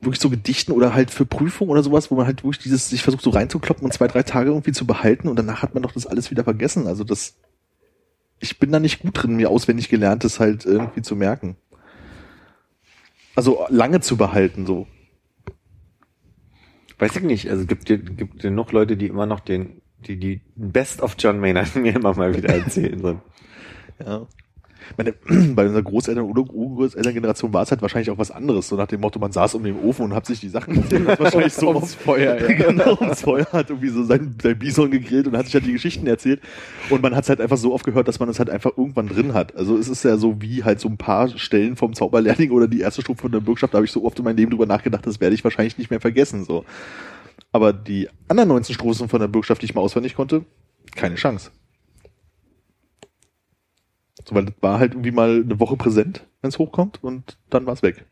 wirklich 0.00 0.20
so 0.20 0.30
Gedichten 0.30 0.72
oder 0.72 0.94
halt 0.94 1.10
für 1.10 1.26
Prüfungen 1.26 1.70
oder 1.70 1.82
sowas, 1.82 2.10
wo 2.10 2.14
man 2.14 2.26
halt 2.26 2.42
wirklich 2.42 2.62
dieses, 2.62 2.88
sich 2.88 3.02
versucht 3.02 3.22
so 3.22 3.30
reinzukloppen 3.30 3.84
und 3.84 3.92
zwei, 3.92 4.08
drei 4.08 4.22
Tage 4.22 4.50
irgendwie 4.50 4.72
zu 4.72 4.86
behalten 4.86 5.28
und 5.28 5.38
danach 5.38 5.62
hat 5.62 5.74
man 5.74 5.82
doch 5.82 5.92
das 5.92 6.06
alles 6.06 6.30
wieder 6.30 6.44
vergessen. 6.44 6.86
Also 6.86 7.04
das, 7.04 7.36
ich 8.38 8.58
bin 8.58 8.72
da 8.72 8.80
nicht 8.80 9.00
gut 9.00 9.22
drin, 9.22 9.36
mir 9.36 9.50
auswendig 9.50 9.88
gelerntes 9.88 10.40
halt 10.40 10.64
irgendwie 10.64 11.02
zu 11.02 11.16
merken. 11.16 11.56
Also 13.36 13.66
lange 13.68 14.00
zu 14.00 14.16
behalten, 14.16 14.66
so. 14.66 14.86
Weiß 16.98 17.16
ich 17.16 17.22
nicht. 17.22 17.48
Also 17.50 17.64
gibt 17.64 17.88
dir 17.88 17.98
gibt 17.98 18.42
dir 18.42 18.50
noch 18.50 18.72
Leute, 18.72 18.96
die 18.96 19.06
immer 19.06 19.24
noch 19.24 19.40
den 19.40 19.79
die 20.06 20.16
die 20.16 20.40
Best 20.56 21.02
of 21.02 21.16
John 21.18 21.40
Maynard 21.40 21.74
mir 21.76 21.94
immer 21.94 22.14
mal 22.14 22.34
wieder 22.36 22.50
erzählen. 22.50 23.00
So. 23.00 23.20
Ja. 24.02 24.26
Meine, 24.96 25.12
bei 25.54 25.66
unserer 25.66 25.82
Großeltern- 25.82 26.24
oder 26.24 26.42
Urgroßelterngeneration 26.42 27.52
war 27.52 27.62
es 27.62 27.70
halt 27.70 27.82
wahrscheinlich 27.82 28.10
auch 28.10 28.18
was 28.18 28.30
anderes. 28.30 28.68
So 28.68 28.76
nach 28.76 28.86
dem 28.86 29.00
Motto, 29.00 29.18
man 29.18 29.32
saß 29.32 29.54
um 29.54 29.64
den 29.64 29.78
Ofen 29.80 30.06
und 30.06 30.14
hat 30.14 30.26
sich 30.26 30.40
die 30.40 30.48
Sachen 30.48 30.76
wahrscheinlich 31.18 31.52
so 31.52 31.68
Ums 31.74 31.94
Feuer, 31.94 32.40
ja. 32.40 32.46
genau, 32.46 32.96
ums 33.00 33.22
Feuer 33.22 33.46
hat 33.52 33.70
irgendwie 33.70 33.88
so 33.88 34.04
sein, 34.04 34.34
sein 34.42 34.58
Bison 34.58 34.90
gegrillt 34.90 35.26
und 35.26 35.36
hat 35.36 35.46
sich 35.46 35.54
halt 35.54 35.66
die 35.66 35.72
Geschichten 35.72 36.06
erzählt. 36.06 36.40
Und 36.88 37.02
man 37.02 37.14
hat 37.14 37.24
es 37.24 37.28
halt 37.28 37.40
einfach 37.40 37.56
so 37.56 37.72
oft 37.72 37.84
gehört, 37.84 38.08
dass 38.08 38.20
man 38.20 38.28
es 38.28 38.38
halt 38.38 38.50
einfach 38.50 38.72
irgendwann 38.76 39.08
drin 39.08 39.34
hat. 39.34 39.56
Also 39.56 39.76
es 39.76 39.88
ist 39.88 40.04
ja 40.04 40.16
so 40.16 40.40
wie 40.40 40.64
halt 40.64 40.80
so 40.80 40.88
ein 40.88 40.96
paar 40.96 41.28
Stellen 41.28 41.76
vom 41.76 41.94
Zauberlehrling 41.94 42.50
oder 42.50 42.68
die 42.68 42.80
erste 42.80 43.02
Stufe 43.02 43.22
von 43.22 43.32
der 43.32 43.40
Bürgschaft, 43.40 43.74
da 43.74 43.78
habe 43.78 43.86
ich 43.86 43.92
so 43.92 44.04
oft 44.04 44.18
in 44.18 44.24
meinem 44.24 44.36
Leben 44.36 44.50
drüber 44.50 44.66
nachgedacht, 44.66 45.06
das 45.06 45.20
werde 45.20 45.34
ich 45.34 45.44
wahrscheinlich 45.44 45.78
nicht 45.78 45.90
mehr 45.90 46.00
vergessen. 46.00 46.44
so. 46.44 46.64
Aber 47.52 47.72
die 47.72 48.08
anderen 48.28 48.48
19 48.50 48.74
Strophen 48.74 49.08
von 49.08 49.20
der 49.20 49.28
Bürgschaft, 49.28 49.62
die 49.62 49.66
ich 49.66 49.74
mal 49.74 49.80
auswendig 49.80 50.14
konnte, 50.14 50.44
keine 50.94 51.16
Chance. 51.16 51.50
So, 54.28 54.34
weil 54.34 54.46
das 54.46 54.54
war 54.60 54.78
halt 54.78 54.92
irgendwie 54.92 55.10
mal 55.10 55.42
eine 55.42 55.58
Woche 55.58 55.76
präsent, 55.76 56.26
wenn 56.42 56.48
es 56.48 56.58
hochkommt 56.58 57.02
und 57.02 57.38
dann 57.48 57.66
war 57.66 57.72
es 57.74 57.82
weg. 57.82 58.04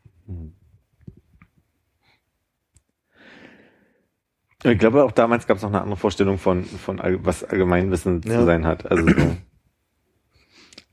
Ich 4.65 4.79
glaube, 4.79 5.05
auch 5.05 5.13
damals 5.13 5.47
gab 5.47 5.57
es 5.59 5.63
noch 5.63 5.71
eine 5.71 5.81
andere 5.83 5.97
Vorstellung 5.97 6.39
von, 6.39 6.65
von 6.65 6.99
was 7.25 7.45
Allgemeinwissen 7.45 8.23
Ja. 8.25 8.41
zu 8.41 8.45
sein 8.45 8.67
hat. 8.67 8.91
Also 8.91 9.07
so. 9.07 9.37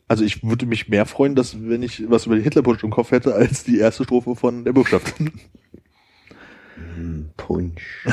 Also 0.07 0.23
ich 0.23 0.43
würde 0.43 0.67
mich 0.67 0.87
mehr 0.87 1.07
freuen, 1.07 1.33
dass 1.33 1.59
wenn 1.67 1.81
ich 1.81 2.07
was 2.11 2.27
über 2.27 2.35
den 2.35 2.43
Hitlerputsch 2.43 2.83
im 2.83 2.91
Kopf 2.91 3.09
hätte, 3.09 3.33
als 3.33 3.63
die 3.63 3.79
erste 3.79 4.03
Strophe 4.03 4.35
von 4.35 4.63
der 4.63 4.73
Bürgschaft. 4.73 5.15
Hm, 6.75 7.29
Punsch. 7.37 8.05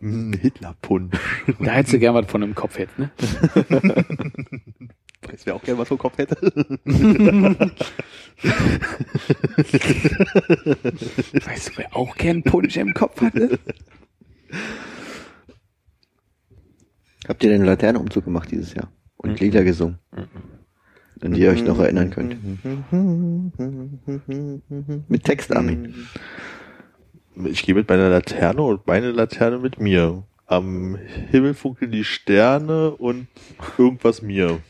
Hitlerpunsch. 0.40 1.18
Da 1.60 1.72
hättest 1.72 1.94
du 1.94 1.98
gern 1.98 2.14
was 2.14 2.26
von 2.30 2.42
einem 2.42 2.54
Kopf 2.54 2.78
hätten, 2.78 3.02
ne? 3.02 3.10
Weiß 5.22 5.44
wer 5.46 5.54
auch 5.54 5.62
gerne 5.62 5.80
was 5.80 5.88
vom 5.88 5.98
Kopf 5.98 6.16
hätte. 6.18 6.36
Weißt 11.46 11.68
du, 11.68 11.72
wer 11.76 11.96
auch 11.96 12.16
gern 12.16 12.42
Punsch 12.42 12.76
im 12.76 12.94
Kopf 12.94 13.20
hatte? 13.20 13.58
Habt 17.26 17.42
ihr 17.42 17.50
den 17.50 17.64
Laternenumzug 17.64 18.24
gemacht 18.24 18.50
dieses 18.50 18.74
Jahr? 18.74 18.92
Und 19.16 19.40
Lieder 19.40 19.64
gesungen? 19.64 19.98
An 21.22 21.32
die 21.32 21.40
ihr 21.40 21.50
euch 21.50 21.64
noch 21.64 21.78
erinnern 21.78 22.10
könnt. 22.10 22.36
Mit 25.08 25.24
Text, 25.24 25.54
Armin. 25.56 25.94
Ich 27.36 27.64
gehe 27.64 27.74
mit 27.74 27.88
meiner 27.88 28.08
Laterne 28.10 28.62
und 28.62 28.86
meine 28.86 29.10
Laterne 29.10 29.58
mit 29.58 29.80
mir. 29.80 30.22
Am 30.46 30.96
Himmel 31.30 31.54
funkeln 31.54 31.90
die 31.90 32.04
Sterne 32.04 32.90
und 32.92 33.26
irgendwas 33.78 34.22
mir. 34.22 34.60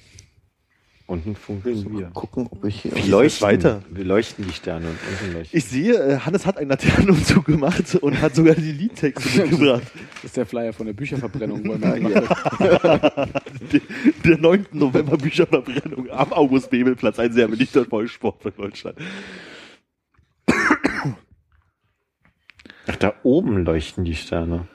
Unten 1.07 1.37
funkeln 1.37 1.99
wir. 1.99 2.07
Gucken, 2.15 2.49
ob 2.51 2.65
ich 2.65 2.85
Wir 2.85 3.05
leuchten 3.07 3.47
weiter? 3.47 3.83
Wir 3.91 4.05
leuchten 4.05 4.47
die 4.47 4.55
Sterne 4.55 4.87
und 4.87 4.97
unten 5.11 5.35
leuchten. 5.35 5.59
Ich 5.59 5.65
sehe, 5.67 5.93
äh, 5.93 6.19
Hannes 6.21 6.47
hat 6.47 6.57
einen 6.57 6.71
Laternenumzug 6.71 7.45
gemacht 7.45 7.95
und 7.97 8.23
hat 8.23 8.35
sogar 8.35 8.55
die 8.55 8.73
Liedtexte 8.73 9.41
mitgebracht. 9.43 9.83
Das 10.15 10.25
ist 10.25 10.37
der 10.39 10.47
Flyer 10.47 10.73
von 10.73 10.87
der 10.87 10.95
Bücherverbrennung. 10.95 11.63
wo 11.67 11.73
er 11.73 12.01
mitgemacht 12.01 12.83
hat. 12.83 13.31
Der 14.25 14.39
9. 14.39 14.67
November 14.73 15.19
Bücherverbrennung 15.19 16.09
am 16.11 16.33
August-Bebel-Platz, 16.33 17.19
ein 17.19 17.33
sehr 17.33 17.49
beliebter 17.49 17.85
Volkssport 17.85 18.41
von 18.43 18.53
Deutschland. 18.57 18.97
Ach, 22.87 22.97
da 22.97 23.15
oben 23.23 23.65
leuchten 23.65 24.05
die 24.05 24.15
Sterne. 24.15 24.67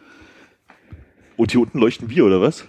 Und 1.38 1.52
hier 1.52 1.62
unten 1.62 1.80
leuchten 1.80 2.10
wir, 2.10 2.26
oder 2.26 2.42
was? 2.42 2.66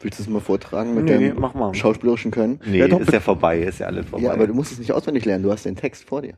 Willst 0.00 0.18
du 0.18 0.22
es 0.24 0.28
mal 0.28 0.40
vortragen 0.40 0.94
mit 0.94 1.04
Nee, 1.04 1.12
deinem 1.30 1.40
mach 1.40 1.54
mal. 1.54 1.74
schauspielerischen 1.74 2.30
Können? 2.30 2.60
Nee, 2.66 2.78
Ja, 2.78 2.88
doch, 2.88 3.00
ist 3.00 3.12
ja 3.12 3.20
vorbei, 3.20 3.60
ist 3.60 3.78
ja 3.80 3.86
alles 3.86 4.06
vorbei. 4.06 4.26
Ja, 4.26 4.32
aber 4.32 4.46
du 4.46 4.52
musst 4.52 4.72
es 4.72 4.78
nicht 4.78 4.92
auswendig 4.92 5.24
lernen, 5.24 5.44
du 5.44 5.50
hast 5.52 5.64
den 5.64 5.76
Text 5.76 6.04
vor 6.04 6.20
dir. 6.22 6.34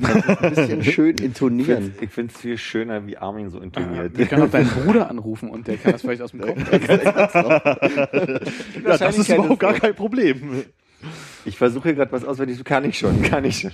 Du 0.00 0.06
kannst 0.06 0.26
es 0.26 0.38
ein 0.38 0.50
bisschen 0.54 0.84
schön 0.84 1.16
ich 1.18 1.24
intonieren. 1.24 1.92
ich 2.00 2.08
finde 2.08 2.32
es 2.34 2.40
viel 2.40 2.56
schöner, 2.56 3.06
wie 3.06 3.18
Armin 3.18 3.50
so 3.50 3.60
intoniert. 3.60 4.16
Wir 4.16 4.24
können 4.24 4.44
auch 4.44 4.50
deinen 4.50 4.70
Bruder 4.70 5.10
anrufen 5.10 5.50
und 5.50 5.68
der 5.68 5.76
kann 5.76 5.92
das 5.92 6.00
vielleicht 6.00 6.22
aus 6.22 6.30
dem 6.30 6.40
Kopf. 6.40 6.56
Ja, 8.86 8.96
das 8.96 9.18
ist 9.18 9.28
überhaupt 9.28 9.60
gar 9.60 9.74
kein 9.74 9.94
Problem. 9.94 10.62
Ich 11.44 11.58
versuche 11.58 11.88
hier 11.88 11.94
gerade 11.96 12.12
was 12.12 12.24
auswendig, 12.24 12.64
kann 12.64 12.86
ich 12.86 12.98
schon, 12.98 13.20
kann 13.22 13.44
ich 13.44 13.58
schon. 13.60 13.72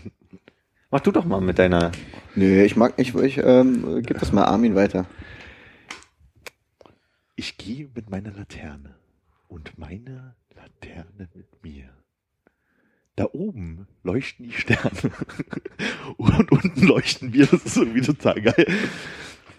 Mach 0.97 1.02
du 1.02 1.12
doch 1.12 1.27
mal 1.27 1.43
mit 1.43 1.59
deiner. 1.59 1.93
Nö, 2.36 2.62
ich 2.62 2.74
mag 2.74 2.97
nicht, 2.97 3.14
ich 3.14 3.36
ähm, 3.36 4.02
gib 4.02 4.18
das 4.18 4.32
mal 4.32 4.44
Armin 4.44 4.74
weiter. 4.74 5.05
Ich 7.35 7.59
gehe 7.59 7.90
mit 7.94 8.09
meiner 8.09 8.31
Laterne 8.32 8.94
und 9.47 9.77
meine 9.78 10.36
Laterne 10.55 11.28
mit 11.35 11.62
mir. 11.62 11.90
Da 13.14 13.27
oben 13.31 13.86
leuchten 14.05 14.47
die 14.47 14.52
Sterne 14.52 15.12
und 16.16 16.51
unten 16.51 16.86
leuchten 16.86 17.35
wir. 17.35 17.44
Das 17.44 17.66
ist 17.66 17.77
irgendwie 17.77 18.01
total 18.01 18.40
geil. 18.40 18.66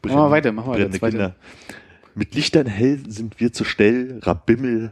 Mach 0.05 0.15
mal 0.15 0.31
weiter, 0.31 0.51
mach 0.51 0.65
mal 0.65 0.79
weiter. 0.79 1.07
Kinder. 1.07 1.35
Mit 2.15 2.33
Lichtern 2.33 2.65
hell 2.65 3.03
sind 3.07 3.39
wir 3.39 3.53
zur 3.53 3.67
Stell, 3.67 4.21
Rabimmel, 4.23 4.91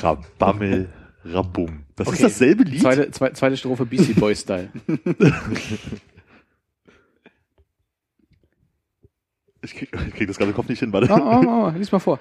Rabammel, 0.00 0.88
Rabum. 1.24 1.84
Das 1.96 2.08
ist 2.08 2.14
Okay. 2.14 2.22
dasselbe 2.24 2.64
Lied. 2.64 2.80
Zweite, 2.80 3.10
zweite, 3.10 3.34
zweite 3.34 3.56
Strophe 3.56 3.86
Beastie 3.86 4.12
Boy 4.20 4.34
Style. 4.34 4.70
Ich 9.64 9.74
krieg, 9.74 9.90
ich 10.08 10.14
krieg 10.14 10.26
das 10.26 10.38
gerade 10.38 10.52
Kopf 10.52 10.68
nicht 10.68 10.80
hin, 10.80 10.92
warte. 10.92 11.08
Oh, 11.12 11.16
oh, 11.16 11.66
oh, 11.72 11.72
lies 11.76 11.92
mal 11.92 12.00
vor. 12.00 12.18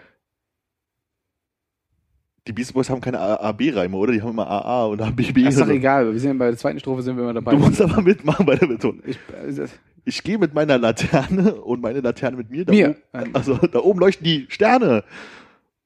Die 2.47 2.53
Beastie 2.53 2.73
Boys 2.73 2.89
haben 2.89 3.01
keine 3.01 3.19
A-B-Reime, 3.19 3.95
oder? 3.95 4.13
Die 4.13 4.21
haben 4.21 4.29
immer 4.31 4.47
AA 4.47 4.85
und 4.85 5.01
ABB. 5.01 5.43
Das 5.43 5.55
ist 5.55 5.61
doch 5.61 5.67
egal. 5.69 6.11
Wir 6.11 6.19
sind 6.19 6.37
bei 6.37 6.47
der 6.47 6.57
zweiten 6.57 6.79
Strophe 6.79 7.01
sind 7.03 7.15
wir 7.15 7.23
immer 7.23 7.33
dabei. 7.33 7.51
Du 7.51 7.57
musst 7.59 7.81
aber 7.81 8.01
mitmachen 8.01 8.45
bei 8.45 8.55
der 8.55 8.67
Betonung. 8.67 9.01
Ich, 9.05 9.17
äh, 9.33 9.67
Ich 10.05 10.23
gehe 10.23 10.37
mit 10.39 10.53
meiner 10.53 10.77
Laterne 10.79 11.55
und 11.55 11.81
meine 11.81 12.01
Laterne 12.01 12.37
mit 12.37 12.49
mir. 12.49 12.65
Da 12.65 12.71
Mir. 12.73 12.95
Oben, 13.13 13.35
also 13.35 13.55
da 13.57 13.79
oben 13.79 13.99
leuchten 13.99 14.23
die 14.25 14.45
Sterne. 14.49 15.03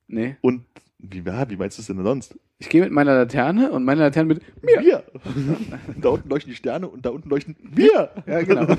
Nee. 0.07 0.37
Und 0.41 0.65
wie, 0.99 1.19
ja, 1.25 1.49
wie 1.49 1.57
meinst 1.57 1.77
du 1.77 1.81
es 1.81 1.87
denn 1.87 2.01
sonst? 2.03 2.37
Ich 2.57 2.69
gehe 2.69 2.81
mit 2.81 2.91
meiner 2.91 3.15
Laterne 3.15 3.71
und 3.71 3.83
meine 3.83 4.01
Laterne 4.01 4.29
mit 4.29 4.41
mir. 4.63 4.81
Wir. 4.81 5.03
da 6.01 6.09
unten 6.09 6.29
leuchten 6.29 6.51
die 6.51 6.55
Sterne 6.55 6.87
und 6.87 7.05
da 7.05 7.09
unten 7.09 7.29
leuchten 7.29 7.55
wir. 7.59 8.11
Ja, 8.25 8.41
genau. 8.43 8.67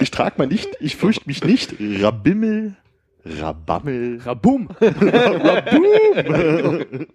Ich 0.00 0.10
trage 0.10 0.34
mein 0.38 0.50
Licht, 0.50 0.68
ich 0.80 0.96
fürchte 0.96 1.24
mich 1.26 1.44
nicht. 1.44 1.74
Rabimmel, 1.80 2.76
Rabammel. 3.24 4.20
Rabum. 4.22 4.68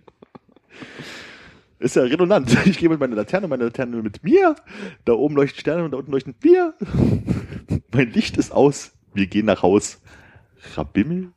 Ist 1.79 1.95
ja 1.95 2.03
redundant. 2.03 2.55
Ich 2.65 2.77
gehe 2.77 2.89
mit 2.89 2.99
meiner 2.99 3.15
Laterne, 3.15 3.47
meine 3.47 3.65
Laterne 3.65 4.01
mit 4.01 4.23
mir. 4.23 4.55
Da 5.05 5.13
oben 5.13 5.35
leuchten 5.35 5.59
Sterne 5.59 5.83
und 5.83 5.91
da 5.91 5.97
unten 5.97 6.11
leuchten 6.11 6.35
wir. 6.41 6.73
Mein 7.93 8.11
Licht 8.11 8.37
ist 8.37 8.51
aus. 8.51 8.91
Wir 9.13 9.27
gehen 9.27 9.45
nach 9.45 9.61
Haus. 9.61 10.01
Rabimmel, 10.75 11.31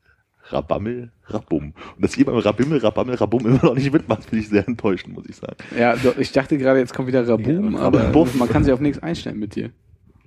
Rabammel, 0.52 1.10
Rabum. 1.26 1.72
Und 1.96 2.04
dass 2.04 2.16
beim 2.16 2.36
Rabimmel, 2.36 2.78
Rabammel, 2.78 3.14
Rabum 3.14 3.46
immer 3.46 3.64
noch 3.64 3.74
nicht 3.74 3.92
mitmacht, 3.92 4.24
finde 4.24 4.42
ich 4.44 4.48
sehr 4.48 4.66
enttäuschend, 4.66 5.14
muss 5.14 5.26
ich 5.28 5.36
sagen. 5.36 5.56
Ja, 5.78 5.96
doch, 5.96 6.16
ich 6.18 6.32
dachte 6.32 6.58
gerade, 6.58 6.78
jetzt 6.78 6.94
kommt 6.94 7.08
wieder 7.08 7.26
Rabum, 7.26 7.74
Ja, 7.74 7.80
aber 7.80 8.10
Buff. 8.10 8.34
man 8.34 8.48
kann 8.48 8.64
sich 8.64 8.72
auf 8.72 8.80
nichts 8.80 9.02
einstellen 9.02 9.38
mit 9.38 9.54
dir. 9.54 9.70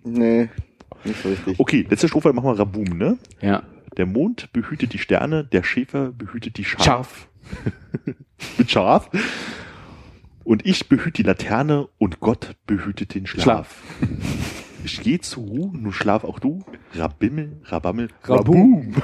Nee, 0.03 0.49
nicht 1.03 1.21
so 1.21 1.29
richtig. 1.29 1.59
Okay, 1.59 1.85
letzte 1.89 2.07
Strophe 2.07 2.33
machen 2.33 2.49
wir 2.49 2.59
Rabum, 2.59 2.83
ne? 2.97 3.17
Ja. 3.41 3.63
Der 3.97 4.05
Mond 4.05 4.51
behütet 4.53 4.93
die 4.93 4.97
Sterne, 4.97 5.43
der 5.45 5.63
Schäfer 5.63 6.11
behütet 6.11 6.57
die 6.57 6.65
Schafe. 6.65 6.83
Scharf. 6.83 7.29
Mit 8.57 8.71
Schaf. 8.71 9.09
Und 10.43 10.65
ich 10.65 10.89
behüte 10.89 11.11
die 11.11 11.23
Laterne 11.23 11.87
und 11.97 12.19
Gott 12.19 12.55
behütet 12.67 13.15
den 13.15 13.25
Schlaf. 13.25 13.43
Schlaf. 13.43 13.83
Ich 14.85 15.01
gehe 15.01 15.19
zur 15.19 15.43
Ruhe, 15.43 15.71
nun 15.73 15.91
schlaf 15.91 16.23
auch 16.23 16.39
du. 16.39 16.63
Rabimmel, 16.93 17.57
Rabammel, 17.65 18.09
Rabum. 18.23 18.93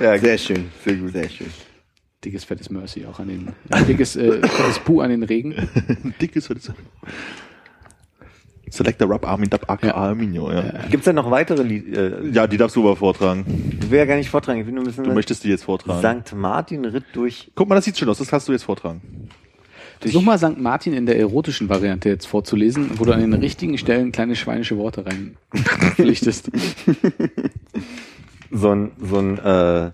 Ja, 0.00 0.16
sehr 0.18 0.38
schön, 0.38 0.70
sehr 0.84 0.94
gut, 0.96 1.12
sehr 1.12 1.28
schön. 1.28 1.46
Dickes, 2.24 2.44
fettes 2.44 2.70
Mercy 2.70 3.04
auch 3.06 3.18
an 3.18 3.28
den, 3.28 3.48
dickes, 3.86 4.14
äh, 4.16 4.40
fettes 4.46 4.78
Puh 4.80 5.00
an 5.00 5.10
den 5.10 5.22
Regen. 5.22 5.54
Dickes, 6.20 6.48
das? 6.48 6.72
Selector 8.68 9.08
Rub 9.08 9.26
Armin 9.26 9.50
Dab 9.50 9.68
AK 9.68 9.84
Ja. 9.84 9.94
Arminio, 9.94 10.52
ja. 10.52 10.62
Gibt's 10.90 11.06
denn 11.06 11.16
noch 11.16 11.30
weitere 11.30 11.62
Lied? 11.62 11.96
Äh, 11.96 12.28
Ja, 12.30 12.46
die 12.46 12.56
darfst 12.56 12.76
du 12.76 12.82
aber 12.82 12.96
vortragen. 12.96 13.78
ich 13.82 13.90
will 13.90 13.98
ja 13.98 14.04
gar 14.04 14.16
nicht 14.16 14.30
vortragen. 14.30 14.60
Ich 14.60 14.66
will 14.66 14.74
nur 14.74 14.86
wissen, 14.86 15.02
Du 15.04 15.12
möchtest 15.12 15.42
die 15.44 15.48
jetzt 15.48 15.64
vortragen. 15.64 16.00
Sankt 16.02 16.32
Martin 16.34 16.84
ritt 16.84 17.04
durch. 17.14 17.50
Guck 17.56 17.68
mal, 17.68 17.74
das 17.74 17.84
sieht 17.86 17.98
schön 17.98 18.08
aus, 18.08 18.18
das 18.18 18.28
kannst 18.28 18.46
du 18.48 18.52
jetzt 18.52 18.62
vortragen. 18.64 19.28
Versuch 20.00 20.22
mal 20.22 20.38
St. 20.38 20.58
Martin 20.58 20.92
in 20.94 21.06
der 21.06 21.18
erotischen 21.18 21.68
Variante 21.68 22.08
jetzt 22.08 22.26
vorzulesen, 22.26 22.90
wo 22.98 23.04
du 23.04 23.12
an 23.12 23.20
den 23.20 23.34
richtigen 23.34 23.76
Stellen 23.78 24.12
kleine 24.12 24.34
schweinische 24.34 24.76
Worte 24.78 25.04
reinpflichtest. 25.06 26.50
So 28.52 28.72
ein, 28.74 28.90
so 29.00 29.18
ein 29.18 29.38
äh, 29.38 29.92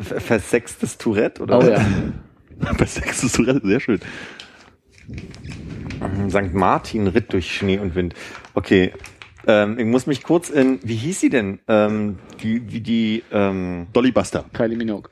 ver- 0.00 0.20
versextes 0.20 0.96
Tourette 0.96 1.42
oder? 1.42 1.58
Oh 1.58 1.62
ja. 1.62 1.84
Ist 2.80 3.38
du 3.38 3.60
sehr 3.62 3.80
schön. 3.80 4.00
St. 6.30 6.54
Martin 6.54 7.06
ritt 7.08 7.32
durch 7.32 7.54
Schnee 7.54 7.78
und 7.78 7.94
Wind. 7.94 8.14
Okay. 8.54 8.92
Ähm, 9.46 9.78
ich 9.78 9.84
muss 9.84 10.06
mich 10.06 10.22
kurz 10.22 10.48
in, 10.48 10.78
wie 10.82 10.94
hieß 10.94 11.20
sie 11.20 11.28
denn? 11.28 11.58
Ähm, 11.68 12.16
die, 12.42 12.72
wie 12.72 12.80
die, 12.80 13.22
ähm, 13.30 13.88
Dolly 13.92 14.10
Buster. 14.10 14.46
Kylie 14.54 14.76
Minogue. 14.78 15.10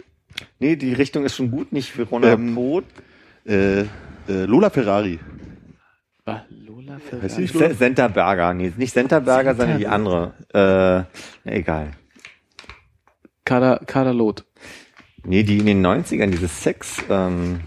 nee, 0.59 0.77
die 0.77 0.95
Richtung 0.95 1.25
ist 1.27 1.37
schon 1.37 1.51
gut, 1.51 1.71
nicht 1.73 1.97
Verona 1.99 2.33
Ähm, 2.33 2.55
Pot. 2.55 2.85
Äh, 3.47 3.81
äh, 3.83 3.87
Lola 4.47 4.71
Ferrari. 4.71 5.19
Ah, 6.27 6.43
Lola 6.51 6.95
Heißt 6.95 7.05
Ferrari. 7.09 7.29
die 7.35 7.41
nicht 7.43 7.55
Se- 7.59 7.75
Senterberger, 7.75 8.55
nee, 8.55 8.73
nicht 8.77 8.93
Senterberger, 8.95 9.55
sondern 9.55 9.79
die 9.79 9.87
andere. 9.89 11.07
Äh, 11.45 11.51
egal. 11.59 11.91
Kader, 13.45 13.81
Kaderlot. 13.87 14.45
Nee, 15.25 15.43
die 15.43 15.59
in 15.59 15.67
den 15.67 15.83
90ern 15.85 16.31
dieses 16.31 16.63
Sex, 16.63 16.99
ähm, 17.11 17.61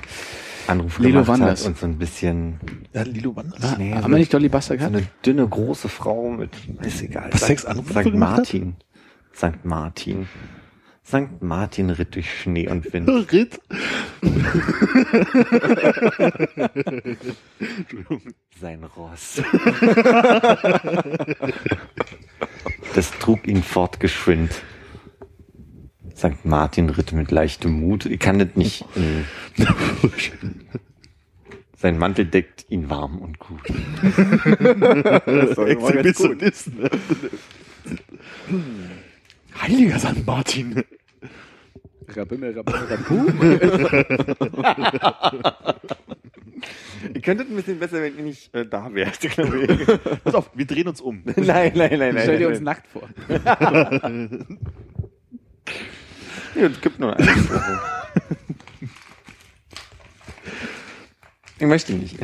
Anruf 0.68 0.98
Lilo 1.00 1.22
gemacht 1.24 1.40
Wanders. 1.40 1.62
hat 1.62 1.68
und 1.68 1.78
so 1.78 1.86
ein 1.86 1.98
bisschen, 1.98 2.60
Ja, 2.94 3.04
Lilo 3.04 3.36
Wanders. 3.36 3.62
Ah, 3.64 3.76
Nee, 3.78 3.94
haben 3.94 4.04
so- 4.04 4.10
wir 4.10 4.18
nicht 4.18 4.34
Dolly 4.34 4.50
Buster 4.50 4.74
so 4.74 4.78
gehabt? 4.80 4.96
eine 4.96 5.06
dünne, 5.26 5.48
große 5.48 5.90
Frau 5.90 6.30
mit, 6.32 6.52
ist 6.82 7.02
egal. 7.04 7.30
Was 7.32 7.42
Sankt- 7.42 7.62
Sankt 7.62 8.12
gemacht 8.12 8.32
hat? 8.32 8.38
Martin. 8.40 8.76
Sankt 9.34 9.64
Martin. 9.66 10.28
Sankt 11.08 11.44
Martin 11.44 11.92
ritt 11.92 12.16
durch 12.16 12.42
Schnee 12.42 12.68
und 12.68 12.92
Wind. 12.92 13.08
Ritt. 13.32 13.62
Sein 18.60 18.84
Ross. 18.84 19.40
das 22.96 23.12
trug 23.20 23.48
ihn 23.48 23.62
fortgeschwind. 23.62 24.64
Sankt 26.16 26.44
Martin 26.44 26.90
ritt 26.90 27.12
mit 27.12 27.30
leichtem 27.30 27.82
Mut. 27.82 28.08
Ich 28.08 28.20
kann 28.20 28.40
das 28.40 28.56
nicht. 28.56 28.84
äh, 28.96 29.64
Sein 31.78 32.00
Mantel 32.00 32.26
deckt 32.26 32.66
ihn 32.70 32.90
warm 32.90 33.20
und 33.20 33.38
gut. 33.38 33.62
Das 35.26 35.56
war 35.56 35.68
immer 35.68 35.92
Heiliger 39.62 40.00
St. 40.00 40.26
Martin. 40.26 40.84
Rabimmel, 42.08 42.58
Rabimmel, 42.58 42.86
Rabum. 42.86 43.42
Ihr 47.14 47.22
könntet 47.22 47.50
ein 47.50 47.56
bisschen 47.56 47.80
besser, 47.80 48.02
wenn 48.02 48.18
ihr 48.18 48.24
nicht 48.24 48.54
äh, 48.54 48.66
da 48.66 48.94
wärt. 48.94 49.20
glaube 49.32 49.66
ich. 49.66 50.24
Pass 50.24 50.36
auf, 50.36 50.50
wir 50.54 50.66
drehen 50.66 50.88
uns 50.88 51.02
um. 51.02 51.24
nein, 51.36 51.74
nein, 51.76 51.76
nein, 51.76 52.00
nein. 52.00 52.18
Stell 52.22 52.38
dir 52.38 52.48
nein, 52.48 52.58
uns 52.58 52.62
nackt 52.62 52.88
vor. 52.88 53.10
Ja, 56.56 56.68
es 56.68 56.82
gibt 56.82 57.00
nur 57.00 57.16
eine. 57.16 57.28
Ich 61.60 61.68
möchte 61.68 61.94
nicht. 61.94 62.18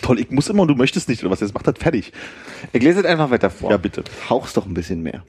Toll, 0.00 0.20
ich 0.20 0.30
muss 0.30 0.48
immer 0.48 0.62
und 0.62 0.68
du 0.68 0.74
möchtest 0.74 1.08
nicht, 1.08 1.22
oder 1.22 1.32
was? 1.32 1.40
Jetzt 1.40 1.54
macht 1.54 1.66
das 1.66 1.78
fertig. 1.78 2.12
Ich 2.72 2.82
lese 2.82 3.00
es 3.00 3.06
einfach 3.06 3.30
weiter 3.30 3.50
vor. 3.50 3.70
Ja, 3.70 3.76
bitte. 3.76 4.04
Hauch's 4.28 4.52
doch 4.52 4.66
ein 4.66 4.74
bisschen 4.74 5.02
mehr. 5.02 5.24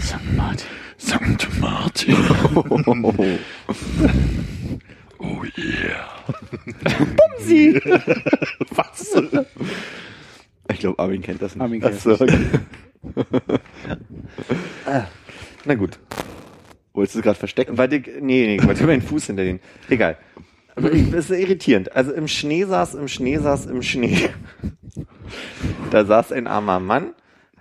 St. 0.00 0.16
Martin. 0.36 0.66
St. 0.98 1.60
Martin. 1.60 2.16
Oh 5.20 5.42
yeah. 5.56 6.06
Sie. 7.40 7.74
Was? 8.70 9.16
Ich 10.70 10.78
glaube, 10.78 10.98
Armin 10.98 11.22
kennt 11.22 11.42
das 11.42 11.56
nicht. 11.56 11.62
Armin 11.62 11.80
kennt 11.80 12.00
so, 12.00 12.12
okay. 12.12 12.38
ah, 14.86 15.06
na 15.64 15.74
gut. 15.74 15.98
Wolltest 16.92 17.16
du 17.16 17.22
gerade 17.22 17.38
verstecken? 17.38 17.78
Weil 17.78 17.92
ich, 17.92 18.06
nee, 18.06 18.46
nee, 18.46 18.56
ich 18.56 18.66
wollte 18.66 18.86
meinen 18.86 19.02
Fuß 19.02 19.26
hinter 19.26 19.44
den. 19.44 19.60
Egal. 19.88 20.16
Aber 20.78 20.92
ich, 20.92 21.10
das 21.10 21.28
ist 21.30 21.38
irritierend. 21.38 21.94
Also 21.94 22.12
im 22.12 22.28
Schnee 22.28 22.64
saß, 22.64 22.94
im 22.94 23.08
Schnee 23.08 23.36
saß, 23.38 23.66
im 23.66 23.82
Schnee. 23.82 24.30
Da 25.90 26.04
saß 26.04 26.32
ein 26.32 26.46
armer 26.46 26.78
Mann. 26.80 27.14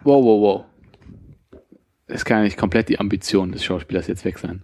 Wow, 0.03 0.23
wow, 0.23 0.41
wow. 0.41 0.65
Es 2.05 2.23
kann 2.23 2.37
ja 2.37 2.43
nicht 2.43 2.57
komplett 2.57 2.89
die 2.89 2.99
Ambition 2.99 3.51
des 3.51 3.65
Schauspielers 3.65 4.07
jetzt 4.07 4.23
weg 4.23 4.37
sein. 4.39 4.61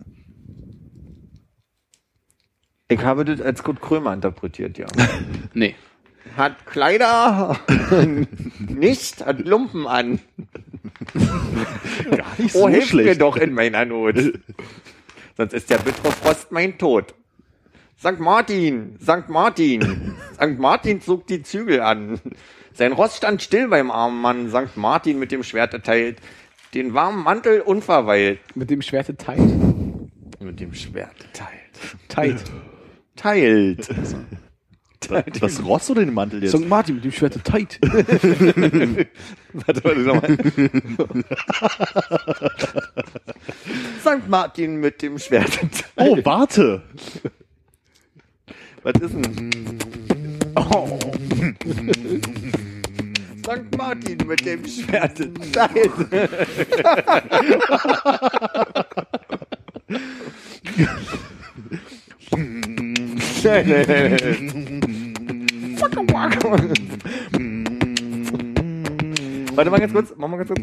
Ich 2.89 2.99
habe 3.03 3.25
das 3.25 3.41
als 3.41 3.63
Kurt 3.63 3.81
Krömer 3.81 4.13
interpretiert, 4.13 4.77
ja. 4.77 4.85
Nee. 5.53 5.75
Hat 6.38 6.65
Kleider 6.65 7.59
nicht, 8.59 9.25
hat 9.25 9.39
Lumpen 9.45 9.88
an. 9.88 10.19
Gar 12.11 12.39
nicht 12.39 12.55
Oh, 12.55 12.59
so 12.61 12.69
hilf 12.69 12.93
mir 12.93 13.01
schlecht. 13.03 13.21
doch 13.21 13.35
in 13.35 13.53
meiner 13.53 13.84
Not. 13.85 14.15
Sonst 15.38 15.53
ist 15.53 15.69
der 15.69 15.80
bittere 15.80 16.11
Frost 16.11 16.51
mein 16.51 16.77
Tod. 16.77 17.13
St. 18.03 18.19
Martin, 18.19 18.97
St. 19.01 19.30
Martin. 19.30 20.13
St. 20.34 20.59
Martin 20.59 20.99
zog 20.99 21.25
die 21.27 21.41
Zügel 21.41 21.80
an. 21.80 22.19
Sein 22.73 22.91
Ross 22.91 23.15
stand 23.15 23.41
still 23.41 23.69
beim 23.69 23.91
armen 23.91 24.19
Mann. 24.19 24.49
St. 24.49 24.75
Martin 24.75 25.19
mit 25.19 25.31
dem 25.31 25.41
Schwert 25.41 25.73
erteilt. 25.73 26.17
Den 26.73 26.93
warmen 26.93 27.23
Mantel 27.23 27.61
unverweilt. 27.61 28.39
Mit 28.55 28.69
dem 28.69 28.81
Schwerte 28.81 29.15
teilt. 29.15 29.39
Mit 30.41 30.59
dem 30.59 30.73
Schwert 30.73 31.15
erteilt. 31.23 31.61
Teilt. 32.09 32.43
Teilt. 33.15 33.89
Das 35.41 35.63
Ross 35.63 35.89
oder 35.89 36.03
den 36.03 36.13
Mantel 36.13 36.43
jetzt? 36.43 36.57
St. 36.57 36.67
Martin 36.67 36.95
mit 36.95 37.05
dem 37.05 37.11
Schwerte 37.13 37.41
teilt. 37.41 37.80
Warte, 39.53 39.84
warte 39.84 39.99
nochmal. 39.99 40.38
St. 44.01 44.27
Martin 44.27 44.75
mit 44.81 45.01
dem 45.01 45.19
Schwert 45.19 45.61
erteilt. 45.61 45.85
Oh, 45.95 46.17
warte. 46.23 46.81
Was 48.84 48.93
ist 48.95 49.14
denn? 49.14 49.49
Oh. 50.55 50.99
St. 53.39 53.77
Martin 53.77 54.18
mit 54.27 54.45
dem 54.45 54.65
Schwert. 54.65 55.18
Scheiße. 63.41 63.88
Warte 69.55 69.69
mal 69.69 69.80
ganz 69.80 69.93
kurz, 69.93 70.14
mach 70.18 70.27
mal 70.27 70.38
ganz 70.38 70.49
kurz. 70.49 70.61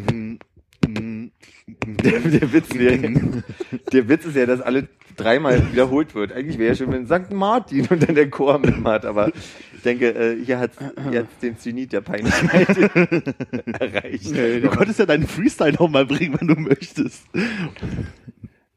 Der, 1.87 2.21
der, 2.21 2.53
Witz 2.53 2.75
wäre, 2.75 2.99
der 3.93 4.09
Witz 4.09 4.27
ist 4.27 4.37
ja, 4.37 4.45
dass 4.45 4.61
alle 4.61 4.89
dreimal 5.17 5.73
wiederholt 5.73 6.15
wird. 6.15 6.33
Eigentlich 6.33 6.59
wäre 6.59 6.71
ja 6.71 6.75
schön, 6.75 6.93
wenn 6.93 7.07
St. 7.07 7.33
Martin 7.33 7.87
und 7.89 8.07
dann 8.07 8.15
der 8.15 8.29
Chor 8.29 8.59
mitmacht, 8.59 9.07
aber 9.07 9.29
ich 9.75 9.83
denke, 9.83 10.15
äh, 10.15 10.45
hier 10.45 10.59
hat 10.59 10.73
jetzt 11.11 11.43
den 11.43 11.57
Zenit 11.57 11.93
der 11.93 12.03
Peinlichkeit 12.03 12.69
erreicht. 13.81 14.31
Du 14.31 14.69
konntest 14.69 14.99
ja 14.99 15.07
deinen 15.07 15.27
Freestyle 15.27 15.73
noch 15.73 15.89
mal 15.89 16.05
bringen, 16.05 16.37
wenn 16.39 16.49
du 16.49 16.55
möchtest. 16.55 17.25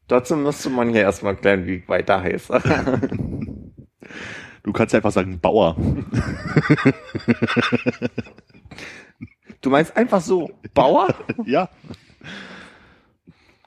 Dazu 0.08 0.36
müsste 0.36 0.70
man 0.70 0.88
hier 0.90 1.02
erstmal 1.02 1.36
klären, 1.36 1.66
wie 1.66 1.82
weiter 1.86 2.22
heißt. 2.22 2.50
Du 4.62 4.72
kannst 4.72 4.94
einfach 4.94 5.12
sagen 5.12 5.40
Bauer. 5.40 5.76
Du 9.60 9.70
meinst 9.70 9.96
einfach 9.96 10.20
so, 10.20 10.50
Bauer? 10.74 11.14
Ja. 11.46 11.68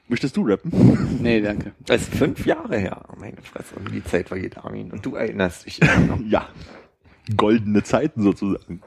Möchtest 0.08 0.36
du 0.36 0.42
rappen? 0.46 1.18
Nee, 1.22 1.40
danke. 1.40 1.72
Das 1.84 2.02
ist 2.02 2.14
fünf 2.14 2.46
Jahre 2.46 2.78
her. 2.78 3.02
Meine 3.18 3.42
Fresse. 3.42 3.74
Und 3.74 3.92
die 3.92 4.04
Zeit 4.04 4.30
war 4.30 4.38
geht, 4.38 4.56
Armin. 4.56 4.92
Und 4.92 5.04
du 5.04 5.16
erinnerst 5.16 5.66
dich 5.66 5.82
immer 5.82 5.98
noch. 5.98 6.20
Ja. 6.28 6.48
Goldene 7.36 7.82
Zeiten 7.82 8.22
sozusagen. 8.22 8.80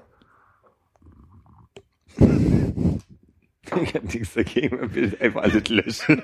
Ich 3.83 3.93
hab 3.93 4.03
nichts 4.03 4.33
dagegen, 4.33 4.77
man 4.77 4.93
will 4.95 5.15
einfach 5.19 5.43
alles 5.43 5.69
löschen. 5.69 6.21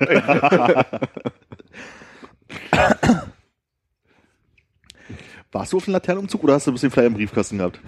Warst 5.52 5.72
du 5.72 5.78
auf 5.78 5.84
dem 5.84 5.92
Laternenumzug 5.92 6.44
oder 6.44 6.54
hast 6.54 6.66
du 6.66 6.72
ein 6.72 6.74
bisschen 6.74 6.90
Flyer 6.90 7.06
im 7.06 7.14
Briefkasten 7.14 7.58
gehabt? 7.58 7.80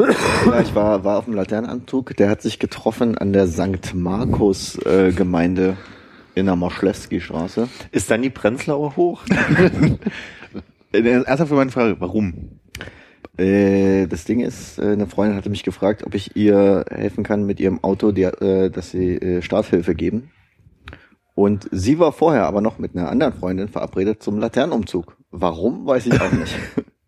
Ja, 0.47 0.61
ich 0.61 0.75
war, 0.75 1.05
war 1.05 1.19
auf 1.19 1.27
dem 1.27 1.35
Laternenanzug. 1.35 2.17
Der 2.17 2.31
hat 2.31 2.41
sich 2.41 2.59
getroffen 2.59 3.19
an 3.19 3.35
der 3.35 3.49
St. 3.49 3.95
Markus 3.95 4.79
äh, 4.87 5.13
Gemeinde 5.13 5.77
in 6.41 6.47
der 6.47 6.57
Moschlewski-Straße. 6.57 7.69
Ist 7.93 8.11
dann 8.11 8.23
die 8.23 8.31
Prenzlauer 8.31 8.97
hoch? 8.97 9.23
Äh, 10.93 11.03
Erstmal 11.03 11.47
für 11.47 11.55
meine 11.55 11.71
Frage, 11.71 12.01
warum? 12.01 12.59
Äh, 13.37 14.09
das 14.09 14.25
Ding 14.25 14.41
ist, 14.41 14.79
äh, 14.79 14.93
eine 14.93 15.07
Freundin 15.07 15.37
hatte 15.37 15.49
mich 15.49 15.63
gefragt, 15.63 16.05
ob 16.05 16.17
ich 16.17 16.35
ihr 16.37 16.85
helfen 16.91 17.23
kann 17.23 17.47
mit 17.47 17.61
ihrem 17.61 17.85
Auto, 17.85 18.11
die, 18.11 18.25
äh, 18.25 18.71
dass 18.71 18.91
sie 18.91 19.15
äh, 19.15 19.41
Starthilfe 19.41 19.95
geben. 19.95 20.31
Und 21.35 21.69
sie 21.71 21.99
war 21.99 22.13
vorher 22.13 22.47
aber 22.47 22.61
noch 22.61 22.79
mit 22.79 22.97
einer 22.97 23.09
anderen 23.09 23.33
Freundin 23.33 23.69
verabredet 23.69 24.23
zum 24.23 24.39
Laternenumzug. 24.39 25.17
Warum, 25.31 25.87
weiß 25.87 26.07
ich 26.07 26.21
auch 26.21 26.33
nicht. 26.33 26.55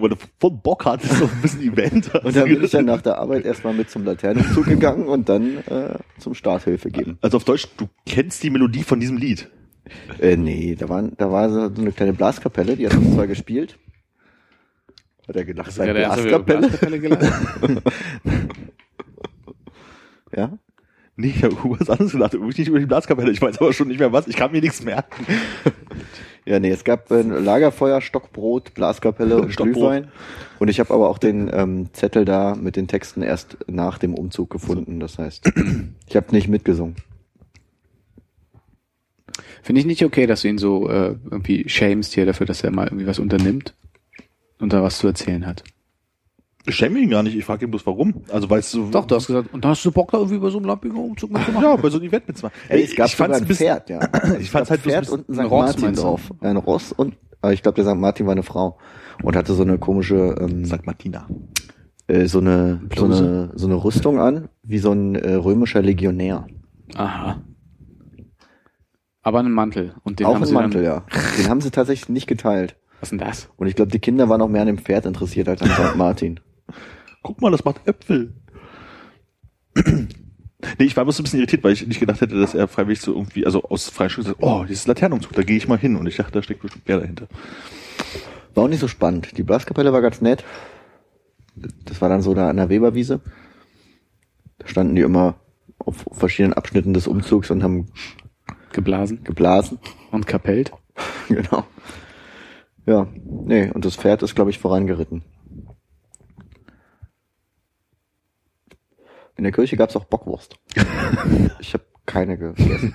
Weil 0.00 0.10
du 0.10 0.16
voll 0.38 0.50
Bock 0.50 0.84
hattest 0.84 1.22
auf 1.22 1.32
ein 1.32 1.42
bisschen 1.42 1.62
Event. 1.62 2.14
Und 2.24 2.34
dann 2.36 2.48
bin 2.48 2.62
ich 2.62 2.70
dann 2.70 2.84
nach 2.86 3.02
der 3.02 3.18
Arbeit 3.18 3.44
erstmal 3.44 3.74
mit 3.74 3.90
zum 3.90 4.04
Laternenumzug 4.04 4.66
gegangen 4.66 5.06
und 5.06 5.28
dann 5.28 5.58
äh, 5.66 5.98
zum 6.18 6.34
Starthilfe 6.34 6.90
geben. 6.90 7.18
Also 7.20 7.36
auf 7.36 7.44
Deutsch, 7.44 7.68
du 7.76 7.88
kennst 8.06 8.42
die 8.42 8.50
Melodie 8.50 8.82
von 8.82 9.00
diesem 9.00 9.16
Lied. 9.16 9.48
Äh, 10.20 10.36
nee, 10.36 10.76
da 10.78 10.88
war, 10.88 11.02
da 11.02 11.30
war 11.30 11.50
so 11.50 11.60
eine 11.60 11.92
kleine 11.92 12.12
Blaskapelle, 12.12 12.76
die 12.76 12.86
hat 12.86 12.96
uns 12.96 13.14
zwar 13.14 13.26
gespielt. 13.26 13.78
Hat 15.28 15.36
er 15.36 15.44
gedacht, 15.44 15.72
sei 15.72 15.92
Blaskapelle? 15.92 16.68
Blaskapelle? 16.68 17.82
Ja? 20.36 20.58
Nee, 21.16 21.34
ich 21.36 21.42
habe 21.42 21.56
was 21.64 21.90
anderes 21.90 22.12
gedacht. 22.12 22.32
Wirklich 22.32 22.58
nicht 22.58 22.68
über 22.68 22.78
die 22.78 22.86
Blaskapelle. 22.86 23.30
Ich 23.30 23.42
weiß 23.42 23.60
aber 23.60 23.72
schon 23.72 23.88
nicht 23.88 23.98
mehr 23.98 24.12
was. 24.12 24.26
Ich 24.28 24.36
kann 24.36 24.52
mir 24.52 24.60
nichts 24.60 24.82
merken. 24.82 25.26
Ja, 26.50 26.58
nee, 26.58 26.70
es 26.70 26.82
gab 26.82 27.12
äh, 27.12 27.22
Lagerfeuer, 27.22 28.00
Stockbrot, 28.00 28.74
Blaskapelle 28.74 29.40
und. 29.40 29.56
Glühwein. 29.56 30.08
Und 30.58 30.66
ich 30.66 30.80
habe 30.80 30.92
aber 30.92 31.08
auch 31.08 31.18
den 31.18 31.48
ähm, 31.52 31.90
Zettel 31.92 32.24
da 32.24 32.56
mit 32.56 32.74
den 32.74 32.88
Texten 32.88 33.22
erst 33.22 33.56
nach 33.68 33.98
dem 33.98 34.14
Umzug 34.14 34.50
gefunden. 34.50 34.98
Das 34.98 35.16
heißt, 35.16 35.48
ich 36.08 36.16
habe 36.16 36.32
nicht 36.32 36.48
mitgesungen. 36.48 36.96
Finde 39.62 39.78
ich 39.78 39.86
nicht 39.86 40.04
okay, 40.04 40.26
dass 40.26 40.42
du 40.42 40.48
ihn 40.48 40.58
so 40.58 40.90
äh, 40.90 41.14
irgendwie 41.30 41.68
shamest 41.68 42.14
hier 42.14 42.26
dafür, 42.26 42.46
dass 42.46 42.64
er 42.64 42.72
mal 42.72 42.88
irgendwie 42.88 43.06
was 43.06 43.20
unternimmt 43.20 43.74
und 44.58 44.72
da 44.72 44.82
was 44.82 44.98
zu 44.98 45.06
erzählen 45.06 45.46
hat. 45.46 45.62
Ich 46.66 46.74
schäme 46.76 46.98
ihn 46.98 47.10
gar 47.10 47.22
nicht. 47.22 47.36
Ich 47.36 47.44
frage 47.44 47.64
ihn 47.64 47.70
bloß 47.70 47.86
warum. 47.86 48.22
Also 48.30 48.48
weißt 48.50 48.74
du. 48.74 48.90
Doch, 48.90 49.06
du 49.06 49.14
hast 49.14 49.26
gesagt, 49.26 49.52
und 49.54 49.64
hast 49.64 49.84
du 49.84 49.90
Bock 49.90 50.10
da 50.12 50.18
irgendwie 50.18 50.38
bei 50.38 50.50
so 50.50 50.58
einem 50.58 50.66
lampigen 50.66 50.96
Umzug 50.98 51.30
mitzumachen? 51.32 51.64
Ja, 51.64 51.76
bei 51.76 51.88
so 51.88 51.98
einem 51.98 52.08
Event 52.08 52.28
mitzumachen. 52.28 52.58
Ey, 52.68 52.82
es 52.84 52.94
gab 52.94 53.06
ich 53.06 53.16
fand's 53.16 53.38
sogar 53.38 53.50
ein 53.50 53.56
Pferd, 53.56 53.90
ja. 53.90 54.00
Ich 54.40 54.50
fand's 54.50 54.70
halt 54.70 54.80
ein 54.80 54.90
Pferd 54.90 55.08
und 55.08 55.28
ein 55.28 55.34
St. 55.34 55.50
Ross, 55.50 55.78
Martin 55.78 55.94
drauf. 55.94 56.30
Ein 56.40 56.56
Ross 56.58 56.92
und, 56.92 57.16
aber 57.40 57.52
ich 57.54 57.62
glaube, 57.62 57.82
der 57.82 57.90
St. 57.90 57.98
Martin 57.98 58.26
war 58.26 58.32
eine 58.32 58.42
Frau. 58.42 58.78
Und 59.22 59.36
hatte 59.36 59.52
so 59.54 59.62
eine 59.62 59.78
komische, 59.78 60.34
ähm, 60.40 60.64
Sagt 60.64 60.86
Martina. 60.86 61.28
äh, 62.08 62.26
so 62.26 62.40
eine, 62.40 62.80
so 62.96 63.04
eine, 63.06 63.52
so 63.54 63.66
eine 63.66 63.82
Rüstung 63.82 64.18
an, 64.18 64.48
wie 64.62 64.78
so 64.78 64.92
ein 64.92 65.14
äh, 65.14 65.34
römischer 65.34 65.82
Legionär. 65.82 66.46
Aha. 66.94 67.42
Aber 69.22 69.38
einen 69.40 69.52
Mantel. 69.52 69.94
Und 70.02 70.18
den 70.20 70.26
Auch 70.26 70.34
haben 70.34 70.42
ein 70.42 70.46
sie 70.46 70.54
Mantel, 70.54 70.82
ja. 70.84 71.04
Den 71.38 71.48
haben 71.48 71.60
sie 71.60 71.70
tatsächlich 71.70 72.08
nicht 72.08 72.26
geteilt. 72.26 72.76
Was 73.00 73.06
ist 73.06 73.10
denn 73.12 73.18
das? 73.18 73.48
Und 73.56 73.66
ich 73.66 73.74
glaube, 73.76 73.90
die 73.90 73.98
Kinder 73.98 74.28
waren 74.28 74.38
noch 74.40 74.48
mehr 74.48 74.62
an 74.62 74.66
dem 74.66 74.78
Pferd 74.78 75.06
interessiert 75.06 75.48
als 75.48 75.62
an 75.62 75.68
St. 75.70 75.96
Martin. 75.96 76.40
Guck 77.22 77.40
mal, 77.40 77.50
das 77.50 77.64
macht 77.64 77.86
Äpfel. 77.86 78.34
nee, 79.76 80.08
ich 80.78 80.96
war 80.96 81.04
bloß 81.04 81.20
ein 81.20 81.24
bisschen 81.24 81.40
irritiert, 81.40 81.64
weil 81.64 81.72
ich 81.72 81.86
nicht 81.86 82.00
gedacht 82.00 82.20
hätte, 82.20 82.38
dass 82.38 82.54
er 82.54 82.68
freiwillig 82.68 83.00
so 83.00 83.12
irgendwie, 83.12 83.46
also 83.46 83.62
aus 83.62 83.86
sagt, 83.86 84.36
oh, 84.40 84.64
dieses 84.68 84.86
Laternenumzug, 84.86 85.32
da 85.32 85.42
gehe 85.42 85.56
ich 85.56 85.68
mal 85.68 85.78
hin. 85.78 85.96
Und 85.96 86.06
ich 86.06 86.16
dachte, 86.16 86.32
da 86.32 86.42
steckt 86.42 86.62
bestimmt 86.62 86.88
mehr 86.88 87.00
dahinter. 87.00 87.28
War 88.54 88.64
auch 88.64 88.68
nicht 88.68 88.80
so 88.80 88.88
spannend. 88.88 89.36
Die 89.36 89.42
Blaskapelle 89.42 89.92
war 89.92 90.02
ganz 90.02 90.20
nett. 90.20 90.44
Das 91.84 92.00
war 92.00 92.08
dann 92.08 92.22
so 92.22 92.34
da 92.34 92.48
an 92.48 92.56
der 92.56 92.68
Weberwiese. 92.68 93.20
Da 94.58 94.68
standen 94.68 94.96
die 94.96 95.02
immer 95.02 95.36
auf 95.78 96.04
verschiedenen 96.12 96.54
Abschnitten 96.54 96.94
des 96.94 97.06
Umzugs 97.06 97.50
und 97.50 97.62
haben 97.62 97.88
Geblasen 98.72 99.24
geblasen. 99.24 99.78
und 100.10 100.26
kapellt. 100.26 100.72
genau. 101.28 101.64
Ja, 102.86 103.06
nee, 103.24 103.70
und 103.70 103.84
das 103.84 103.96
Pferd 103.96 104.22
ist, 104.22 104.34
glaube 104.34 104.50
ich, 104.50 104.58
vorangeritten. 104.58 105.22
In 109.40 109.44
der 109.44 109.52
Kirche 109.54 109.78
gab's 109.78 109.96
auch 109.96 110.04
Bockwurst. 110.04 110.56
ich 111.60 111.72
habe 111.72 111.84
keine 112.04 112.36
gegessen. 112.36 112.94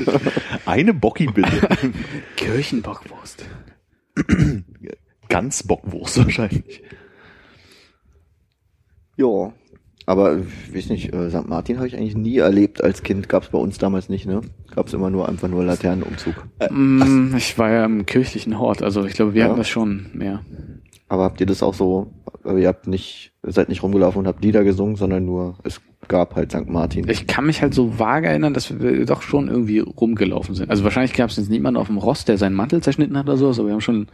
Eine 0.66 0.92
Bocki 0.92 1.26
bitte. 1.26 1.68
Kirchenbockwurst. 2.36 3.44
Ganz 5.28 5.62
Bockwurst 5.62 6.18
wahrscheinlich. 6.18 6.82
Ja, 9.16 9.52
aber 10.06 10.38
ich 10.38 10.74
weiß 10.74 10.88
nicht, 10.88 11.14
äh, 11.14 11.30
St. 11.30 11.46
Martin 11.46 11.76
habe 11.76 11.86
ich 11.86 11.94
eigentlich 11.96 12.16
nie 12.16 12.38
erlebt 12.38 12.82
als 12.82 13.04
Kind. 13.04 13.28
Gab's 13.28 13.50
bei 13.50 13.58
uns 13.58 13.78
damals 13.78 14.08
nicht, 14.08 14.26
ne? 14.26 14.40
Gab's 14.74 14.92
immer 14.92 15.08
nur 15.08 15.28
einfach 15.28 15.46
nur 15.46 15.62
Laternenumzug. 15.62 16.34
Mm, 16.68 17.36
ich 17.36 17.56
war 17.58 17.70
ja 17.70 17.84
im 17.84 18.06
kirchlichen 18.06 18.58
Hort, 18.58 18.82
also 18.82 19.04
ich 19.04 19.12
glaube, 19.14 19.34
wir 19.34 19.42
Ja. 19.42 19.46
hatten 19.50 19.58
das 19.58 19.68
schon 19.68 20.10
mehr. 20.14 20.44
Aber 21.06 21.22
habt 21.22 21.40
ihr 21.40 21.46
das 21.46 21.62
auch 21.62 21.74
so, 21.74 22.12
aber 22.44 22.58
ihr 22.58 22.68
habt 22.68 22.86
nicht, 22.86 23.32
seid 23.42 23.68
nicht 23.68 23.82
rumgelaufen 23.82 24.20
und 24.20 24.26
habt 24.26 24.42
Lieder 24.44 24.64
gesungen, 24.64 24.96
sondern 24.96 25.24
nur, 25.24 25.56
es 25.64 25.80
gab 26.08 26.34
halt 26.36 26.52
St. 26.52 26.68
Martin. 26.68 27.08
Ich 27.08 27.26
kann 27.26 27.46
mich 27.46 27.62
halt 27.62 27.74
so 27.74 27.98
vage 27.98 28.26
erinnern, 28.28 28.54
dass 28.54 28.80
wir 28.80 29.04
doch 29.06 29.22
schon 29.22 29.48
irgendwie 29.48 29.78
rumgelaufen 29.80 30.54
sind. 30.54 30.70
Also 30.70 30.84
wahrscheinlich 30.84 31.12
gab 31.12 31.30
es 31.30 31.36
jetzt 31.36 31.50
niemanden 31.50 31.78
auf 31.80 31.86
dem 31.88 31.98
Ross, 31.98 32.24
der 32.24 32.38
seinen 32.38 32.54
Mantel 32.56 32.82
zerschnitten 32.82 33.16
hat 33.18 33.26
oder 33.26 33.36
so, 33.36 33.48
aber 33.50 33.66
wir 33.66 33.72
haben 33.72 33.80
schon 33.80 34.08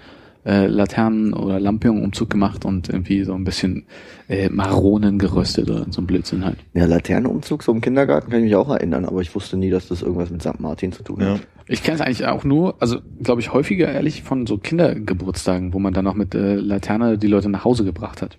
äh, 0.44 0.66
Laternen 0.66 1.32
oder 1.32 1.59
Lampion-Umzug 1.59 2.31
gemacht 2.31 2.65
und 2.65 2.89
irgendwie 2.89 3.24
so 3.24 3.35
ein 3.35 3.44
bisschen 3.44 3.86
äh, 4.28 4.48
Maronen 4.48 5.19
geröstet 5.19 5.69
oder 5.70 5.86
so 5.90 6.01
ein 6.01 6.07
Blödsinn 6.07 6.44
halt. 6.44 6.59
Ja, 6.74 6.85
Laternenumzug, 6.86 7.62
so 7.62 7.73
im 7.73 7.81
Kindergarten 7.81 8.31
kann 8.31 8.40
ich 8.40 8.44
mich 8.47 8.57
auch 8.57 8.69
erinnern, 8.69 9.05
aber 9.07 9.20
ich 9.23 9.35
wusste 9.35 9.57
nie, 9.57 9.70
dass 9.70 9.89
das 9.89 10.03
irgendwas 10.03 10.31
mit 10.31 10.43
St. 10.43 10.61
Martin 10.61 10.93
zu 10.93 11.03
tun 11.03 11.20
Ja. 11.20 11.35
hat. 11.35 11.40
Ich 11.69 11.83
kenne 11.83 11.97
es 11.97 12.01
eigentlich 12.01 12.27
auch 12.27 12.45
nur, 12.45 12.81
also 12.81 13.01
glaube 13.23 13.41
ich 13.41 13.53
häufiger 13.53 13.91
ehrlich 13.91 14.23
von 14.23 14.47
so 14.47 14.57
Kindergeburtstagen, 14.57 15.73
wo 15.73 15.79
man 15.79 15.93
dann 15.93 16.05
noch 16.05 16.15
mit 16.15 16.35
äh, 16.35 16.55
Laterne 16.55 17.19
die 17.19 17.27
Leute 17.27 17.49
nach 17.49 17.65
Hause 17.65 17.85
gebracht 17.85 18.23
hat. 18.23 18.39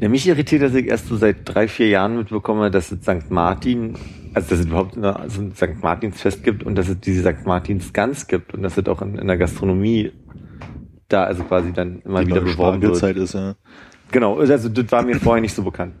Ja, 0.00 0.08
mich 0.08 0.28
irritiert, 0.28 0.62
dass 0.62 0.74
ich 0.74 0.86
erst 0.86 1.08
so 1.08 1.16
seit 1.16 1.38
drei, 1.44 1.66
vier 1.66 1.88
Jahren 1.88 2.16
mitbekomme, 2.16 2.70
dass 2.70 2.92
es 2.92 3.02
St. 3.02 3.30
Martin, 3.30 3.94
also 4.32 4.50
dass 4.50 4.60
es 4.60 4.66
überhaupt 4.66 4.96
eine, 4.96 5.16
also 5.16 5.40
ein 5.40 5.54
St. 5.54 5.82
Martins 5.82 6.20
Fest 6.20 6.44
gibt 6.44 6.62
und 6.62 6.76
dass 6.76 6.88
es 6.88 7.00
diese 7.00 7.22
St. 7.22 7.46
Martins 7.46 7.92
Gans 7.92 8.28
gibt 8.28 8.54
und 8.54 8.62
dass 8.62 8.76
es 8.76 8.86
auch 8.86 9.02
in, 9.02 9.18
in 9.18 9.26
der 9.26 9.38
Gastronomie 9.38 10.12
da 11.08 11.24
also 11.24 11.42
quasi 11.44 11.72
dann 11.72 12.02
immer 12.02 12.20
Die 12.20 12.28
wieder 12.28 12.40
beworben 12.42 12.82
wird. 12.82 12.96
Spargelzeit 12.96 13.16
ist, 13.16 13.34
ja. 13.34 13.54
Genau, 14.12 14.38
also 14.38 14.68
das 14.68 14.92
war 14.92 15.02
mir 15.02 15.18
vorher 15.18 15.40
nicht 15.40 15.54
so 15.54 15.62
bekannt. 15.62 15.94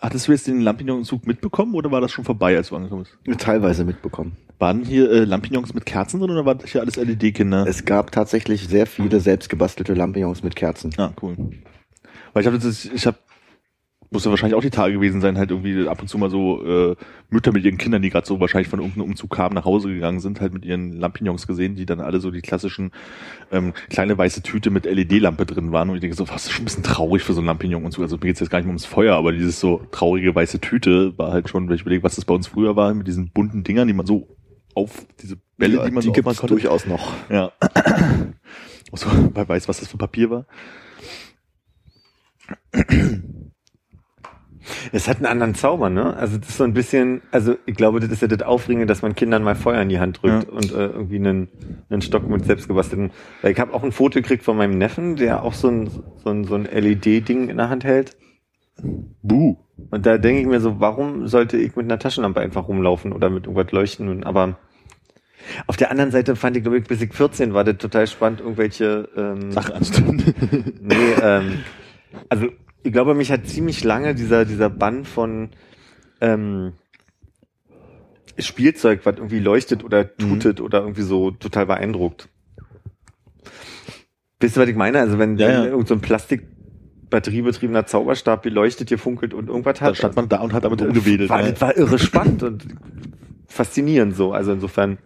Hattest 0.00 0.28
du 0.28 0.32
jetzt 0.32 0.46
den 0.46 0.60
Lampignonzug 0.60 1.26
mitbekommen 1.26 1.74
oder 1.74 1.90
war 1.90 2.00
das 2.00 2.12
schon 2.12 2.24
vorbei, 2.24 2.56
als 2.56 2.68
du 2.68 2.76
angekommen 2.76 3.04
bist? 3.24 3.40
Teilweise 3.40 3.84
mitbekommen. 3.84 4.36
Waren 4.58 4.84
hier 4.84 5.10
äh, 5.10 5.24
Lampignons 5.24 5.72
mit 5.74 5.86
Kerzen 5.86 6.20
drin 6.20 6.30
oder 6.30 6.44
war 6.44 6.54
das 6.56 6.70
hier 6.70 6.80
alles 6.80 6.96
LED-Kinder? 6.96 7.66
Es 7.66 7.84
gab 7.84 8.10
tatsächlich 8.10 8.66
sehr 8.66 8.86
viele 8.86 9.20
selbstgebastelte 9.20 9.94
Lampignons 9.94 10.42
mit 10.42 10.56
Kerzen. 10.56 10.92
Ah, 10.96 11.12
cool. 11.22 11.36
Weil 12.32 12.42
ich 12.42 12.46
habe 12.46 12.58
das, 12.58 12.84
ich 12.84 13.06
habe 13.06 13.18
muss 14.10 14.24
ja 14.24 14.30
wahrscheinlich 14.30 14.56
auch 14.56 14.62
die 14.62 14.70
Tage 14.70 14.94
gewesen 14.94 15.20
sein, 15.20 15.36
halt 15.36 15.50
irgendwie 15.50 15.86
ab 15.86 16.00
und 16.00 16.08
zu 16.08 16.16
mal 16.16 16.30
so 16.30 16.64
äh, 16.64 16.96
Mütter 17.28 17.52
mit 17.52 17.64
ihren 17.64 17.76
Kindern, 17.76 18.00
die 18.00 18.08
gerade 18.08 18.26
so 18.26 18.40
wahrscheinlich 18.40 18.68
von 18.68 18.78
irgendeinem 18.78 19.04
Umzug 19.04 19.30
kamen, 19.30 19.54
nach 19.54 19.66
Hause 19.66 19.88
gegangen 19.92 20.20
sind, 20.20 20.40
halt 20.40 20.54
mit 20.54 20.64
ihren 20.64 20.92
Lampignons 20.92 21.46
gesehen, 21.46 21.74
die 21.74 21.84
dann 21.84 22.00
alle 22.00 22.20
so 22.20 22.30
die 22.30 22.40
klassischen 22.40 22.92
ähm, 23.52 23.74
kleine 23.90 24.16
weiße 24.16 24.42
Tüte 24.42 24.70
mit 24.70 24.86
LED-Lampe 24.86 25.44
drin 25.44 25.72
waren. 25.72 25.90
Und 25.90 25.96
ich 25.96 26.00
denke 26.00 26.16
so, 26.16 26.28
was 26.28 26.46
ist 26.46 26.52
schon 26.52 26.62
ein 26.62 26.64
bisschen 26.64 26.82
traurig 26.82 27.22
für 27.22 27.34
so 27.34 27.42
ein 27.42 27.46
Lampignon 27.46 27.84
und 27.84 27.92
so. 27.92 28.00
Also 28.00 28.16
mir 28.16 28.22
geht's 28.22 28.40
jetzt 28.40 28.50
gar 28.50 28.58
nicht 28.58 28.66
mehr 28.66 28.72
ums 28.72 28.86
Feuer, 28.86 29.14
aber 29.14 29.32
dieses 29.32 29.60
so 29.60 29.82
traurige 29.90 30.34
weiße 30.34 30.60
Tüte 30.60 31.16
war 31.18 31.32
halt 31.32 31.50
schon, 31.50 31.68
wenn 31.68 31.74
ich 31.74 31.82
überlege, 31.82 32.02
was 32.02 32.16
das 32.16 32.24
bei 32.24 32.34
uns 32.34 32.46
früher 32.46 32.76
war, 32.76 32.94
mit 32.94 33.06
diesen 33.06 33.30
bunten 33.30 33.62
Dingern, 33.62 33.88
die 33.88 33.94
man 33.94 34.06
so 34.06 34.37
auf 34.74 35.06
diese 35.20 35.36
Bälle, 35.56 35.76
Ja, 35.78 35.84
die 35.86 35.90
man 35.92 36.00
die 36.02 36.06
so 36.06 36.12
gibt's 36.12 36.28
aufmachen 36.28 36.48
konnte. 36.48 36.54
durchaus 36.54 36.86
noch. 36.86 37.12
Ja. 37.30 37.52
Also, 38.90 39.06
wer 39.34 39.46
weiß, 39.46 39.68
was 39.68 39.80
das 39.80 39.88
für 39.88 39.98
Papier 39.98 40.30
war. 40.30 40.46
Es 44.92 45.08
hat 45.08 45.16
einen 45.18 45.26
anderen 45.26 45.54
Zauber, 45.54 45.88
ne? 45.88 46.14
Also 46.16 46.36
das 46.36 46.50
ist 46.50 46.58
so 46.58 46.64
ein 46.64 46.74
bisschen, 46.74 47.22
also 47.30 47.56
ich 47.64 47.74
glaube, 47.74 48.00
das 48.00 48.10
ist 48.10 48.20
ja 48.20 48.28
das 48.28 48.42
Aufregende, 48.42 48.86
dass 48.86 49.00
man 49.00 49.14
Kindern 49.14 49.42
mal 49.42 49.54
Feuer 49.54 49.80
in 49.80 49.88
die 49.88 49.98
Hand 49.98 50.22
drückt 50.22 50.44
Ja. 50.48 50.50
und 50.54 50.72
äh, 50.72 50.86
irgendwie 50.86 51.16
einen, 51.16 51.48
einen 51.88 52.02
Stock 52.02 52.28
mit 52.28 52.44
selbstgebastelten. 52.44 53.10
Weil 53.40 53.52
ich 53.52 53.60
habe 53.60 53.72
auch 53.72 53.82
ein 53.82 53.92
Foto 53.92 54.14
gekriegt 54.20 54.42
von 54.44 54.56
meinem 54.58 54.76
Neffen, 54.76 55.16
der 55.16 55.42
auch 55.42 55.54
so 55.54 55.68
ein, 55.68 55.88
so 56.22 56.30
ein, 56.30 56.44
so 56.44 56.54
ein 56.54 56.64
LED-Ding 56.64 57.48
in 57.48 57.56
der 57.56 57.70
Hand 57.70 57.84
hält. 57.84 58.16
Buh. 59.22 59.56
Und 59.90 60.06
da 60.06 60.18
denke 60.18 60.40
ich 60.40 60.46
mir 60.46 60.60
so, 60.60 60.80
warum 60.80 61.26
sollte 61.28 61.56
ich 61.56 61.76
mit 61.76 61.86
einer 61.86 61.98
Taschenlampe 61.98 62.40
einfach 62.40 62.68
rumlaufen 62.68 63.12
oder 63.12 63.30
mit 63.30 63.46
irgendwas 63.46 63.72
leuchten? 63.72 64.24
Aber 64.24 64.58
auf 65.66 65.76
der 65.76 65.90
anderen 65.90 66.10
Seite 66.10 66.36
fand 66.36 66.56
ich, 66.56 66.62
glaube 66.62 66.78
ich, 66.78 66.84
bis 66.84 67.00
ich 67.00 67.12
14 67.12 67.54
war 67.54 67.64
das 67.64 67.78
total 67.78 68.06
spannend, 68.06 68.40
irgendwelche 68.40 69.08
ähm, 69.16 69.52
Sachen 69.52 69.74
anzutun. 69.74 70.22
Nee, 70.80 71.12
ähm, 71.22 71.60
also 72.28 72.48
ich 72.82 72.92
glaube, 72.92 73.14
mich 73.14 73.30
hat 73.30 73.46
ziemlich 73.46 73.84
lange 73.84 74.14
dieser, 74.14 74.44
dieser 74.44 74.70
Bann 74.70 75.04
von 75.04 75.50
ähm, 76.20 76.72
Spielzeug, 78.38 79.00
was 79.04 79.16
irgendwie 79.16 79.40
leuchtet 79.40 79.84
oder 79.84 80.16
tutet 80.16 80.60
oder 80.60 80.80
irgendwie 80.80 81.02
so 81.02 81.30
total 81.32 81.66
beeindruckt. 81.66 82.28
Wisst 84.40 84.56
ihr, 84.56 84.62
was 84.62 84.68
ich 84.68 84.76
meine? 84.76 85.00
Also 85.00 85.18
wenn, 85.18 85.36
Ja, 85.36 85.48
wenn 85.48 85.54
ja. 85.54 85.64
irgend 85.66 85.88
so 85.88 85.94
ein 85.94 86.00
Plastikbatteriebetriebener 87.08 87.86
Zauberstab 87.86 88.42
beleuchtet, 88.42 88.88
hier 88.88 88.98
funkelt 88.98 89.34
und 89.34 89.48
irgendwas 89.48 89.80
hat. 89.80 89.96
stand 89.96 90.16
man 90.16 90.28
da 90.28 90.40
und 90.40 90.52
hat 90.52 90.64
damit 90.64 90.82
rumgewedelt. 90.82 91.30
war, 91.30 91.40
ja. 91.40 91.50
das 91.50 91.60
war 91.60 91.76
irre 91.76 91.98
spannend 91.98 92.42
und 92.42 92.66
faszinierend 93.46 94.14
so. 94.14 94.32
Also 94.32 94.52
insofern 94.52 94.98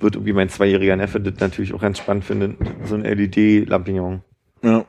wird 0.00 0.16
irgendwie 0.16 0.32
mein 0.32 0.48
zweijähriger 0.48 0.96
Neffe 0.96 1.20
das 1.20 1.40
natürlich 1.40 1.72
auch 1.72 1.80
ganz 1.80 1.98
spannend 1.98 2.24
finden, 2.24 2.56
so 2.84 2.94
ein 2.94 3.02
LED-Lampignon. 3.02 4.22
Ja. 4.62 4.84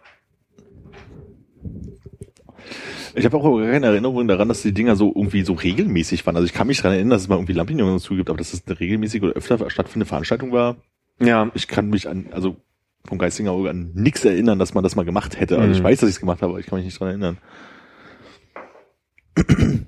Ich 3.15 3.25
habe 3.25 3.37
auch 3.37 3.59
keine 3.59 3.87
Erinnerung 3.87 4.27
daran, 4.27 4.47
dass 4.47 4.61
die 4.61 4.73
Dinger 4.73 4.95
so 4.95 5.11
irgendwie 5.15 5.41
so 5.41 5.53
regelmäßig 5.53 6.25
waren. 6.25 6.35
Also 6.35 6.45
ich 6.45 6.53
kann 6.53 6.67
mich 6.67 6.77
daran 6.77 6.93
erinnern, 6.93 7.11
dass 7.11 7.23
es 7.23 7.27
mal 7.27 7.35
irgendwie 7.35 7.53
Lampignons 7.53 8.03
dazu 8.03 8.15
gibt, 8.15 8.29
aber 8.29 8.37
dass 8.37 8.53
es 8.53 8.67
eine 8.67 8.79
regelmäßige 8.79 9.23
oder 9.23 9.33
öfter 9.33 9.57
stattfindende 9.69 10.05
Veranstaltung 10.05 10.51
war. 10.51 10.77
Ja, 11.19 11.49
Ich 11.55 11.67
kann 11.67 11.89
mich 11.89 12.07
an, 12.07 12.27
also 12.31 12.57
vom 13.07 13.17
geistigen 13.17 13.49
Auge 13.49 13.69
an 13.69 13.91
nichts 13.93 14.23
erinnern, 14.25 14.59
dass 14.59 14.73
man 14.73 14.83
das 14.83 14.95
mal 14.95 15.05
gemacht 15.05 15.39
hätte. 15.39 15.55
Also 15.57 15.69
Mhm. 15.69 15.73
ich 15.75 15.83
weiß, 15.83 15.99
dass 16.01 16.09
ich 16.09 16.15
es 16.15 16.19
gemacht 16.19 16.41
habe, 16.41 16.51
aber 16.53 16.59
ich 16.59 16.65
kann 16.67 16.77
mich 16.77 16.85
nicht 16.85 16.99
daran 17.01 17.21
erinnern. 17.21 17.37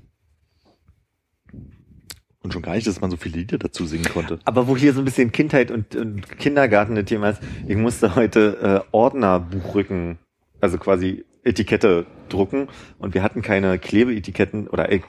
Und 2.41 2.53
schon 2.53 2.61
gar 2.61 2.75
nicht, 2.75 2.87
dass 2.87 3.01
man 3.01 3.11
so 3.11 3.17
viele 3.17 3.37
Lieder 3.39 3.57
dazu 3.57 3.85
singen 3.85 4.05
konnte. 4.05 4.39
Aber 4.45 4.67
wo 4.67 4.77
hier 4.77 4.93
so 4.93 5.01
ein 5.01 5.05
bisschen 5.05 5.31
Kindheit 5.33 5.71
und, 5.71 5.93
und 5.95 6.39
Kindergarten 6.39 6.95
das 6.95 7.03
Thema 7.05 7.31
ist, 7.31 7.41
ich 7.67 7.75
musste 7.75 8.15
heute 8.15 8.85
äh, 8.85 8.87
Ordnerbuchrücken, 8.91 10.17
also 10.61 10.77
quasi 10.77 11.25
Etikette 11.43 12.05
drucken 12.27 12.67
und 12.99 13.13
wir 13.13 13.23
hatten 13.23 13.41
keine 13.41 13.79
Klebeetiketten 13.79 14.67
oder 14.67 14.91
ich, 14.91 15.03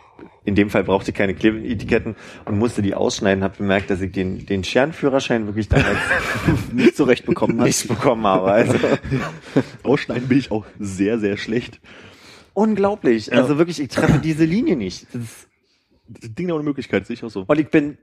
in 0.45 0.55
dem 0.55 0.71
Fall 0.71 0.85
brauchte 0.85 1.11
ich 1.11 1.17
keine 1.17 1.35
Klebeetiketten 1.35 2.15
und 2.45 2.59
musste 2.59 2.83
die 2.83 2.95
ausschneiden, 2.95 3.43
habe 3.45 3.57
bemerkt, 3.59 3.91
dass 3.91 4.01
ich 4.01 4.13
den, 4.13 4.47
den 4.47 4.65
Scherenführerschein 4.65 5.47
wirklich 5.47 5.69
damals 5.69 5.99
Nicht 6.73 6.97
so 6.97 7.05
recht 7.05 7.27
bekommen 7.27 7.57
nicht 7.59 7.89
bekommen 7.89 8.27
habe. 8.27 8.51
Also 8.53 8.79
Ausschneiden 9.83 10.29
bin 10.29 10.39
ich 10.39 10.51
auch 10.51 10.65
sehr, 10.79 11.19
sehr 11.19 11.37
schlecht. 11.37 11.81
unglaublich. 12.55 13.33
Also 13.33 13.59
wirklich, 13.59 13.81
ich 13.81 13.89
treffe 13.89 14.19
diese 14.19 14.45
Linie 14.45 14.77
nicht. 14.77 15.07
Das 15.13 15.23
ist, 15.23 15.49
Das 16.09 16.35
Ding 16.35 16.51
ohne 16.51 16.63
Möglichkeit, 16.65 17.07
sehe 17.07 17.15
ich 17.15 17.25
auch 17.25 17.31
so. 17.31 17.45
und 17.47 17.59
ich 17.61 17.69
bin 17.69 17.99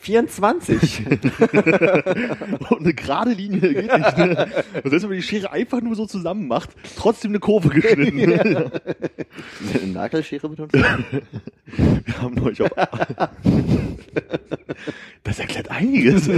24. 0.00 1.02
Und 2.70 2.80
eine 2.80 2.94
gerade 2.94 3.32
Linie 3.32 3.60
geht 3.60 3.76
nicht. 3.76 4.18
Ne? 4.18 4.48
Und 4.82 4.90
selbst 4.90 5.02
wenn 5.02 5.10
man 5.10 5.18
die 5.18 5.22
Schere 5.22 5.52
einfach 5.52 5.82
nur 5.82 5.94
so 5.94 6.06
zusammen 6.06 6.48
macht, 6.48 6.70
trotzdem 6.96 7.32
eine 7.32 7.38
Kurve 7.38 7.68
geschnitten. 7.68 8.18
Eine 8.18 9.92
Nagelschere 9.92 10.48
benutzt? 10.48 10.74
Wir 11.66 12.22
haben 12.22 12.34
neulich 12.34 12.62
auf 12.62 12.70
Das 15.22 15.38
erklärt 15.38 15.70
einiges. 15.70 16.28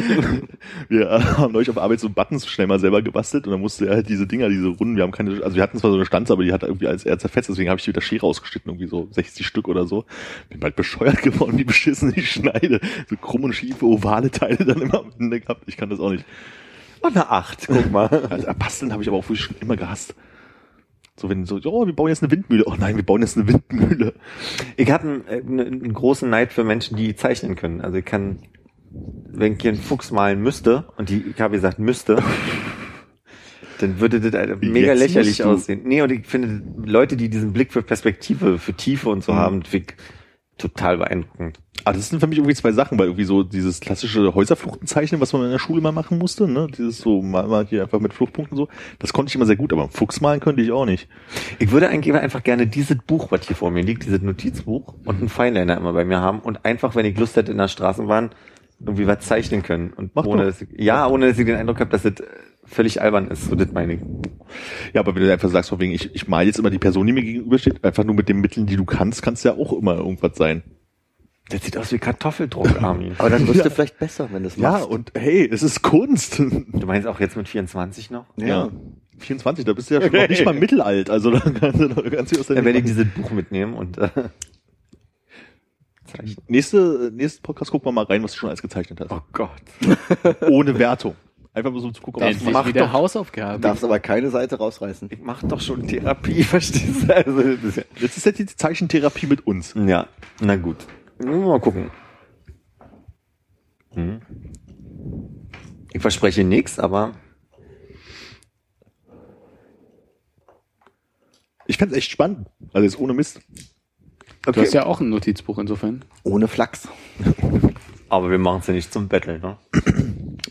Wir 0.89 1.09
haben 1.39 1.53
neulich 1.53 1.71
auf 1.71 1.79
Arbeit 1.79 2.01
so 2.01 2.11
Buttons 2.11 2.47
schnell 2.47 2.67
mal 2.67 2.81
selber 2.81 3.01
gebastelt 3.01 3.47
und 3.47 3.53
dann 3.53 3.61
musste 3.61 3.87
er 3.87 3.95
halt 3.95 4.09
diese 4.09 4.27
Dinger, 4.27 4.51
diese 4.51 4.69
Runden, 4.69 4.97
wir 4.97 5.05
haben 5.05 5.13
keine, 5.13 5.43
also 5.43 5.57
wir 5.57 5.63
hatten 5.63 5.79
zwar 5.79 5.91
so 5.91 5.97
eine 5.97 6.05
Stanze, 6.05 6.35
aber 6.35 6.45
die 6.45 6.53
hat 6.53 6.65
irgendwie 6.65 6.87
als 6.87 7.05
eher 7.05 7.19
zerfetzt, 7.19 7.49
deswegen 7.49 7.71
habe 7.71 7.79
ich 7.79 7.85
die 7.85 7.91
mit 7.91 7.97
der 7.97 8.03
Schere 8.03 8.27
ausgeschnitten, 8.27 8.71
irgendwie 8.71 8.89
so 8.89 9.09
60 9.11 9.47
Stück 9.47 9.69
oder 9.69 9.87
so. 9.87 10.05
Bin 10.51 10.61
bald 10.61 10.77
bescheuert 10.77 11.23
geworden, 11.23 11.57
wie 11.57 11.65
beschissen 11.65 12.13
ich 12.15 12.31
schneide. 12.31 12.81
So 13.09 13.17
krumm 13.17 13.45
und 13.45 13.52
schiefe, 13.53 13.87
ovale 13.87 14.31
Teile 14.31 14.65
dann 14.65 14.81
immer 14.81 15.01
am 15.01 15.13
Ende 15.19 15.41
gehabt. 15.41 15.63
Ich 15.67 15.77
kann 15.77 15.91
das 15.91 16.01
auch 16.01 16.11
nicht. 16.11 16.25
Oh, 17.03 17.09
eine 17.09 17.31
Acht, 17.31 17.67
guck 17.67 17.91
mal. 17.91 18.09
Also 18.31 18.47
basteln 18.59 18.93
habe 18.93 19.03
ich 19.03 19.09
aber 19.09 19.19
auch 19.19 19.35
schon 19.35 19.57
immer 19.61 19.77
gehasst. 19.77 20.15
So 21.17 21.29
wenn 21.29 21.45
so, 21.45 21.61
oh, 21.65 21.87
wir 21.87 21.95
bauen 21.95 22.09
jetzt 22.09 22.23
eine 22.23 22.33
Windmühle. 22.33 22.65
Oh 22.67 22.75
nein, 22.79 22.97
wir 22.97 23.05
bauen 23.05 23.21
jetzt 23.21 23.37
eine 23.37 23.47
Windmühle. 23.47 24.15
Ich 24.77 24.91
habe 24.91 25.05
einen, 25.05 25.27
äh, 25.27 25.41
einen, 25.41 25.61
einen 25.61 25.93
großen 25.93 26.29
Neid 26.31 26.53
für 26.53 26.65
Menschen, 26.65 26.97
die 26.97 27.15
zeichnen 27.15 27.55
können. 27.55 27.81
Also 27.81 27.99
ich 27.99 28.05
kann, 28.05 28.39
wenn 28.91 29.55
ich 29.55 29.63
hier 29.63 29.73
einen 29.73 29.81
Fuchs 29.81 30.11
malen 30.11 30.41
müsste, 30.41 30.89
und 30.97 31.11
die, 31.11 31.23
ich 31.35 31.41
habe 31.41 31.55
gesagt 31.55 31.79
müsste, 31.79 32.23
dann 33.79 34.01
würde 34.01 34.21
das 34.21 34.33
halt 34.33 34.63
mega 34.63 34.93
Jetzt 34.93 35.01
lächerlich 35.01 35.45
aussehen. 35.45 35.83
Nee, 35.85 36.03
und 36.03 36.13
ich 36.13 36.27
finde, 36.27 36.63
Leute, 36.89 37.17
die 37.17 37.29
diesen 37.29 37.53
Blick 37.53 37.73
für 37.73 37.83
Perspektive, 37.83 38.59
für 38.59 38.73
Tiefe 38.73 39.11
und 39.11 39.23
so 39.23 39.33
Mhm. 39.33 39.37
haben, 39.37 39.63
ich 39.71 39.87
total 40.59 40.99
beeindruckend. 40.99 41.59
Ah, 41.85 41.93
das 41.93 42.09
sind 42.09 42.21
für 42.21 42.29
mich 42.29 42.39
irgendwie 42.39 42.55
zwei 42.55 42.71
Sachen, 42.71 42.99
weil 42.99 43.07
irgendwie 43.07 43.25
so 43.25 43.43
dieses 43.43 43.81
klassische 43.81 44.35
Häuserfluchtenzeichnen, 44.35 45.21
was 45.21 45.33
man 45.33 45.45
in 45.45 45.51
der 45.51 45.59
Schule 45.59 45.81
mal 45.81 45.91
machen 45.91 46.19
musste, 46.19 46.47
ne, 46.47 46.69
dieses 46.69 46.99
so 46.99 47.23
mal, 47.23 47.49
mal 47.49 47.67
hier 47.67 47.83
einfach 47.83 47.99
mit 47.99 48.15
Fluchtpunkten 48.15 48.57
so, 48.57 48.69
das 49.01 49.13
konnte 49.13 49.31
ich 49.31 49.35
immer 49.35 49.47
sehr 49.47 49.57
gut, 49.57 49.73
aber 49.73 49.83
einen 49.83 49.91
Fuchs 49.91 50.21
malen 50.21 50.39
könnte 50.39 50.63
ich 50.63 50.71
auch 50.71 50.85
nicht. 50.85 51.09
Ich 51.59 51.73
würde 51.73 51.89
eigentlich 51.89 52.15
einfach 52.15 52.45
gerne 52.45 52.69
dieses 52.69 52.99
Buch, 52.99 53.33
was 53.33 53.47
hier 53.49 53.57
vor 53.57 53.73
mir 53.73 53.83
liegt, 53.83 54.05
dieses 54.05 54.23
Notizbuch 54.23 54.95
und 55.05 55.19
einen 55.19 55.29
Fineliner 55.29 55.77
immer 55.77 55.93
bei 55.93 56.05
mir 56.05 56.21
haben 56.21 56.39
und 56.39 56.65
einfach, 56.65 56.95
wenn 56.95 57.07
ich 57.07 57.19
Lust 57.19 57.35
hätte 57.35 57.51
in 57.51 57.59
der 57.59 57.69
Straßenbahn, 57.69 58.31
irgendwie 58.85 59.07
was 59.07 59.21
zeichnen 59.21 59.63
können. 59.63 59.93
Und 59.93 60.15
Mach 60.15 60.25
ohne, 60.25 60.45
dass 60.45 60.63
ich, 60.63 60.69
ja, 60.77 61.07
ohne 61.07 61.29
dass 61.29 61.39
ich 61.39 61.47
den 61.47 61.57
Eindruck 61.57 61.81
habe, 61.81 61.91
dass 61.91 62.03
das 62.03 62.15
äh, 62.15 62.27
völlig 62.65 63.01
albern 63.01 63.29
ist. 63.29 63.45
So, 63.45 63.55
das 63.55 63.73
meine 63.73 63.95
ich. 63.95 64.01
Ja, 64.93 65.01
aber 65.01 65.15
wenn 65.15 65.23
du 65.23 65.33
einfach 65.33 65.49
sagst, 65.49 65.71
von 65.71 65.81
wegen, 65.81 65.93
ich, 65.93 66.15
ich 66.15 66.29
mal 66.29 66.45
jetzt 66.47 66.59
immer 66.59 66.71
die 66.71 66.79
Person, 66.79 67.07
die 67.07 67.13
mir 67.13 67.23
gegenübersteht, 67.23 67.83
einfach 67.85 68.05
nur 68.05 68.15
mit 68.15 68.29
den 68.29 68.41
Mitteln, 68.41 68.67
die 68.67 68.77
du 68.77 68.85
kannst, 68.85 69.23
kannst 69.23 69.45
ja 69.45 69.53
auch 69.53 69.73
immer 69.73 69.97
irgendwas 69.97 70.37
sein. 70.37 70.63
Das 71.49 71.65
sieht 71.65 71.77
aus 71.77 71.93
wie 71.93 71.99
Kartoffeldruck, 71.99 72.83
Armin. 72.83 73.15
Aber 73.19 73.31
dann 73.31 73.47
wirst 73.47 73.59
Ja. 73.59 73.65
du 73.65 73.71
vielleicht 73.71 73.99
besser, 73.99 74.29
wenn 74.33 74.43
du 74.43 74.49
es 74.49 74.57
Ja, 74.57 74.73
machst. 74.73 74.87
und 74.89 75.13
hey, 75.17 75.49
es 75.51 75.63
ist 75.63 75.83
Kunst. 75.83 76.39
Du 76.39 76.87
meinst 76.87 77.07
auch 77.09 77.21
jetzt 77.21 77.37
mit 77.37 77.49
24 77.49 78.11
noch? 78.11 78.27
Ja. 78.37 78.69
24, 79.19 79.65
da 79.65 79.73
bist 79.73 79.89
du 79.91 79.95
ja 79.95 80.03
schon 80.03 80.13
noch 80.13 80.29
nicht 80.29 80.45
mal 80.45 80.55
mittelalt, 80.55 81.09
also 81.11 81.31
da 81.31 81.39
kannst 81.41 81.79
du 81.81 81.89
noch 81.89 82.03
ganz 82.11 82.31
viel 82.31 82.41
aus 82.41 82.47
der 82.49 82.57
Dann 82.57 82.65
werde 82.65 82.79
ich 82.79 82.85
dieses 82.85 83.07
Buch 83.15 83.31
mitnehmen 83.31 83.75
und 83.75 83.99
äh, 83.99 84.09
zeichnen. 86.07 86.37
Nächste, 86.49 87.11
nächsten 87.15 87.43
Podcast 87.43 87.71
gucken 87.71 87.87
wir 87.87 87.93
mal 87.93 88.05
rein, 88.05 88.23
was 88.23 88.33
du 88.33 88.39
schon 88.39 88.49
alles 88.49 88.63
gezeichnet 88.63 89.01
hast. 89.01 89.13
Oh 89.13 89.21
Gott. 89.33 89.51
Ohne 90.49 90.79
Wertung. 90.79 91.15
Einfach 91.55 91.71
nur 91.71 91.81
so 91.83 91.91
zu 91.91 92.01
gucken, 92.01 92.23
was 92.23 92.31
du 92.31 92.37
Endlich 92.39 92.53
machst. 92.55 92.69
wieder 92.69 92.87
doch. 92.87 92.93
Hausaufgaben. 92.93 93.61
Darfst 93.61 93.85
aber 93.85 94.01
keine 94.01 94.31
Seite 94.31 94.57
rausreißen. 94.57 95.09
Ich 95.13 95.21
mache 95.21 95.47
doch 95.47 95.61
schon 95.61 95.87
Therapie, 95.87 96.43
verstehst 96.45 97.09
du? 97.09 97.15
Also, 97.15 97.43
das 97.43 97.63
ist 97.65 97.77
ja, 97.77 97.83
Jetzt 98.01 98.17
ist 98.17 98.25
jetzt 98.27 98.39
die 98.39 98.47
Zeichentherapie 98.47 99.27
mit 99.27 99.47
uns. 99.47 99.75
ja, 99.75 100.07
na 100.41 100.57
gut. 100.57 100.79
Mal 101.23 101.61
gucken. 101.61 101.91
Hm. 103.93 104.21
Ich 105.93 106.01
verspreche 106.01 106.43
nichts, 106.43 106.79
aber 106.79 107.13
Ich 111.67 111.77
fänd's 111.79 111.95
echt 111.95 112.11
spannend. 112.11 112.49
Also 112.73 112.85
jetzt 112.85 112.99
ohne 112.99 113.15
Mist. 113.15 113.41
Du 114.43 114.61
hast 114.61 114.75
ja 114.75 114.85
auch 114.85 115.01
ein 115.01 115.09
Notizbuch 115.09 115.59
insofern. 115.59 116.05
Ohne 116.25 116.49
Flachs. 116.49 116.89
aber 118.09 118.31
wir 118.31 118.39
machen 118.39 118.61
es 118.61 118.67
ja 118.67 118.75
nicht 118.75 118.93
zum 118.93 119.09
Battle, 119.09 119.39
ne? 119.39 119.57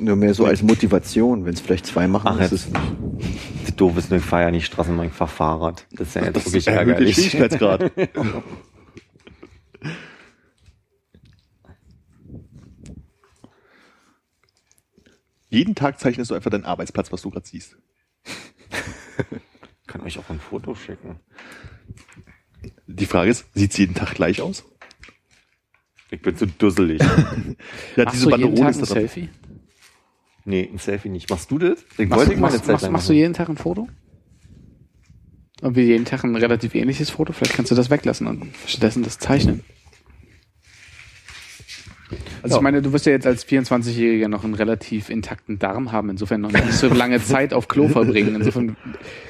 Nur 0.02 0.16
mehr 0.16 0.34
so 0.34 0.46
als 0.46 0.64
Motivation. 0.64 1.46
Wenn 1.46 1.54
es 1.54 1.62
vielleicht 1.62 1.86
zwei 1.86 2.08
machen, 2.08 2.28
Ach, 2.28 2.40
ist 2.42 2.52
es 2.52 2.68
Das 3.66 3.76
doof 3.76 3.98
ist, 3.98 4.10
nur 4.10 4.18
ich 4.18 4.26
fahre 4.26 4.44
ja 4.46 4.52
nicht 4.52 4.66
Straßenbahn, 4.66 5.06
ich 5.08 5.14
fahr 5.14 5.28
Fahrrad. 5.28 5.86
Das 5.92 6.08
ist 6.08 6.16
ja 6.16 6.26
jetzt 6.26 6.44
wirklich 6.44 6.68
erhöht 6.68 6.88
den 6.88 6.90
ärgerlich. 6.90 7.16
Schwierigkeitsgrad. 7.16 7.92
Jeden 15.50 15.76
Tag 15.76 16.00
zeichnest 16.00 16.32
du 16.32 16.36
einfach 16.36 16.50
deinen 16.50 16.66
Arbeitsplatz, 16.66 17.12
was 17.12 17.22
du 17.22 17.30
gerade 17.30 17.46
siehst. 17.46 17.78
Ich 18.24 19.88
kann 19.88 20.02
euch 20.02 20.18
auch 20.18 20.30
ein 20.30 20.40
Foto 20.40 20.74
schicken. 20.74 21.20
Die 22.88 23.06
Frage 23.06 23.30
ist, 23.30 23.46
sieht's 23.54 23.78
jeden 23.78 23.94
Tag 23.94 24.16
gleich 24.16 24.42
aus? 24.42 24.64
Ich 26.10 26.22
bin 26.22 26.36
zu 26.36 26.48
dusselig. 26.48 27.02
Ja, 27.98 28.06
Machst 28.06 28.24
du 28.24 28.30
jeden 28.36 28.56
Tag 28.56 28.74
ein 28.74 28.80
das 28.80 28.90
Selfie? 28.90 29.30
Nee, 30.46 30.70
ein 30.72 30.78
Selfie 30.78 31.10
nicht. 31.10 31.30
Machst 31.30 31.50
du 31.52 31.58
das? 31.58 31.84
Ich 31.98 32.08
Machst, 32.10 32.20
wollte 32.20 32.36
du, 32.36 32.42
machst, 32.42 32.68
machst, 32.68 32.90
machst 32.92 33.10
du 33.10 33.14
jeden 33.14 33.34
Tag 33.34 33.50
ein 33.50 33.58
Foto? 33.58 33.88
Und 35.62 35.76
wie 35.76 35.82
jeden 35.84 36.06
Tag 36.06 36.24
ein 36.24 36.36
relativ 36.36 36.74
ähnliches 36.76 37.12
Foto? 37.12 37.34
Vielleicht 37.34 37.54
kannst 37.56 37.70
du 37.72 37.76
das 37.76 37.90
weglassen 37.90 38.26
und 38.28 38.48
stattdessen 38.66 39.04
das 39.04 39.20
zeichnen. 39.20 39.64
Also 42.44 42.56
Ja. 42.56 42.60
ich 42.60 42.64
meine, 42.64 42.82
du 42.82 42.92
wirst 42.92 43.06
ja 43.06 43.12
jetzt 43.12 43.28
als 43.28 43.46
24-Jähriger 43.48 44.28
noch 44.28 44.44
einen 44.44 44.56
relativ 44.56 45.10
intakten 45.10 45.60
Darm 45.60 45.92
haben, 45.92 46.10
insofern 46.10 46.42
noch 46.42 46.52
nicht 46.52 46.74
so 46.74 46.88
lange 46.88 47.24
Zeit 47.24 47.54
auf 47.54 47.68
Klo 47.68 47.88
verbringen. 47.88 48.36
Insofern 48.36 48.76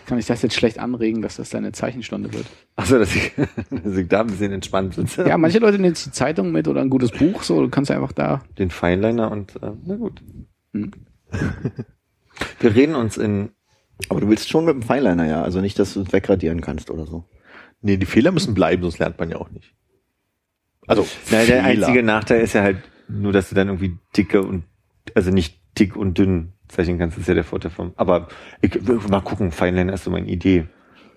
kann 0.05 0.17
ich 0.17 0.25
das 0.25 0.41
jetzt 0.41 0.55
schlecht 0.55 0.79
anregen, 0.79 1.21
dass 1.21 1.35
das 1.35 1.49
deine 1.49 1.73
Zeichenstunde 1.73 2.33
wird. 2.33 2.45
Achso, 2.77 2.97
dass 2.97 3.13
ich, 3.13 3.33
dass 3.83 3.97
ich 3.97 4.07
da 4.07 4.21
ein 4.21 4.27
bisschen 4.27 4.53
entspannt 4.53 4.95
sitze. 4.95 5.27
Ja, 5.27 5.37
manche 5.37 5.59
Leute 5.59 5.73
nehmen 5.77 5.89
jetzt 5.93 6.05
die 6.05 6.11
Zeitung 6.11 6.51
mit 6.53 6.67
oder 6.69 6.81
ein 6.81 6.89
gutes 6.89 7.11
Buch, 7.11 7.43
so 7.43 7.61
du 7.61 7.69
kannst 7.69 7.91
einfach 7.91 8.13
da. 8.13 8.41
Den 8.57 8.71
Fineliner 8.71 9.29
und, 9.29 9.57
äh, 9.61 9.71
na 9.85 9.95
gut. 9.95 10.23
Hm. 10.73 10.91
Wir 12.59 12.75
reden 12.75 12.95
uns 12.95 13.17
in, 13.17 13.51
Aber 14.09 14.21
du 14.21 14.29
willst 14.29 14.49
schon 14.49 14.65
mit 14.65 14.73
dem 14.73 14.81
Fineliner, 14.81 15.27
ja. 15.27 15.43
Also 15.43 15.61
nicht, 15.61 15.77
dass 15.79 15.93
du 15.93 16.01
es 16.01 16.13
wegradieren 16.13 16.61
kannst 16.61 16.89
oder 16.89 17.05
so. 17.05 17.25
Nee, 17.81 17.97
die 17.97 18.05
Fehler 18.05 18.31
müssen 18.31 18.53
bleiben, 18.53 18.83
sonst 18.83 18.99
lernt 18.99 19.19
man 19.19 19.29
ja 19.29 19.37
auch 19.37 19.49
nicht. 19.49 19.73
Also, 20.87 21.07
na, 21.31 21.43
der 21.45 21.63
einzige 21.63 22.03
Nachteil 22.03 22.41
ist 22.41 22.53
ja 22.53 22.63
halt 22.63 22.77
nur, 23.07 23.33
dass 23.33 23.49
du 23.49 23.55
dann 23.55 23.67
irgendwie 23.67 23.97
dicke 24.15 24.41
und, 24.41 24.63
also 25.15 25.31
nicht 25.31 25.59
dick 25.77 25.95
und 25.95 26.17
dünn 26.17 26.53
zeichnen 26.67 26.97
kannst, 26.97 27.17
das 27.17 27.23
ist 27.23 27.27
ja 27.27 27.33
der 27.33 27.43
Vorteil 27.43 27.71
vom, 27.71 27.93
aber 27.97 28.27
ich, 28.61 28.81
mal 29.09 29.21
gucken, 29.21 29.51
Fineliner 29.51 29.93
ist 29.93 30.03
so 30.03 30.11
meine 30.11 30.27
Idee. 30.27 30.67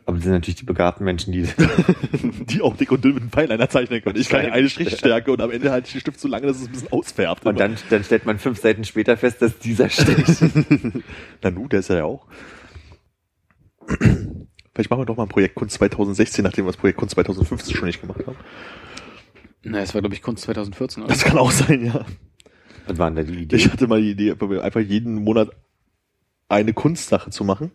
Aber 0.06 0.16
das 0.16 0.24
sind 0.24 0.32
natürlich 0.32 0.56
die 0.56 0.64
begabten 0.64 1.04
Menschen, 1.04 1.32
die, 1.32 1.48
die 2.44 2.60
auch 2.60 2.76
dick 2.76 2.92
und 2.92 3.02
dünn 3.02 3.14
mit 3.14 3.22
einem 3.22 3.30
Pfeiliner 3.30 3.68
zeichnen 3.68 4.02
können. 4.02 4.18
Ich 4.18 4.28
kann 4.28 4.44
eine 4.44 4.68
Strichstärke 4.68 5.32
und 5.32 5.40
am 5.40 5.50
Ende 5.50 5.70
halte 5.70 5.86
ich 5.86 5.92
den 5.92 6.00
Stift 6.00 6.20
so 6.20 6.28
lange, 6.28 6.46
dass 6.46 6.58
es 6.60 6.66
ein 6.66 6.72
bisschen 6.72 6.92
ausfärbt. 6.92 7.46
und 7.46 7.58
dann, 7.58 7.76
dann 7.88 8.04
stellt 8.04 8.26
man 8.26 8.38
fünf 8.38 8.60
Seiten 8.60 8.84
später 8.84 9.16
fest, 9.16 9.40
dass 9.40 9.58
dieser 9.58 9.88
Stich. 9.88 10.26
Na 11.42 11.50
nu, 11.50 11.68
der 11.68 11.80
ist 11.80 11.88
ja 11.88 12.04
auch. 12.04 12.26
Vielleicht 14.74 14.90
machen 14.90 15.00
wir 15.00 15.06
doch 15.06 15.16
mal 15.16 15.22
ein 15.22 15.28
Projekt 15.28 15.54
Kunst 15.54 15.76
2016, 15.76 16.42
nachdem 16.42 16.66
wir 16.66 16.72
das 16.72 16.76
Projekt 16.76 16.98
Kunst 16.98 17.14
2015 17.14 17.74
schon 17.74 17.86
nicht 17.86 18.00
gemacht 18.00 18.26
haben. 18.26 18.36
Na, 19.62 19.78
es 19.78 19.94
war, 19.94 20.02
glaube 20.02 20.14
ich, 20.14 20.20
Kunst 20.20 20.44
2014, 20.44 21.02
oder? 21.02 21.12
Das 21.12 21.24
kann 21.24 21.38
auch 21.38 21.50
sein, 21.50 21.86
ja. 21.86 22.04
Was 22.86 22.98
war 22.98 23.10
denn 23.10 23.16
da 23.16 23.32
die 23.32 23.42
Idee? 23.42 23.56
Ich 23.56 23.72
hatte 23.72 23.86
mal 23.86 24.02
die 24.02 24.10
Idee, 24.10 24.32
einfach 24.60 24.80
jeden 24.80 25.14
Monat 25.14 25.50
eine 26.48 26.74
Kunstsache 26.74 27.30
zu 27.30 27.44
machen. 27.44 27.70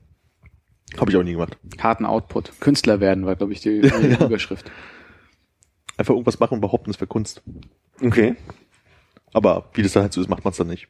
Habe 0.97 1.11
ich 1.11 1.17
auch 1.17 1.23
nie 1.23 1.33
gemacht. 1.33 1.57
Harten 1.79 2.05
Output. 2.05 2.53
Künstler 2.59 2.99
werden 2.99 3.25
war, 3.25 3.35
glaube 3.35 3.53
ich, 3.53 3.61
die, 3.61 3.81
die 3.81 4.23
Überschrift. 4.23 4.71
Einfach 5.97 6.13
irgendwas 6.13 6.39
machen 6.39 6.55
und 6.55 6.61
behaupten, 6.61 6.89
es 6.89 6.97
wäre 6.99 7.07
Kunst. 7.07 7.41
Okay. 8.01 8.35
Aber 9.33 9.69
wie 9.73 9.83
das 9.83 9.93
dann 9.93 10.03
halt 10.03 10.13
so 10.13 10.21
ist, 10.21 10.29
macht 10.29 10.43
man 10.43 10.51
es 10.51 10.57
dann 10.57 10.67
nicht. 10.67 10.87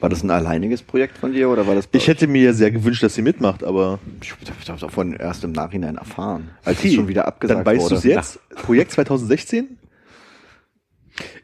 War 0.00 0.08
das 0.08 0.22
ein 0.22 0.30
alleiniges 0.30 0.82
Projekt 0.82 1.18
von 1.18 1.32
dir 1.32 1.48
oder 1.48 1.66
war 1.66 1.74
das? 1.74 1.88
Ich 1.92 2.08
hätte 2.08 2.26
mir 2.26 2.52
sehr 2.52 2.70
gewünscht, 2.70 3.02
dass 3.02 3.14
sie 3.14 3.22
mitmacht, 3.22 3.64
aber 3.64 3.98
Ich 4.22 4.32
habe 4.32 4.78
davon 4.80 5.14
erst 5.14 5.44
im 5.44 5.52
Nachhinein 5.52 5.96
erfahren, 5.96 6.50
als 6.64 6.78
Okay, 6.78 6.88
es 6.88 6.94
schon 6.94 7.08
wieder 7.08 7.26
abgesagt 7.26 7.58
dann 7.58 7.66
weißt 7.66 7.86
du 7.86 7.90
wurde. 7.90 7.94
es 7.96 8.04
jetzt. 8.04 8.48
Projekt 8.50 8.90
2016? 8.92 9.78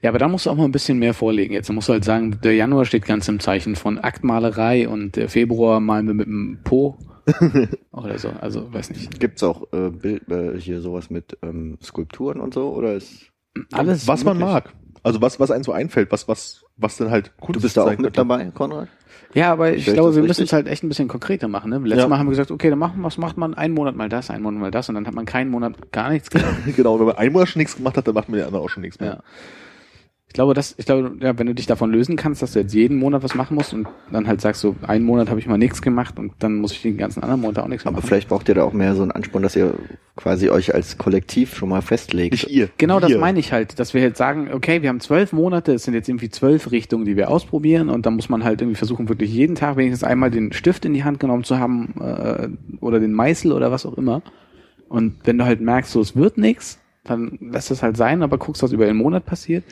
Ja, 0.02 0.10
aber 0.10 0.18
da 0.18 0.28
musst 0.28 0.46
du 0.46 0.50
auch 0.50 0.56
mal 0.56 0.64
ein 0.64 0.72
bisschen 0.72 0.98
mehr 0.98 1.14
vorlegen. 1.14 1.54
Jetzt 1.54 1.70
musst 1.70 1.88
du 1.88 1.92
halt 1.92 2.04
sagen, 2.04 2.40
der 2.42 2.54
Januar 2.54 2.84
steht 2.84 3.04
ganz 3.06 3.28
im 3.28 3.38
Zeichen 3.38 3.76
von 3.76 3.98
Aktmalerei 3.98 4.88
und 4.88 5.16
der 5.16 5.28
Februar 5.28 5.78
malen 5.80 6.06
wir 6.08 6.14
mit 6.14 6.26
dem 6.26 6.58
Po 6.64 6.98
oder 7.92 8.18
so. 8.18 8.30
Also, 8.40 8.72
weiß 8.72 8.90
nicht. 8.90 9.18
Gibt's 9.20 9.42
auch 9.42 9.72
äh, 9.72 9.90
Bild, 9.90 10.28
äh, 10.30 10.58
hier 10.58 10.80
sowas 10.80 11.10
mit 11.10 11.36
ähm, 11.42 11.78
Skulpturen 11.82 12.40
und 12.40 12.54
so 12.54 12.72
oder 12.72 12.94
ist? 12.94 13.30
Alles 13.72 14.06
was 14.06 14.24
man 14.24 14.38
möglich. 14.38 14.52
mag. 14.54 14.74
Also 15.02 15.22
was, 15.22 15.40
was 15.40 15.50
einem 15.50 15.64
so 15.64 15.72
einfällt, 15.72 16.12
was, 16.12 16.28
was, 16.28 16.64
was 16.76 16.98
dann 16.98 17.10
halt 17.10 17.34
Kunst 17.38 17.56
Du 17.56 17.62
bist 17.62 17.76
da 17.76 17.84
auch 17.84 17.88
mit 17.88 17.96
könnte. 17.98 18.12
dabei, 18.12 18.44
Konrad? 18.54 18.88
Ja, 19.32 19.50
aber 19.52 19.72
ich 19.72 19.86
ich 19.88 19.94
glaube, 19.94 20.14
wir 20.14 20.22
müssen 20.22 20.42
es 20.44 20.52
halt 20.52 20.66
echt 20.66 20.82
ein 20.82 20.88
bisschen 20.88 21.08
konkreter 21.08 21.48
machen. 21.48 21.70
Ne? 21.70 21.78
Letztes 21.78 22.02
Ja. 22.02 22.08
Mal 22.08 22.18
haben 22.18 22.26
wir 22.26 22.30
gesagt, 22.30 22.50
okay, 22.50 22.68
dann 22.68 22.78
machen, 22.78 23.02
was 23.02 23.16
macht 23.16 23.36
man? 23.38 23.54
Einen 23.54 23.74
Monat 23.74 23.96
mal 23.96 24.08
das, 24.10 24.28
einen 24.30 24.42
Monat 24.42 24.60
mal 24.60 24.70
das 24.70 24.88
und 24.88 24.96
dann 24.96 25.06
hat 25.06 25.14
man 25.14 25.24
keinen 25.24 25.50
Monat 25.50 25.90
gar 25.92 26.10
nichts 26.10 26.30
gemacht. 26.30 26.54
genau, 26.76 26.98
wenn 26.98 27.06
man 27.06 27.16
einmal 27.16 27.46
schon 27.46 27.60
nichts 27.60 27.76
gemacht 27.76 27.96
hat, 27.96 28.06
dann 28.08 28.14
macht 28.14 28.28
man 28.28 28.38
der 28.38 28.46
andere 28.46 28.62
auch 28.62 28.68
schon 28.68 28.82
nichts 28.82 29.00
mehr. 29.00 29.10
Ja. 29.14 29.20
Ich 30.30 30.34
glaube, 30.34 30.54
das, 30.54 30.76
ich 30.78 30.86
glaube, 30.86 31.16
ja, 31.18 31.36
wenn 31.40 31.48
du 31.48 31.56
dich 31.56 31.66
davon 31.66 31.90
lösen 31.90 32.14
kannst, 32.14 32.40
dass 32.40 32.52
du 32.52 32.60
jetzt 32.60 32.72
jeden 32.72 32.96
Monat 32.98 33.24
was 33.24 33.34
machen 33.34 33.56
musst 33.56 33.74
und 33.74 33.88
dann 34.12 34.28
halt 34.28 34.40
sagst 34.40 34.60
so, 34.60 34.76
einen 34.82 35.04
Monat 35.04 35.28
habe 35.28 35.40
ich 35.40 35.48
mal 35.48 35.58
nichts 35.58 35.82
gemacht 35.82 36.20
und 36.20 36.34
dann 36.38 36.54
muss 36.54 36.70
ich 36.70 36.82
den 36.82 36.96
ganzen 36.96 37.24
anderen 37.24 37.40
Monat 37.40 37.58
auch 37.58 37.66
nichts 37.66 37.84
mehr 37.84 37.90
Aber 37.90 37.96
machen. 37.96 38.06
vielleicht 38.06 38.28
braucht 38.28 38.48
ihr 38.48 38.54
da 38.54 38.62
auch 38.62 38.72
mehr 38.72 38.94
so 38.94 39.02
einen 39.02 39.10
Ansporn, 39.10 39.42
dass 39.42 39.56
ihr 39.56 39.74
quasi 40.14 40.48
euch 40.48 40.72
als 40.72 40.98
Kollektiv 40.98 41.56
schon 41.56 41.68
mal 41.68 41.82
festlegt. 41.82 42.30
Nicht 42.30 42.48
ihr. 42.48 42.68
Genau 42.78 43.00
das 43.00 43.10
wir. 43.10 43.18
meine 43.18 43.40
ich 43.40 43.52
halt, 43.52 43.80
dass 43.80 43.92
wir 43.92 44.02
jetzt 44.02 44.18
sagen, 44.18 44.50
okay, 44.52 44.82
wir 44.82 44.88
haben 44.88 45.00
zwölf 45.00 45.32
Monate, 45.32 45.72
es 45.72 45.82
sind 45.82 45.94
jetzt 45.94 46.08
irgendwie 46.08 46.30
zwölf 46.30 46.70
Richtungen, 46.70 47.04
die 47.06 47.16
wir 47.16 47.28
ausprobieren 47.28 47.88
und 47.88 48.06
dann 48.06 48.14
muss 48.14 48.28
man 48.28 48.44
halt 48.44 48.60
irgendwie 48.60 48.78
versuchen, 48.78 49.08
wirklich 49.08 49.32
jeden 49.32 49.56
Tag 49.56 49.76
wenigstens 49.78 50.04
einmal 50.04 50.30
den 50.30 50.52
Stift 50.52 50.84
in 50.84 50.94
die 50.94 51.02
Hand 51.02 51.18
genommen 51.18 51.42
zu 51.42 51.58
haben 51.58 51.92
äh, 52.00 52.50
oder 52.80 53.00
den 53.00 53.14
Meißel 53.14 53.50
oder 53.50 53.72
was 53.72 53.84
auch 53.84 53.98
immer. 53.98 54.22
Und 54.88 55.16
wenn 55.24 55.38
du 55.38 55.44
halt 55.44 55.60
merkst, 55.60 55.90
so 55.90 56.00
es 56.00 56.14
wird 56.14 56.38
nichts, 56.38 56.78
dann 57.02 57.36
lässt 57.40 57.72
es 57.72 57.82
halt 57.82 57.96
sein, 57.96 58.22
aber 58.22 58.38
guckst, 58.38 58.62
was 58.62 58.70
über 58.70 58.86
den 58.86 58.96
Monat 58.96 59.26
passiert. 59.26 59.64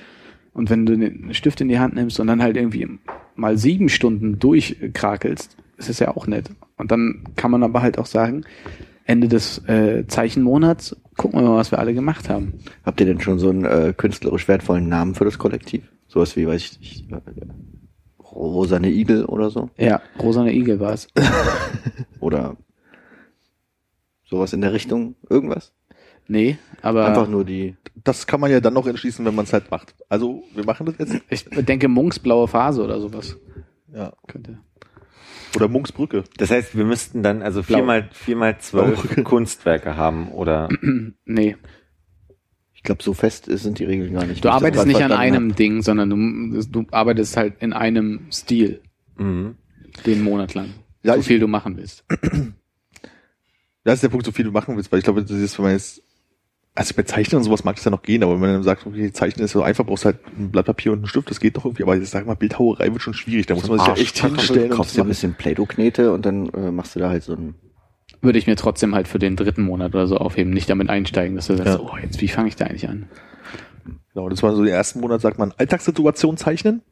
Und 0.59 0.71
wenn 0.71 0.87
du 0.87 0.99
den 0.99 1.33
Stift 1.35 1.61
in 1.61 1.69
die 1.69 1.79
Hand 1.79 1.95
nimmst 1.95 2.19
und 2.19 2.27
dann 2.27 2.43
halt 2.43 2.57
irgendwie 2.57 2.99
mal 3.37 3.57
sieben 3.57 3.89
Stunden 3.89 4.41
durchkrakelst, 4.41 5.57
ist 5.77 5.89
es 5.89 6.01
ja 6.01 6.17
auch 6.17 6.27
nett. 6.27 6.51
Und 6.77 6.91
dann 6.91 7.23
kann 7.37 7.53
man 7.53 7.63
aber 7.63 7.81
halt 7.81 7.97
auch 7.97 8.07
sagen, 8.07 8.43
Ende 9.05 9.29
des 9.29 9.59
äh, 9.69 10.05
Zeichenmonats 10.09 10.97
gucken 11.17 11.41
wir 11.41 11.49
mal, 11.49 11.59
was 11.59 11.71
wir 11.71 11.79
alle 11.79 11.95
gemacht 11.95 12.29
haben. 12.29 12.55
Habt 12.85 12.99
ihr 12.99 13.07
denn 13.07 13.21
schon 13.21 13.39
so 13.39 13.51
einen 13.51 13.65
äh, 13.67 13.95
künstlerisch 13.97 14.49
wertvollen 14.49 14.89
Namen 14.89 15.15
für 15.15 15.25
das 15.25 15.39
Kollektiv? 15.39 15.85
Sowas 16.09 16.35
wie, 16.35 16.49
weiß 16.49 16.61
ich 16.61 16.81
nicht, 16.81 17.13
äh, 17.13 17.21
Rosane 18.19 18.91
Igel 18.91 19.27
oder 19.27 19.51
so? 19.51 19.71
Ja, 19.77 20.03
Rosane 20.19 20.53
Igel 20.53 20.81
war 20.81 20.93
es. 20.93 21.07
Oder 22.21 22.57
sowas 24.25 24.53
in 24.53 24.61
der 24.61 24.73
Richtung? 24.73 25.15
Irgendwas? 25.31 25.73
Nee, 26.29 26.59
aber 26.83 27.07
Einfach 27.07 27.29
nur 27.29 27.45
die. 27.45 27.77
Das 28.05 28.27
kann 28.27 28.39
man 28.41 28.51
ja 28.51 28.61
dann 28.61 28.75
noch 28.75 28.87
entschließen, 28.87 29.25
wenn 29.25 29.35
man 29.35 29.45
es 29.47 29.53
halt 29.53 29.71
macht. 29.71 29.95
Also, 30.09 30.45
wir 30.55 30.65
machen 30.65 30.87
das 30.87 30.97
jetzt. 30.99 31.23
ich 31.31 31.45
denke 31.65 31.89
Munks 31.89 32.19
blaue 32.19 32.47
Phase 32.47 32.83
oder 32.85 33.01
sowas 33.01 33.37
Ja. 33.93 34.13
könnte. 34.27 34.59
Oder 35.57 35.69
Munksbrücke. 35.69 36.25
Das 36.37 36.51
heißt, 36.51 36.77
wir 36.77 36.85
müssten 36.85 37.23
dann 37.23 37.41
also 37.43 37.63
viermal, 37.63 38.11
viermal 38.13 38.59
zwölf 38.61 39.25
Kunstwerke 39.25 39.97
haben 39.97 40.29
oder 40.29 40.69
Nee, 41.25 41.57
Ich 42.75 42.83
glaube, 42.83 43.03
so 43.03 43.15
fest 43.15 43.47
sind 43.49 43.79
die 43.79 43.85
Regeln 43.85 44.13
gar 44.13 44.27
nicht. 44.27 44.45
du 44.45 44.51
arbeitest 44.51 44.87
nicht 44.87 45.03
an 45.03 45.13
einem 45.13 45.55
Ding, 45.57 45.81
sondern 45.83 46.11
du, 46.11 46.63
du 46.63 46.87
arbeitest 46.91 47.39
halt 47.39 47.55
in 47.61 47.73
einem 47.73 48.27
Stil 48.31 48.83
mhm. 49.17 49.57
den 50.05 50.23
Monat 50.23 50.53
lang. 50.53 50.69
Ja, 51.03 51.15
so 51.15 51.21
ich- 51.21 51.27
viel 51.27 51.41
du 51.41 51.49
machen 51.49 51.79
willst. 51.79 52.05
Das 53.85 53.95
ist 53.95 54.03
der 54.03 54.09
Punkt, 54.11 54.27
so 54.27 54.33
viel 54.33 54.45
du 54.45 54.53
machen 54.53 54.77
willst, 54.77 54.93
weil 54.93 54.99
ich 54.99 55.05
glaube, 55.05 55.23
das 55.23 55.31
ist, 55.31 55.59
wenn 55.59 55.65
man 55.65 55.73
jetzt, 55.73 56.03
also 56.79 56.95
bei 56.95 57.03
Zeichnen 57.03 57.39
und 57.39 57.45
sowas 57.45 57.65
mag 57.65 57.75
das 57.75 57.85
ja 57.85 57.91
noch 57.91 58.03
gehen, 58.03 58.23
aber 58.23 58.35
wenn 58.35 58.41
man 58.41 58.53
dann 58.53 58.63
sagt, 58.63 58.87
okay, 58.87 59.13
Zeichnen 59.13 59.45
ist 59.45 59.51
so 59.51 59.63
einfach, 59.63 59.85
brauchst 59.85 60.05
halt 60.05 60.19
ein 60.39 60.51
Blatt 60.51 60.67
Papier 60.67 60.93
und 60.93 60.99
einen 60.99 61.07
Stift, 61.09 61.29
das 61.29 61.41
geht 61.41 61.57
doch 61.57 61.65
irgendwie, 61.65 61.83
aber 61.83 61.97
ich 61.97 62.09
sag 62.09 62.25
mal, 62.25 62.37
Bildhauerei 62.37 62.93
wird 62.93 63.03
schon 63.03 63.15
schwierig, 63.15 63.47
da 63.47 63.55
muss 63.55 63.69
man 63.69 63.81
sich 63.81 63.89
ja 63.89 63.95
echt 63.95 64.19
hinstellen 64.19 64.71
Du 64.71 64.77
kaufst 64.77 64.97
dir 64.97 65.03
ein 65.03 65.09
bisschen 65.09 65.35
Play-Doh-Knete 65.35 66.13
und 66.13 66.25
dann 66.25 66.49
äh, 66.51 66.71
machst 66.71 66.95
du 66.95 67.01
da 67.01 67.09
halt 67.11 67.25
so 67.25 67.35
ein. 67.35 67.57
Würde 68.21 68.39
ich 68.39 68.47
mir 68.47 68.57
trotzdem 68.57 68.95
halt 68.95 69.07
für 69.09 69.19
den 69.19 69.37
dritten 69.37 69.63
Monat 69.63 69.95
oder 69.95 70.07
so 70.07 70.17
aufheben, 70.19 70.53
nicht 70.53 70.71
damit 70.71 70.89
einsteigen, 70.89 71.37
dass 71.37 71.49
du 71.49 71.57
sagst, 71.57 71.75
Ja. 71.75 71.81
oh, 71.81 71.97
jetzt, 72.01 72.21
wie 72.21 72.29
fange 72.29 72.49
ich 72.49 72.57
da 72.57 72.67
eigentlich 72.67 72.89
an? 72.89 73.07
Genau, 74.15 74.29
das 74.29 74.43
war 74.43 74.55
so 74.55 74.65
den 74.65 74.73
ersten 74.73 75.01
Monat, 75.01 75.21
sagt 75.21 75.39
man, 75.39 75.53
Alltagssituation 75.57 76.37
zeichnen. 76.37 76.83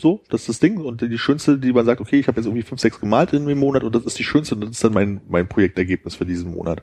So, 0.00 0.22
das 0.30 0.42
ist 0.42 0.48
das 0.48 0.60
Ding. 0.60 0.78
Und 0.78 1.00
die 1.02 1.18
schönste, 1.18 1.58
die 1.58 1.72
man 1.72 1.84
sagt, 1.84 2.00
okay, 2.00 2.18
ich 2.18 2.26
habe 2.28 2.38
jetzt 2.38 2.46
irgendwie 2.46 2.62
fünf, 2.62 2.80
sechs 2.80 2.98
gemalt 2.98 3.32
in 3.34 3.46
dem 3.46 3.58
Monat 3.58 3.84
und 3.84 3.94
das 3.94 4.04
ist 4.04 4.18
die 4.18 4.24
schönste 4.24 4.54
und 4.54 4.62
das 4.62 4.70
ist 4.70 4.84
dann 4.84 4.94
mein, 4.94 5.20
mein 5.28 5.46
Projektergebnis 5.48 6.14
für 6.14 6.24
diesen 6.24 6.52
Monat. 6.54 6.82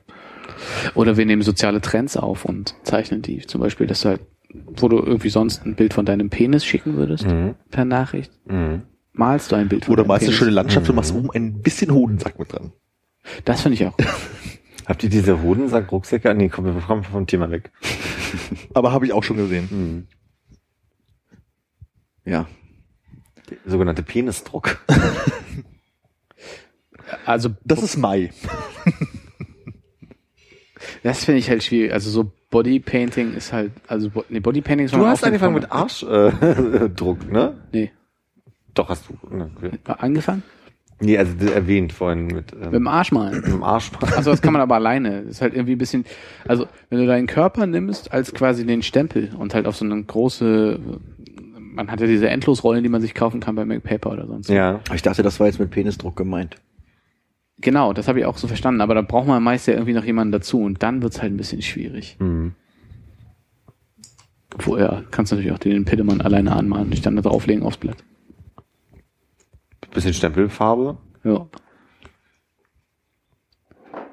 Oder 0.94 1.16
wir 1.16 1.26
nehmen 1.26 1.42
soziale 1.42 1.80
Trends 1.80 2.16
auf 2.16 2.44
und 2.44 2.74
zeichnen 2.84 3.20
die. 3.22 3.40
Zum 3.40 3.60
Beispiel, 3.60 3.86
dass 3.88 4.02
du 4.02 4.10
halt, 4.10 4.20
wo 4.52 4.88
du 4.88 4.98
irgendwie 4.98 5.28
sonst 5.30 5.64
ein 5.66 5.74
Bild 5.74 5.92
von 5.94 6.06
deinem 6.06 6.30
Penis 6.30 6.64
schicken 6.64 6.96
würdest, 6.96 7.26
Mhm. 7.26 7.54
per 7.70 7.84
Nachricht, 7.84 8.32
Mhm. 8.46 8.82
malst 9.12 9.50
du 9.50 9.56
ein 9.56 9.68
Bild 9.68 9.86
von 9.86 9.92
Oder 9.94 10.04
malst 10.06 10.22
du 10.22 10.26
eine 10.26 10.30
Penis. 10.30 10.38
schöne 10.38 10.50
Landschaft 10.52 10.88
und 10.88 10.94
machst 10.96 11.14
oben 11.14 11.30
ein 11.32 11.60
bisschen 11.62 11.92
Hodensack 11.92 12.38
mit 12.38 12.52
dran. 12.52 12.72
Das 13.44 13.62
finde 13.62 13.74
ich 13.74 13.84
auch. 13.86 13.96
Habt 14.86 15.02
ihr 15.04 15.10
diese 15.10 15.42
Hodensack-Rucksäcke? 15.42 16.32
Nee, 16.34 16.48
komm, 16.48 16.64
wir 16.64 16.74
kommen 16.80 17.02
vom 17.04 17.26
Thema 17.26 17.50
weg. 17.50 17.70
Aber 18.74 18.92
habe 18.92 19.04
ich 19.06 19.12
auch 19.12 19.22
schon 19.24 19.36
gesehen. 19.36 19.68
Mhm. 19.70 20.06
Ja. 22.24 22.46
Sogenannte 23.66 24.02
Penisdruck. 24.02 24.78
Also 27.26 27.50
Das 27.64 27.82
ist 27.82 27.96
Mai. 27.96 28.30
Das 31.02 31.24
finde 31.24 31.38
ich 31.38 31.50
halt 31.50 31.62
schwierig. 31.62 31.92
Also 31.92 32.10
so 32.10 32.32
Bodypainting 32.50 33.34
ist 33.34 33.52
halt, 33.52 33.72
also 33.86 34.10
nee, 34.28 34.40
Bodypainting 34.40 34.86
ist 34.86 34.94
Du 34.94 35.06
hast 35.06 35.24
angefangen 35.24 35.54
mit 35.54 35.70
Arschdruck, 35.72 37.22
äh, 37.22 37.26
ne? 37.32 37.54
Nee. 37.72 37.90
Doch, 38.74 38.88
hast 38.88 39.04
du. 39.08 39.34
Ne, 39.34 39.50
okay. 39.56 39.70
Angefangen? 39.84 40.42
Nee, 41.00 41.16
also 41.16 41.32
erwähnt 41.46 41.92
vorhin 41.92 42.26
mit, 42.26 42.54
Mit 42.54 42.66
ähm, 42.66 42.72
dem 42.72 42.86
Arsch 42.88 43.12
malen. 43.12 43.36
mit 43.36 43.46
dem 43.46 43.62
Arsch. 43.62 43.90
Also 44.14 44.30
das 44.30 44.42
kann 44.42 44.52
man 44.52 44.60
aber 44.62 44.74
alleine. 44.74 45.22
Das 45.22 45.30
ist 45.32 45.42
halt 45.42 45.54
irgendwie 45.54 45.72
ein 45.74 45.78
bisschen, 45.78 46.04
also 46.46 46.66
wenn 46.90 46.98
du 46.98 47.06
deinen 47.06 47.26
Körper 47.26 47.66
nimmst 47.66 48.12
als 48.12 48.34
quasi 48.34 48.66
den 48.66 48.82
Stempel 48.82 49.30
und 49.38 49.54
halt 49.54 49.66
auf 49.66 49.76
so 49.76 49.84
eine 49.86 50.02
große, 50.02 50.78
man 51.72 51.90
hat 51.90 52.00
ja 52.00 52.06
diese 52.06 52.28
Endlosrollen, 52.28 52.82
die 52.82 52.88
man 52.88 53.00
sich 53.00 53.14
kaufen 53.14 53.40
kann 53.40 53.54
bei 53.54 53.64
MacPaper 53.64 54.12
oder 54.12 54.26
sonst. 54.26 54.48
was. 54.48 54.54
Ja. 54.54 54.80
Ich 54.94 55.02
dachte, 55.02 55.22
das 55.22 55.40
war 55.40 55.46
jetzt 55.46 55.58
mit 55.60 55.70
Penisdruck 55.70 56.16
gemeint. 56.16 56.56
Genau, 57.58 57.92
das 57.92 58.08
habe 58.08 58.20
ich 58.20 58.24
auch 58.24 58.38
so 58.38 58.48
verstanden. 58.48 58.80
Aber 58.80 58.94
da 58.94 59.02
braucht 59.02 59.26
man 59.26 59.42
meist 59.42 59.66
ja 59.66 59.74
irgendwie 59.74 59.92
noch 59.92 60.04
jemanden 60.04 60.32
dazu 60.32 60.62
und 60.62 60.82
dann 60.82 61.02
wird's 61.02 61.20
halt 61.20 61.32
ein 61.32 61.36
bisschen 61.36 61.62
schwierig. 61.62 62.16
Mhm. 62.18 62.54
Vorher 64.58 65.04
kannst 65.10 65.30
du 65.30 65.36
natürlich 65.36 65.54
auch 65.54 65.58
den 65.58 65.84
Pillemann 65.84 66.20
alleine 66.20 66.56
anmalen 66.56 66.86
und 66.86 66.90
dich 66.90 67.02
dann 67.02 67.16
da 67.16 67.22
drauflegen 67.22 67.62
aufs 67.62 67.76
Blatt. 67.76 68.02
Bisschen 69.92 70.14
Stempelfarbe. 70.14 70.98
Ja. 71.24 71.48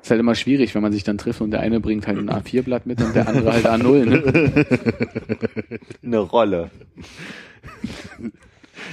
Ist 0.08 0.12
halt 0.12 0.22
immer 0.22 0.36
schwierig, 0.36 0.74
wenn 0.74 0.82
man 0.82 0.94
sich 0.94 1.04
dann 1.04 1.18
trifft 1.18 1.42
und 1.42 1.52
der 1.52 1.60
eine 1.60 1.82
bringt 1.82 2.08
halt 2.08 2.18
ein 2.18 2.30
A4-Blatt 2.30 2.86
mit 2.86 3.02
und 3.02 3.14
der 3.14 3.28
andere 3.28 3.52
halt 3.52 3.66
A0. 3.66 4.06
Ne? 4.06 5.80
Eine 6.02 6.20
Rolle. 6.20 6.72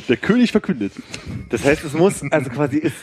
Der 0.09 0.17
König 0.17 0.51
verkündet. 0.51 0.91
Das 1.51 1.65
heißt, 1.65 1.85
es 1.85 1.93
muss, 1.93 2.21
also 2.33 2.51
quasi 2.51 2.79
ist, 2.79 2.97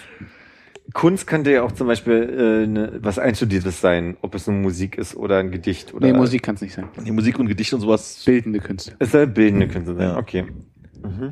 Kunst 0.91 1.25
könnte 1.25 1.53
ja 1.53 1.63
auch 1.63 1.71
zum 1.71 1.87
Beispiel 1.87 2.65
äh, 2.65 2.67
ne, 2.67 2.99
was 3.01 3.17
Einstudiertes 3.17 3.79
sein, 3.79 4.17
ob 4.21 4.35
es 4.35 4.49
eine 4.49 4.57
Musik 4.57 4.97
ist 4.97 5.15
oder 5.15 5.37
ein 5.37 5.49
Gedicht 5.49 5.93
oder. 5.93 6.05
Nee, 6.05 6.11
Musik 6.11 6.43
kann's 6.43 6.59
nicht 6.59 6.73
sein. 6.73 6.89
Die 7.05 7.11
Musik 7.11 7.39
und 7.39 7.47
Gedichte 7.47 7.77
und 7.77 7.81
sowas. 7.81 8.23
Bildende 8.25 8.59
Künste. 8.59 8.93
Es 8.99 9.13
soll 9.13 9.25
bildende 9.25 9.69
Künste 9.69 9.95
sein. 9.95 10.03
Ja. 10.03 10.17
Okay. 10.17 10.47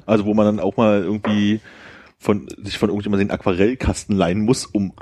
Also 0.05 0.23
wo 0.23 0.33
man 0.33 0.45
dann 0.45 0.59
auch 0.61 0.77
mal 0.77 1.03
irgendwie 1.03 1.59
von 2.19 2.47
sich 2.63 2.77
von 2.77 2.87
irgendjemandem 2.87 3.27
den 3.27 3.33
Aquarellkasten 3.33 4.15
leihen 4.15 4.45
muss, 4.45 4.65
um 4.65 4.93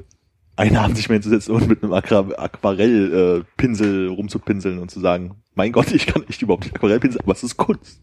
einen 0.58 0.76
Abend 0.76 0.98
sich 0.98 1.08
mal 1.08 1.16
hinzusetzen 1.16 1.56
und 1.56 1.68
mit 1.70 1.84
einem 1.84 1.94
Aqua 1.94 2.28
Aquarellpinsel 2.38 3.40
äh, 3.42 3.44
Pinsel 3.58 4.08
rumzupinseln 4.10 4.80
und 4.80 4.92
zu 4.92 5.00
sagen, 5.00 5.36
mein 5.56 5.72
Gott, 5.72 5.92
ich 5.94 6.06
kann 6.08 6.24
nicht 6.28 6.42
überhaupt 6.42 6.66
nicht 6.66 6.76
Aquarellpinsel, 6.76 7.22
aber 7.22 7.32
es 7.34 7.44
ist 7.44 7.58
Kunst. 7.58 8.02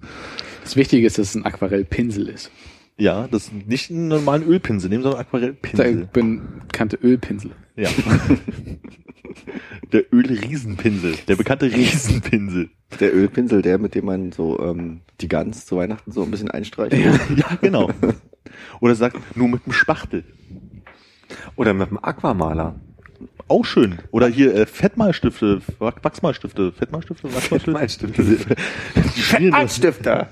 Das 0.62 0.76
Wichtige 0.76 1.06
ist, 1.06 1.18
dass 1.18 1.28
es 1.30 1.34
ein 1.34 1.44
Aquarellpinsel 1.44 2.28
ist. 2.28 2.50
Ja, 2.96 3.26
das 3.28 3.44
ist 3.48 3.66
nicht 3.66 3.90
einen 3.90 4.08
normalen 4.08 4.44
Ölpinsel 4.44 4.88
nehmen, 4.88 5.02
sondern 5.02 5.20
Ich 5.20 5.26
Aquarellpinsel. 5.26 6.08
bin 6.12 6.42
kannte 6.72 6.96
Ölpinsel. 6.96 7.50
Ja. 7.76 7.90
Der 9.92 10.12
Ölriesenpinsel, 10.12 11.14
der 11.28 11.36
bekannte 11.36 11.66
Riesenpinsel. 11.72 12.70
Der 13.00 13.14
Ölpinsel, 13.14 13.62
der, 13.62 13.78
mit 13.78 13.94
dem 13.94 14.04
man 14.06 14.32
so 14.32 14.60
ähm, 14.60 15.00
die 15.20 15.28
Gans 15.28 15.66
zu 15.66 15.76
Weihnachten 15.76 16.12
so 16.12 16.22
ein 16.22 16.30
bisschen 16.30 16.50
einstreicht. 16.50 16.94
Ja, 17.36 17.56
genau. 17.60 17.90
Oder 18.80 18.94
sagt, 18.94 19.36
nur 19.36 19.48
mit 19.48 19.66
dem 19.66 19.72
Spachtel. 19.72 20.24
Oder 21.56 21.74
mit 21.74 21.90
dem 21.90 22.02
Aquamaler. 22.02 22.74
Auch 23.48 23.64
schön. 23.64 23.98
Oder 24.10 24.26
hier 24.28 24.54
äh, 24.54 24.66
Fettmalstifte, 24.66 25.60
Wach- 25.78 25.96
Wachsmalstifte, 26.02 26.72
Fettmalstifte, 26.72 27.32
Wachsmalstifte. 27.34 28.22
Fettmalstifte. 28.22 29.52
Anstifter. 29.52 30.28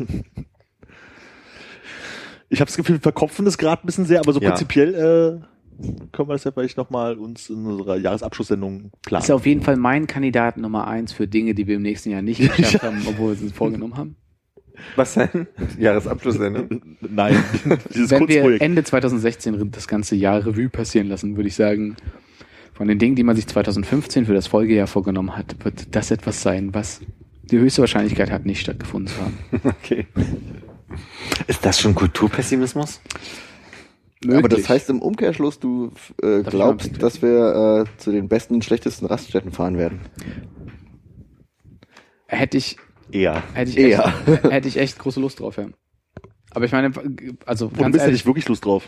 Ich 2.49 2.61
habe 2.61 2.69
das 2.69 2.77
Gefühl, 2.77 2.97
wir 2.97 3.01
verkopfen 3.01 3.45
das 3.45 3.57
gerade 3.59 3.83
ein 3.83 3.87
bisschen 3.87 4.05
sehr, 4.05 4.21
aber 4.21 4.33
so 4.33 4.41
Ja. 4.41 4.51
prinzipiell 4.51 4.95
äh, 4.95 5.87
können 6.13 6.29
wir 6.29 6.35
das 6.35 6.45
ja 6.45 6.53
vielleicht 6.53 6.77
nochmal 6.77 7.17
uns 7.17 7.49
in 7.49 7.65
unserer 7.67 7.97
Jahresabschlusssendung 7.97 8.91
planen. 9.03 9.23
Ist 9.25 9.31
auf 9.31 9.47
jeden 9.47 9.63
Fall 9.63 9.77
mein 9.77 10.07
Kandidat 10.07 10.57
Nummer 10.59 10.87
eins 10.87 11.13
für 11.13 11.27
Dinge, 11.27 11.55
die 11.55 11.67
wir 11.67 11.77
im 11.77 11.83
nächsten 11.83 12.11
Jahr 12.11 12.23
nicht 12.23 12.41
geschafft 12.41 12.83
haben, 12.83 13.03
obwohl 13.09 13.29
wir 13.31 13.35
es 13.35 13.43
uns 13.43 13.53
vorgenommen 13.53 13.97
haben. 13.97 14.17
Was 14.97 15.15
denn? 15.15 15.47
Jahresabschlusssendung. 15.79 16.97
Nein, 17.01 17.43
dieses 17.95 18.11
Wenn 18.11 18.29
wir. 18.29 18.61
Ende 18.61 18.85
2016 18.85 19.71
das 19.71 19.89
ganze 19.89 20.15
Jahr 20.15 20.45
Revue 20.45 20.69
passieren 20.69 21.09
lassen, 21.09 21.37
würde 21.37 21.49
ich 21.49 21.57
sagen, 21.57 21.97
von 22.75 22.89
den 22.89 22.99
Dingen, 22.99 23.17
die 23.17 23.23
man 23.23 23.37
sich 23.37 23.47
2015 23.47 24.27
für 24.27 24.35
das 24.35 24.47
Folgejahr 24.47 24.87
vorgenommen 24.87 25.37
hat, 25.37 25.57
wird 25.65 25.95
das 25.95 26.11
etwas 26.11 26.43
sein, 26.43 26.75
was 26.75 27.01
die 27.43 27.59
höchste 27.59 27.83
Wahrscheinlichkeit 27.83 28.31
hat, 28.31 28.47
nicht 28.47 28.61
stattgefunden 28.61 29.15
zu 29.15 29.21
haben. 29.21 29.39
Okay. 29.65 30.07
Ist 31.47 31.65
das 31.65 31.81
schon 31.81 31.95
Kulturpessimismus? 31.95 33.01
Aber 34.29 34.49
das 34.49 34.69
heißt 34.69 34.91
im 34.91 35.01
Umkehrschluss, 35.01 35.59
du 35.59 35.93
äh, 36.23 36.43
glaubst, 36.43 37.03
dass 37.03 37.23
wir 37.23 37.87
äh, 37.87 37.99
zu 37.99 38.13
den 38.13 38.29
besten 38.29 38.55
und 38.55 38.65
schlechtesten 38.65 39.07
Raststätten 39.07 39.53
fahren 39.53 39.79
werden. 39.79 40.01
hätte 42.27 42.57
ich, 42.57 42.77
Eher. 43.13 43.43
hätte 43.55 43.71
ich, 43.71 43.79
Eher. 43.79 44.07
echt, 44.27 44.45
hätte 44.45 44.69
ich 44.69 44.77
echt 44.79 44.99
große 44.99 45.21
Lust 45.21 45.41
drauf, 45.41 45.57
ja. 45.57 45.67
Aber 46.55 46.65
ich 46.67 46.73
meine, 46.73 46.91
also 47.47 47.69
ganz 47.69 47.79
bist, 47.93 47.95
hätte 47.95 47.97
ehrlich, 48.05 48.21
ich 48.21 48.27
wirklich 48.27 48.47
Lust 48.49 48.65
drauf. 48.67 48.87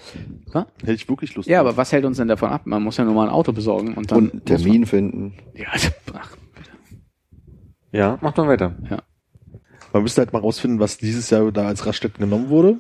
Was? 0.53 0.67
Hätte 0.81 0.93
ich 0.93 1.09
wirklich 1.09 1.35
Lust 1.35 1.49
ja, 1.49 1.59
drauf. 1.61 1.69
aber 1.69 1.77
was 1.79 1.93
hält 1.93 2.05
uns 2.05 2.19
denn 2.19 2.29
davon 2.29 2.51
ab? 2.51 2.63
Man 2.67 2.83
muss 2.83 2.99
ja 2.99 3.05
nur 3.05 3.15
mal 3.15 3.25
ein 3.29 3.33
Auto 3.33 3.53
besorgen 3.53 3.95
und 3.95 4.11
dann 4.11 4.29
Und 4.31 4.45
Termin 4.47 4.85
finden. 4.85 5.35
Man, 5.37 5.55
ja, 5.55 5.69
ach, 6.13 6.37
Ja, 7.93 8.19
mach 8.21 8.37
mal 8.37 8.49
weiter. 8.49 8.75
ja. 8.91 9.03
Man 9.95 10.03
müsste 10.03 10.21
halt 10.23 10.33
mal 10.33 10.41
rausfinden, 10.41 10.81
was 10.81 10.99
dieses 10.99 11.31
Jahr 11.31 11.53
da 11.53 11.69
als 11.69 11.87
Raststätten 11.87 12.19
genommen 12.23 12.49
wurde. 12.51 12.79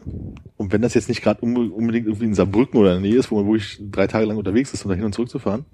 Und 0.57 0.73
wenn 0.73 0.82
das 0.82 0.95
jetzt 0.95 1.09
nicht 1.09 1.23
gerade 1.23 1.41
unbe- 1.43 1.70
unbedingt 1.70 2.07
irgendwie 2.07 2.27
in 2.27 2.35
Saarbrücken 2.35 2.78
oder 2.78 2.97
in 2.97 3.03
der 3.03 3.11
Nähe 3.11 3.19
ist, 3.20 3.31
wo 3.31 3.36
man 3.36 3.47
wirklich 3.47 3.81
drei 3.91 4.09
Tage 4.09 4.27
lang 4.27 4.36
unterwegs 4.36 4.74
ist, 4.74 4.85
um 4.85 4.89
da 4.91 4.97
hin 4.97 5.05
und 5.05 5.15
zurück 5.15 5.31
zu 5.31 5.39
fahren. 5.39 5.65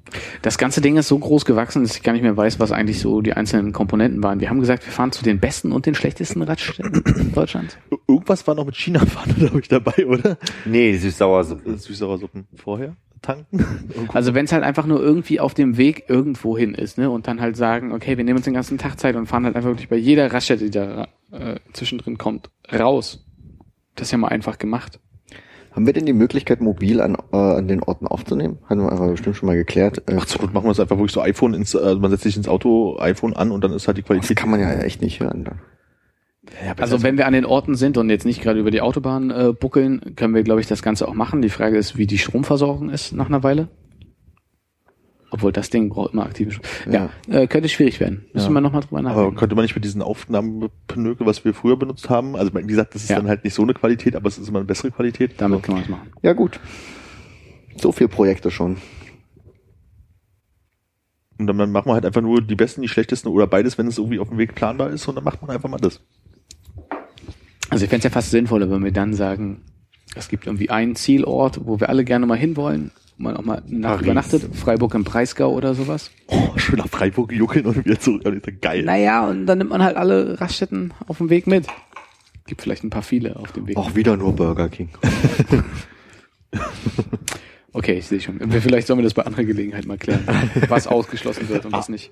Das 0.43 0.59
ganze 0.59 0.83
Ding 0.83 0.97
ist 0.99 1.09
so 1.09 1.19
groß 1.19 1.47
gewachsen, 1.47 1.83
dass 1.83 1.97
ich 1.97 2.03
gar 2.03 2.13
nicht 2.13 2.23
mehr 2.23 2.37
weiß, 2.37 2.61
was 2.61 2.73
eigentlich 2.73 3.01
so 3.01 3.23
die 3.23 3.33
einzelnen 3.33 3.73
Komponenten 3.73 4.23
waren. 4.23 4.41
Wir 4.41 4.51
haben 4.51 4.61
gesagt, 4.61 4.85
wir 4.87 4.93
fahren 4.93 5.13
zu 5.13 5.25
den 5.25 5.41
besten 5.41 5.73
und 5.73 5.87
den 5.87 5.95
schlechtesten 5.95 6.43
Radstädten 6.43 7.33
Deutschlands. 7.35 7.79
Ir- 7.91 7.99
Irgendwas 8.07 8.47
war 8.47 8.55
noch 8.55 8.67
mit 8.67 8.77
China 8.77 9.01
fahren, 9.07 9.35
glaube 9.39 9.61
ich, 9.61 9.69
dabei, 9.69 10.07
oder? 10.07 10.37
Nee, 10.67 10.95
süß-sauersuppe. 10.99 11.71
Äh, 11.71 11.77
Süßsauersuppen 11.79 12.47
vorher 12.55 12.97
tanken. 13.23 13.65
Also 14.13 14.35
wenn 14.35 14.45
es 14.45 14.53
halt 14.53 14.65
einfach 14.65 14.87
nur 14.87 15.01
irgendwie 15.01 15.41
auf 15.41 15.55
dem 15.55 15.77
Weg 15.77 16.05
irgendwo 16.09 16.57
hin 16.57 16.75
ist, 16.75 16.99
ne, 16.99 17.11
und 17.11 17.27
dann 17.27 17.41
halt 17.41 17.57
sagen, 17.57 17.93
okay, 17.93 18.17
wir 18.17 18.25
nehmen 18.25 18.39
uns 18.39 18.45
den 18.45 18.55
ganzen 18.55 18.79
Tag 18.79 18.99
Zeit 18.99 19.17
und 19.17 19.27
fahren 19.27 19.45
halt 19.45 19.57
einfach 19.57 19.71
wirklich 19.71 19.89
bei 19.89 19.97
jeder 19.97 20.33
Raststätte, 20.33 20.65
die 20.65 20.71
da 20.71 21.09
äh, 21.31 21.57
zwischendrin 21.73 22.19
kommt, 22.19 22.51
raus. 22.73 23.25
Das 23.95 24.09
ist 24.09 24.13
ja 24.13 24.19
mal 24.19 24.29
einfach 24.29 24.59
gemacht. 24.59 24.99
Haben 25.73 25.87
wir 25.87 25.93
denn 25.93 26.07
die 26.07 26.13
Möglichkeit, 26.13 26.61
mobil 26.61 27.01
an, 27.01 27.17
äh, 27.33 27.37
an 27.37 27.69
den 27.69 27.83
Orten 27.83 28.07
aufzunehmen? 28.07 28.59
Hatten 28.67 28.81
wir 28.83 28.91
aber 28.91 29.09
bestimmt 29.09 29.37
schon 29.37 29.47
mal 29.47 29.57
geklärt. 29.57 30.03
Äh, 30.11 30.17
Ach, 30.19 30.25
zur 30.25 30.43
Not 30.43 30.53
machen 30.53 30.65
wir 30.65 30.73
es 30.73 30.81
einfach 30.81 30.97
wirklich 30.97 31.13
so 31.13 31.21
iPhone 31.21 31.55
ins, 31.55 31.75
äh, 31.75 31.95
man 31.95 32.11
setzt 32.11 32.25
sich 32.25 32.37
ins 32.37 32.49
Auto, 32.49 32.99
iPhone 32.99 33.35
an 33.35 33.53
und 33.53 33.63
dann 33.63 33.73
ist 33.73 33.87
halt 33.87 33.97
die 33.97 34.03
das 34.03 34.09
Qualität. 34.09 34.37
kann 34.37 34.51
man 34.51 34.61
ja 34.61 34.73
echt 34.81 35.01
nicht 35.01 35.21
hören. 35.21 35.45
Dann. 35.45 35.61
Ja, 36.65 36.75
Also 36.79 37.03
wenn 37.03 37.17
wir 37.17 37.27
an 37.27 37.33
den 37.33 37.45
Orten 37.47 37.75
sind 37.75 37.97
und 37.97 38.11
jetzt 38.11 38.27
nicht 38.27 38.43
gerade 38.43 38.59
über 38.61 38.71
die 38.71 38.81
Autobahn 38.81 39.31
äh, 39.31 39.53
buckeln, 39.59 40.15
können 40.17 40.35
wir, 40.35 40.43
glaube 40.43 40.61
ich, 40.61 40.67
das 40.67 40.83
Ganze 40.83 41.07
auch 41.09 41.15
machen. 41.15 41.43
Die 41.43 41.49
Frage 41.49 41.77
ist, 41.79 41.97
wie 41.97 42.07
die 42.07 42.19
Stromversorgung 42.19 42.91
ist 42.91 43.13
nach 43.13 43.27
einer 43.29 43.43
Weile. 43.43 43.69
Obwohl 45.33 45.53
das 45.53 45.71
Ding 45.71 45.89
braucht 45.91 46.13
immer 46.13 46.27
aktive 46.27 46.51
Strom. 46.51 46.93
Ja, 46.93 47.11
äh, 47.29 47.47
könnte 47.47 47.69
schwierig 47.69 48.01
werden. 48.01 48.27
Müssen 48.35 48.49
Ja. 48.49 48.53
wir 48.55 48.61
nochmal 48.61 48.81
drüber 48.83 48.99
Aber 48.99 49.09
nachdenken. 49.11 49.37
könnte 49.37 49.55
man 49.55 49.63
nicht 49.65 49.77
mit 49.77 49.85
diesen 49.85 50.03
Aufnahmepnökel, 50.03 51.25
was 51.25 51.45
wir 51.45 51.55
früher 51.55 51.77
benutzt 51.79 52.11
haben, 52.11 52.35
also 52.35 52.53
wie 52.53 52.63
gesagt, 52.67 52.97
das 52.97 53.05
ist 53.05 53.11
Ja. 53.11 53.17
dann 53.17 53.29
halt 53.29 53.45
nicht 53.45 53.55
so 53.55 53.63
eine 53.63 53.73
Qualität, 53.73 54.17
aber 54.17 54.27
es 54.27 54.39
ist 54.39 54.49
immer 54.49 54.59
eine 54.59 54.67
bessere 54.67 54.91
Qualität. 54.91 55.35
Damit 55.39 55.63
kann 55.63 55.75
man 55.77 55.85
es 55.85 55.89
machen. 55.89 56.11
Ja 56.23 56.33
gut. 56.33 56.59
So 57.77 57.93
viel 57.93 58.09
Projekte 58.09 58.51
schon. 58.51 58.79
Und 61.39 61.47
dann 61.47 61.57
machen 61.71 61.87
wir 61.89 61.95
halt 61.95 62.05
einfach 62.05 62.21
nur 62.21 62.43
die 62.43 62.57
besten, 62.57 62.83
die 62.83 62.89
schlechtesten 62.89 63.29
oder 63.29 63.47
beides, 63.47 63.79
wenn 63.79 63.87
es 63.87 63.97
irgendwie 63.99 64.19
auf 64.19 64.29
dem 64.29 64.37
Weg 64.37 64.55
planbar 64.55 64.91
ist 64.91 65.07
und 65.09 65.15
dann 65.15 65.25
macht 65.25 65.41
man 65.41 65.51
einfach 65.51 65.71
mal 65.71 65.79
das. 65.79 66.01
Also 67.71 67.85
ich 67.85 67.91
fände 67.91 67.99
es 67.99 68.05
ja 68.05 68.11
fast 68.11 68.31
sinnvoller, 68.31 68.71
wenn 68.71 68.85
wir 68.85 68.93
dann 68.93 69.15
sagen, 69.15 69.63
es 70.17 70.29
gibt 70.29 70.47
irgendwie 70.47 70.71
einen 70.71 70.97
Zielort, 70.97 71.61
wo 71.65 71.79
wir 71.81 71.89
alle 71.89 72.05
gerne 72.05 72.27
mal 72.27 72.37
hinwollen, 72.37 72.91
wo 73.17 73.23
man 73.25 73.37
auch 73.37 73.45
mal 73.45 73.63
eine 73.67 73.79
Nacht 73.79 73.93
Paris. 73.93 74.05
übernachtet, 74.07 74.57
Freiburg 74.57 74.95
im 74.95 75.05
Breisgau 75.05 75.53
oder 75.53 75.75
sowas. 75.75 76.11
Oh, 76.27 76.49
schön 76.57 76.79
nach 76.79 76.89
Freiburg 76.89 77.33
juckeln 77.33 77.67
und 77.67 77.85
wieder 77.85 77.99
zurück. 77.99 78.23
Das 78.25 78.35
ist 78.35 78.47
ja 78.47 78.53
geil. 78.61 78.83
Naja, 78.85 79.27
und 79.29 79.47
dann 79.47 79.59
nimmt 79.59 79.71
man 79.71 79.83
halt 79.83 79.97
alle 79.97 80.41
Raststätten 80.41 80.93
auf 81.07 81.19
dem 81.19 81.31
Weg 81.31 81.47
mit. 81.47 81.67
Gibt 82.47 82.63
vielleicht 82.63 82.83
ein 82.83 82.91
paar 82.91 83.03
viele 83.03 83.37
auf 83.37 83.53
dem 83.53 83.69
Weg. 83.69 83.77
Auch 83.77 83.95
wieder 83.95 84.17
nur 84.17 84.35
Burger 84.35 84.69
King. 84.69 84.89
Okay, 87.73 87.99
ich 87.99 88.07
sehe 88.09 88.21
schon. 88.21 88.41
Vielleicht 88.51 88.87
sollen 88.89 88.99
wir 88.99 89.05
das 89.05 89.15
bei 89.15 89.25
anderer 89.25 89.45
Gelegenheit 89.45 89.87
mal 89.87 89.97
klären, 89.97 90.25
was 90.69 90.87
ausgeschlossen 90.89 91.49
wird 91.49 91.65
und 91.67 91.73
was 91.73 91.89
nicht. 91.89 92.11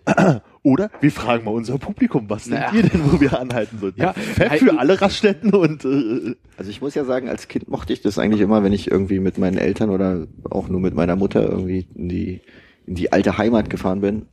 Oder 0.62 0.89
wir 1.01 1.10
fragen 1.10 1.44
mal 1.44 1.51
unser 1.51 1.78
Publikum, 1.78 2.30
was 2.30 2.47
Naja. 2.47 2.70
denkt 2.70 2.85
ihr 2.85 2.90
denn, 3.01 3.12
wo 3.12 3.20
wir 3.20 3.39
anhalten 3.40 3.78
sollten? 3.80 4.01
Ja, 4.01 4.12
für 4.12 4.78
alle 4.78 5.01
Raststätten 5.01 5.52
und 5.52 5.85
äh, 5.85 6.36
Also 6.56 6.70
ich 6.70 6.80
muss 6.80 6.94
ja 6.94 7.05
sagen, 7.05 7.28
als 7.28 7.48
Kind 7.48 7.68
mochte 7.68 7.93
ich 7.93 8.02
das 8.02 8.18
eigentlich 8.20 8.40
immer, 8.40 8.62
wenn 8.62 8.72
ich 8.72 8.89
irgendwie 8.90 9.18
mit 9.18 9.39
meinen 9.39 9.56
Eltern 9.59 9.90
oder 9.90 10.26
auch 10.48 10.68
nur 10.68 10.80
mit 10.80 10.94
meiner 10.94 11.16
Mutter 11.16 11.43
irgendwie 11.43 11.89
in 11.94 12.09
die, 12.09 12.40
in 12.86 12.94
die 12.94 13.10
alte 13.12 13.36
Heimat 13.36 13.68
gefahren 13.68 14.01
bin. 14.01 14.26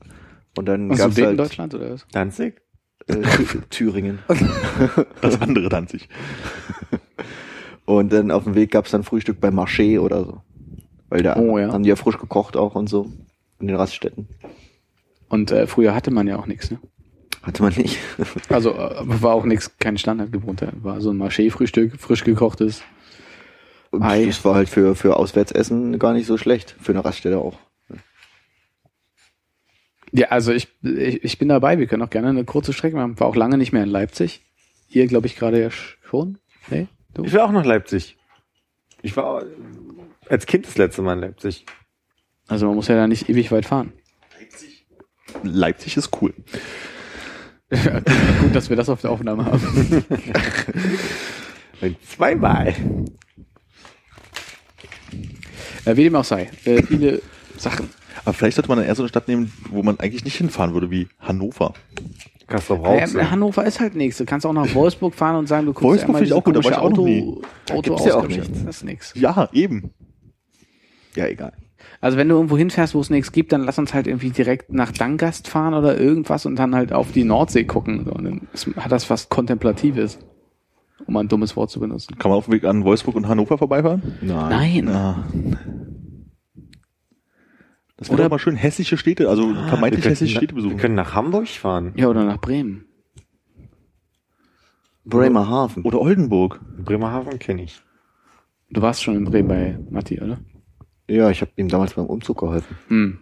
Und 0.58 0.66
dann 0.68 0.92
Also 0.92 1.04
gab's 1.06 1.20
halt 1.22 1.40
Deutschland 1.40 1.74
oder 1.74 1.92
was? 1.92 2.06
Danzig? 2.12 2.62
äh, 3.08 3.14
Thü- 3.14 3.62
Thüringen. 3.72 4.20
das 5.22 5.42
andere 5.42 5.70
Danzig. 5.70 6.08
Und 7.86 8.12
dann 8.14 8.32
auf 8.32 8.44
dem 8.46 8.56
Weg 8.56 8.72
gab's 8.72 8.92
dann 8.92 9.04
Frühstück 9.04 9.40
bei 9.40 9.50
Marché 9.50 10.00
oder 10.00 10.24
so. 10.24 10.42
Weil 11.10 11.24
da 11.24 11.36
Oh, 11.38 11.58
ja. 11.58 11.72
haben 11.72 11.84
die 11.84 11.90
ja 11.90 11.96
frisch 11.96 12.18
gekocht 12.18 12.58
auch 12.58 12.76
und 12.76 12.88
so 12.88 13.12
in 13.60 13.68
den 13.68 13.76
Raststätten. 13.76 14.28
Und 15.30 15.52
äh, 15.52 15.68
früher 15.68 15.96
hatte 15.96 16.12
man 16.12 16.28
ja 16.28 16.38
auch 16.38 16.46
nichts, 16.48 16.72
ne? 16.72 16.80
Hatte 17.42 17.62
man 17.64 17.74
nicht. 17.74 17.98
Also 18.50 18.74
äh, 18.74 18.96
war 19.22 19.34
auch 19.34 19.46
nichts, 19.46 19.78
kein 19.78 19.98
Standardgewohnter. 19.98 20.72
War 20.82 21.02
so 21.02 21.12
ein 21.12 21.18
Marché-Frühstück, 21.18 22.00
frisch 22.00 22.24
gekochtes. 22.24 22.82
Ei. 23.92 24.26
Das 24.26 24.44
war 24.44 24.56
halt 24.56 24.68
für, 24.68 24.96
für 24.96 25.16
Auswärtsessen 25.18 25.98
gar 26.00 26.14
nicht 26.14 26.26
so 26.26 26.38
schlecht. 26.38 26.76
Für 26.82 26.92
eine 26.92 27.06
Raststätte 27.06 27.38
auch. 27.40 27.58
Ja, 30.12 30.28
also 30.30 30.52
ich, 30.54 30.68
ich, 30.82 31.24
ich 31.24 31.38
bin 31.38 31.50
dabei. 31.50 31.78
Wir 31.78 31.88
können 31.88 32.02
auch 32.04 32.10
gerne 32.10 32.30
eine 32.30 32.46
kurze 32.46 32.74
Strecke 32.74 32.96
machen. 32.96 33.20
War 33.20 33.28
auch 33.28 33.36
lange 33.36 33.58
nicht 33.58 33.74
mehr 33.74 33.84
in 33.84 33.90
Leipzig. 33.90 34.42
Ihr, 34.90 35.08
glaube 35.08 35.28
ich, 35.28 35.36
gerade 35.36 35.62
ja 35.62 35.70
schon. 35.72 36.38
Nee? 36.70 36.88
Du? 37.14 37.24
Ich 37.26 37.34
war 37.34 37.46
auch 37.46 37.52
nach 37.52 37.66
Leipzig. 37.66 38.18
Ich 39.02 39.16
war 39.18 39.44
als 40.30 40.46
Kind 40.46 40.66
das 40.66 40.78
letzte 40.78 41.02
Mal 41.02 41.14
in 41.14 41.20
Leipzig. 41.20 41.66
Also 42.48 42.68
man 42.68 42.76
muss 42.76 42.88
ja 42.88 42.96
da 42.96 43.08
nicht 43.08 43.30
ewig 43.30 43.52
weit 43.52 43.66
fahren. 43.66 43.94
Leipzig 45.44 45.98
ist 45.98 46.10
cool. 46.22 46.34
Ja, 47.72 48.00
gut, 48.42 48.56
dass 48.56 48.70
wir 48.70 48.76
das 48.76 48.90
auf 48.90 49.02
der 49.02 49.12
Aufnahme 49.12 49.46
haben. 49.46 50.06
Zweimal. 52.08 52.76
Äh, 55.86 55.96
wie 55.96 56.04
dem 56.04 56.16
auch 56.16 56.24
sei. 56.24 56.50
Äh, 56.66 56.84
viele 56.84 57.22
Sachen. 57.58 57.90
Aber 58.24 58.34
vielleicht 58.34 58.56
sollte 58.56 58.70
man 58.70 58.78
dann 58.78 58.88
eher 58.88 58.96
so 58.96 59.04
eine 59.04 59.10
Stadt 59.10 59.28
nehmen, 59.28 59.52
wo 59.70 59.84
man 59.84 60.00
eigentlich 60.00 60.24
nicht 60.24 60.38
hinfahren 60.38 60.74
würde, 60.74 60.90
wie 60.90 61.08
Hannover. 61.20 61.74
Kassel 62.48 62.80
Ja, 62.84 63.32
Hannover 63.32 63.66
ist 63.66 63.80
halt 63.80 63.96
nichts. 63.96 64.18
Du 64.18 64.26
kannst 64.26 64.46
auch 64.46 64.54
nach 64.54 64.74
Wolfsburg 64.76 65.16
fahren 65.16 65.36
und 65.36 65.48
sagen, 65.48 65.66
du 65.66 65.74
guckst 65.74 65.84
Wolfsburg 65.84 66.10
einmal 66.10 66.20
finde 66.22 66.34
ich 66.34 66.34
auch 66.34 66.44
gut, 66.44 66.56
diese 66.56 66.70
ich 66.70 66.76
auch. 66.78 66.84
Auto, 66.84 67.42
Da 67.66 67.74
Auto 67.74 67.82
gibt's 67.82 68.06
ja 68.06 68.16
auch 68.16 68.28
nichts. 68.28 68.64
Das 68.66 68.78
ist 68.78 68.84
nix. 68.84 69.14
Ja, 69.16 69.50
eben. 69.52 69.92
Ja, 71.16 71.28
egal. 71.28 71.54
Also 72.02 72.18
wenn 72.18 72.28
du 72.30 72.36
irgendwo 72.36 72.58
hinfährst, 72.58 72.96
wo 72.96 73.00
es 73.00 73.10
nichts 73.10 73.32
gibt, 73.32 73.52
dann 73.52 73.64
lass 73.64 73.78
uns 73.80 73.94
halt 73.94 74.08
irgendwie 74.08 74.30
direkt 74.32 74.72
nach 74.74 74.92
Dangast 74.92 75.48
fahren 75.48 75.74
oder 75.74 76.00
irgendwas 76.00 76.46
und 76.46 76.56
dann 76.58 76.76
halt 76.76 76.94
auf 76.94 77.12
die 77.12 77.24
Nordsee 77.24 77.64
gucken. 77.66 78.08
Und 78.08 78.24
dann 78.24 78.42
ist, 78.54 78.68
hat 78.76 78.92
das 78.92 79.10
was 79.10 79.30
Kontemplatives, 79.30 80.20
um 81.06 81.14
mal 81.14 81.22
ein 81.22 81.28
dummes 81.28 81.56
Wort 81.56 81.70
zu 81.70 81.80
benutzen. 81.80 82.18
Kann 82.18 82.30
man 82.32 82.38
auf 82.38 82.46
dem 82.46 82.54
Weg 82.54 82.64
an 82.66 82.84
Wolfsburg 82.84 83.16
und 83.16 83.28
Hannover 83.28 83.58
vorbeifahren? 83.58 84.02
Nein. 84.22 84.86
Nein. 84.86 84.88
Ja. 84.88 85.24
Das 87.98 88.10
Oder- 88.10 88.18
wäre 88.20 88.30
doch 88.30 88.36
mal 88.36 88.40
schön 88.40 88.56
hessische 88.56 88.98
Städte, 88.98 89.30
also 89.30 89.48
Wir 89.50 89.68
vermeintlich 89.68 90.04
könnten, 90.04 90.10
hessische 90.10 90.36
Städte 90.38 90.54
wir 90.54 90.64
besuchen. 90.64 90.78
können 90.78 90.96
nach 90.96 91.14
Hamburg 91.14 91.48
fahren. 91.48 91.94
Ja, 91.96 92.08
oder 92.10 92.26
nach 92.26 92.42
Bremen. 92.42 92.86
Bremerhaven. 95.06 95.84
Oder 95.84 96.02
Oldenburg. 96.02 96.60
Bremerhaven 96.84 97.38
kenne 97.40 97.64
ich. 97.64 97.80
Du 98.70 98.82
warst 98.82 99.04
schon 99.04 99.16
in 99.16 99.26
Bremen 99.26 99.48
bei 99.48 99.78
Matti, 99.92 100.20
oder? 100.20 100.40
Ja, 101.08 101.30
ich 101.30 101.42
habe 101.42 101.52
ihm 101.56 101.68
damals 101.68 101.94
beim 101.94 102.06
Umzug 102.06 102.40
geholfen. 102.40 102.78
Hm. 102.88 103.20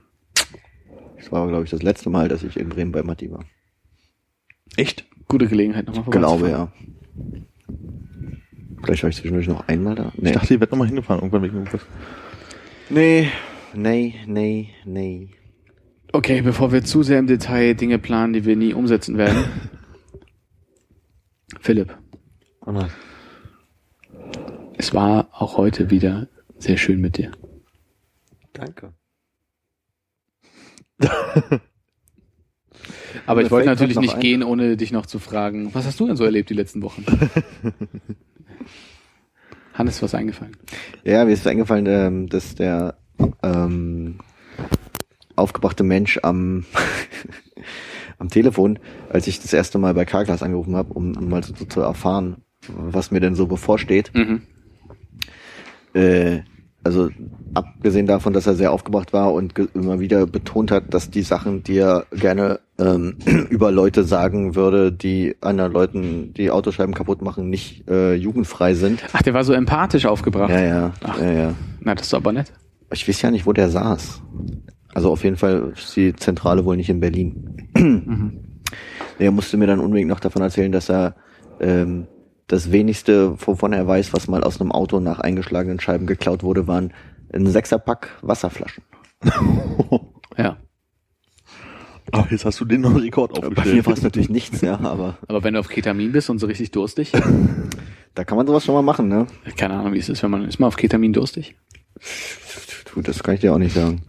Das 1.17 1.31
war, 1.31 1.47
glaube 1.47 1.63
ich, 1.63 1.69
das 1.69 1.83
letzte 1.83 2.09
Mal, 2.09 2.27
dass 2.27 2.43
ich 2.43 2.57
in 2.57 2.69
Bremen 2.69 2.91
bei 2.91 3.03
Matti 3.03 3.31
war. 3.31 3.43
Echt? 4.75 5.05
Gute 5.27 5.47
Gelegenheit 5.47 5.87
nochmal 5.87 6.09
Glaube, 6.09 6.49
ja. 6.49 6.71
Vielleicht 8.83 9.03
war 9.03 9.09
ich 9.09 9.15
zwischendurch 9.15 9.47
noch 9.47 9.67
einmal 9.67 9.95
da. 9.95 10.11
Nee. 10.17 10.29
Ich 10.29 10.35
dachte, 10.35 10.53
ihr 10.53 10.59
werdet 10.59 10.71
nochmal 10.71 10.87
hingefahren, 10.87 11.21
irgendwann 11.21 11.43
wegen 11.43 11.55
irgendwas. 11.55 11.81
nee, 12.89 13.29
nee, 13.73 14.15
nee, 14.27 14.69
nee. 14.85 15.29
Okay, 16.11 16.41
bevor 16.41 16.71
wir 16.71 16.83
zu 16.83 17.03
sehr 17.03 17.19
im 17.19 17.27
Detail 17.27 17.73
Dinge 17.73 17.99
planen, 17.99 18.33
die 18.33 18.45
wir 18.45 18.55
nie 18.55 18.73
umsetzen 18.73 19.17
werden. 19.17 19.45
Philipp, 21.61 21.97
Oh 22.65 22.73
es 24.77 24.93
war 24.93 25.27
auch 25.31 25.57
heute 25.57 25.89
wieder 25.89 26.27
sehr 26.57 26.77
schön 26.77 26.99
mit 27.01 27.17
dir. 27.17 27.31
Danke. 28.53 28.93
Aber 33.25 33.41
ich 33.41 33.51
wollte 33.51 33.67
natürlich 33.67 33.99
nicht 33.99 34.15
ein. 34.15 34.21
gehen, 34.21 34.43
ohne 34.43 34.77
dich 34.77 34.91
noch 34.91 35.05
zu 35.05 35.19
fragen, 35.19 35.73
was 35.73 35.85
hast 35.85 35.99
du 35.99 36.07
denn 36.07 36.15
so 36.15 36.23
erlebt 36.23 36.49
die 36.49 36.55
letzten 36.55 36.81
Wochen? 36.81 37.05
Hannes, 39.73 40.01
was 40.01 40.15
eingefallen? 40.15 40.55
Ja, 41.03 41.25
mir 41.25 41.31
ist 41.31 41.47
eingefallen, 41.47 41.85
ähm, 41.87 42.29
dass 42.29 42.55
der 42.55 42.97
ähm, 43.41 44.19
aufgebrachte 45.35 45.83
Mensch 45.83 46.19
am, 46.21 46.65
am 48.19 48.29
Telefon, 48.29 48.79
als 49.09 49.27
ich 49.27 49.41
das 49.41 49.53
erste 49.53 49.79
Mal 49.79 49.93
bei 49.93 50.05
Carglass 50.05 50.43
angerufen 50.43 50.75
habe, 50.75 50.93
um, 50.93 51.17
um 51.17 51.29
mal 51.29 51.43
so, 51.43 51.55
so 51.55 51.65
zu 51.65 51.81
erfahren, 51.81 52.43
was 52.67 53.11
mir 53.11 53.19
denn 53.19 53.35
so 53.35 53.47
bevorsteht. 53.47 54.11
Mhm. 54.13 54.43
Äh, 55.93 56.41
also 56.83 57.09
abgesehen 57.53 58.07
davon, 58.07 58.33
dass 58.33 58.47
er 58.47 58.55
sehr 58.55 58.71
aufgebracht 58.71 59.13
war 59.13 59.33
und 59.33 59.53
immer 59.73 59.99
wieder 59.99 60.25
betont 60.25 60.71
hat, 60.71 60.93
dass 60.93 61.09
die 61.09 61.21
Sachen, 61.21 61.63
die 61.63 61.77
er 61.77 62.05
gerne 62.11 62.59
ähm, 62.77 63.15
über 63.49 63.71
Leute 63.71 64.03
sagen 64.03 64.55
würde, 64.55 64.91
die 64.91 65.35
anderen 65.41 65.71
Leuten 65.71 66.33
die 66.33 66.51
Autoscheiben 66.51 66.93
kaputt 66.93 67.21
machen, 67.21 67.49
nicht 67.49 67.87
äh, 67.89 68.15
jugendfrei 68.15 68.73
sind. 68.73 69.03
Ach, 69.13 69.21
der 69.21 69.33
war 69.33 69.43
so 69.43 69.53
empathisch 69.53 70.05
aufgebracht. 70.05 70.49
Ja, 70.49 70.61
ja, 70.61 70.91
Ach. 71.03 71.19
ja, 71.19 71.31
ja. 71.31 71.53
Na, 71.79 71.95
das 71.95 72.07
ist 72.07 72.13
aber 72.13 72.33
nett. 72.33 72.51
Ich 72.91 73.07
weiß 73.07 73.21
ja 73.21 73.31
nicht, 73.31 73.45
wo 73.45 73.53
der 73.53 73.69
saß. 73.69 74.21
Also 74.93 75.11
auf 75.11 75.23
jeden 75.23 75.37
Fall 75.37 75.73
ist 75.75 75.95
die 75.95 76.15
Zentrale 76.15 76.65
wohl 76.65 76.77
nicht 76.77 76.89
in 76.89 76.99
Berlin. 76.99 77.69
Er 79.19 79.29
musste 79.29 79.57
mir 79.57 79.67
dann 79.67 79.79
unbedingt 79.79 80.09
noch 80.09 80.19
davon 80.19 80.41
erzählen, 80.41 80.71
dass 80.71 80.89
er 80.89 81.15
ähm, 81.59 82.07
das 82.53 82.71
wenigste, 82.71 83.35
wovon 83.47 83.73
er 83.73 83.87
weiß, 83.87 84.13
was 84.13 84.27
mal 84.27 84.43
aus 84.43 84.61
einem 84.61 84.71
Auto 84.71 84.99
nach 84.99 85.19
eingeschlagenen 85.19 85.79
Scheiben 85.79 86.05
geklaut 86.05 86.43
wurde, 86.43 86.67
waren 86.67 86.93
ein 87.33 87.47
Sechserpack 87.47 88.17
Wasserflaschen. 88.21 88.83
Ja. 90.35 90.57
Aber 92.11 92.27
jetzt 92.31 92.43
hast 92.43 92.59
du 92.59 92.65
den 92.65 92.81
noch 92.81 92.99
Rekord 92.99 93.33
Bei 93.33 93.47
aufgestellt. 93.47 93.75
mir 93.75 93.85
war 93.85 93.93
es 93.93 94.01
natürlich 94.01 94.29
nichts, 94.29 94.61
ja, 94.61 94.79
aber 94.79 95.19
Aber 95.27 95.43
wenn 95.43 95.53
du 95.53 95.59
auf 95.59 95.69
Ketamin 95.69 96.11
bist 96.11 96.27
und 96.31 96.39
so 96.39 96.47
richtig 96.47 96.71
durstig, 96.71 97.11
da 98.15 98.23
kann 98.23 98.35
man 98.35 98.47
sowas 98.47 98.65
schon 98.65 98.73
mal 98.73 98.81
machen, 98.81 99.09
ne? 99.09 99.27
keine 99.57 99.75
Ahnung, 99.75 99.93
wie 99.93 99.99
es 99.99 100.09
ist, 100.09 100.23
wenn 100.23 100.31
man 100.31 100.47
ist 100.47 100.59
man 100.59 100.69
auf 100.69 100.75
Ketamin 100.75 101.13
durstig. 101.13 101.55
Du, 102.91 103.01
das 103.03 103.21
kann 103.21 103.35
ich 103.35 103.41
dir 103.41 103.53
auch 103.53 103.59
nicht 103.59 103.75
sagen. 103.75 104.01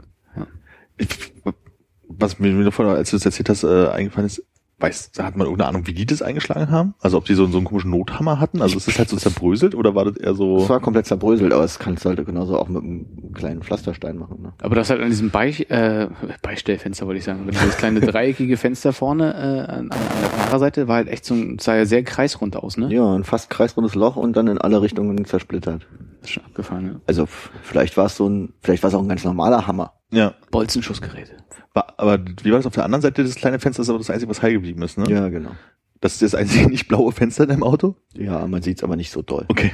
Was 2.09 2.39
mir 2.39 2.53
mir 2.53 2.65
davon, 2.65 2.87
als 2.87 3.11
du 3.11 3.16
das 3.16 3.27
erzählt 3.27 3.51
hast, 3.51 3.65
äh, 3.65 3.89
eingefallen 3.89 4.27
ist, 4.27 4.43
weißt, 4.85 5.23
hat 5.23 5.36
man 5.36 5.47
irgendeine 5.47 5.69
Ahnung, 5.69 5.86
wie 5.86 5.94
die 5.94 6.06
das 6.06 6.23
eingeschlagen 6.23 6.70
haben? 6.70 6.94
Also 7.01 7.19
ob 7.19 7.24
die 7.24 7.35
so, 7.35 7.47
so 7.47 7.56
einen 7.59 7.66
komischen 7.66 7.90
Nothammer 7.90 8.40
hatten? 8.40 8.62
Also 8.62 8.77
ist 8.77 8.86
das 8.89 8.98
halt 8.98 9.09
so 9.09 9.16
zerbröselt 9.16 9.74
oder 9.74 9.94
war 9.94 10.05
das 10.05 10.16
eher 10.16 10.32
Es 10.32 10.36
so? 10.39 10.69
war 10.69 10.81
komplett 10.81 11.06
zerbröselt, 11.06 11.52
aber 11.52 11.62
das 11.62 11.78
kannst 11.78 12.05
du 12.05 12.11
halt 12.11 12.24
genauso 12.24 12.59
auch 12.59 12.69
mit 12.69 12.82
einem 12.82 13.32
kleinen 13.35 13.62
Pflasterstein 13.62 14.16
machen, 14.19 14.43
ne? 14.43 14.52
Aber 14.62 14.74
das 14.74 14.90
halt 14.90 15.01
an 15.01 15.11
diesem 15.11 15.31
Bei, 15.31 15.48
äh, 15.51 16.09
Beistellfenster, 16.43 17.06
wollte 17.06 17.19
ich 17.19 17.24
sagen, 17.24 17.40
aber 17.43 17.51
dieses 17.51 17.77
kleine 17.77 18.01
dreieckige 18.01 18.56
Fenster 18.56 18.93
vorne 18.93 19.35
äh, 19.35 19.70
an, 19.73 19.90
an 19.90 19.98
der 20.23 20.31
Fahrerseite 20.31 20.89
war 20.89 20.97
halt 20.97 21.09
echt 21.09 21.24
so 21.24 21.35
ein, 21.35 21.59
sah 21.59 21.77
ja 21.77 21.86
sehr 21.86 22.02
kreisrund 22.02 22.56
aus, 22.56 22.77
ne? 22.77 22.93
Ja, 22.93 23.15
ein 23.15 23.24
fast 23.24 23.51
kreisrundes 23.51 23.94
Loch 23.94 24.16
und 24.16 24.36
dann 24.36 24.47
in 24.47 24.59
alle 24.59 24.82
Richtungen 24.82 25.24
zersplittert. 25.24 25.86
Das 26.20 26.31
ist 26.31 26.35
schon 26.35 26.44
abgefahren, 26.44 26.86
ja. 26.86 27.01
Also 27.06 27.27
vielleicht 27.62 27.97
war 27.97 28.06
es 28.06 28.16
so 28.16 28.28
ein, 28.28 28.55
vielleicht 28.62 28.82
war 28.82 28.89
es 28.89 28.94
auch 28.94 29.02
ein 29.02 29.09
ganz 29.09 29.24
normaler 29.24 29.66
Hammer. 29.66 29.93
Ja. 30.15 30.35
Bolzenschussgeräte. 30.51 31.36
Aber 31.74 32.20
wie 32.43 32.51
war 32.51 32.59
das 32.59 32.66
auf 32.66 32.74
der 32.74 32.85
anderen 32.85 33.03
Seite 33.03 33.24
des 33.24 33.35
kleinen 33.35 33.59
Fensters, 33.59 33.86
ist 33.86 33.91
aber 33.91 33.99
das 33.99 34.11
Einzige, 34.11 34.31
was 34.31 34.43
heil 34.43 34.53
geblieben 34.53 34.82
ist, 34.82 34.97
ne? 34.97 35.07
Ja, 35.09 35.28
genau. 35.28 35.51
Das 36.01 36.12
ist 36.12 36.23
das 36.23 36.35
einzige 36.35 36.66
nicht 36.70 36.86
blaue 36.86 37.12
Fenster 37.12 37.45
in 37.45 37.49
deinem 37.51 37.62
Auto? 37.65 37.97
Ja, 38.15 38.47
man 38.47 38.62
sieht's 38.62 38.85
aber 38.85 38.97
nicht 38.97 39.11
so 39.11 39.23
doll. 39.23 39.45
Okay. 39.49 39.73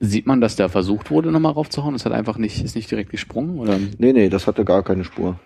Sieht 0.00 0.26
man, 0.26 0.40
dass 0.40 0.56
da 0.56 0.68
versucht 0.68 1.10
wurde, 1.10 1.32
nochmal 1.32 1.52
raufzuhauen? 1.52 1.94
Es 1.94 2.04
hat 2.04 2.12
einfach 2.12 2.36
nicht, 2.38 2.62
ist 2.62 2.76
nicht 2.76 2.90
direkt 2.90 3.10
gesprungen, 3.10 3.58
oder? 3.58 3.78
Nee, 3.98 4.12
nee, 4.12 4.28
das 4.28 4.46
hatte 4.46 4.64
gar 4.64 4.84
keine 4.84 5.04
Spur. 5.04 5.40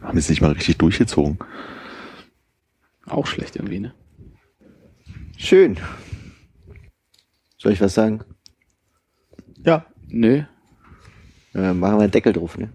Haben 0.00 0.16
jetzt 0.16 0.30
nicht 0.30 0.40
mal 0.40 0.52
richtig 0.52 0.78
durchgezogen. 0.78 1.38
Auch 3.06 3.26
schlecht 3.26 3.56
irgendwie, 3.56 3.80
ne? 3.80 3.94
Schön. 5.36 5.76
Soll 7.58 7.72
ich 7.72 7.80
was 7.80 7.94
sagen? 7.94 8.22
Ja. 9.64 9.86
Nö. 10.08 10.44
Äh, 11.54 11.72
machen 11.72 11.96
wir 11.96 12.02
einen 12.02 12.10
Deckel 12.10 12.32
drauf, 12.32 12.58
ne? 12.58 12.70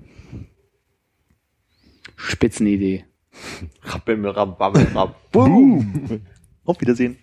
Spitzenidee. 2.15 3.05
Rabbel, 3.81 4.25
rabbel, 4.27 4.83
rabbel. 4.93 5.15
Boom. 5.31 6.21
Auf 6.65 6.79
Wiedersehen. 6.81 7.17